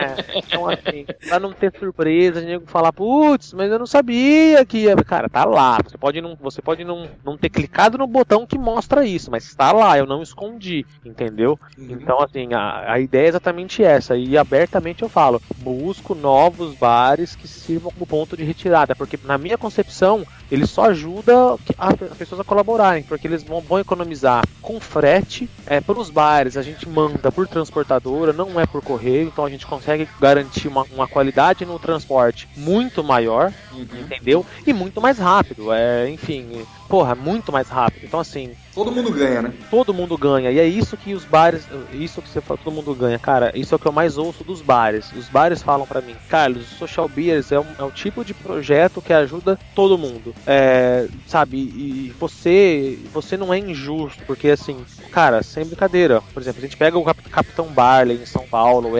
É, 0.00 0.38
então 0.38 0.68
assim, 0.68 1.04
pra 1.28 1.38
não 1.38 1.52
ter 1.52 1.72
surpresa, 1.78 2.40
nego 2.40 2.64
falar, 2.66 2.92
putz, 2.92 3.52
mas 3.52 3.70
eu 3.70 3.78
não 3.78 3.86
sabia 3.86 4.64
que 4.64 4.78
ia. 4.78 4.96
Cara, 4.96 5.28
tá 5.28 5.44
lá. 5.44 5.78
Você 5.82 5.98
pode 5.98 6.20
não, 6.20 6.36
você 6.40 6.62
pode 6.62 6.84
não, 6.84 7.08
não 7.24 7.36
ter 7.36 7.50
clicado 7.50 7.98
no 7.98 8.06
botão 8.06 8.46
que 8.46 8.58
mostra 8.58 9.04
isso, 9.04 9.30
mas 9.30 9.44
está 9.44 9.72
lá, 9.72 9.98
eu 9.98 10.06
não 10.06 10.22
escondi, 10.22 10.86
entendeu? 11.04 11.58
Então, 11.78 12.20
assim, 12.20 12.52
a, 12.54 12.92
a 12.92 13.00
ideia 13.00 13.26
é 13.26 13.28
exatamente 13.28 13.82
essa. 13.82 14.16
E 14.16 14.36
abertamente 14.36 15.02
eu 15.02 15.08
falo, 15.08 15.40
busco 15.58 16.14
novos 16.14 16.74
bares 16.74 17.34
que 17.36 17.48
sirvam 17.48 17.90
como 17.90 18.06
ponto 18.06 18.36
de 18.36 18.44
retirada, 18.44 18.94
porque 18.94 19.18
na 19.24 19.38
minha 19.38 19.58
concepção, 19.58 20.24
ele 20.50 20.66
só 20.66 20.86
ajuda 20.86 21.56
as 21.78 22.16
pessoas 22.16 22.40
a 22.40 22.44
colaborarem, 22.44 23.02
porque 23.02 23.26
eles 23.26 23.42
vão, 23.42 23.60
vão 23.60 23.78
economizar 23.78 24.44
com 24.60 24.80
frete 24.80 25.48
é, 25.66 25.80
para 25.80 25.99
os 26.00 26.10
bares. 26.10 26.56
A 26.56 26.62
gente 26.62 26.88
manda 26.88 27.30
por 27.30 27.46
transportadora, 27.46 28.32
não 28.32 28.58
é 28.58 28.66
por 28.66 28.82
correio, 28.82 29.28
então 29.28 29.44
a 29.44 29.50
gente 29.50 29.66
consegue 29.66 30.08
garantir 30.20 30.68
uma, 30.68 30.84
uma 30.92 31.06
qualidade 31.06 31.64
no 31.64 31.78
transporte 31.78 32.48
muito 32.56 33.04
maior, 33.04 33.52
entendeu? 33.72 34.44
E 34.66 34.72
muito 34.72 35.00
mais 35.00 35.18
rápido. 35.18 35.72
É, 35.72 36.08
enfim, 36.10 36.66
porra, 36.88 37.14
muito 37.14 37.52
mais 37.52 37.68
rápido. 37.68 38.04
Então, 38.04 38.20
assim, 38.20 38.52
Todo 38.84 38.92
mundo 38.92 39.10
ganha, 39.12 39.42
né? 39.42 39.52
todo 39.70 39.92
mundo 39.94 40.16
ganha. 40.16 40.50
E 40.50 40.58
é 40.58 40.66
isso 40.66 40.96
que 40.96 41.12
os 41.14 41.24
bares, 41.24 41.68
isso 41.92 42.22
que 42.22 42.28
você 42.30 42.40
fala, 42.40 42.58
todo 42.62 42.72
mundo 42.72 42.94
ganha, 42.94 43.18
cara. 43.18 43.52
Isso 43.54 43.74
é 43.74 43.76
o 43.76 43.78
que 43.78 43.86
eu 43.86 43.92
mais 43.92 44.16
ouço 44.16 44.42
dos 44.42 44.62
bares. 44.62 45.12
Os 45.12 45.28
bares 45.28 45.62
falam 45.62 45.86
pra 45.86 46.00
mim, 46.00 46.14
Carlos, 46.28 46.72
o 46.72 46.74
Social 46.76 47.08
Beers 47.08 47.52
é 47.52 47.60
um, 47.60 47.66
é 47.78 47.84
um 47.84 47.90
tipo 47.90 48.24
de 48.24 48.32
projeto 48.32 49.02
que 49.02 49.12
ajuda 49.12 49.58
todo 49.74 49.98
mundo. 49.98 50.34
É, 50.46 51.06
sabe, 51.26 51.58
e 51.58 52.12
você, 52.18 52.98
você 53.12 53.36
não 53.36 53.52
é 53.52 53.58
injusto, 53.58 54.22
porque 54.26 54.48
assim, 54.48 54.78
cara, 55.10 55.42
sem 55.42 55.64
brincadeira. 55.64 56.22
Por 56.32 56.40
exemplo, 56.40 56.58
a 56.60 56.62
gente 56.62 56.76
pega 56.76 56.98
o 56.98 57.04
Cap- 57.04 57.22
Capitão 57.30 57.66
Barley 57.66 58.18
em 58.22 58.26
São 58.26 58.46
Paulo, 58.46 58.90
o 58.90 58.98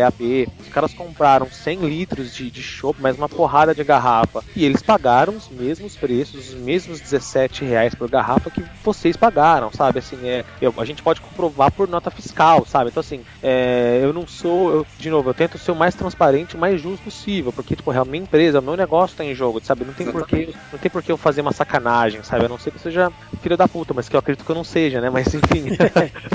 os 0.59 0.59
caras 0.70 0.94
compraram 0.94 1.48
100 1.50 1.80
litros 1.80 2.34
de, 2.34 2.50
de 2.50 2.62
chopp, 2.62 3.00
mais 3.00 3.16
uma 3.16 3.28
porrada 3.28 3.74
de 3.74 3.82
garrafa. 3.84 4.42
E 4.54 4.64
eles 4.64 4.82
pagaram 4.82 5.34
os 5.36 5.48
mesmos 5.48 5.96
preços, 5.96 6.48
os 6.50 6.54
mesmos 6.54 7.00
17 7.00 7.64
reais 7.64 7.94
por 7.94 8.08
garrafa 8.08 8.50
que 8.50 8.62
vocês 8.82 9.16
pagaram, 9.16 9.70
sabe? 9.72 9.98
Assim, 9.98 10.18
é, 10.28 10.44
eu- 10.60 10.74
a 10.78 10.84
gente 10.84 11.02
pode 11.02 11.20
comprovar 11.20 11.70
por 11.72 11.88
nota 11.88 12.10
fiscal, 12.10 12.64
sabe? 12.66 12.90
Então, 12.90 13.00
assim, 13.00 13.22
é, 13.42 14.00
eu 14.02 14.12
não 14.12 14.26
sou, 14.26 14.70
eu, 14.72 14.86
de 14.98 15.10
novo, 15.10 15.30
eu 15.30 15.34
tento 15.34 15.58
ser 15.58 15.72
o 15.72 15.76
mais 15.76 15.94
transparente, 15.94 16.56
o 16.56 16.58
mais 16.58 16.80
justo 16.80 17.02
possível, 17.04 17.52
porque, 17.52 17.74
tipo, 17.76 17.90
a 17.90 18.04
minha 18.04 18.22
empresa, 18.22 18.60
o 18.60 18.62
meu 18.62 18.76
negócio 18.76 19.16
tá 19.16 19.24
em 19.24 19.34
jogo, 19.34 19.60
sabe? 19.62 19.84
Não 19.84 19.92
tem 19.92 20.10
porquê, 20.10 20.48
não 20.72 20.78
tem 20.78 20.90
porquê 20.90 21.10
eu 21.12 21.16
fazer 21.16 21.40
uma 21.40 21.52
sacanagem, 21.52 22.22
sabe? 22.22 22.44
A 22.44 22.48
não 22.48 22.58
ser 22.58 22.70
que 22.70 22.76
eu 22.76 22.82
seja 22.82 23.12
filho 23.42 23.56
da 23.56 23.66
puta, 23.68 23.92
mas 23.94 24.08
que 24.08 24.14
eu 24.16 24.20
acredito 24.20 24.44
que 24.44 24.50
eu 24.50 24.56
não 24.56 24.64
seja, 24.64 25.00
né? 25.00 25.10
Mas, 25.10 25.32
enfim. 25.34 25.64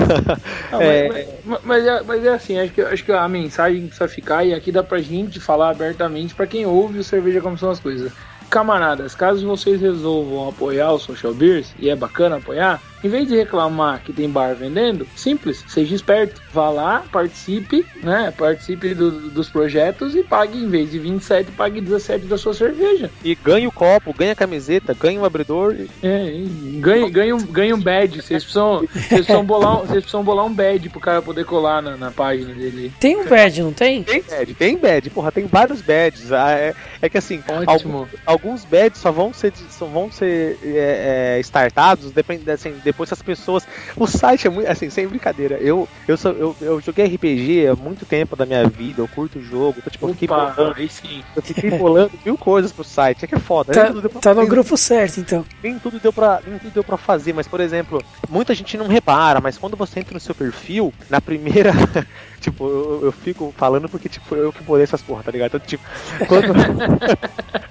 Ah, 0.72 0.82
É. 0.82 1.08
mas, 1.08 1.26
mas- 1.44 1.60
mas 1.64 1.86
é, 1.86 2.02
mas 2.02 2.24
é 2.24 2.28
assim, 2.30 2.58
acho 2.58 2.72
que, 2.72 2.80
acho 2.82 3.04
que 3.04 3.12
a 3.12 3.28
mensagem 3.28 3.86
precisa 3.86 4.08
ficar 4.08 4.25
e 4.44 4.54
aqui 4.54 4.72
dá 4.72 4.82
pra 4.82 4.98
gente 5.00 5.40
falar 5.40 5.70
abertamente 5.70 6.34
pra 6.34 6.46
quem 6.46 6.66
ouve 6.66 6.98
o 6.98 7.04
Cerveja 7.04 7.40
Como 7.40 7.56
São 7.56 7.70
as 7.70 7.80
Coisas. 7.80 8.12
Camaradas, 8.48 9.14
caso 9.14 9.46
vocês 9.46 9.80
resolvam 9.80 10.48
apoiar 10.48 10.92
o 10.92 10.98
Social 10.98 11.34
Beers, 11.34 11.74
e 11.78 11.90
é 11.90 11.96
bacana 11.96 12.36
apoiar, 12.36 12.80
em 13.04 13.08
vez 13.08 13.28
de 13.28 13.36
reclamar 13.36 14.00
que 14.02 14.12
tem 14.12 14.28
bar 14.28 14.54
vendendo, 14.54 15.06
simples, 15.16 15.64
seja 15.68 15.94
esperto. 15.94 16.40
Vá 16.52 16.70
lá, 16.70 17.04
participe, 17.12 17.84
né? 18.02 18.32
Participe 18.36 18.94
do- 18.94 19.28
dos 19.30 19.48
projetos 19.50 20.14
e 20.14 20.22
pague, 20.22 20.58
em 20.58 20.68
vez 20.68 20.90
de 20.90 20.98
27, 20.98 21.50
pague 21.52 21.80
17 21.80 22.26
da 22.26 22.38
sua 22.38 22.54
cerveja. 22.54 23.10
e 23.22 23.34
ganha 23.34 23.68
o 23.68 23.72
copo, 23.72 24.14
ganha 24.14 24.32
a 24.32 24.36
camiseta, 24.36 24.94
ganha 24.94 25.20
o 25.20 25.24
abridor. 25.24 25.74
e- 25.74 25.90
É, 26.02 26.26
e 26.32 26.78
ganha, 26.80 27.08
ganha, 27.10 27.36
um, 27.36 27.42
ganha 27.46 27.74
um 27.74 27.80
badge. 27.80 28.22
Vocês 28.22 28.42
precisam, 28.42 28.80
vocês 28.80 29.06
precisam, 29.08 29.44
bolar, 29.44 29.76
um- 29.76 29.80
vocês 29.86 29.98
precisam 30.02 30.24
bolar 30.24 30.46
um 30.46 30.52
badge 30.52 30.88
pro 30.88 31.00
cara 31.00 31.20
poder 31.20 31.44
colar 31.44 31.82
na, 31.82 31.96
na 31.96 32.10
página 32.10 32.54
dele. 32.54 32.92
Tem 32.98 33.16
um 33.16 33.24
badge, 33.26 33.62
não 33.62 33.72
tem? 33.72 34.02
Tem 34.02 34.22
badge, 34.22 34.54
tem 34.54 34.76
badge, 34.78 35.10
porra, 35.10 35.30
tem 35.32 35.46
vários 35.46 35.82
badges. 35.82 36.32
Ah, 36.32 36.50
É, 36.56 36.74
é 37.02 37.08
que 37.08 37.18
assim, 37.18 37.42
Ótimo. 37.66 37.98
alguns, 37.98 38.08
alguns 38.24 38.64
badges 38.64 38.98
só 39.00 39.10
vão 39.12 39.32
ser, 39.32 39.52
só 39.70 39.84
vão 39.86 40.10
ser 40.10 40.58
é, 40.64 41.36
é, 41.36 41.40
startados 41.40 42.10
depende, 42.12 42.50
assim, 42.50 42.72
depois 42.86 43.12
as 43.12 43.20
pessoas. 43.20 43.66
O 43.96 44.06
site 44.06 44.46
é 44.46 44.50
muito. 44.50 44.70
Assim, 44.70 44.88
sem 44.88 45.06
brincadeira. 45.06 45.56
Eu, 45.56 45.86
eu, 46.08 46.16
sou, 46.16 46.32
eu, 46.32 46.56
eu 46.60 46.80
joguei 46.80 47.04
RPG 47.06 47.66
há 47.68 47.74
muito 47.76 48.06
tempo 48.06 48.34
da 48.36 48.46
minha 48.46 48.66
vida, 48.68 49.02
eu 49.02 49.08
curto 49.08 49.38
o 49.38 49.42
jogo, 49.42 49.74
então, 49.78 49.90
tipo, 49.90 50.08
eu 50.08 50.12
fiquei 50.14 50.28
Opa, 50.28 50.52
bolando, 50.56 50.74
aí 50.78 50.88
sim. 50.88 51.22
eu 51.34 51.42
fiquei 51.42 51.70
bolando 51.78 52.12
mil 52.24 52.38
coisas 52.38 52.72
pro 52.72 52.84
site. 52.84 53.24
É 53.24 53.28
que 53.28 53.34
é 53.34 53.38
foda. 53.38 53.72
Tá, 53.72 53.82
nem 53.84 53.92
tudo 53.92 54.00
deu 54.02 54.10
pra- 54.10 54.20
tá 54.20 54.34
no 54.34 54.40
nem- 54.40 54.48
grupo 54.48 54.76
certo, 54.76 55.20
então. 55.20 55.44
nem 55.62 55.78
tudo 55.78 55.98
deu 56.00 56.12
pra, 56.12 56.40
nem 56.46 56.58
tudo 56.58 56.72
deu 56.72 56.84
pra 56.84 56.96
fazer, 56.96 57.32
mas 57.34 57.46
por 57.48 57.60
exemplo, 57.60 58.02
muita 58.28 58.54
gente 58.54 58.76
não 58.76 58.86
repara, 58.86 59.40
mas 59.40 59.58
quando 59.58 59.76
você 59.76 60.00
entra 60.00 60.14
no 60.14 60.20
seu 60.20 60.34
perfil, 60.34 60.92
na 61.10 61.20
primeira, 61.20 61.72
tipo, 62.46 62.68
eu, 62.68 63.06
eu 63.06 63.12
fico 63.12 63.52
falando 63.56 63.88
porque 63.88 64.08
tipo, 64.08 64.32
eu 64.34 64.52
que 64.52 64.62
bolei 64.62 64.84
essas 64.84 65.02
porra, 65.02 65.24
tá 65.24 65.32
ligado? 65.32 65.48
Então, 65.48 65.60
tipo, 65.60 65.82
quando 66.28 66.54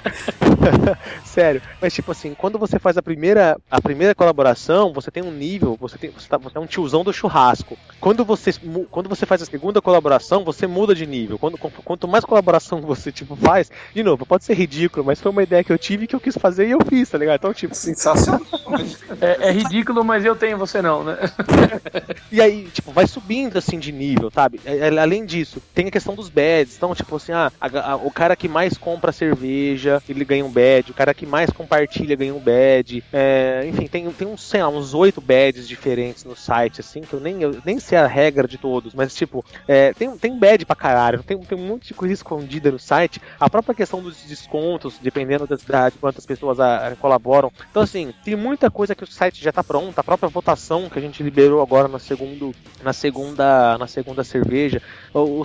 Sério, 1.23 1.61
mas 1.81 1.93
tipo 1.93 2.11
assim, 2.11 2.33
quando 2.33 2.59
você 2.59 2.77
faz 2.79 2.97
a 2.97 3.01
primeira 3.01 3.57
a 3.69 3.81
primeira 3.81 4.13
colaboração, 4.13 4.93
você 4.93 5.11
tem 5.11 5.23
um 5.23 5.31
nível, 5.31 5.77
você 5.79 5.97
tem 5.97 6.09
você, 6.09 6.27
tá, 6.27 6.37
você 6.37 6.57
é 6.57 6.61
um 6.61 6.65
tiozão 6.65 7.03
do 7.03 7.13
churrasco. 7.13 7.77
Quando 7.99 8.25
você 8.25 8.51
quando 8.91 9.09
você 9.09 9.25
faz 9.25 9.41
a 9.41 9.45
segunda 9.45 9.81
colaboração, 9.81 10.43
você 10.43 10.67
muda 10.67 10.93
de 10.93 11.05
nível. 11.05 11.39
Quando 11.39 11.57
quanto 11.57 12.07
mais 12.07 12.25
colaboração 12.25 12.81
você 12.81 13.11
tipo 13.11 13.35
faz, 13.35 13.71
de 13.93 14.03
novo, 14.03 14.25
pode 14.25 14.43
ser 14.43 14.55
ridículo, 14.55 15.05
mas 15.05 15.21
foi 15.21 15.31
uma 15.31 15.43
ideia 15.43 15.63
que 15.63 15.71
eu 15.71 15.77
tive 15.77 16.07
que 16.07 16.15
eu 16.15 16.19
quis 16.19 16.37
fazer 16.37 16.67
e 16.67 16.71
eu 16.71 16.79
fiz, 16.87 17.09
tá 17.09 17.17
ligado? 17.17 17.37
Então, 17.37 17.53
tipo, 17.53 17.75
Sensacional. 17.75 18.41
É, 19.21 19.49
é 19.49 19.51
ridículo, 19.51 20.03
mas 20.03 20.25
eu 20.25 20.35
tenho, 20.35 20.57
você 20.57 20.81
não, 20.81 21.03
né? 21.03 21.17
E 22.31 22.41
aí, 22.41 22.67
tipo, 22.73 22.91
vai 22.91 23.07
subindo 23.07 23.57
assim 23.57 23.79
de 23.79 23.91
nível, 23.91 24.31
sabe? 24.31 24.59
É, 24.65 24.89
é, 24.89 24.99
Além 24.99 25.25
disso, 25.25 25.61
tem 25.73 25.87
a 25.87 25.91
questão 25.91 26.15
dos 26.15 26.29
badges. 26.29 26.75
Então, 26.77 26.93
tipo 26.95 27.15
assim, 27.15 27.31
ah, 27.31 27.51
a- 27.59 27.91
a- 27.91 27.95
o 27.95 28.11
cara 28.11 28.35
que 28.35 28.47
mais 28.47 28.77
compra 28.77 29.11
cerveja, 29.11 30.01
ele 30.09 30.25
ganha 30.25 30.43
um 30.45 30.51
badge. 30.51 30.91
O 30.91 30.95
cara 30.95 31.13
que 31.13 31.25
mais 31.25 31.49
compartilha 31.51 32.15
ganha 32.15 32.33
um 32.33 32.39
badge. 32.39 33.03
É, 33.13 33.63
enfim, 33.67 33.87
tem, 33.87 34.11
tem 34.11 34.27
uns, 34.27 34.41
sei 34.41 34.61
lá, 34.63 34.69
uns 34.69 34.93
oito 34.93 35.21
badges 35.21 35.67
diferentes 35.67 36.23
no 36.23 36.35
site, 36.35 36.81
assim, 36.81 37.01
que 37.01 37.13
eu 37.13 37.19
nem, 37.19 37.41
eu 37.41 37.59
nem 37.63 37.79
sei 37.79 37.97
a 37.97 38.07
regra 38.07 38.47
de 38.47 38.57
todos, 38.57 38.93
mas 38.93 39.13
tipo, 39.13 39.45
é, 39.67 39.93
tem, 39.93 40.17
tem 40.17 40.37
badge 40.37 40.65
pra 40.65 40.75
caralho. 40.75 41.21
Tem, 41.23 41.37
tem 41.37 41.57
um 41.57 41.67
monte 41.67 41.87
de 41.89 41.93
coisa 41.93 42.13
escondida 42.13 42.71
no 42.71 42.79
site. 42.79 43.21
A 43.39 43.49
própria 43.49 43.75
questão 43.75 44.01
dos 44.01 44.17
descontos, 44.23 44.97
dependendo 44.99 45.47
da, 45.67 45.89
de 45.89 45.97
quantas 45.99 46.25
pessoas 46.25 46.59
a- 46.59 46.87
a 46.87 46.95
colaboram. 46.95 47.51
Então, 47.69 47.83
assim, 47.83 48.13
tem 48.23 48.35
muita 48.35 48.71
coisa 48.71 48.95
que 48.95 49.03
o 49.03 49.07
site 49.07 49.43
já 49.43 49.51
tá 49.51 49.63
pronto. 49.63 49.97
A 49.99 50.03
própria 50.03 50.29
votação 50.29 50.89
que 50.89 50.97
a 50.97 51.01
gente 51.01 51.21
liberou 51.21 51.61
agora 51.61 51.87
no 51.87 51.99
segundo, 51.99 52.51
na 52.81 52.93
segunda, 52.93 53.77
na 53.77 53.87
segunda 53.87 54.23
cerveja. 54.23 54.44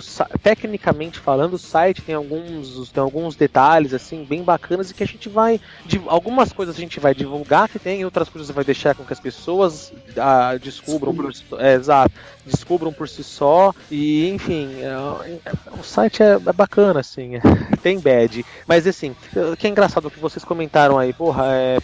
Sa- 0.01 0.29
tecnicamente 0.41 1.19
falando, 1.19 1.53
o 1.53 1.57
site 1.57 2.01
tem 2.01 2.15
alguns, 2.15 2.89
tem 2.89 3.01
alguns 3.01 3.35
detalhes 3.35 3.93
assim 3.93 4.23
bem 4.23 4.43
bacanas 4.43 4.91
e 4.91 4.93
que 4.93 5.03
a 5.03 5.07
gente 5.07 5.29
vai, 5.29 5.59
de, 5.85 6.01
algumas 6.07 6.51
coisas 6.51 6.75
a 6.75 6.79
gente 6.79 6.99
vai 6.99 7.13
divulgar 7.13 7.69
que 7.69 7.79
tem, 7.79 8.03
outras 8.03 8.27
coisas 8.27 8.51
vai 8.51 8.63
deixar 8.63 8.95
com 8.95 9.03
que 9.05 9.13
as 9.13 9.19
pessoas 9.19 9.93
ah, 10.17 10.57
descubram, 10.61 11.15
por, 11.15 11.31
é, 11.59 11.75
exato, 11.75 12.11
descubram 12.45 12.91
por 12.91 13.07
si 13.07 13.23
só 13.23 13.73
e 13.89 14.29
enfim, 14.29 14.69
é, 14.81 15.39
é, 15.45 15.51
o 15.79 15.83
site 15.83 16.21
é, 16.21 16.33
é 16.33 16.53
bacana 16.53 16.99
assim, 16.99 17.33
tem 17.81 17.99
badge, 17.99 18.45
mas 18.67 18.85
assim, 18.85 19.15
o 19.53 19.55
que 19.55 19.67
é 19.67 19.69
engraçado 19.69 20.07
o 20.07 20.11
que 20.11 20.19
vocês 20.19 20.43
comentaram 20.43 20.97
aí, 20.97 21.13
porra, 21.13 21.45
é, 21.47 21.77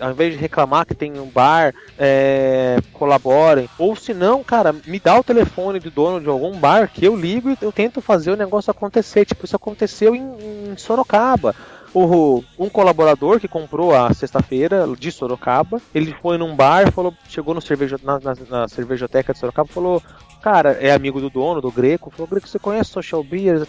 ao 0.00 0.10
invés 0.10 0.32
de 0.34 0.40
reclamar 0.40 0.86
que 0.86 0.94
tem 0.94 1.18
um 1.18 1.26
bar, 1.26 1.74
é, 1.98 2.78
colaborem. 2.92 3.68
Ou 3.78 3.94
se 3.94 4.14
não, 4.14 4.42
cara, 4.42 4.74
me 4.86 4.98
dá 4.98 5.18
o 5.18 5.24
telefone 5.24 5.78
do 5.78 5.90
dono 5.90 6.20
de 6.20 6.28
algum 6.34 6.58
bar 6.58 6.90
que 6.92 7.04
eu 7.04 7.16
ligo 7.16 7.50
e 7.50 7.58
eu 7.60 7.72
tento 7.72 8.00
fazer 8.00 8.30
o 8.30 8.36
negócio 8.36 8.70
acontecer. 8.70 9.24
Tipo, 9.24 9.44
isso 9.44 9.56
aconteceu 9.56 10.14
em, 10.14 10.70
em 10.70 10.76
Sorocaba. 10.76 11.54
O, 11.94 12.44
um 12.58 12.68
colaborador 12.68 13.38
que 13.38 13.46
comprou 13.46 13.94
a 13.94 14.12
sexta-feira 14.12 14.86
de 14.98 15.12
Sorocaba, 15.12 15.80
ele 15.94 16.14
foi 16.20 16.36
num 16.36 16.54
bar, 16.54 16.90
falou, 16.92 17.14
chegou 17.28 17.54
no 17.54 17.60
na, 18.02 18.18
na, 18.18 18.34
na 18.50 18.68
cervejoteca 18.68 19.32
de 19.32 19.38
Sorocaba, 19.38 19.68
falou, 19.68 20.02
cara, 20.42 20.72
é 20.72 20.92
amigo 20.92 21.20
do 21.20 21.30
dono, 21.30 21.60
do 21.60 21.70
Greco, 21.70 22.10
falou, 22.10 22.26
Greco, 22.26 22.48
você 22.48 22.58
conhece 22.58 22.90
Social 22.90 23.22
Beer? 23.22 23.66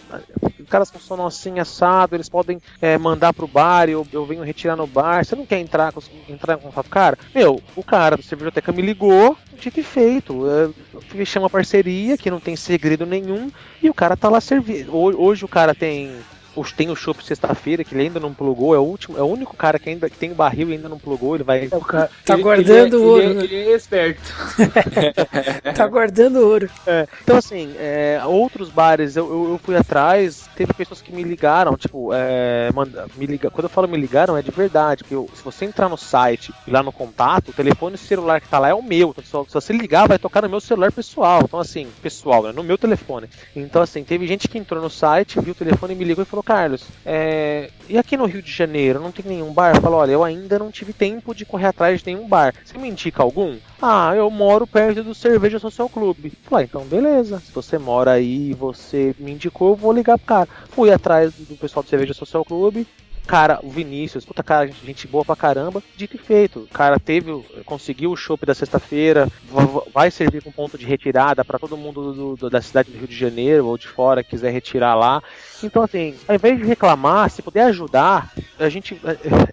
Os 0.58 0.68
caras 0.68 0.90
funcionam 0.90 1.26
assim, 1.26 1.60
assado, 1.60 2.16
eles 2.16 2.28
podem 2.28 2.60
é, 2.82 2.98
mandar 2.98 3.32
pro 3.32 3.46
bar, 3.46 3.88
eu, 3.88 4.06
eu 4.12 4.26
venho 4.26 4.42
retirar 4.42 4.76
no 4.76 4.86
bar, 4.86 5.24
você 5.24 5.36
não 5.36 5.46
quer 5.46 5.60
entrar, 5.60 5.92
com- 5.92 6.02
entrar 6.28 6.54
em 6.54 6.58
contato? 6.60 6.90
Cara, 6.90 7.16
meu, 7.34 7.62
o 7.76 7.82
cara 7.82 8.16
da 8.16 8.22
cervejoteca 8.22 8.72
me 8.72 8.82
ligou, 8.82 9.36
dito 9.60 9.78
e 9.78 9.82
feito, 9.84 10.44
é, 10.50 10.68
fechei 11.08 11.40
uma 11.40 11.48
parceria 11.48 12.18
que 12.18 12.30
não 12.30 12.40
tem 12.40 12.56
segredo 12.56 13.06
nenhum, 13.06 13.50
e 13.80 13.88
o 13.88 13.94
cara 13.94 14.16
tá 14.16 14.28
lá 14.28 14.40
servindo. 14.40 14.94
Hoje 14.94 15.44
o 15.44 15.48
cara 15.48 15.74
tem 15.74 16.10
os- 16.56 16.72
tem 16.72 16.90
o 16.90 16.96
chopp 16.96 17.24
sexta-feira, 17.24 17.84
que 17.84 17.94
ele 17.94 18.02
ainda 18.04 18.18
não 18.18 18.32
plugou, 18.34 18.74
é 18.74 18.78
o 18.78 18.82
último, 18.82 19.16
é 19.18 19.22
o 19.22 19.26
único 19.26 19.56
cara 19.56 19.78
que 19.78 19.88
ainda 19.90 20.10
que 20.10 20.16
tem 20.16 20.32
barril 20.32 20.70
e 20.70 20.72
ainda 20.72 20.88
não 20.88 20.98
plugou, 20.98 21.34
ele 21.34 21.44
vai. 21.44 21.68
Tá 21.68 22.34
Ele- 22.34 22.42
guardando 22.42 22.96
ele, 22.96 23.04
é- 23.04 23.06
ouro, 23.06 23.22
Ele, 23.22 23.30
é- 23.30 23.34
né? 23.34 23.44
ele 23.44 23.56
é 23.72 23.76
esperto. 23.76 24.20
Tá 25.74 25.86
guardando 25.86 26.36
ouro. 26.40 26.68
É, 26.86 27.06
então, 27.22 27.36
assim, 27.36 27.74
é, 27.78 28.20
outros 28.24 28.70
bares 28.70 29.16
eu, 29.16 29.28
eu, 29.28 29.50
eu 29.52 29.60
fui 29.62 29.76
atrás, 29.76 30.48
teve 30.56 30.72
pessoas 30.72 31.00
que 31.02 31.12
me 31.12 31.22
ligaram, 31.22 31.76
tipo, 31.76 32.10
é, 32.12 32.70
manda, 32.74 33.06
me 33.16 33.26
liga, 33.26 33.50
quando 33.50 33.64
eu 33.64 33.70
falo 33.70 33.88
me 33.88 33.96
ligaram 33.96 34.36
é 34.36 34.42
de 34.42 34.50
verdade, 34.50 35.02
porque 35.04 35.14
eu- 35.14 35.28
se 35.34 35.42
você 35.42 35.64
entrar 35.64 35.88
no 35.88 35.96
site 35.96 36.52
e 36.66 36.70
lá 36.70 36.82
no 36.82 36.92
contato, 36.92 37.50
o 37.50 37.52
telefone 37.52 37.96
celular 37.98 38.40
que 38.40 38.48
tá 38.48 38.58
lá 38.58 38.68
é 38.68 38.74
o 38.74 38.82
meu, 38.82 39.10
então, 39.10 39.24
só- 39.24 39.44
se 39.44 39.52
você 39.54 39.72
ligar 39.72 40.08
vai 40.08 40.18
tocar 40.18 40.42
no 40.42 40.48
meu 40.48 40.60
celular 40.60 40.90
pessoal, 40.92 41.42
então 41.44 41.60
assim, 41.60 41.88
pessoal, 42.02 42.44
né, 42.44 42.52
no 42.52 42.62
meu 42.62 42.78
telefone. 42.78 43.28
Então, 43.54 43.82
assim, 43.82 44.02
teve 44.04 44.26
gente 44.26 44.48
que 44.48 44.58
entrou 44.58 44.82
no 44.82 44.90
site, 44.90 45.40
viu 45.40 45.52
o 45.52 45.56
telefone 45.56 45.92
e 45.94 45.96
me 45.96 46.04
ligou 46.04 46.22
e 46.22 46.26
falou, 46.26 46.42
Carlos, 46.46 46.84
é, 47.04 47.70
e 47.88 47.98
aqui 47.98 48.16
no 48.16 48.24
Rio 48.24 48.40
de 48.40 48.52
Janeiro, 48.52 49.00
não 49.00 49.10
tem 49.10 49.24
nenhum 49.26 49.52
bar? 49.52 49.80
Falou, 49.80 49.98
olha, 49.98 50.12
eu 50.12 50.22
ainda 50.22 50.58
não 50.60 50.70
tive 50.70 50.92
tempo 50.92 51.34
de 51.34 51.44
correr 51.44 51.66
atrás 51.66 52.00
de 52.00 52.06
nenhum 52.06 52.28
bar. 52.28 52.54
Você 52.64 52.78
me 52.78 52.88
indica 52.88 53.20
algum? 53.22 53.56
Ah, 53.82 54.12
eu 54.16 54.30
moro 54.30 54.64
perto 54.66 55.02
do 55.02 55.12
Cerveja 55.14 55.58
Social 55.58 55.88
Clube. 55.88 56.32
Falei, 56.44 56.64
ah, 56.64 56.68
então 56.68 56.82
beleza. 56.84 57.40
Se 57.40 57.50
você 57.52 57.78
mora 57.78 58.12
aí 58.12 58.50
e 58.50 58.54
você 58.54 59.14
me 59.18 59.32
indicou, 59.32 59.70
eu 59.70 59.76
vou 59.76 59.92
ligar 59.92 60.16
pro 60.18 60.26
cara. 60.26 60.48
Fui 60.70 60.90
atrás 60.92 61.34
do 61.34 61.56
pessoal 61.56 61.82
do 61.82 61.90
Cerveja 61.90 62.14
Social 62.14 62.44
Clube. 62.44 62.86
Cara, 63.26 63.58
o 63.64 63.68
Vinícius, 63.68 64.24
puta 64.24 64.40
cara, 64.40 64.70
gente 64.84 65.08
boa 65.08 65.24
pra 65.24 65.34
caramba, 65.34 65.82
dito 65.96 66.14
e 66.14 66.18
feito. 66.18 66.60
O 66.60 66.68
cara 66.68 66.96
teve, 67.00 67.32
conseguiu 67.64 68.12
o 68.12 68.16
chopp 68.16 68.46
da 68.46 68.54
sexta-feira, 68.54 69.26
va- 69.50 69.82
vai 69.92 70.12
servir 70.12 70.44
com 70.44 70.52
ponto 70.52 70.78
de 70.78 70.86
retirada 70.86 71.44
pra 71.44 71.58
todo 71.58 71.76
mundo 71.76 72.12
do- 72.12 72.36
do- 72.36 72.48
da 72.50 72.62
cidade 72.62 72.88
do 72.92 72.98
Rio 72.98 73.08
de 73.08 73.16
Janeiro 73.16 73.66
ou 73.66 73.76
de 73.76 73.88
fora 73.88 74.22
quiser 74.22 74.52
retirar 74.52 74.94
lá. 74.94 75.20
Então, 75.62 75.82
assim, 75.82 76.14
ao 76.28 76.34
invés 76.36 76.58
de 76.58 76.64
reclamar, 76.64 77.30
se 77.30 77.42
puder 77.42 77.64
ajudar, 77.64 78.30
a 78.58 78.68
gente, 78.68 78.98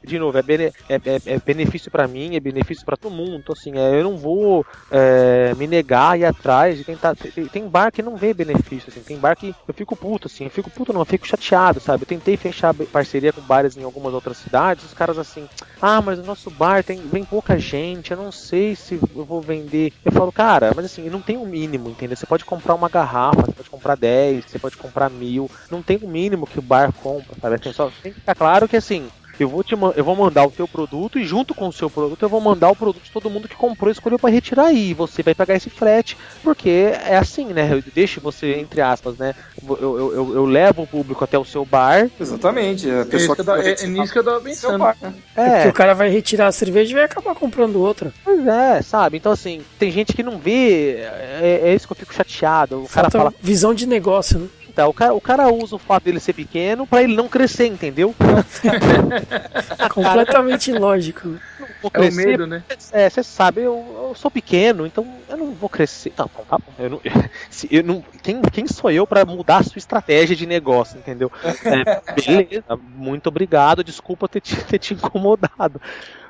de 0.03 0.19
novo, 0.19 0.37
é, 0.37 0.41
bene- 0.43 0.71
é- 0.89 0.95
é- 0.95 1.21
é 1.25 1.39
benefício 1.39 1.89
pra 1.91 2.07
mim, 2.07 2.35
é 2.35 2.39
benefício 2.39 2.85
pra 2.85 2.95
todo 2.97 3.13
mundo. 3.13 3.35
Então, 3.37 3.53
assim, 3.53 3.71
é, 3.77 3.99
eu 3.99 4.03
não 4.03 4.17
vou 4.17 4.65
é, 4.91 5.53
me 5.55 5.65
negar 5.67 6.19
e 6.19 6.25
atrás 6.25 6.79
e 6.79 6.83
tentar. 6.83 7.15
Tem, 7.15 7.47
tem 7.47 7.67
bar 7.67 7.91
que 7.91 8.01
não 8.01 8.17
vê 8.17 8.33
benefício, 8.33 8.89
assim, 8.89 9.01
tem 9.01 9.17
bar 9.19 9.35
que 9.35 9.53
eu 9.67 9.73
fico 9.73 9.95
puto, 9.95 10.27
assim, 10.27 10.45
eu 10.45 10.49
fico 10.51 10.69
puto, 10.69 10.93
não, 10.93 11.01
eu 11.01 11.05
fico 11.05 11.25
chateado, 11.27 11.79
sabe? 11.79 12.03
Eu 12.03 12.07
tentei 12.07 12.37
fechar 12.37 12.73
parceria 12.91 13.31
com 13.33 13.41
bares 13.41 13.75
em 13.77 13.83
algumas 13.83 14.13
outras 14.13 14.37
cidades, 14.37 14.85
os 14.85 14.93
caras 14.93 15.17
assim, 15.17 15.47
ah, 15.81 16.01
mas 16.01 16.19
o 16.19 16.23
nosso 16.23 16.49
bar 16.51 16.83
tem 16.83 16.97
vem 17.07 17.23
pouca 17.25 17.57
gente, 17.57 18.11
eu 18.11 18.17
não 18.17 18.31
sei 18.31 18.75
se 18.75 18.95
eu 18.95 19.25
vou 19.25 19.41
vender. 19.41 19.91
Eu 20.05 20.11
falo, 20.11 20.31
cara, 20.31 20.71
mas 20.75 20.85
assim, 20.85 21.09
não 21.09 21.21
tem 21.21 21.37
um 21.37 21.45
mínimo, 21.45 21.89
entendeu? 21.89 22.15
Você 22.15 22.25
pode 22.25 22.45
comprar 22.45 22.75
uma 22.75 22.89
garrafa, 22.89 23.41
você 23.45 23.51
pode 23.53 23.69
comprar 23.69 23.95
10, 23.95 24.45
você 24.47 24.59
pode 24.59 24.77
comprar 24.77 25.09
mil, 25.09 25.49
não 25.69 25.81
tem 25.81 25.92
o 26.01 26.07
mínimo 26.07 26.47
que 26.47 26.59
o 26.59 26.61
bar 26.61 26.91
compra, 26.91 27.35
sabe? 27.41 27.55
Assim, 27.55 27.73
só 27.73 27.91
tem 28.01 28.11
que 28.13 28.19
ficar 28.19 28.35
claro 28.35 28.67
que 28.67 28.77
assim. 28.77 29.07
Eu 29.39 29.49
vou, 29.49 29.63
te, 29.63 29.73
eu 29.73 30.03
vou 30.05 30.15
mandar 30.15 30.45
o 30.45 30.51
teu 30.51 30.67
produto 30.67 31.17
e 31.17 31.25
junto 31.25 31.55
com 31.55 31.67
o 31.67 31.73
seu 31.73 31.89
produto 31.89 32.21
eu 32.21 32.29
vou 32.29 32.39
mandar 32.39 32.69
o 32.69 32.75
produto 32.75 33.01
de 33.03 33.09
todo 33.09 33.31
mundo 33.31 33.47
que 33.47 33.55
comprou 33.55 33.89
e 33.89 33.91
escolheu 33.91 34.19
para 34.19 34.29
retirar 34.29 34.65
aí. 34.67 34.91
E 34.91 34.93
você 34.93 35.23
vai 35.23 35.33
pagar 35.33 35.55
esse 35.55 35.71
frete, 35.71 36.15
porque 36.43 36.69
é 37.03 37.17
assim, 37.17 37.47
né? 37.47 37.67
Eu 37.73 37.81
deixo 37.95 38.21
você, 38.21 38.53
entre 38.59 38.79
aspas, 38.79 39.17
né? 39.17 39.33
Eu, 39.67 39.75
eu, 39.81 40.13
eu, 40.13 40.35
eu 40.35 40.45
levo 40.45 40.83
o 40.83 40.87
público 40.87 41.23
até 41.23 41.35
o 41.35 41.43
seu 41.43 41.65
bar. 41.65 42.11
Exatamente. 42.21 42.87
A 42.87 42.99
É, 42.99 43.05
pessoa 43.05 43.35
que 43.35 43.41
vai 43.41 43.59
é- 43.69 43.83
é 43.83 43.87
nisso 43.87 44.13
que 44.13 44.19
eu 44.19 44.23
tava 44.23 44.35
seu 44.39 44.43
pensando. 44.51 44.77
bar, 44.77 44.95
né? 45.01 45.13
É 45.35 45.49
porque 45.49 45.67
É, 45.67 45.69
o 45.69 45.73
cara 45.73 45.95
vai 45.95 46.09
retirar 46.09 46.45
a 46.45 46.51
cerveja 46.51 46.91
e 46.91 46.93
vai 46.93 47.05
acabar 47.05 47.33
comprando 47.33 47.77
outra. 47.81 48.13
pois 48.23 48.45
é, 48.45 48.83
sabe? 48.83 49.17
Então, 49.17 49.31
assim, 49.31 49.61
tem 49.79 49.89
gente 49.89 50.13
que 50.13 50.21
não 50.21 50.37
vê. 50.37 50.97
É, 51.41 51.61
é 51.63 51.73
isso 51.73 51.87
que 51.87 51.93
eu 51.93 51.97
fico 51.97 52.13
chateado. 52.13 52.83
O 52.83 52.87
cara 52.87 53.09
Falta 53.09 53.17
fala, 53.17 53.33
visão 53.41 53.73
de 53.73 53.87
negócio, 53.87 54.37
né? 54.37 54.47
Então, 54.73 54.89
o 54.89 54.93
cara, 54.93 55.13
o 55.13 55.21
cara 55.21 55.53
usa 55.53 55.75
o 55.75 55.79
fato 55.79 56.05
dele 56.05 56.19
ser 56.19 56.33
pequeno 56.33 56.87
pra 56.87 57.03
ele 57.03 57.15
não 57.15 57.29
crescer, 57.29 57.67
entendeu? 57.67 58.13
Completamente 59.93 60.71
ilógico. 60.71 61.37
Vou 61.79 61.91
É 61.93 62.09
o 62.09 62.11
medo, 62.11 62.47
né? 62.47 62.63
É, 62.91 63.07
você 63.07 63.21
sabe, 63.21 63.61
eu, 63.61 64.07
eu 64.09 64.15
sou 64.15 64.31
pequeno, 64.31 64.87
então 64.87 65.05
eu 65.29 65.37
não 65.37 65.51
vou 65.51 65.69
crescer. 65.69 66.09
Tá 66.09 66.23
bom, 66.25 66.43
tá 66.49 66.57
bom. 66.57 66.73
Eu 66.79 66.89
não, 66.89 67.01
se 67.51 67.67
eu 67.69 67.83
não, 67.83 68.03
quem, 68.23 68.41
quem 68.41 68.65
sou 68.65 68.89
eu 68.89 69.05
pra 69.05 69.23
mudar 69.23 69.57
a 69.57 69.63
sua 69.63 69.77
estratégia 69.77 70.35
de 70.35 70.47
negócio, 70.47 70.97
entendeu? 70.97 71.31
É, 71.43 72.01
beleza, 72.19 72.79
muito 72.95 73.27
obrigado, 73.27 73.83
desculpa 73.83 74.27
ter 74.27 74.41
te, 74.41 74.55
ter 74.65 74.79
te 74.79 74.95
incomodado. 74.95 75.79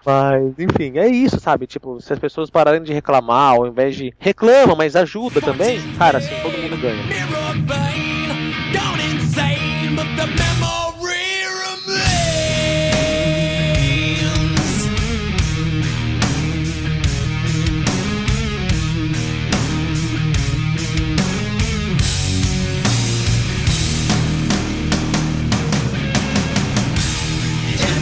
Mas, 0.06 0.54
enfim, 0.60 0.98
é 0.98 1.08
isso, 1.08 1.40
sabe? 1.40 1.66
Tipo, 1.66 2.02
se 2.02 2.12
as 2.12 2.20
pessoas 2.20 2.50
pararem 2.50 2.84
de 2.84 2.92
reclamar, 2.92 3.54
ao 3.54 3.66
invés 3.66 3.96
de 3.96 4.14
reclama, 4.20 4.76
mas 4.76 4.98
ajuda 4.98 5.40
também, 5.40 5.80
cara, 5.98 6.18
assim, 6.18 6.36
todo 6.42 6.58
mundo 6.58 6.76
ganha. 6.82 8.13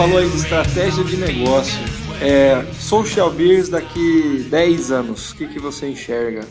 Falou 0.02 0.18
aí 0.18 0.28
de 0.28 0.38
estratégia 0.38 1.04
de 1.04 1.16
negócio. 1.16 1.80
É, 2.20 2.66
social 2.74 3.30
Beers 3.30 3.70
daqui 3.70 4.48
10 4.50 4.92
anos, 4.92 5.30
o 5.30 5.36
que, 5.36 5.48
que 5.48 5.60
você 5.60 5.90
enxerga? 5.90 6.42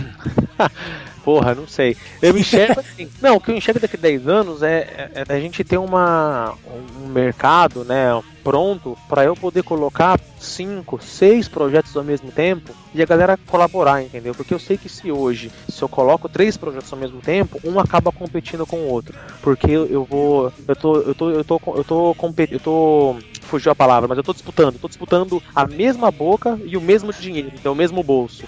Porra, 1.24 1.54
não 1.54 1.66
sei. 1.66 1.96
Eu 2.22 2.36
enxergo 2.36 2.80
assim. 2.80 3.08
Não, 3.20 3.36
o 3.36 3.40
que 3.40 3.50
eu 3.50 3.56
enxergo 3.56 3.80
daqui 3.80 3.96
a 3.96 4.00
10 4.00 4.26
anos 4.26 4.62
é, 4.62 5.10
é, 5.14 5.24
é 5.28 5.34
a 5.34 5.40
gente 5.40 5.62
ter 5.62 5.78
uma, 5.78 6.54
um 6.66 7.08
mercado, 7.08 7.84
né, 7.84 8.08
pronto 8.42 8.96
para 9.08 9.24
eu 9.24 9.36
poder 9.36 9.62
colocar 9.62 10.18
cinco, 10.38 10.98
seis 11.02 11.46
projetos 11.46 11.96
ao 11.96 12.02
mesmo 12.02 12.32
tempo 12.32 12.72
e 12.94 13.02
a 13.02 13.06
galera 13.06 13.38
colaborar, 13.46 14.02
entendeu? 14.02 14.34
Porque 14.34 14.54
eu 14.54 14.58
sei 14.58 14.76
que 14.76 14.88
se 14.88 15.12
hoje, 15.12 15.50
se 15.68 15.82
eu 15.82 15.88
coloco 15.88 16.28
três 16.28 16.56
projetos 16.56 16.92
ao 16.92 16.98
mesmo 16.98 17.20
tempo, 17.20 17.60
um 17.64 17.78
acaba 17.78 18.10
competindo 18.10 18.66
com 18.66 18.78
o 18.78 18.88
outro. 18.88 19.16
Porque 19.42 19.70
eu, 19.70 19.86
eu 19.86 20.04
vou. 20.04 20.52
Eu 20.66 20.76
tô. 20.76 20.96
Eu 20.96 21.14
tô. 21.14 21.30
Eu 21.30 21.44
tô. 21.44 21.60
Eu 21.76 21.84
tô 21.84 22.14
competindo. 22.14 22.54
Eu 22.54 22.60
tô. 22.60 23.16
Fugiu 23.50 23.72
a 23.72 23.74
palavra, 23.74 24.06
mas 24.06 24.16
eu 24.16 24.22
tô 24.22 24.32
disputando. 24.32 24.78
Tô 24.78 24.86
disputando 24.86 25.42
a 25.52 25.66
mesma 25.66 26.08
boca 26.12 26.56
e 26.64 26.76
o 26.76 26.80
mesmo 26.80 27.12
dinheiro, 27.12 27.50
então 27.52 27.72
o 27.72 27.76
mesmo 27.76 28.00
bolso. 28.00 28.44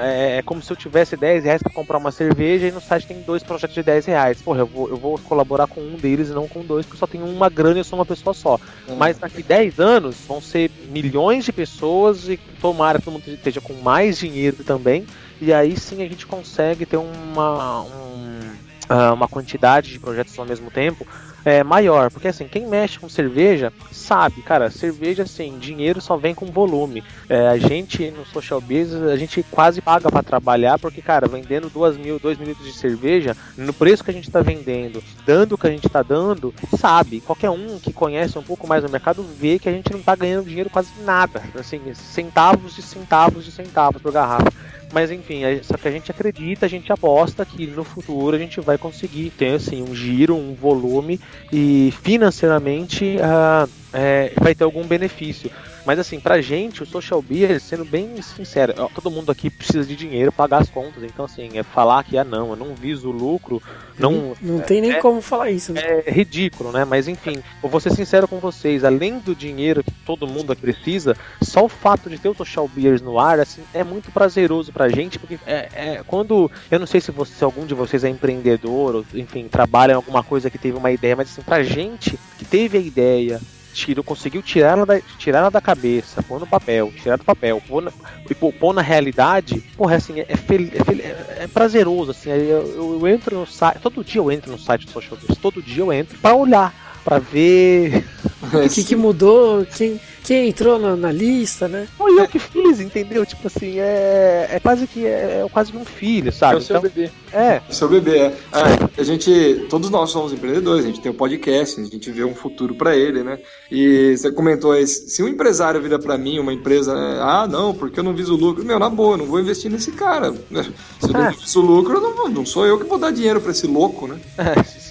É, 0.00 0.38
é 0.38 0.42
como 0.42 0.62
se 0.62 0.72
eu 0.72 0.76
tivesse 0.76 1.14
10 1.14 1.44
reais 1.44 1.62
pra 1.62 1.70
comprar 1.70 1.98
uma 1.98 2.10
cerveja 2.10 2.66
e 2.66 2.72
no 2.72 2.80
site 2.80 3.06
tem 3.06 3.20
dois 3.20 3.42
projetos 3.42 3.74
de 3.74 3.82
10 3.82 4.06
reais. 4.06 4.40
Porra, 4.40 4.60
eu 4.60 4.66
vou, 4.66 4.88
eu 4.88 4.96
vou 4.96 5.18
colaborar 5.18 5.66
com 5.66 5.82
um 5.82 5.94
deles 5.96 6.30
e 6.30 6.32
não 6.32 6.48
com 6.48 6.64
dois, 6.64 6.86
porque 6.86 6.98
só 6.98 7.06
tenho 7.06 7.26
uma 7.26 7.50
grana 7.50 7.76
e 7.76 7.80
eu 7.80 7.84
sou 7.84 7.98
uma 7.98 8.06
pessoa 8.06 8.32
só. 8.32 8.58
Mas 8.96 9.18
daqui 9.18 9.42
10 9.42 9.78
anos 9.78 10.16
vão 10.26 10.40
ser 10.40 10.70
milhões 10.88 11.44
de 11.44 11.52
pessoas 11.52 12.26
e 12.26 12.38
tomara 12.62 12.98
que 12.98 13.04
todo 13.04 13.12
mundo 13.12 13.28
esteja 13.28 13.60
com 13.60 13.74
mais 13.74 14.18
dinheiro 14.18 14.64
também. 14.64 15.04
E 15.38 15.52
aí 15.52 15.76
sim 15.76 16.02
a 16.02 16.08
gente 16.08 16.26
consegue 16.26 16.86
ter 16.86 16.96
uma, 16.96 17.82
um, 17.82 18.40
ah, 18.88 19.12
uma 19.12 19.28
quantidade 19.28 19.92
de 19.92 19.98
projetos 19.98 20.38
ao 20.38 20.46
mesmo 20.46 20.70
tempo 20.70 21.06
é, 21.44 21.62
maior. 21.62 22.10
Porque 22.10 22.28
assim, 22.28 22.46
quem 22.46 22.66
mexe 22.66 22.98
com 22.98 23.08
cerveja 23.08 23.72
sabe, 23.90 24.42
cara, 24.42 24.70
cerveja 24.70 25.22
assim, 25.22 25.58
dinheiro 25.58 26.00
só 26.00 26.16
vem 26.16 26.34
com 26.34 26.46
volume. 26.46 27.02
É, 27.28 27.48
a 27.48 27.56
gente 27.56 28.10
no 28.10 28.26
social 28.26 28.60
business, 28.60 29.10
a 29.10 29.16
gente 29.16 29.42
quase 29.50 29.80
paga 29.80 30.10
para 30.10 30.22
trabalhar, 30.22 30.78
porque, 30.78 31.00
cara, 31.00 31.28
vendendo 31.28 31.70
duas 31.70 31.96
mil, 31.96 32.18
dois 32.18 32.38
mil 32.38 32.48
litros 32.48 32.66
de 32.66 32.72
cerveja, 32.72 33.36
no 33.56 33.72
preço 33.72 34.02
que 34.02 34.10
a 34.10 34.14
gente 34.14 34.26
está 34.26 34.40
vendendo, 34.40 35.02
dando 35.24 35.54
o 35.54 35.58
que 35.58 35.66
a 35.66 35.70
gente 35.70 35.86
está 35.86 36.02
dando, 36.02 36.52
sabe, 36.78 37.20
qualquer 37.20 37.50
um 37.50 37.78
que 37.78 37.92
conhece 37.92 38.38
um 38.38 38.42
pouco 38.42 38.66
mais 38.66 38.84
o 38.84 38.88
mercado 38.88 39.22
vê 39.22 39.58
que 39.58 39.68
a 39.68 39.72
gente 39.72 39.92
não 39.92 40.02
tá 40.02 40.16
ganhando 40.16 40.48
dinheiro 40.48 40.70
quase 40.70 40.90
nada, 41.04 41.42
assim, 41.58 41.80
centavos 41.94 42.74
de 42.74 42.82
centavos 42.82 43.44
de 43.44 43.52
centavos 43.52 44.02
por 44.02 44.12
garrafa. 44.12 44.50
Mas 44.92 45.10
enfim, 45.10 45.44
a- 45.44 45.62
só 45.62 45.76
que 45.76 45.86
a 45.86 45.90
gente 45.90 46.10
acredita, 46.10 46.66
a 46.66 46.68
gente 46.68 46.92
aposta 46.92 47.44
que 47.44 47.66
no 47.66 47.84
futuro 47.84 48.34
a 48.34 48.38
gente 48.38 48.60
vai 48.60 48.76
conseguir 48.76 49.30
ter 49.30 49.54
assim 49.54 49.82
um 49.82 49.94
giro, 49.94 50.34
um 50.36 50.54
volume 50.54 51.20
e 51.52 51.92
financeiramente 52.02 53.16
ah, 53.22 53.68
é, 53.92 54.32
vai 54.40 54.54
ter 54.54 54.64
algum 54.64 54.84
benefício. 54.84 55.50
Mas 55.84 55.98
assim, 55.98 56.20
pra 56.20 56.40
gente, 56.40 56.82
o 56.82 56.86
social 56.86 57.22
beer, 57.22 57.60
sendo 57.60 57.84
bem 57.84 58.20
sincero, 58.22 58.74
ó, 58.78 58.88
todo 58.88 59.10
mundo 59.10 59.30
aqui 59.32 59.48
precisa 59.50 59.84
de 59.84 59.96
dinheiro 59.96 60.30
pagar 60.30 60.62
as 60.62 60.68
contas. 60.68 61.02
Então, 61.02 61.24
assim, 61.24 61.50
é 61.58 61.62
falar 61.62 62.04
que, 62.04 62.18
ah, 62.18 62.24
não, 62.24 62.50
eu 62.50 62.56
não 62.56 62.74
viso 62.74 63.08
o 63.08 63.12
lucro, 63.12 63.62
não. 63.98 64.34
Não 64.40 64.60
tem 64.60 64.80
nem 64.80 64.92
é- 64.92 65.00
como 65.00 65.20
falar 65.20 65.50
isso, 65.50 65.72
né? 65.72 65.80
É 66.06 66.10
ridículo, 66.10 66.70
né? 66.72 66.84
Mas 66.84 67.08
enfim, 67.08 67.42
eu 67.62 67.68
vou 67.68 67.80
ser 67.80 67.90
sincero 67.92 68.28
com 68.28 68.38
vocês, 68.38 68.84
além 68.84 69.18
do 69.18 69.34
dinheiro 69.34 69.82
que 69.82 69.90
todo 70.04 70.26
mundo 70.26 70.54
precisa, 70.56 71.16
só 71.42 71.64
o 71.64 71.68
fato 71.68 72.08
de 72.10 72.18
ter 72.18 72.28
o 72.28 72.34
Social 72.34 72.68
Beers 72.68 73.00
no 73.00 73.18
ar, 73.18 73.40
assim, 73.40 73.62
é 73.72 73.82
muito 73.82 74.10
prazeroso 74.10 74.72
pra 74.72 74.88
gente, 74.88 75.18
porque 75.18 75.38
é, 75.46 75.68
é- 75.74 76.02
quando. 76.06 76.50
Eu 76.70 76.78
não 76.78 76.86
sei 76.86 77.00
se, 77.00 77.10
você, 77.10 77.32
se 77.34 77.44
algum 77.44 77.64
de 77.66 77.74
vocês 77.74 78.04
é 78.04 78.08
empreendedor, 78.08 78.96
ou 78.96 79.04
enfim, 79.14 79.48
trabalha 79.48 79.92
em 79.92 79.96
alguma 79.96 80.22
coisa 80.22 80.50
que 80.50 80.58
teve 80.58 80.76
uma 80.76 80.90
ideia, 80.90 81.16
mas 81.16 81.30
assim, 81.30 81.42
pra 81.42 81.62
gente 81.62 82.18
que 82.38 82.44
teve 82.44 82.76
a 82.78 82.80
ideia. 82.80 83.40
Tirou, 83.72 84.02
conseguiu 84.02 84.42
tirar 84.42 84.72
ela, 84.72 84.86
da, 84.86 85.00
tirar 85.18 85.38
ela 85.40 85.50
da 85.50 85.60
cabeça, 85.60 86.22
pôr 86.22 86.40
no 86.40 86.46
papel, 86.46 86.92
tirar 87.00 87.16
do 87.16 87.24
papel, 87.24 87.62
pôr 87.66 87.82
na, 87.82 87.92
e 88.28 88.34
pôr, 88.34 88.52
pôr 88.52 88.72
na 88.72 88.82
realidade, 88.82 89.60
porra, 89.76 89.96
assim, 89.96 90.20
é, 90.20 90.36
fel- 90.36 90.68
é 90.74 90.84
fel- 90.84 91.00
é- 91.00 91.44
é 91.44 91.46
prazeroso, 91.46 92.10
assim, 92.10 92.30
eu, 92.30 92.36
eu- 92.38 92.98
eu 93.00 93.08
entro 93.08 93.38
no 93.40 93.46
site, 93.46 93.78
todo 93.80 94.02
dia 94.04 94.20
eu 94.20 94.30
entro 94.32 94.50
no 94.50 94.58
site 94.58 94.86
do 94.86 94.92
Social 94.92 95.16
Beers, 95.16 95.38
todo 95.38 95.62
dia 95.62 95.82
eu 95.82 95.92
entro 95.92 96.18
pra 96.18 96.34
olhar, 96.34 96.74
pra 97.04 97.18
ver 97.18 98.04
O 98.52 98.68
que, 98.68 98.84
que 98.84 98.96
mudou? 98.96 99.64
Quem, 99.66 100.00
quem 100.24 100.48
entrou 100.48 100.78
na, 100.78 100.94
na 100.96 101.10
lista, 101.12 101.66
né? 101.68 101.86
Foi 101.96 102.18
eu 102.18 102.26
que 102.28 102.38
fiz, 102.38 102.80
entendeu? 102.80 103.24
Tipo 103.26 103.46
assim, 103.46 103.78
é, 103.78 104.48
é 104.52 104.60
quase 104.60 104.86
que 104.86 105.04
é, 105.06 105.42
é 105.44 105.46
quase 105.50 105.72
que 105.72 105.78
um 105.78 105.84
filho, 105.84 106.28
É 106.28 106.32
sabe? 106.32 106.56
o 106.56 106.60
seu 106.60 106.76
Então, 106.76 106.90
bebê. 106.90 107.10
é, 107.32 107.60
Seu 107.70 107.88
bebê, 107.88 108.18
é. 108.18 108.34
Ah, 108.52 108.88
a 108.98 109.02
gente, 109.02 109.66
todos 109.68 109.90
nós 109.90 110.10
somos 110.10 110.32
empreendedores, 110.32 110.84
a 110.84 110.88
gente 110.88 111.00
tem 111.00 111.10
um 111.10 111.14
podcast, 111.14 111.80
a 111.80 111.84
gente 111.84 112.10
vê 112.10 112.24
um 112.24 112.34
futuro 112.34 112.74
pra 112.74 112.94
ele, 112.96 113.22
né? 113.22 113.38
E 113.70 114.16
você 114.16 114.30
comentou 114.30 114.72
aí, 114.72 114.86
se 114.86 115.22
um 115.22 115.28
empresário 115.28 115.80
vira 115.80 115.98
pra 115.98 116.16
mim, 116.18 116.38
uma 116.38 116.52
empresa, 116.52 116.94
né, 116.94 117.18
ah, 117.22 117.46
não, 117.48 117.74
porque 117.74 118.00
eu 118.00 118.04
não 118.04 118.14
viso 118.14 118.34
lucro, 118.36 118.64
meu, 118.64 118.78
na 118.78 118.88
boa, 118.90 119.16
não 119.16 119.26
vou 119.26 119.40
investir 119.40 119.70
nesse 119.70 119.92
cara. 119.92 120.30
né? 120.50 120.64
Se 121.00 121.08
eu 121.08 121.12
não 121.12 121.26
É. 121.26 121.30
viso 121.30 121.60
lucro, 121.60 122.00
não, 122.00 122.28
não 122.28 122.46
sou 122.46 122.66
eu 122.66 122.78
que 122.78 122.84
vou 122.84 122.98
dar 122.98 123.10
dinheiro 123.10 123.40
pra 123.40 123.50
esse 123.52 123.66
louco, 123.66 124.06
né? 124.06 124.18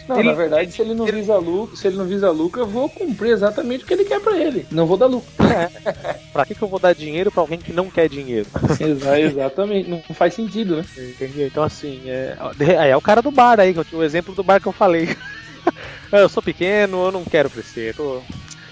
Não, 0.07 0.17
Ele- 0.19 0.29
na 0.29 0.33
verdade, 0.33 0.71
se 0.71 0.81
ele 0.81 0.95
não 0.95 1.05
visa 1.05 1.37
lucro, 1.37 1.77
se 1.77 1.85
ele 1.87 1.95
não 1.97 2.05
visa 2.05 2.31
lucro, 2.31 2.61
eu 2.61 2.65
vou 2.65 2.89
cumprir 2.89 3.29
exatamente 3.31 3.83
o 3.83 3.87
que 3.87 3.93
ele 3.93 4.05
quer 4.05 4.19
pra 4.19 4.35
ele. 4.37 4.65
Não 4.71 4.87
vou 4.87 4.97
dar 4.97 5.05
lucro. 5.05 5.28
pra 6.33 6.45
que, 6.45 6.55
que 6.55 6.61
eu 6.61 6.67
vou 6.67 6.79
dar 6.79 6.93
dinheiro 6.93 7.31
pra 7.31 7.41
alguém 7.41 7.59
que 7.59 7.73
não 7.73 7.89
quer 7.89 8.09
dinheiro? 8.09 8.47
Exa- 8.79 9.19
exatamente. 9.19 9.89
Não 9.89 10.01
faz 10.15 10.33
sentido, 10.33 10.77
né? 10.77 10.85
Entendeu? 10.97 11.47
Então 11.47 11.63
assim, 11.63 12.01
é, 12.05 12.37
é, 12.59 12.89
é 12.89 12.97
o 12.97 13.01
cara 13.01 13.21
do 13.21 13.31
bar 13.31 13.59
aí, 13.59 13.73
que 13.73 13.79
eu 13.79 13.85
tinha 13.85 13.99
o 13.99 14.03
exemplo 14.03 14.33
do 14.35 14.43
bar 14.43 14.61
que 14.61 14.67
eu 14.67 14.71
falei. 14.73 15.15
eu 16.11 16.29
sou 16.29 16.41
pequeno, 16.41 17.05
eu 17.05 17.11
não 17.11 17.23
quero 17.23 17.49
crescer, 17.49 17.95
tô, 17.95 18.21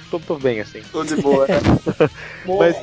tô, 0.10 0.20
tô 0.20 0.36
bem 0.38 0.60
assim. 0.60 0.82
Tô 0.92 1.04
de 1.04 1.16
boa, 1.16 1.48
né? 1.48 1.56
Mas, 2.46 2.76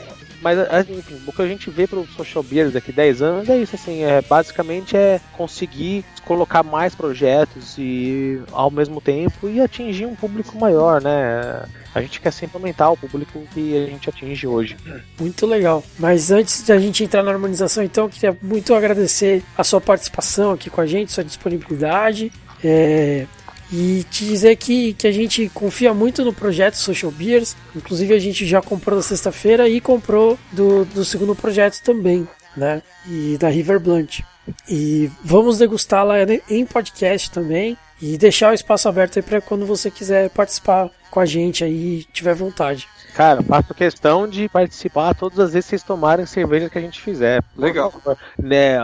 mas 0.44 0.58
assim, 0.58 0.98
enfim, 0.98 1.22
o 1.26 1.32
que 1.32 1.40
a 1.40 1.46
gente 1.46 1.70
vê 1.70 1.86
pro 1.86 2.06
Social 2.14 2.42
Beer 2.42 2.70
daqui 2.70 2.92
10 2.92 3.22
anos 3.22 3.48
é 3.48 3.56
isso, 3.56 3.74
assim, 3.74 4.04
é, 4.04 4.20
basicamente 4.20 4.94
é 4.94 5.18
conseguir 5.32 6.04
colocar 6.22 6.62
mais 6.62 6.94
projetos 6.94 7.76
e 7.78 8.42
ao 8.52 8.70
mesmo 8.70 9.00
tempo 9.00 9.48
e 9.48 9.58
atingir 9.58 10.04
um 10.04 10.14
público 10.14 10.58
maior, 10.58 11.00
né? 11.00 11.64
A 11.94 12.02
gente 12.02 12.20
quer 12.20 12.30
sempre 12.30 12.58
aumentar 12.58 12.90
o 12.90 12.96
público 12.96 13.42
que 13.54 13.74
a 13.74 13.86
gente 13.86 14.10
atinge 14.10 14.46
hoje. 14.46 14.76
Muito 15.18 15.46
legal. 15.46 15.82
Mas 15.98 16.30
antes 16.30 16.62
de 16.62 16.72
a 16.72 16.78
gente 16.78 17.02
entrar 17.04 17.22
na 17.22 17.30
harmonização, 17.30 17.82
então, 17.82 18.04
eu 18.04 18.10
queria 18.10 18.36
muito 18.42 18.74
agradecer 18.74 19.42
a 19.56 19.64
sua 19.64 19.80
participação 19.80 20.50
aqui 20.50 20.68
com 20.68 20.80
a 20.82 20.86
gente, 20.86 21.10
sua 21.10 21.24
disponibilidade. 21.24 22.30
é, 22.62 23.26
e 23.72 24.04
te 24.10 24.24
dizer 24.24 24.56
que, 24.56 24.92
que 24.94 25.06
a 25.06 25.12
gente 25.12 25.48
confia 25.48 25.92
muito 25.94 26.24
no 26.24 26.32
projeto 26.32 26.74
Social 26.74 27.10
Beers. 27.10 27.56
Inclusive, 27.74 28.14
a 28.14 28.18
gente 28.18 28.46
já 28.46 28.60
comprou 28.60 28.96
na 28.96 29.02
sexta-feira 29.02 29.68
e 29.68 29.80
comprou 29.80 30.38
do, 30.52 30.84
do 30.84 31.04
segundo 31.04 31.34
projeto 31.34 31.82
também, 31.82 32.26
né? 32.56 32.82
E 33.08 33.36
da 33.38 33.48
River 33.48 33.80
Blunt. 33.80 34.20
E 34.68 35.10
vamos 35.24 35.58
degustá-la 35.58 36.16
em 36.48 36.66
podcast 36.66 37.30
também. 37.30 37.76
E 38.02 38.18
deixar 38.18 38.50
o 38.50 38.54
espaço 38.54 38.88
aberto 38.88 39.18
aí 39.18 39.22
para 39.22 39.40
quando 39.40 39.64
você 39.64 39.90
quiser 39.90 40.28
participar 40.30 40.90
com 41.14 41.20
a 41.20 41.26
gente 41.26 41.62
aí 41.62 42.00
e 42.00 42.04
tiver 42.12 42.34
vontade. 42.34 42.88
Cara, 43.14 43.40
faço 43.44 43.72
questão 43.72 44.26
de 44.26 44.48
participar 44.48 45.14
todas 45.14 45.38
as 45.38 45.52
vezes 45.52 45.66
que 45.66 45.70
vocês 45.70 45.82
tomarem 45.84 46.26
cerveja 46.26 46.68
que 46.68 46.76
a 46.76 46.80
gente 46.80 47.00
fizer. 47.00 47.40
Legal. 47.56 47.94
Né, 48.36 48.76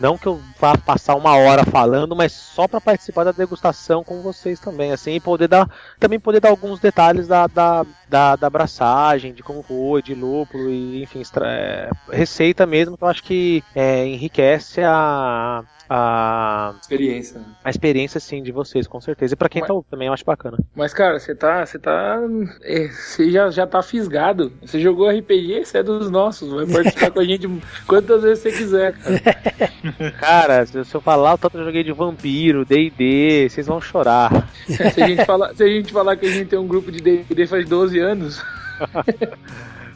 não 0.00 0.16
que 0.16 0.26
eu 0.26 0.40
vá 0.58 0.74
passar 0.78 1.14
uma 1.14 1.36
hora 1.36 1.66
falando, 1.66 2.16
mas 2.16 2.32
só 2.32 2.66
para 2.66 2.80
participar 2.80 3.24
da 3.24 3.32
degustação 3.32 4.02
com 4.02 4.22
vocês 4.22 4.58
também, 4.58 4.90
assim, 4.90 5.12
e 5.16 5.20
poder 5.20 5.48
dar 5.48 5.68
também 6.00 6.18
poder 6.18 6.40
dar 6.40 6.48
alguns 6.48 6.80
detalhes 6.80 7.28
da, 7.28 7.46
da, 7.46 7.84
da, 8.08 8.36
da 8.36 8.46
abraçagem, 8.46 9.34
de 9.34 9.42
como 9.42 9.62
foi, 9.62 10.00
de 10.00 10.14
lúpulo 10.14 10.70
e 10.70 11.02
enfim, 11.02 11.20
extra- 11.20 11.46
é, 11.46 11.90
receita 12.10 12.64
mesmo, 12.64 12.96
que 12.96 13.04
eu 13.04 13.08
acho 13.08 13.22
que 13.22 13.62
é, 13.74 14.06
enriquece 14.06 14.80
a, 14.82 15.62
a, 15.88 16.74
Experiência. 16.80 17.38
né? 17.40 17.46
a 17.62 17.70
experiência 17.70 18.18
assim 18.18 18.42
de 18.42 18.50
vocês, 18.52 18.86
com 18.86 19.00
certeza. 19.00 19.34
E 19.34 19.36
para 19.36 19.48
quem 19.48 19.60
Mas- 19.62 19.68
tá 19.68 19.74
também, 19.90 20.06
eu 20.08 20.12
acho 20.14 20.24
bacana. 20.24 20.58
Mas, 20.74 20.92
cara, 20.94 21.18
você 21.18 21.34
tá. 21.34 21.64
Você 21.64 21.78
tá. 21.78 22.18
é, 22.62 22.88
Você 22.88 23.30
já, 23.30 23.50
já 23.50 23.66
tá 23.66 23.82
fisgado. 23.82 24.52
Você 24.62 24.80
jogou 24.80 25.08
RPG, 25.08 25.64
você 25.64 25.78
é 25.78 25.82
dos 25.82 26.10
nossos. 26.10 26.52
Vai 26.52 26.66
participar 26.66 27.10
com 27.10 27.20
a 27.20 27.24
gente 27.24 27.48
quantas 27.86 28.22
vezes 28.22 28.42
você 28.42 28.52
quiser, 28.52 28.92
cara. 28.94 29.20
Cara, 30.18 30.66
se 30.66 30.76
eu 30.78 31.00
falar 31.00 31.34
o 31.34 31.38
tanto 31.38 31.58
eu 31.58 31.64
joguei 31.64 31.82
de 31.84 31.92
vampiro, 31.92 32.64
D&D, 32.64 33.48
vocês 33.50 33.66
vão 33.66 33.80
chorar. 33.80 34.48
Se 34.66 35.02
a 35.02 35.06
gente 35.06 35.24
falar, 35.24 35.54
se 35.54 35.62
a 35.62 35.68
gente 35.68 35.92
falar 35.92 36.16
que 36.16 36.26
a 36.26 36.30
gente 36.30 36.48
tem 36.48 36.58
um 36.58 36.66
grupo 36.66 36.90
de 36.90 37.00
DD 37.00 37.46
faz 37.46 37.68
12 37.68 37.98
anos, 37.98 38.42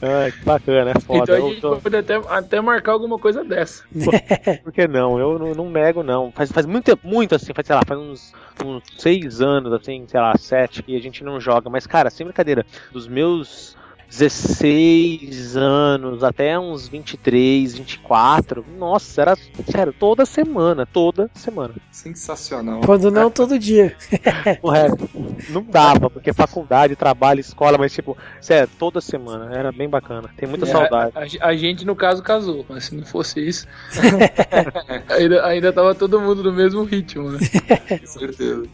Ah, 0.01 0.31
que 0.31 0.45
bacana, 0.45 0.93
é 0.93 1.01
foda. 1.01 1.33
então 1.33 1.35
a 1.35 1.41
gente 1.51 1.61
tô- 1.61 1.77
pode 1.79 1.97
até, 1.97 2.15
até 2.29 2.61
marcar 2.61 2.93
alguma 2.93 3.19
coisa 3.19 3.45
dessa. 3.45 3.85
Por 4.63 4.73
que 4.73 4.87
não? 4.87 5.19
Eu 5.19 5.39
não, 5.39 5.53
não 5.53 5.71
nego, 5.71 6.03
não. 6.03 6.31
Faz, 6.33 6.53
faz 6.53 6.67
muito 6.67 6.85
tempo, 6.85 7.07
muito 7.07 7.35
assim, 7.35 7.53
faz, 7.55 7.67
sei 7.67 7.75
lá, 7.77 7.83
faz 7.87 7.99
uns, 8.01 8.33
uns 8.65 8.83
seis 8.97 9.41
anos, 9.41 9.73
assim, 9.73 10.05
sei 10.07 10.21
lá, 10.21 10.37
sete, 10.37 10.83
que 10.83 10.95
a 10.97 11.01
gente 11.01 11.25
não 11.25 11.41
joga. 11.41 11.71
Mas, 11.71 11.87
cara, 11.87 12.11
sem 12.11 12.27
brincadeira, 12.27 12.65
dos 12.93 13.09
meus 13.09 13.77
16 14.11 15.57
anos 15.57 16.25
até 16.25 16.59
uns 16.59 16.89
23, 16.89 17.75
24, 17.77 18.65
nossa, 18.79 19.21
era, 19.21 19.37
sério, 19.71 19.93
toda 19.93 20.25
semana, 20.25 20.87
toda 20.87 21.31
semana. 21.35 21.75
Sensacional. 21.93 22.81
Quando 22.85 23.11
não, 23.11 23.31
todo 23.31 23.59
dia. 23.59 23.95
O 24.63 24.71
resto 24.71 25.09
não 25.51 25.63
dava, 25.63 26.09
porque 26.09 26.33
faculdade, 26.33 26.97
trabalho, 26.97 27.41
escola, 27.41 27.77
mas 27.77 27.93
tipo, 27.93 28.17
sério, 28.41 28.69
toda 28.79 29.01
semana, 29.01 29.55
era 29.55 29.71
bem 29.71 29.89
bacana. 29.89 30.29
Tem 30.37 30.49
muita 30.49 30.65
É, 30.65 30.69
saudade. 30.69 31.39
A, 31.41 31.49
a 31.49 31.57
gente, 31.57 31.85
no 31.85 31.95
caso, 31.95 32.23
casou, 32.23 32.65
mas 32.69 32.85
se 32.85 32.95
não 32.95 33.05
fosse 33.05 33.41
isso, 33.47 33.67
ainda, 35.09 35.47
ainda 35.47 35.73
tava 35.73 35.95
todo 35.95 36.21
mundo 36.21 36.43
no 36.43 36.53
mesmo 36.53 36.83
ritmo, 36.85 37.31
né? 37.31 37.39
Com 38.01 38.07
certeza. 38.07 38.65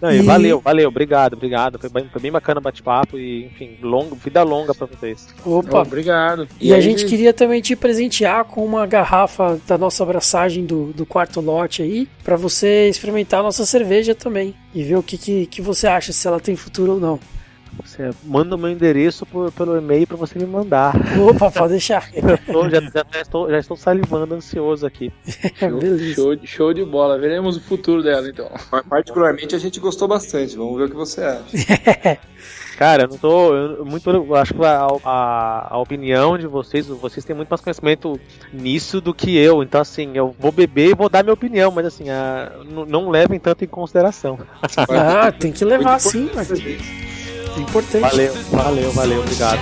Não, 0.00 0.10
e 0.10 0.18
E- 0.18 0.22
valeu, 0.22 0.60
valeu, 0.60 0.88
obrigado, 0.88 1.34
obrigado. 1.34 1.78
Foi 1.78 1.90
bem, 1.90 2.08
foi 2.10 2.22
bem 2.22 2.32
bacana 2.32 2.58
o 2.58 2.62
bate-papo 2.62 3.18
e, 3.18 3.44
enfim, 3.46 3.76
longo, 3.82 4.16
vida 4.16 4.42
longa 4.42 4.74
pra 4.74 4.86
vocês. 4.86 5.28
Opa! 5.44 5.82
Obrigado. 5.82 6.48
E, 6.60 6.72
a 6.72 6.76
aí, 6.76 6.82
gente 6.82 7.04
queria 7.04 7.32
também 7.32 7.60
te 7.60 7.76
presentear 7.76 8.44
com 8.44 8.64
uma 8.64 8.86
garrafa 8.86 9.60
da 9.66 9.76
nossa 9.76 10.02
abraçagem 10.02 10.64
do, 10.64 10.92
do 10.92 11.04
quarto 11.04 11.40
lote 11.40 11.82
aí, 11.82 12.08
pra 12.24 12.36
você 12.36 12.88
experimentar 12.88 13.40
a 13.40 13.42
nossa 13.42 13.66
cerveja 13.66 14.14
também 14.14 14.54
e 14.74 14.82
ver 14.82 14.96
o 14.96 15.02
que, 15.02 15.18
que, 15.18 15.46
que 15.46 15.60
você 15.60 15.86
acha, 15.86 16.12
se 16.12 16.26
ela 16.26 16.40
tem 16.40 16.56
futuro 16.56 16.92
ou 16.92 17.00
não. 17.00 17.20
Você 17.84 18.10
manda 18.24 18.54
o 18.54 18.58
meu 18.58 18.70
endereço 18.70 19.24
por- 19.26 19.50
pelo 19.52 19.76
e-mail 19.76 20.06
pra 20.06 20.16
você 20.16 20.38
me 20.38 20.46
mandar. 20.46 20.94
Opa, 21.18 21.50
pode 21.50 21.70
deixar. 21.72 22.08
Eu 22.14 22.36
tô- 22.38 22.68
já, 22.68 22.80
já 22.80 23.20
estou, 23.20 23.50
já 23.50 23.58
estou 23.58 23.76
salivando, 23.76 24.34
ansioso 24.34 24.86
aqui. 24.86 25.12
Beleza. 25.60 26.14
Show, 26.14 26.36
de- 26.36 26.46
show 26.46 26.72
de 26.74 26.84
bola. 26.84 27.18
Veremos 27.18 27.56
o 27.56 27.60
futuro 27.60 28.02
dela, 28.02 28.28
então. 28.28 28.50
Particularmente 28.88 29.54
a 29.54 29.58
gente 29.58 29.80
gostou 29.80 30.06
bastante. 30.08 30.56
Vamos 30.56 30.76
ver 30.78 30.84
o 30.84 30.90
que 30.90 30.96
você 30.96 31.22
acha. 31.22 32.18
Cara, 32.76 33.02
eu 33.02 33.08
não 33.08 33.18
tô. 33.18 33.54
Eu, 33.54 33.84
muito, 33.84 34.08
eu 34.08 34.34
acho 34.36 34.54
que 34.54 34.64
a, 34.64 34.86
a, 35.04 35.74
a 35.74 35.78
opinião 35.78 36.38
de 36.38 36.46
vocês, 36.46 36.86
vocês 36.86 37.22
têm 37.24 37.36
muito 37.36 37.50
mais 37.50 37.60
conhecimento 37.60 38.18
nisso 38.52 39.02
do 39.02 39.12
que 39.12 39.36
eu. 39.36 39.62
Então, 39.62 39.80
assim, 39.82 40.12
eu 40.14 40.34
vou 40.38 40.50
beber 40.50 40.90
e 40.90 40.94
vou 40.94 41.08
dar 41.10 41.22
minha 41.22 41.34
opinião, 41.34 41.70
mas 41.70 41.84
assim, 41.84 42.08
a- 42.08 42.52
não, 42.70 42.86
não 42.86 43.10
levem 43.10 43.38
tanto 43.38 43.64
em 43.64 43.68
consideração. 43.68 44.38
Ah, 44.88 45.30
tem 45.30 45.52
que 45.52 45.62
levar 45.64 45.98
sim, 46.00 46.30
mas 46.34 46.50
é 46.50 46.54
importante. 47.60 48.02
Valeu, 48.02 48.34
valeu, 48.50 48.92
valeu, 48.92 49.20
obrigado. 49.20 49.60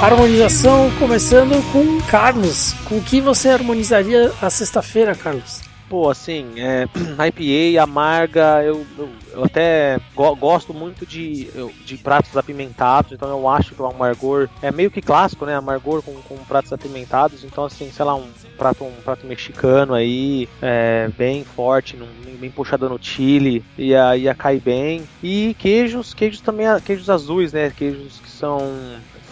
Harmonização 0.00 0.90
começando 0.98 1.60
com 1.72 2.00
Carlos. 2.02 2.74
Com 2.84 2.98
o 2.98 3.02
que 3.02 3.20
você 3.20 3.48
harmonizaria 3.48 4.30
a 4.42 4.50
sexta-feira, 4.50 5.14
Carlos? 5.14 5.65
Pô, 5.88 6.10
assim, 6.10 6.46
é, 6.60 6.84
IPA, 7.28 7.80
amarga, 7.82 8.62
eu, 8.64 8.84
eu, 8.98 9.08
eu 9.32 9.44
até 9.44 10.00
go- 10.16 10.34
gosto 10.34 10.74
muito 10.74 11.06
de, 11.06 11.48
eu- 11.54 11.72
de 11.84 11.96
pratos 11.96 12.36
apimentados, 12.36 13.12
então 13.12 13.28
eu 13.28 13.48
acho 13.48 13.72
que 13.72 13.80
o 13.80 13.86
amargor 13.86 14.48
é 14.60 14.72
meio 14.72 14.90
que 14.90 15.00
clássico, 15.00 15.46
né? 15.46 15.54
Amargor 15.54 16.02
com, 16.02 16.12
com 16.22 16.36
pratos 16.38 16.72
apimentados, 16.72 17.44
então 17.44 17.64
assim, 17.64 17.88
sei 17.92 18.04
lá, 18.04 18.16
um 18.16 18.26
prato, 18.58 18.82
um 18.84 19.00
prato 19.04 19.26
mexicano 19.26 19.94
aí, 19.94 20.48
é, 20.60 21.08
bem 21.16 21.44
forte, 21.44 21.96
num- 21.96 22.08
bem, 22.40 22.50
puxado 22.50 22.88
no 22.88 22.98
chile, 23.00 23.64
ia, 23.78 24.16
ia 24.16 24.34
cair 24.34 24.60
bem. 24.60 25.04
E 25.22 25.54
queijos, 25.56 26.12
queijos 26.12 26.40
também, 26.40 26.66
queijos 26.84 27.08
azuis, 27.08 27.52
né? 27.52 27.70
Queijos 27.70 28.18
que 28.18 28.28
são 28.28 28.58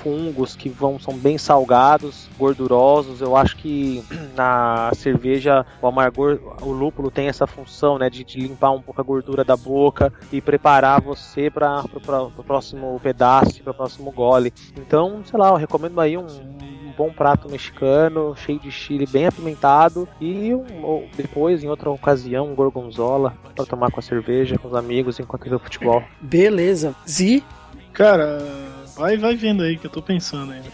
fungos 0.04 0.54
que 0.54 0.68
vão 0.68 0.98
são 1.00 1.16
bem 1.16 1.38
salgados, 1.38 2.28
gordurosos. 2.38 3.22
Eu 3.22 3.34
acho 3.34 3.56
que 3.56 4.04
na 4.36 4.90
cerveja 4.94 5.64
o 5.80 5.86
amargor, 5.86 6.38
o 6.60 6.70
lúpulo 6.70 7.10
tem 7.10 7.26
essa 7.26 7.46
função, 7.46 7.98
né, 7.98 8.10
de, 8.10 8.22
de 8.22 8.38
limpar 8.38 8.70
um 8.72 8.82
pouco 8.82 9.00
a 9.00 9.04
gordura 9.04 9.42
da 9.42 9.56
boca 9.56 10.12
e 10.30 10.42
preparar 10.42 11.00
você 11.00 11.50
para 11.50 11.82
o 12.36 12.42
próximo 12.44 13.00
pedaço, 13.02 13.62
para 13.62 13.70
o 13.70 13.74
próximo 13.74 14.12
gole. 14.12 14.52
Então, 14.76 15.22
sei 15.24 15.38
lá, 15.38 15.48
eu 15.48 15.56
recomendo 15.56 15.98
aí 16.00 16.18
um, 16.18 16.26
um 16.26 16.92
bom 16.96 17.10
prato 17.10 17.50
mexicano, 17.50 18.36
cheio 18.36 18.60
de 18.60 18.70
chile, 18.70 19.06
bem 19.06 19.26
apimentado 19.26 20.06
e 20.20 20.54
um- 20.54 20.84
ou 20.84 21.08
depois, 21.16 21.64
em 21.64 21.68
outra 21.68 21.90
ocasião, 21.90 22.46
um 22.50 22.54
gorgonzola 22.54 23.34
para 23.54 23.64
tomar 23.64 23.90
com 23.90 24.00
a 24.00 24.02
cerveja, 24.02 24.58
com 24.58 24.68
os 24.68 24.74
amigos 24.74 25.18
enquanto 25.18 25.48
vê 25.48 25.54
o 25.56 25.58
futebol. 25.58 26.02
Beleza. 26.20 26.94
Zi, 27.08 27.42
Cara, 27.92 28.38
vai, 28.96 29.16
vai 29.16 29.36
vendo 29.36 29.62
aí 29.62 29.76
que 29.76 29.86
eu 29.86 29.90
tô 29.90 30.02
pensando 30.02 30.52
ainda. 30.52 30.68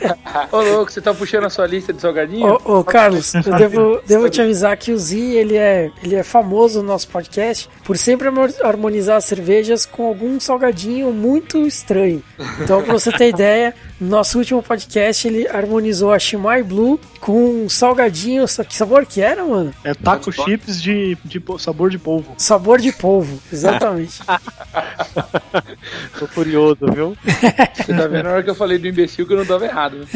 Ô, 0.52 0.60
louco, 0.60 0.92
você 0.92 1.00
tá 1.00 1.12
puxando 1.12 1.44
a 1.44 1.50
sua 1.50 1.66
lista 1.66 1.92
de 1.92 2.00
salgadinho? 2.00 2.58
Ô, 2.64 2.78
ô, 2.78 2.84
Carlos, 2.84 3.34
eu 3.34 3.56
devo, 3.56 4.00
devo 4.06 4.30
te 4.30 4.40
avisar 4.40 4.76
que 4.76 4.92
o 4.92 4.98
Zi, 4.98 5.36
ele 5.36 5.56
é, 5.56 5.90
ele 6.02 6.14
é 6.14 6.22
famoso 6.22 6.80
no 6.80 6.88
nosso 6.88 7.08
podcast 7.08 7.68
por 7.84 7.96
sempre 7.96 8.28
harmonizar 8.62 9.16
as 9.16 9.24
cervejas 9.24 9.86
com 9.86 10.06
algum 10.06 10.38
salgadinho 10.38 11.12
muito 11.12 11.66
estranho. 11.66 12.22
Então, 12.60 12.82
pra 12.82 12.92
você 12.92 13.10
ter 13.12 13.28
ideia, 13.30 13.74
nosso 14.02 14.38
último 14.38 14.62
podcast, 14.62 15.26
ele 15.28 15.46
harmonizou 15.48 16.12
a 16.12 16.18
Shimai 16.18 16.62
Blue 16.62 16.98
com 17.20 17.64
um 17.64 17.68
salgadinho, 17.68 18.46
sa- 18.48 18.64
que 18.64 18.74
sabor 18.74 19.06
que 19.06 19.20
era, 19.20 19.44
mano? 19.44 19.72
É 19.84 19.94
taco 19.94 20.32
chips 20.32 20.82
de, 20.82 21.16
de 21.24 21.42
sabor 21.58 21.90
de 21.90 21.98
polvo. 21.98 22.34
Sabor 22.36 22.80
de 22.80 22.92
polvo, 22.92 23.38
exatamente. 23.52 24.20
Tô 26.18 26.26
curioso, 26.28 26.78
viu? 26.92 27.16
Você 27.74 27.94
tá 27.94 28.06
vendo 28.06 28.24
na 28.24 28.30
hora 28.32 28.42
que 28.42 28.50
eu 28.50 28.54
falei 28.54 28.78
do 28.78 28.86
imbecil 28.88 29.26
que 29.26 29.32
eu 29.32 29.38
não 29.38 29.46
tava 29.46 29.64
errado. 29.64 29.98
né? 29.98 30.06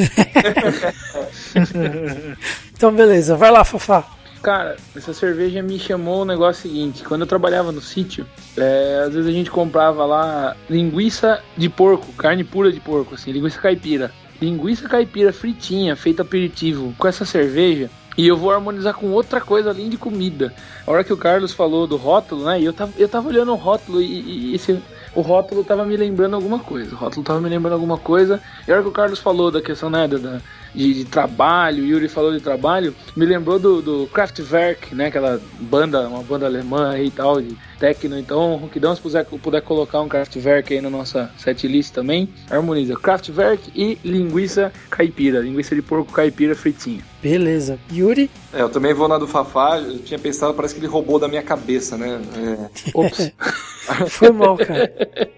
Então, 2.72 2.92
beleza, 2.92 3.36
vai 3.36 3.50
lá, 3.50 3.64
Fafá. 3.64 4.04
Cara, 4.42 4.76
essa 4.94 5.12
cerveja 5.12 5.62
me 5.62 5.78
chamou 5.78 6.22
o 6.22 6.24
negócio 6.24 6.62
seguinte. 6.62 7.02
Quando 7.02 7.22
eu 7.22 7.26
trabalhava 7.26 7.72
no 7.72 7.80
sítio, 7.80 8.26
é, 8.56 9.02
às 9.06 9.12
vezes 9.14 9.28
a 9.28 9.32
gente 9.32 9.50
comprava 9.50 10.04
lá 10.04 10.56
linguiça 10.70 11.40
de 11.56 11.68
porco, 11.68 12.12
carne 12.12 12.44
pura 12.44 12.70
de 12.70 12.78
porco, 12.78 13.14
assim, 13.14 13.32
linguiça 13.32 13.60
caipira. 13.60 14.12
Linguiça 14.40 14.88
caipira 14.88 15.32
fritinha, 15.32 15.96
feita 15.96 16.22
aperitivo 16.22 16.94
com 16.98 17.08
essa 17.08 17.24
cerveja. 17.24 17.90
E 18.16 18.26
eu 18.26 18.36
vou 18.36 18.50
harmonizar 18.50 18.94
com 18.94 19.10
outra 19.10 19.40
coisa 19.40 19.70
além 19.70 19.90
de 19.90 19.96
comida. 19.98 20.54
A 20.86 20.90
hora 20.90 21.04
que 21.04 21.12
o 21.12 21.16
Carlos 21.18 21.52
falou 21.52 21.86
do 21.86 21.96
rótulo, 21.96 22.44
né? 22.44 22.60
Eu 22.62 22.72
tava, 22.72 22.92
eu 22.96 23.08
tava 23.08 23.28
olhando 23.28 23.52
o 23.52 23.56
rótulo 23.56 24.00
e, 24.00 24.50
e 24.52 24.54
esse, 24.54 24.78
o 25.14 25.20
rótulo 25.20 25.62
tava 25.62 25.84
me 25.84 25.96
lembrando 25.98 26.34
alguma 26.34 26.58
coisa. 26.58 26.94
O 26.94 26.98
rótulo 26.98 27.22
tava 27.24 27.40
me 27.42 27.48
lembrando 27.50 27.74
alguma 27.74 27.98
coisa. 27.98 28.40
E 28.66 28.70
a 28.70 28.74
hora 28.74 28.82
que 28.82 28.88
o 28.88 28.92
Carlos 28.92 29.18
falou 29.18 29.50
da 29.50 29.60
questão, 29.60 29.90
né, 29.90 30.08
da, 30.08 30.16
da- 30.16 30.40
de, 30.74 30.94
de 30.94 31.04
trabalho, 31.04 31.82
o 31.82 31.86
Yuri 31.86 32.08
falou 32.08 32.32
de 32.32 32.40
trabalho, 32.40 32.94
me 33.16 33.24
lembrou 33.24 33.58
do, 33.58 33.82
do 33.82 34.06
Kraftwerk, 34.12 34.94
né? 34.94 35.06
Aquela 35.06 35.40
banda, 35.60 36.08
uma 36.08 36.22
banda 36.22 36.46
alemã 36.46 36.90
aí 36.90 37.06
e 37.06 37.10
tal, 37.10 37.40
de 37.40 37.56
techno. 37.78 38.18
Então, 38.18 38.56
Ronquidão, 38.56 38.94
se 38.94 39.00
puder, 39.00 39.24
puder 39.24 39.62
colocar 39.62 40.00
um 40.00 40.08
Kraftwerk 40.08 40.74
aí 40.74 40.80
na 40.80 40.90
nossa 40.90 41.30
setlist 41.36 41.92
também, 41.92 42.28
harmoniza. 42.50 42.96
Kraftwerk 42.96 43.70
e 43.74 43.98
linguiça 44.04 44.72
caipira, 44.90 45.40
linguiça 45.40 45.74
de 45.74 45.82
porco 45.82 46.12
caipira 46.12 46.54
fritinha. 46.54 47.02
Beleza. 47.22 47.78
Yuri? 47.92 48.30
É, 48.56 48.62
eu 48.62 48.70
também 48.70 48.94
vou 48.94 49.06
na 49.06 49.18
do 49.18 49.26
Fafá, 49.26 49.78
eu 49.78 49.98
tinha 49.98 50.18
pensado, 50.18 50.54
parece 50.54 50.72
que 50.72 50.80
ele 50.80 50.86
roubou 50.86 51.18
da 51.18 51.28
minha 51.28 51.42
cabeça, 51.42 51.98
né? 51.98 52.18
É, 52.34 52.90
Ops. 52.94 53.30
Foi 54.08 54.30
mal, 54.30 54.56
cara. 54.56 54.90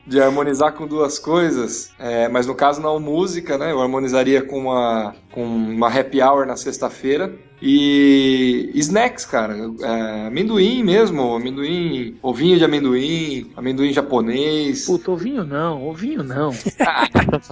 de 0.07 0.21
harmonizar 0.21 0.73
com 0.73 0.87
duas 0.87 1.19
coisas, 1.19 1.91
é, 1.99 2.29
mas 2.29 2.47
no 2.47 2.55
caso 2.55 2.81
não 2.81 3.01
música, 3.01 3.59
né? 3.59 3.73
Eu 3.73 3.83
harmonizaria 3.83 4.41
com 4.41 4.57
uma, 4.59 5.17
com 5.39 5.45
uma 5.45 5.87
happy 5.87 6.21
hour 6.21 6.45
na 6.45 6.57
sexta-feira. 6.57 7.33
E 7.63 8.71
snacks, 8.75 9.25
cara. 9.25 9.55
É, 9.81 10.27
amendoim 10.27 10.83
mesmo, 10.83 11.35
amendoim, 11.35 12.17
ovinho 12.23 12.57
de 12.57 12.65
amendoim, 12.65 13.51
amendoim 13.57 13.93
japonês. 13.93 14.87
Puta, 14.87 15.11
ovinho 15.11 15.45
não, 15.45 15.85
ovinho 15.87 16.23
não. 16.23 16.51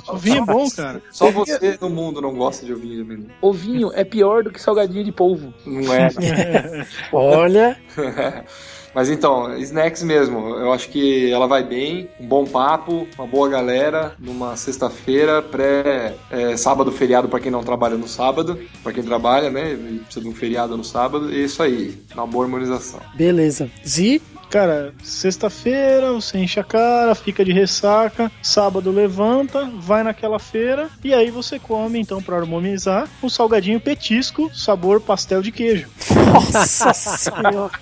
O 0.08 0.16
vinho 0.16 0.42
é 0.42 0.46
bom, 0.46 0.68
cara. 0.70 1.02
Só 1.10 1.30
você 1.30 1.76
no 1.80 1.90
mundo 1.90 2.20
não 2.20 2.34
gosta 2.34 2.64
de 2.64 2.72
ovinho 2.72 2.96
de 2.96 3.00
amendoim. 3.02 3.30
Ovinho 3.40 3.92
é 3.94 4.04
pior 4.04 4.42
do 4.42 4.50
que 4.50 4.60
salgadinho 4.60 5.04
de 5.04 5.12
polvo. 5.12 5.52
Não 5.64 5.92
é? 5.92 6.08
Olha, 7.12 7.76
Mas 8.96 9.10
então, 9.10 9.54
snacks 9.58 10.02
mesmo. 10.02 10.54
Eu 10.54 10.72
acho 10.72 10.88
que 10.88 11.30
ela 11.30 11.46
vai 11.46 11.62
bem, 11.62 12.08
um 12.18 12.26
bom 12.26 12.46
papo, 12.46 13.06
uma 13.18 13.26
boa 13.26 13.46
galera, 13.46 14.14
numa 14.18 14.56
sexta-feira, 14.56 15.42
pré 15.42 16.14
é, 16.30 16.56
sábado 16.56 16.90
feriado 16.90 17.28
pra 17.28 17.38
quem 17.38 17.50
não 17.50 17.62
trabalha 17.62 17.94
no 17.94 18.08
sábado, 18.08 18.58
pra 18.82 18.94
quem 18.94 19.02
trabalha, 19.02 19.50
né? 19.50 19.76
Precisa 20.04 20.22
de 20.22 20.28
um 20.28 20.34
feriado 20.34 20.78
no 20.78 20.82
sábado, 20.82 21.30
e 21.30 21.42
é 21.42 21.44
isso 21.44 21.62
aí, 21.62 21.94
uma 22.14 22.26
boa 22.26 22.46
harmonização. 22.46 23.00
beleza. 23.14 23.70
Zi? 23.86 24.22
Cara, 24.50 24.94
sexta-feira 25.02 26.12
você 26.12 26.38
enche 26.38 26.60
a 26.60 26.64
cara, 26.64 27.14
fica 27.14 27.44
de 27.44 27.52
ressaca, 27.52 28.30
sábado 28.42 28.90
levanta, 28.90 29.68
vai 29.78 30.02
naquela 30.02 30.38
feira 30.38 30.88
e 31.02 31.12
aí 31.12 31.30
você 31.30 31.58
come, 31.58 31.98
então, 31.98 32.22
pra 32.22 32.36
harmonizar, 32.36 33.08
o 33.20 33.28
salgadinho 33.28 33.80
petisco, 33.80 34.50
sabor 34.54 35.00
pastel 35.00 35.42
de 35.42 35.50
queijo. 35.50 35.88
Nossa 36.32 36.92
senhora. 36.94 37.72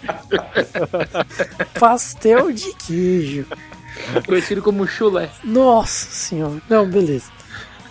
Pastel 1.78 2.50
de 2.52 2.72
queijo. 2.74 3.46
Conhecido 4.26 4.62
como 4.62 4.86
chulé. 4.86 5.30
Nossa 5.44 6.10
senhora. 6.10 6.60
Não, 6.68 6.88
beleza. 6.88 7.30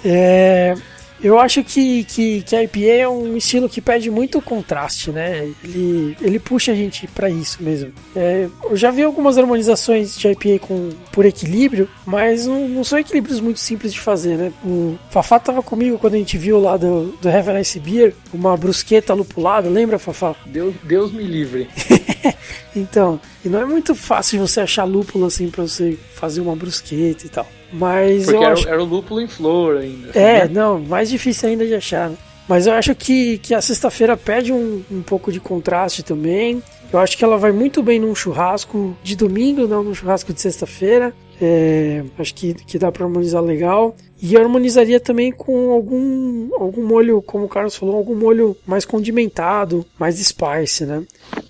É, 0.03 0.75
eu 1.23 1.39
acho 1.39 1.63
que, 1.63 2.03
que, 2.03 2.41
que 2.41 2.55
a 2.55 2.63
IPA 2.63 2.79
é 2.79 3.07
um 3.07 3.37
estilo 3.37 3.69
que 3.69 3.79
pede 3.79 4.11
muito 4.11 4.41
contraste, 4.41 5.11
né? 5.11 5.49
Ele, 5.63 6.17
ele 6.21 6.39
puxa 6.39 6.73
a 6.73 6.75
gente 6.75 7.07
pra 7.07 7.29
isso 7.29 7.63
mesmo. 7.63 7.93
É, 8.15 8.47
eu 8.63 8.75
já 8.75 8.91
vi 8.91 9.03
algumas 9.03 9.37
harmonizações 9.37 10.17
de 10.17 10.27
IPA 10.27 10.59
com, 10.59 10.89
por 11.11 11.25
equilíbrio, 11.25 11.87
mas 12.05 12.45
não, 12.45 12.67
não 12.67 12.83
são 12.83 12.99
equilíbrios 12.99 13.39
muito 13.39 13.59
simples 13.59 13.93
de 13.93 13.99
fazer, 13.99 14.37
né? 14.37 14.51
O 14.65 14.97
Fafá 15.09 15.39
tava 15.39 15.63
comigo 15.63 15.97
quando 15.97 16.15
a 16.15 16.17
gente 16.17 16.37
viu 16.37 16.59
lá 16.59 16.75
do, 16.75 17.13
do 17.21 17.29
Heaven 17.29 17.61
Ice 17.61 17.79
Beer, 17.79 18.13
uma 18.33 18.57
brusqueta 18.57 19.13
lupulada, 19.13 19.69
lembra, 19.69 19.97
Fafá? 19.97 20.35
Deus, 20.45 20.75
Deus 20.83 21.11
me 21.11 21.23
livre. 21.23 21.69
Então, 22.75 23.19
e 23.45 23.49
não 23.49 23.61
é 23.61 23.65
muito 23.65 23.93
fácil 23.93 24.39
você 24.39 24.61
achar 24.61 24.83
lúpulo 24.83 25.25
assim 25.25 25.49
pra 25.49 25.61
você 25.61 25.97
fazer 26.15 26.41
uma 26.41 26.55
brusqueta 26.55 27.25
e 27.25 27.29
tal. 27.29 27.47
Mas 27.71 28.25
Porque 28.25 28.37
eu 28.37 28.43
era, 28.43 28.53
acho... 28.53 28.67
era 28.67 28.81
o 28.81 28.85
lúpulo 28.85 29.21
em 29.21 29.27
flor 29.27 29.77
ainda. 29.77 30.09
É, 30.09 30.41
sabia? 30.41 30.61
não, 30.61 30.79
mais 30.79 31.09
difícil 31.09 31.49
ainda 31.49 31.65
de 31.65 31.75
achar, 31.75 32.09
né? 32.09 32.17
Mas 32.47 32.67
eu 32.67 32.73
acho 32.73 32.93
que, 32.93 33.37
que 33.37 33.53
a 33.53 33.61
sexta-feira 33.61 34.17
pede 34.17 34.51
um, 34.51 34.83
um 34.91 35.01
pouco 35.01 35.31
de 35.31 35.39
contraste 35.39 36.03
também. 36.03 36.61
Eu 36.91 36.99
acho 36.99 37.17
que 37.17 37.23
ela 37.23 37.37
vai 37.37 37.51
muito 37.51 37.81
bem 37.81 37.99
num 37.99 38.13
churrasco 38.13 38.95
de 39.01 39.15
domingo, 39.15 39.67
não 39.67 39.83
num 39.83 39.95
churrasco 39.95 40.33
de 40.33 40.41
sexta-feira. 40.41 41.13
É, 41.41 42.03
acho 42.19 42.35
que, 42.35 42.53
que 42.53 42.77
dá 42.77 42.91
pra 42.91 43.05
harmonizar 43.05 43.41
legal. 43.41 43.95
E 44.21 44.37
harmonizaria 44.37 44.99
também 44.99 45.31
com 45.31 45.71
algum, 45.71 46.49
algum 46.53 46.85
molho, 46.85 47.21
como 47.21 47.45
o 47.45 47.49
Carlos 47.49 47.75
falou, 47.75 47.95
algum 47.95 48.15
molho 48.15 48.55
mais 48.65 48.85
condimentado, 48.85 49.85
mais 49.99 50.15
spice, 50.17 50.85
né? 50.85 51.03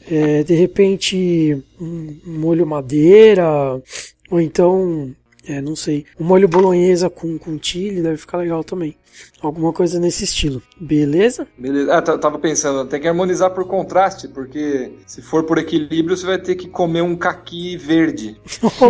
É, 0.10 0.44
de 0.44 0.54
repente, 0.54 1.64
um, 1.80 2.18
molho 2.26 2.66
madeira, 2.68 3.82
ou 4.30 4.40
então, 4.42 5.14
é, 5.48 5.62
não 5.62 5.76
sei, 5.76 6.06
um 6.20 6.24
molho 6.26 6.48
bolonhesa 6.48 7.10
com, 7.10 7.38
com 7.38 7.58
chile 7.62 8.02
deve 8.02 8.18
ficar 8.18 8.38
legal 8.40 8.64
também. 8.64 8.96
Alguma 9.42 9.72
coisa 9.72 10.00
nesse 10.00 10.24
estilo. 10.24 10.62
Beleza? 10.80 11.48
Beleza. 11.58 11.94
Ah, 11.94 12.02
t- 12.02 12.18
tava 12.18 12.40
pensando, 12.40 12.90
tem 12.90 13.00
que 13.00 13.08
harmonizar 13.08 13.52
por 13.52 13.66
contraste, 13.68 14.28
porque 14.28 14.92
se 15.06 15.22
for 15.22 15.44
por 15.44 15.58
equilíbrio, 15.60 16.18
você 16.18 16.26
vai 16.26 16.40
ter 16.40 16.56
que 16.56 16.68
comer 16.68 17.04
um 17.04 17.16
caqui 17.16 17.78
verde. 17.78 18.36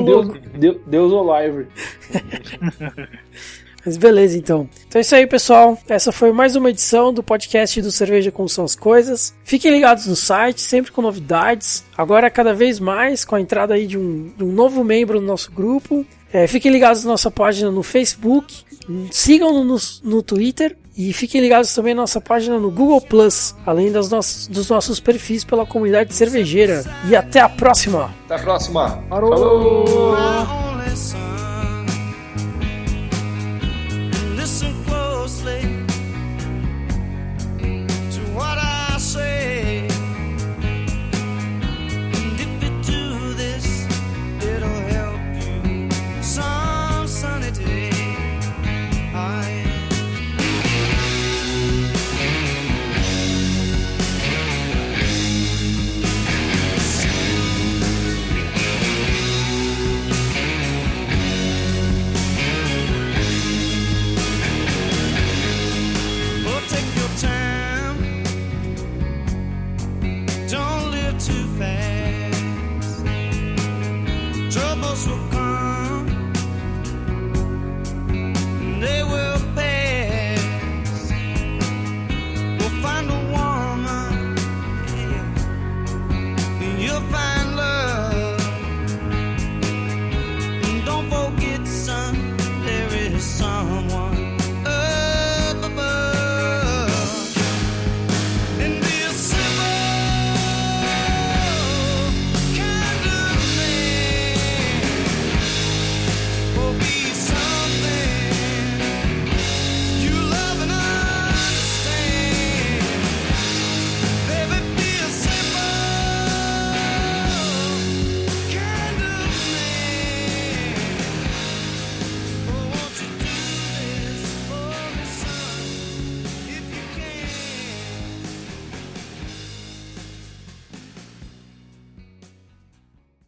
Deus, 0.05 0.27
Deus, 0.57 0.77
Deus 0.87 1.11
o 1.11 1.39
livre. 1.41 1.67
Mas 3.85 3.97
beleza, 3.97 4.37
então. 4.37 4.69
Então 4.87 4.99
é 4.99 5.01
isso 5.01 5.15
aí, 5.15 5.27
pessoal. 5.27 5.77
Essa 5.89 6.11
foi 6.11 6.31
mais 6.31 6.55
uma 6.55 6.69
edição 6.69 7.13
do 7.13 7.21
podcast 7.21 7.81
do 7.81 7.91
Cerveja 7.91 8.31
Como 8.31 8.47
São 8.47 8.63
as 8.63 8.75
Coisas. 8.75 9.33
Fiquem 9.43 9.71
ligados 9.71 10.07
no 10.07 10.15
site, 10.15 10.61
sempre 10.61 10.91
com 10.91 11.01
novidades. 11.01 11.83
Agora, 11.97 12.29
cada 12.29 12.53
vez 12.53 12.79
mais, 12.79 13.25
com 13.25 13.35
a 13.35 13.41
entrada 13.41 13.73
aí 13.73 13.85
de 13.85 13.97
um, 13.97 14.31
de 14.37 14.43
um 14.43 14.51
novo 14.51 14.83
membro 14.83 15.19
no 15.19 15.27
nosso 15.27 15.51
grupo. 15.51 16.05
É, 16.31 16.47
fiquem 16.47 16.71
ligados 16.71 17.03
na 17.03 17.11
nossa 17.11 17.29
página 17.29 17.69
no 17.69 17.83
Facebook. 17.83 18.63
Sigam-nos 19.11 20.01
no 20.03 20.21
Twitter 20.21 20.75
E 20.95 21.11
fiquem 21.13 21.41
ligados 21.41 21.73
também 21.73 21.93
na 21.93 22.01
nossa 22.01 22.21
página 22.21 22.59
no 22.59 22.69
Google 22.69 23.01
Plus, 23.01 23.55
além 23.65 23.91
das 23.91 24.09
nossas, 24.09 24.47
dos 24.47 24.69
nossos 24.69 24.99
perfis 24.99 25.43
pela 25.43 25.65
comunidade 25.65 26.13
cervejeira. 26.13 26.83
E 27.09 27.15
até 27.15 27.39
a 27.39 27.49
próxima! 27.49 28.13
Até 28.25 28.35
a 28.35 28.39
próxima. 28.39 29.03
Only 29.11 30.95
son. 30.95 31.22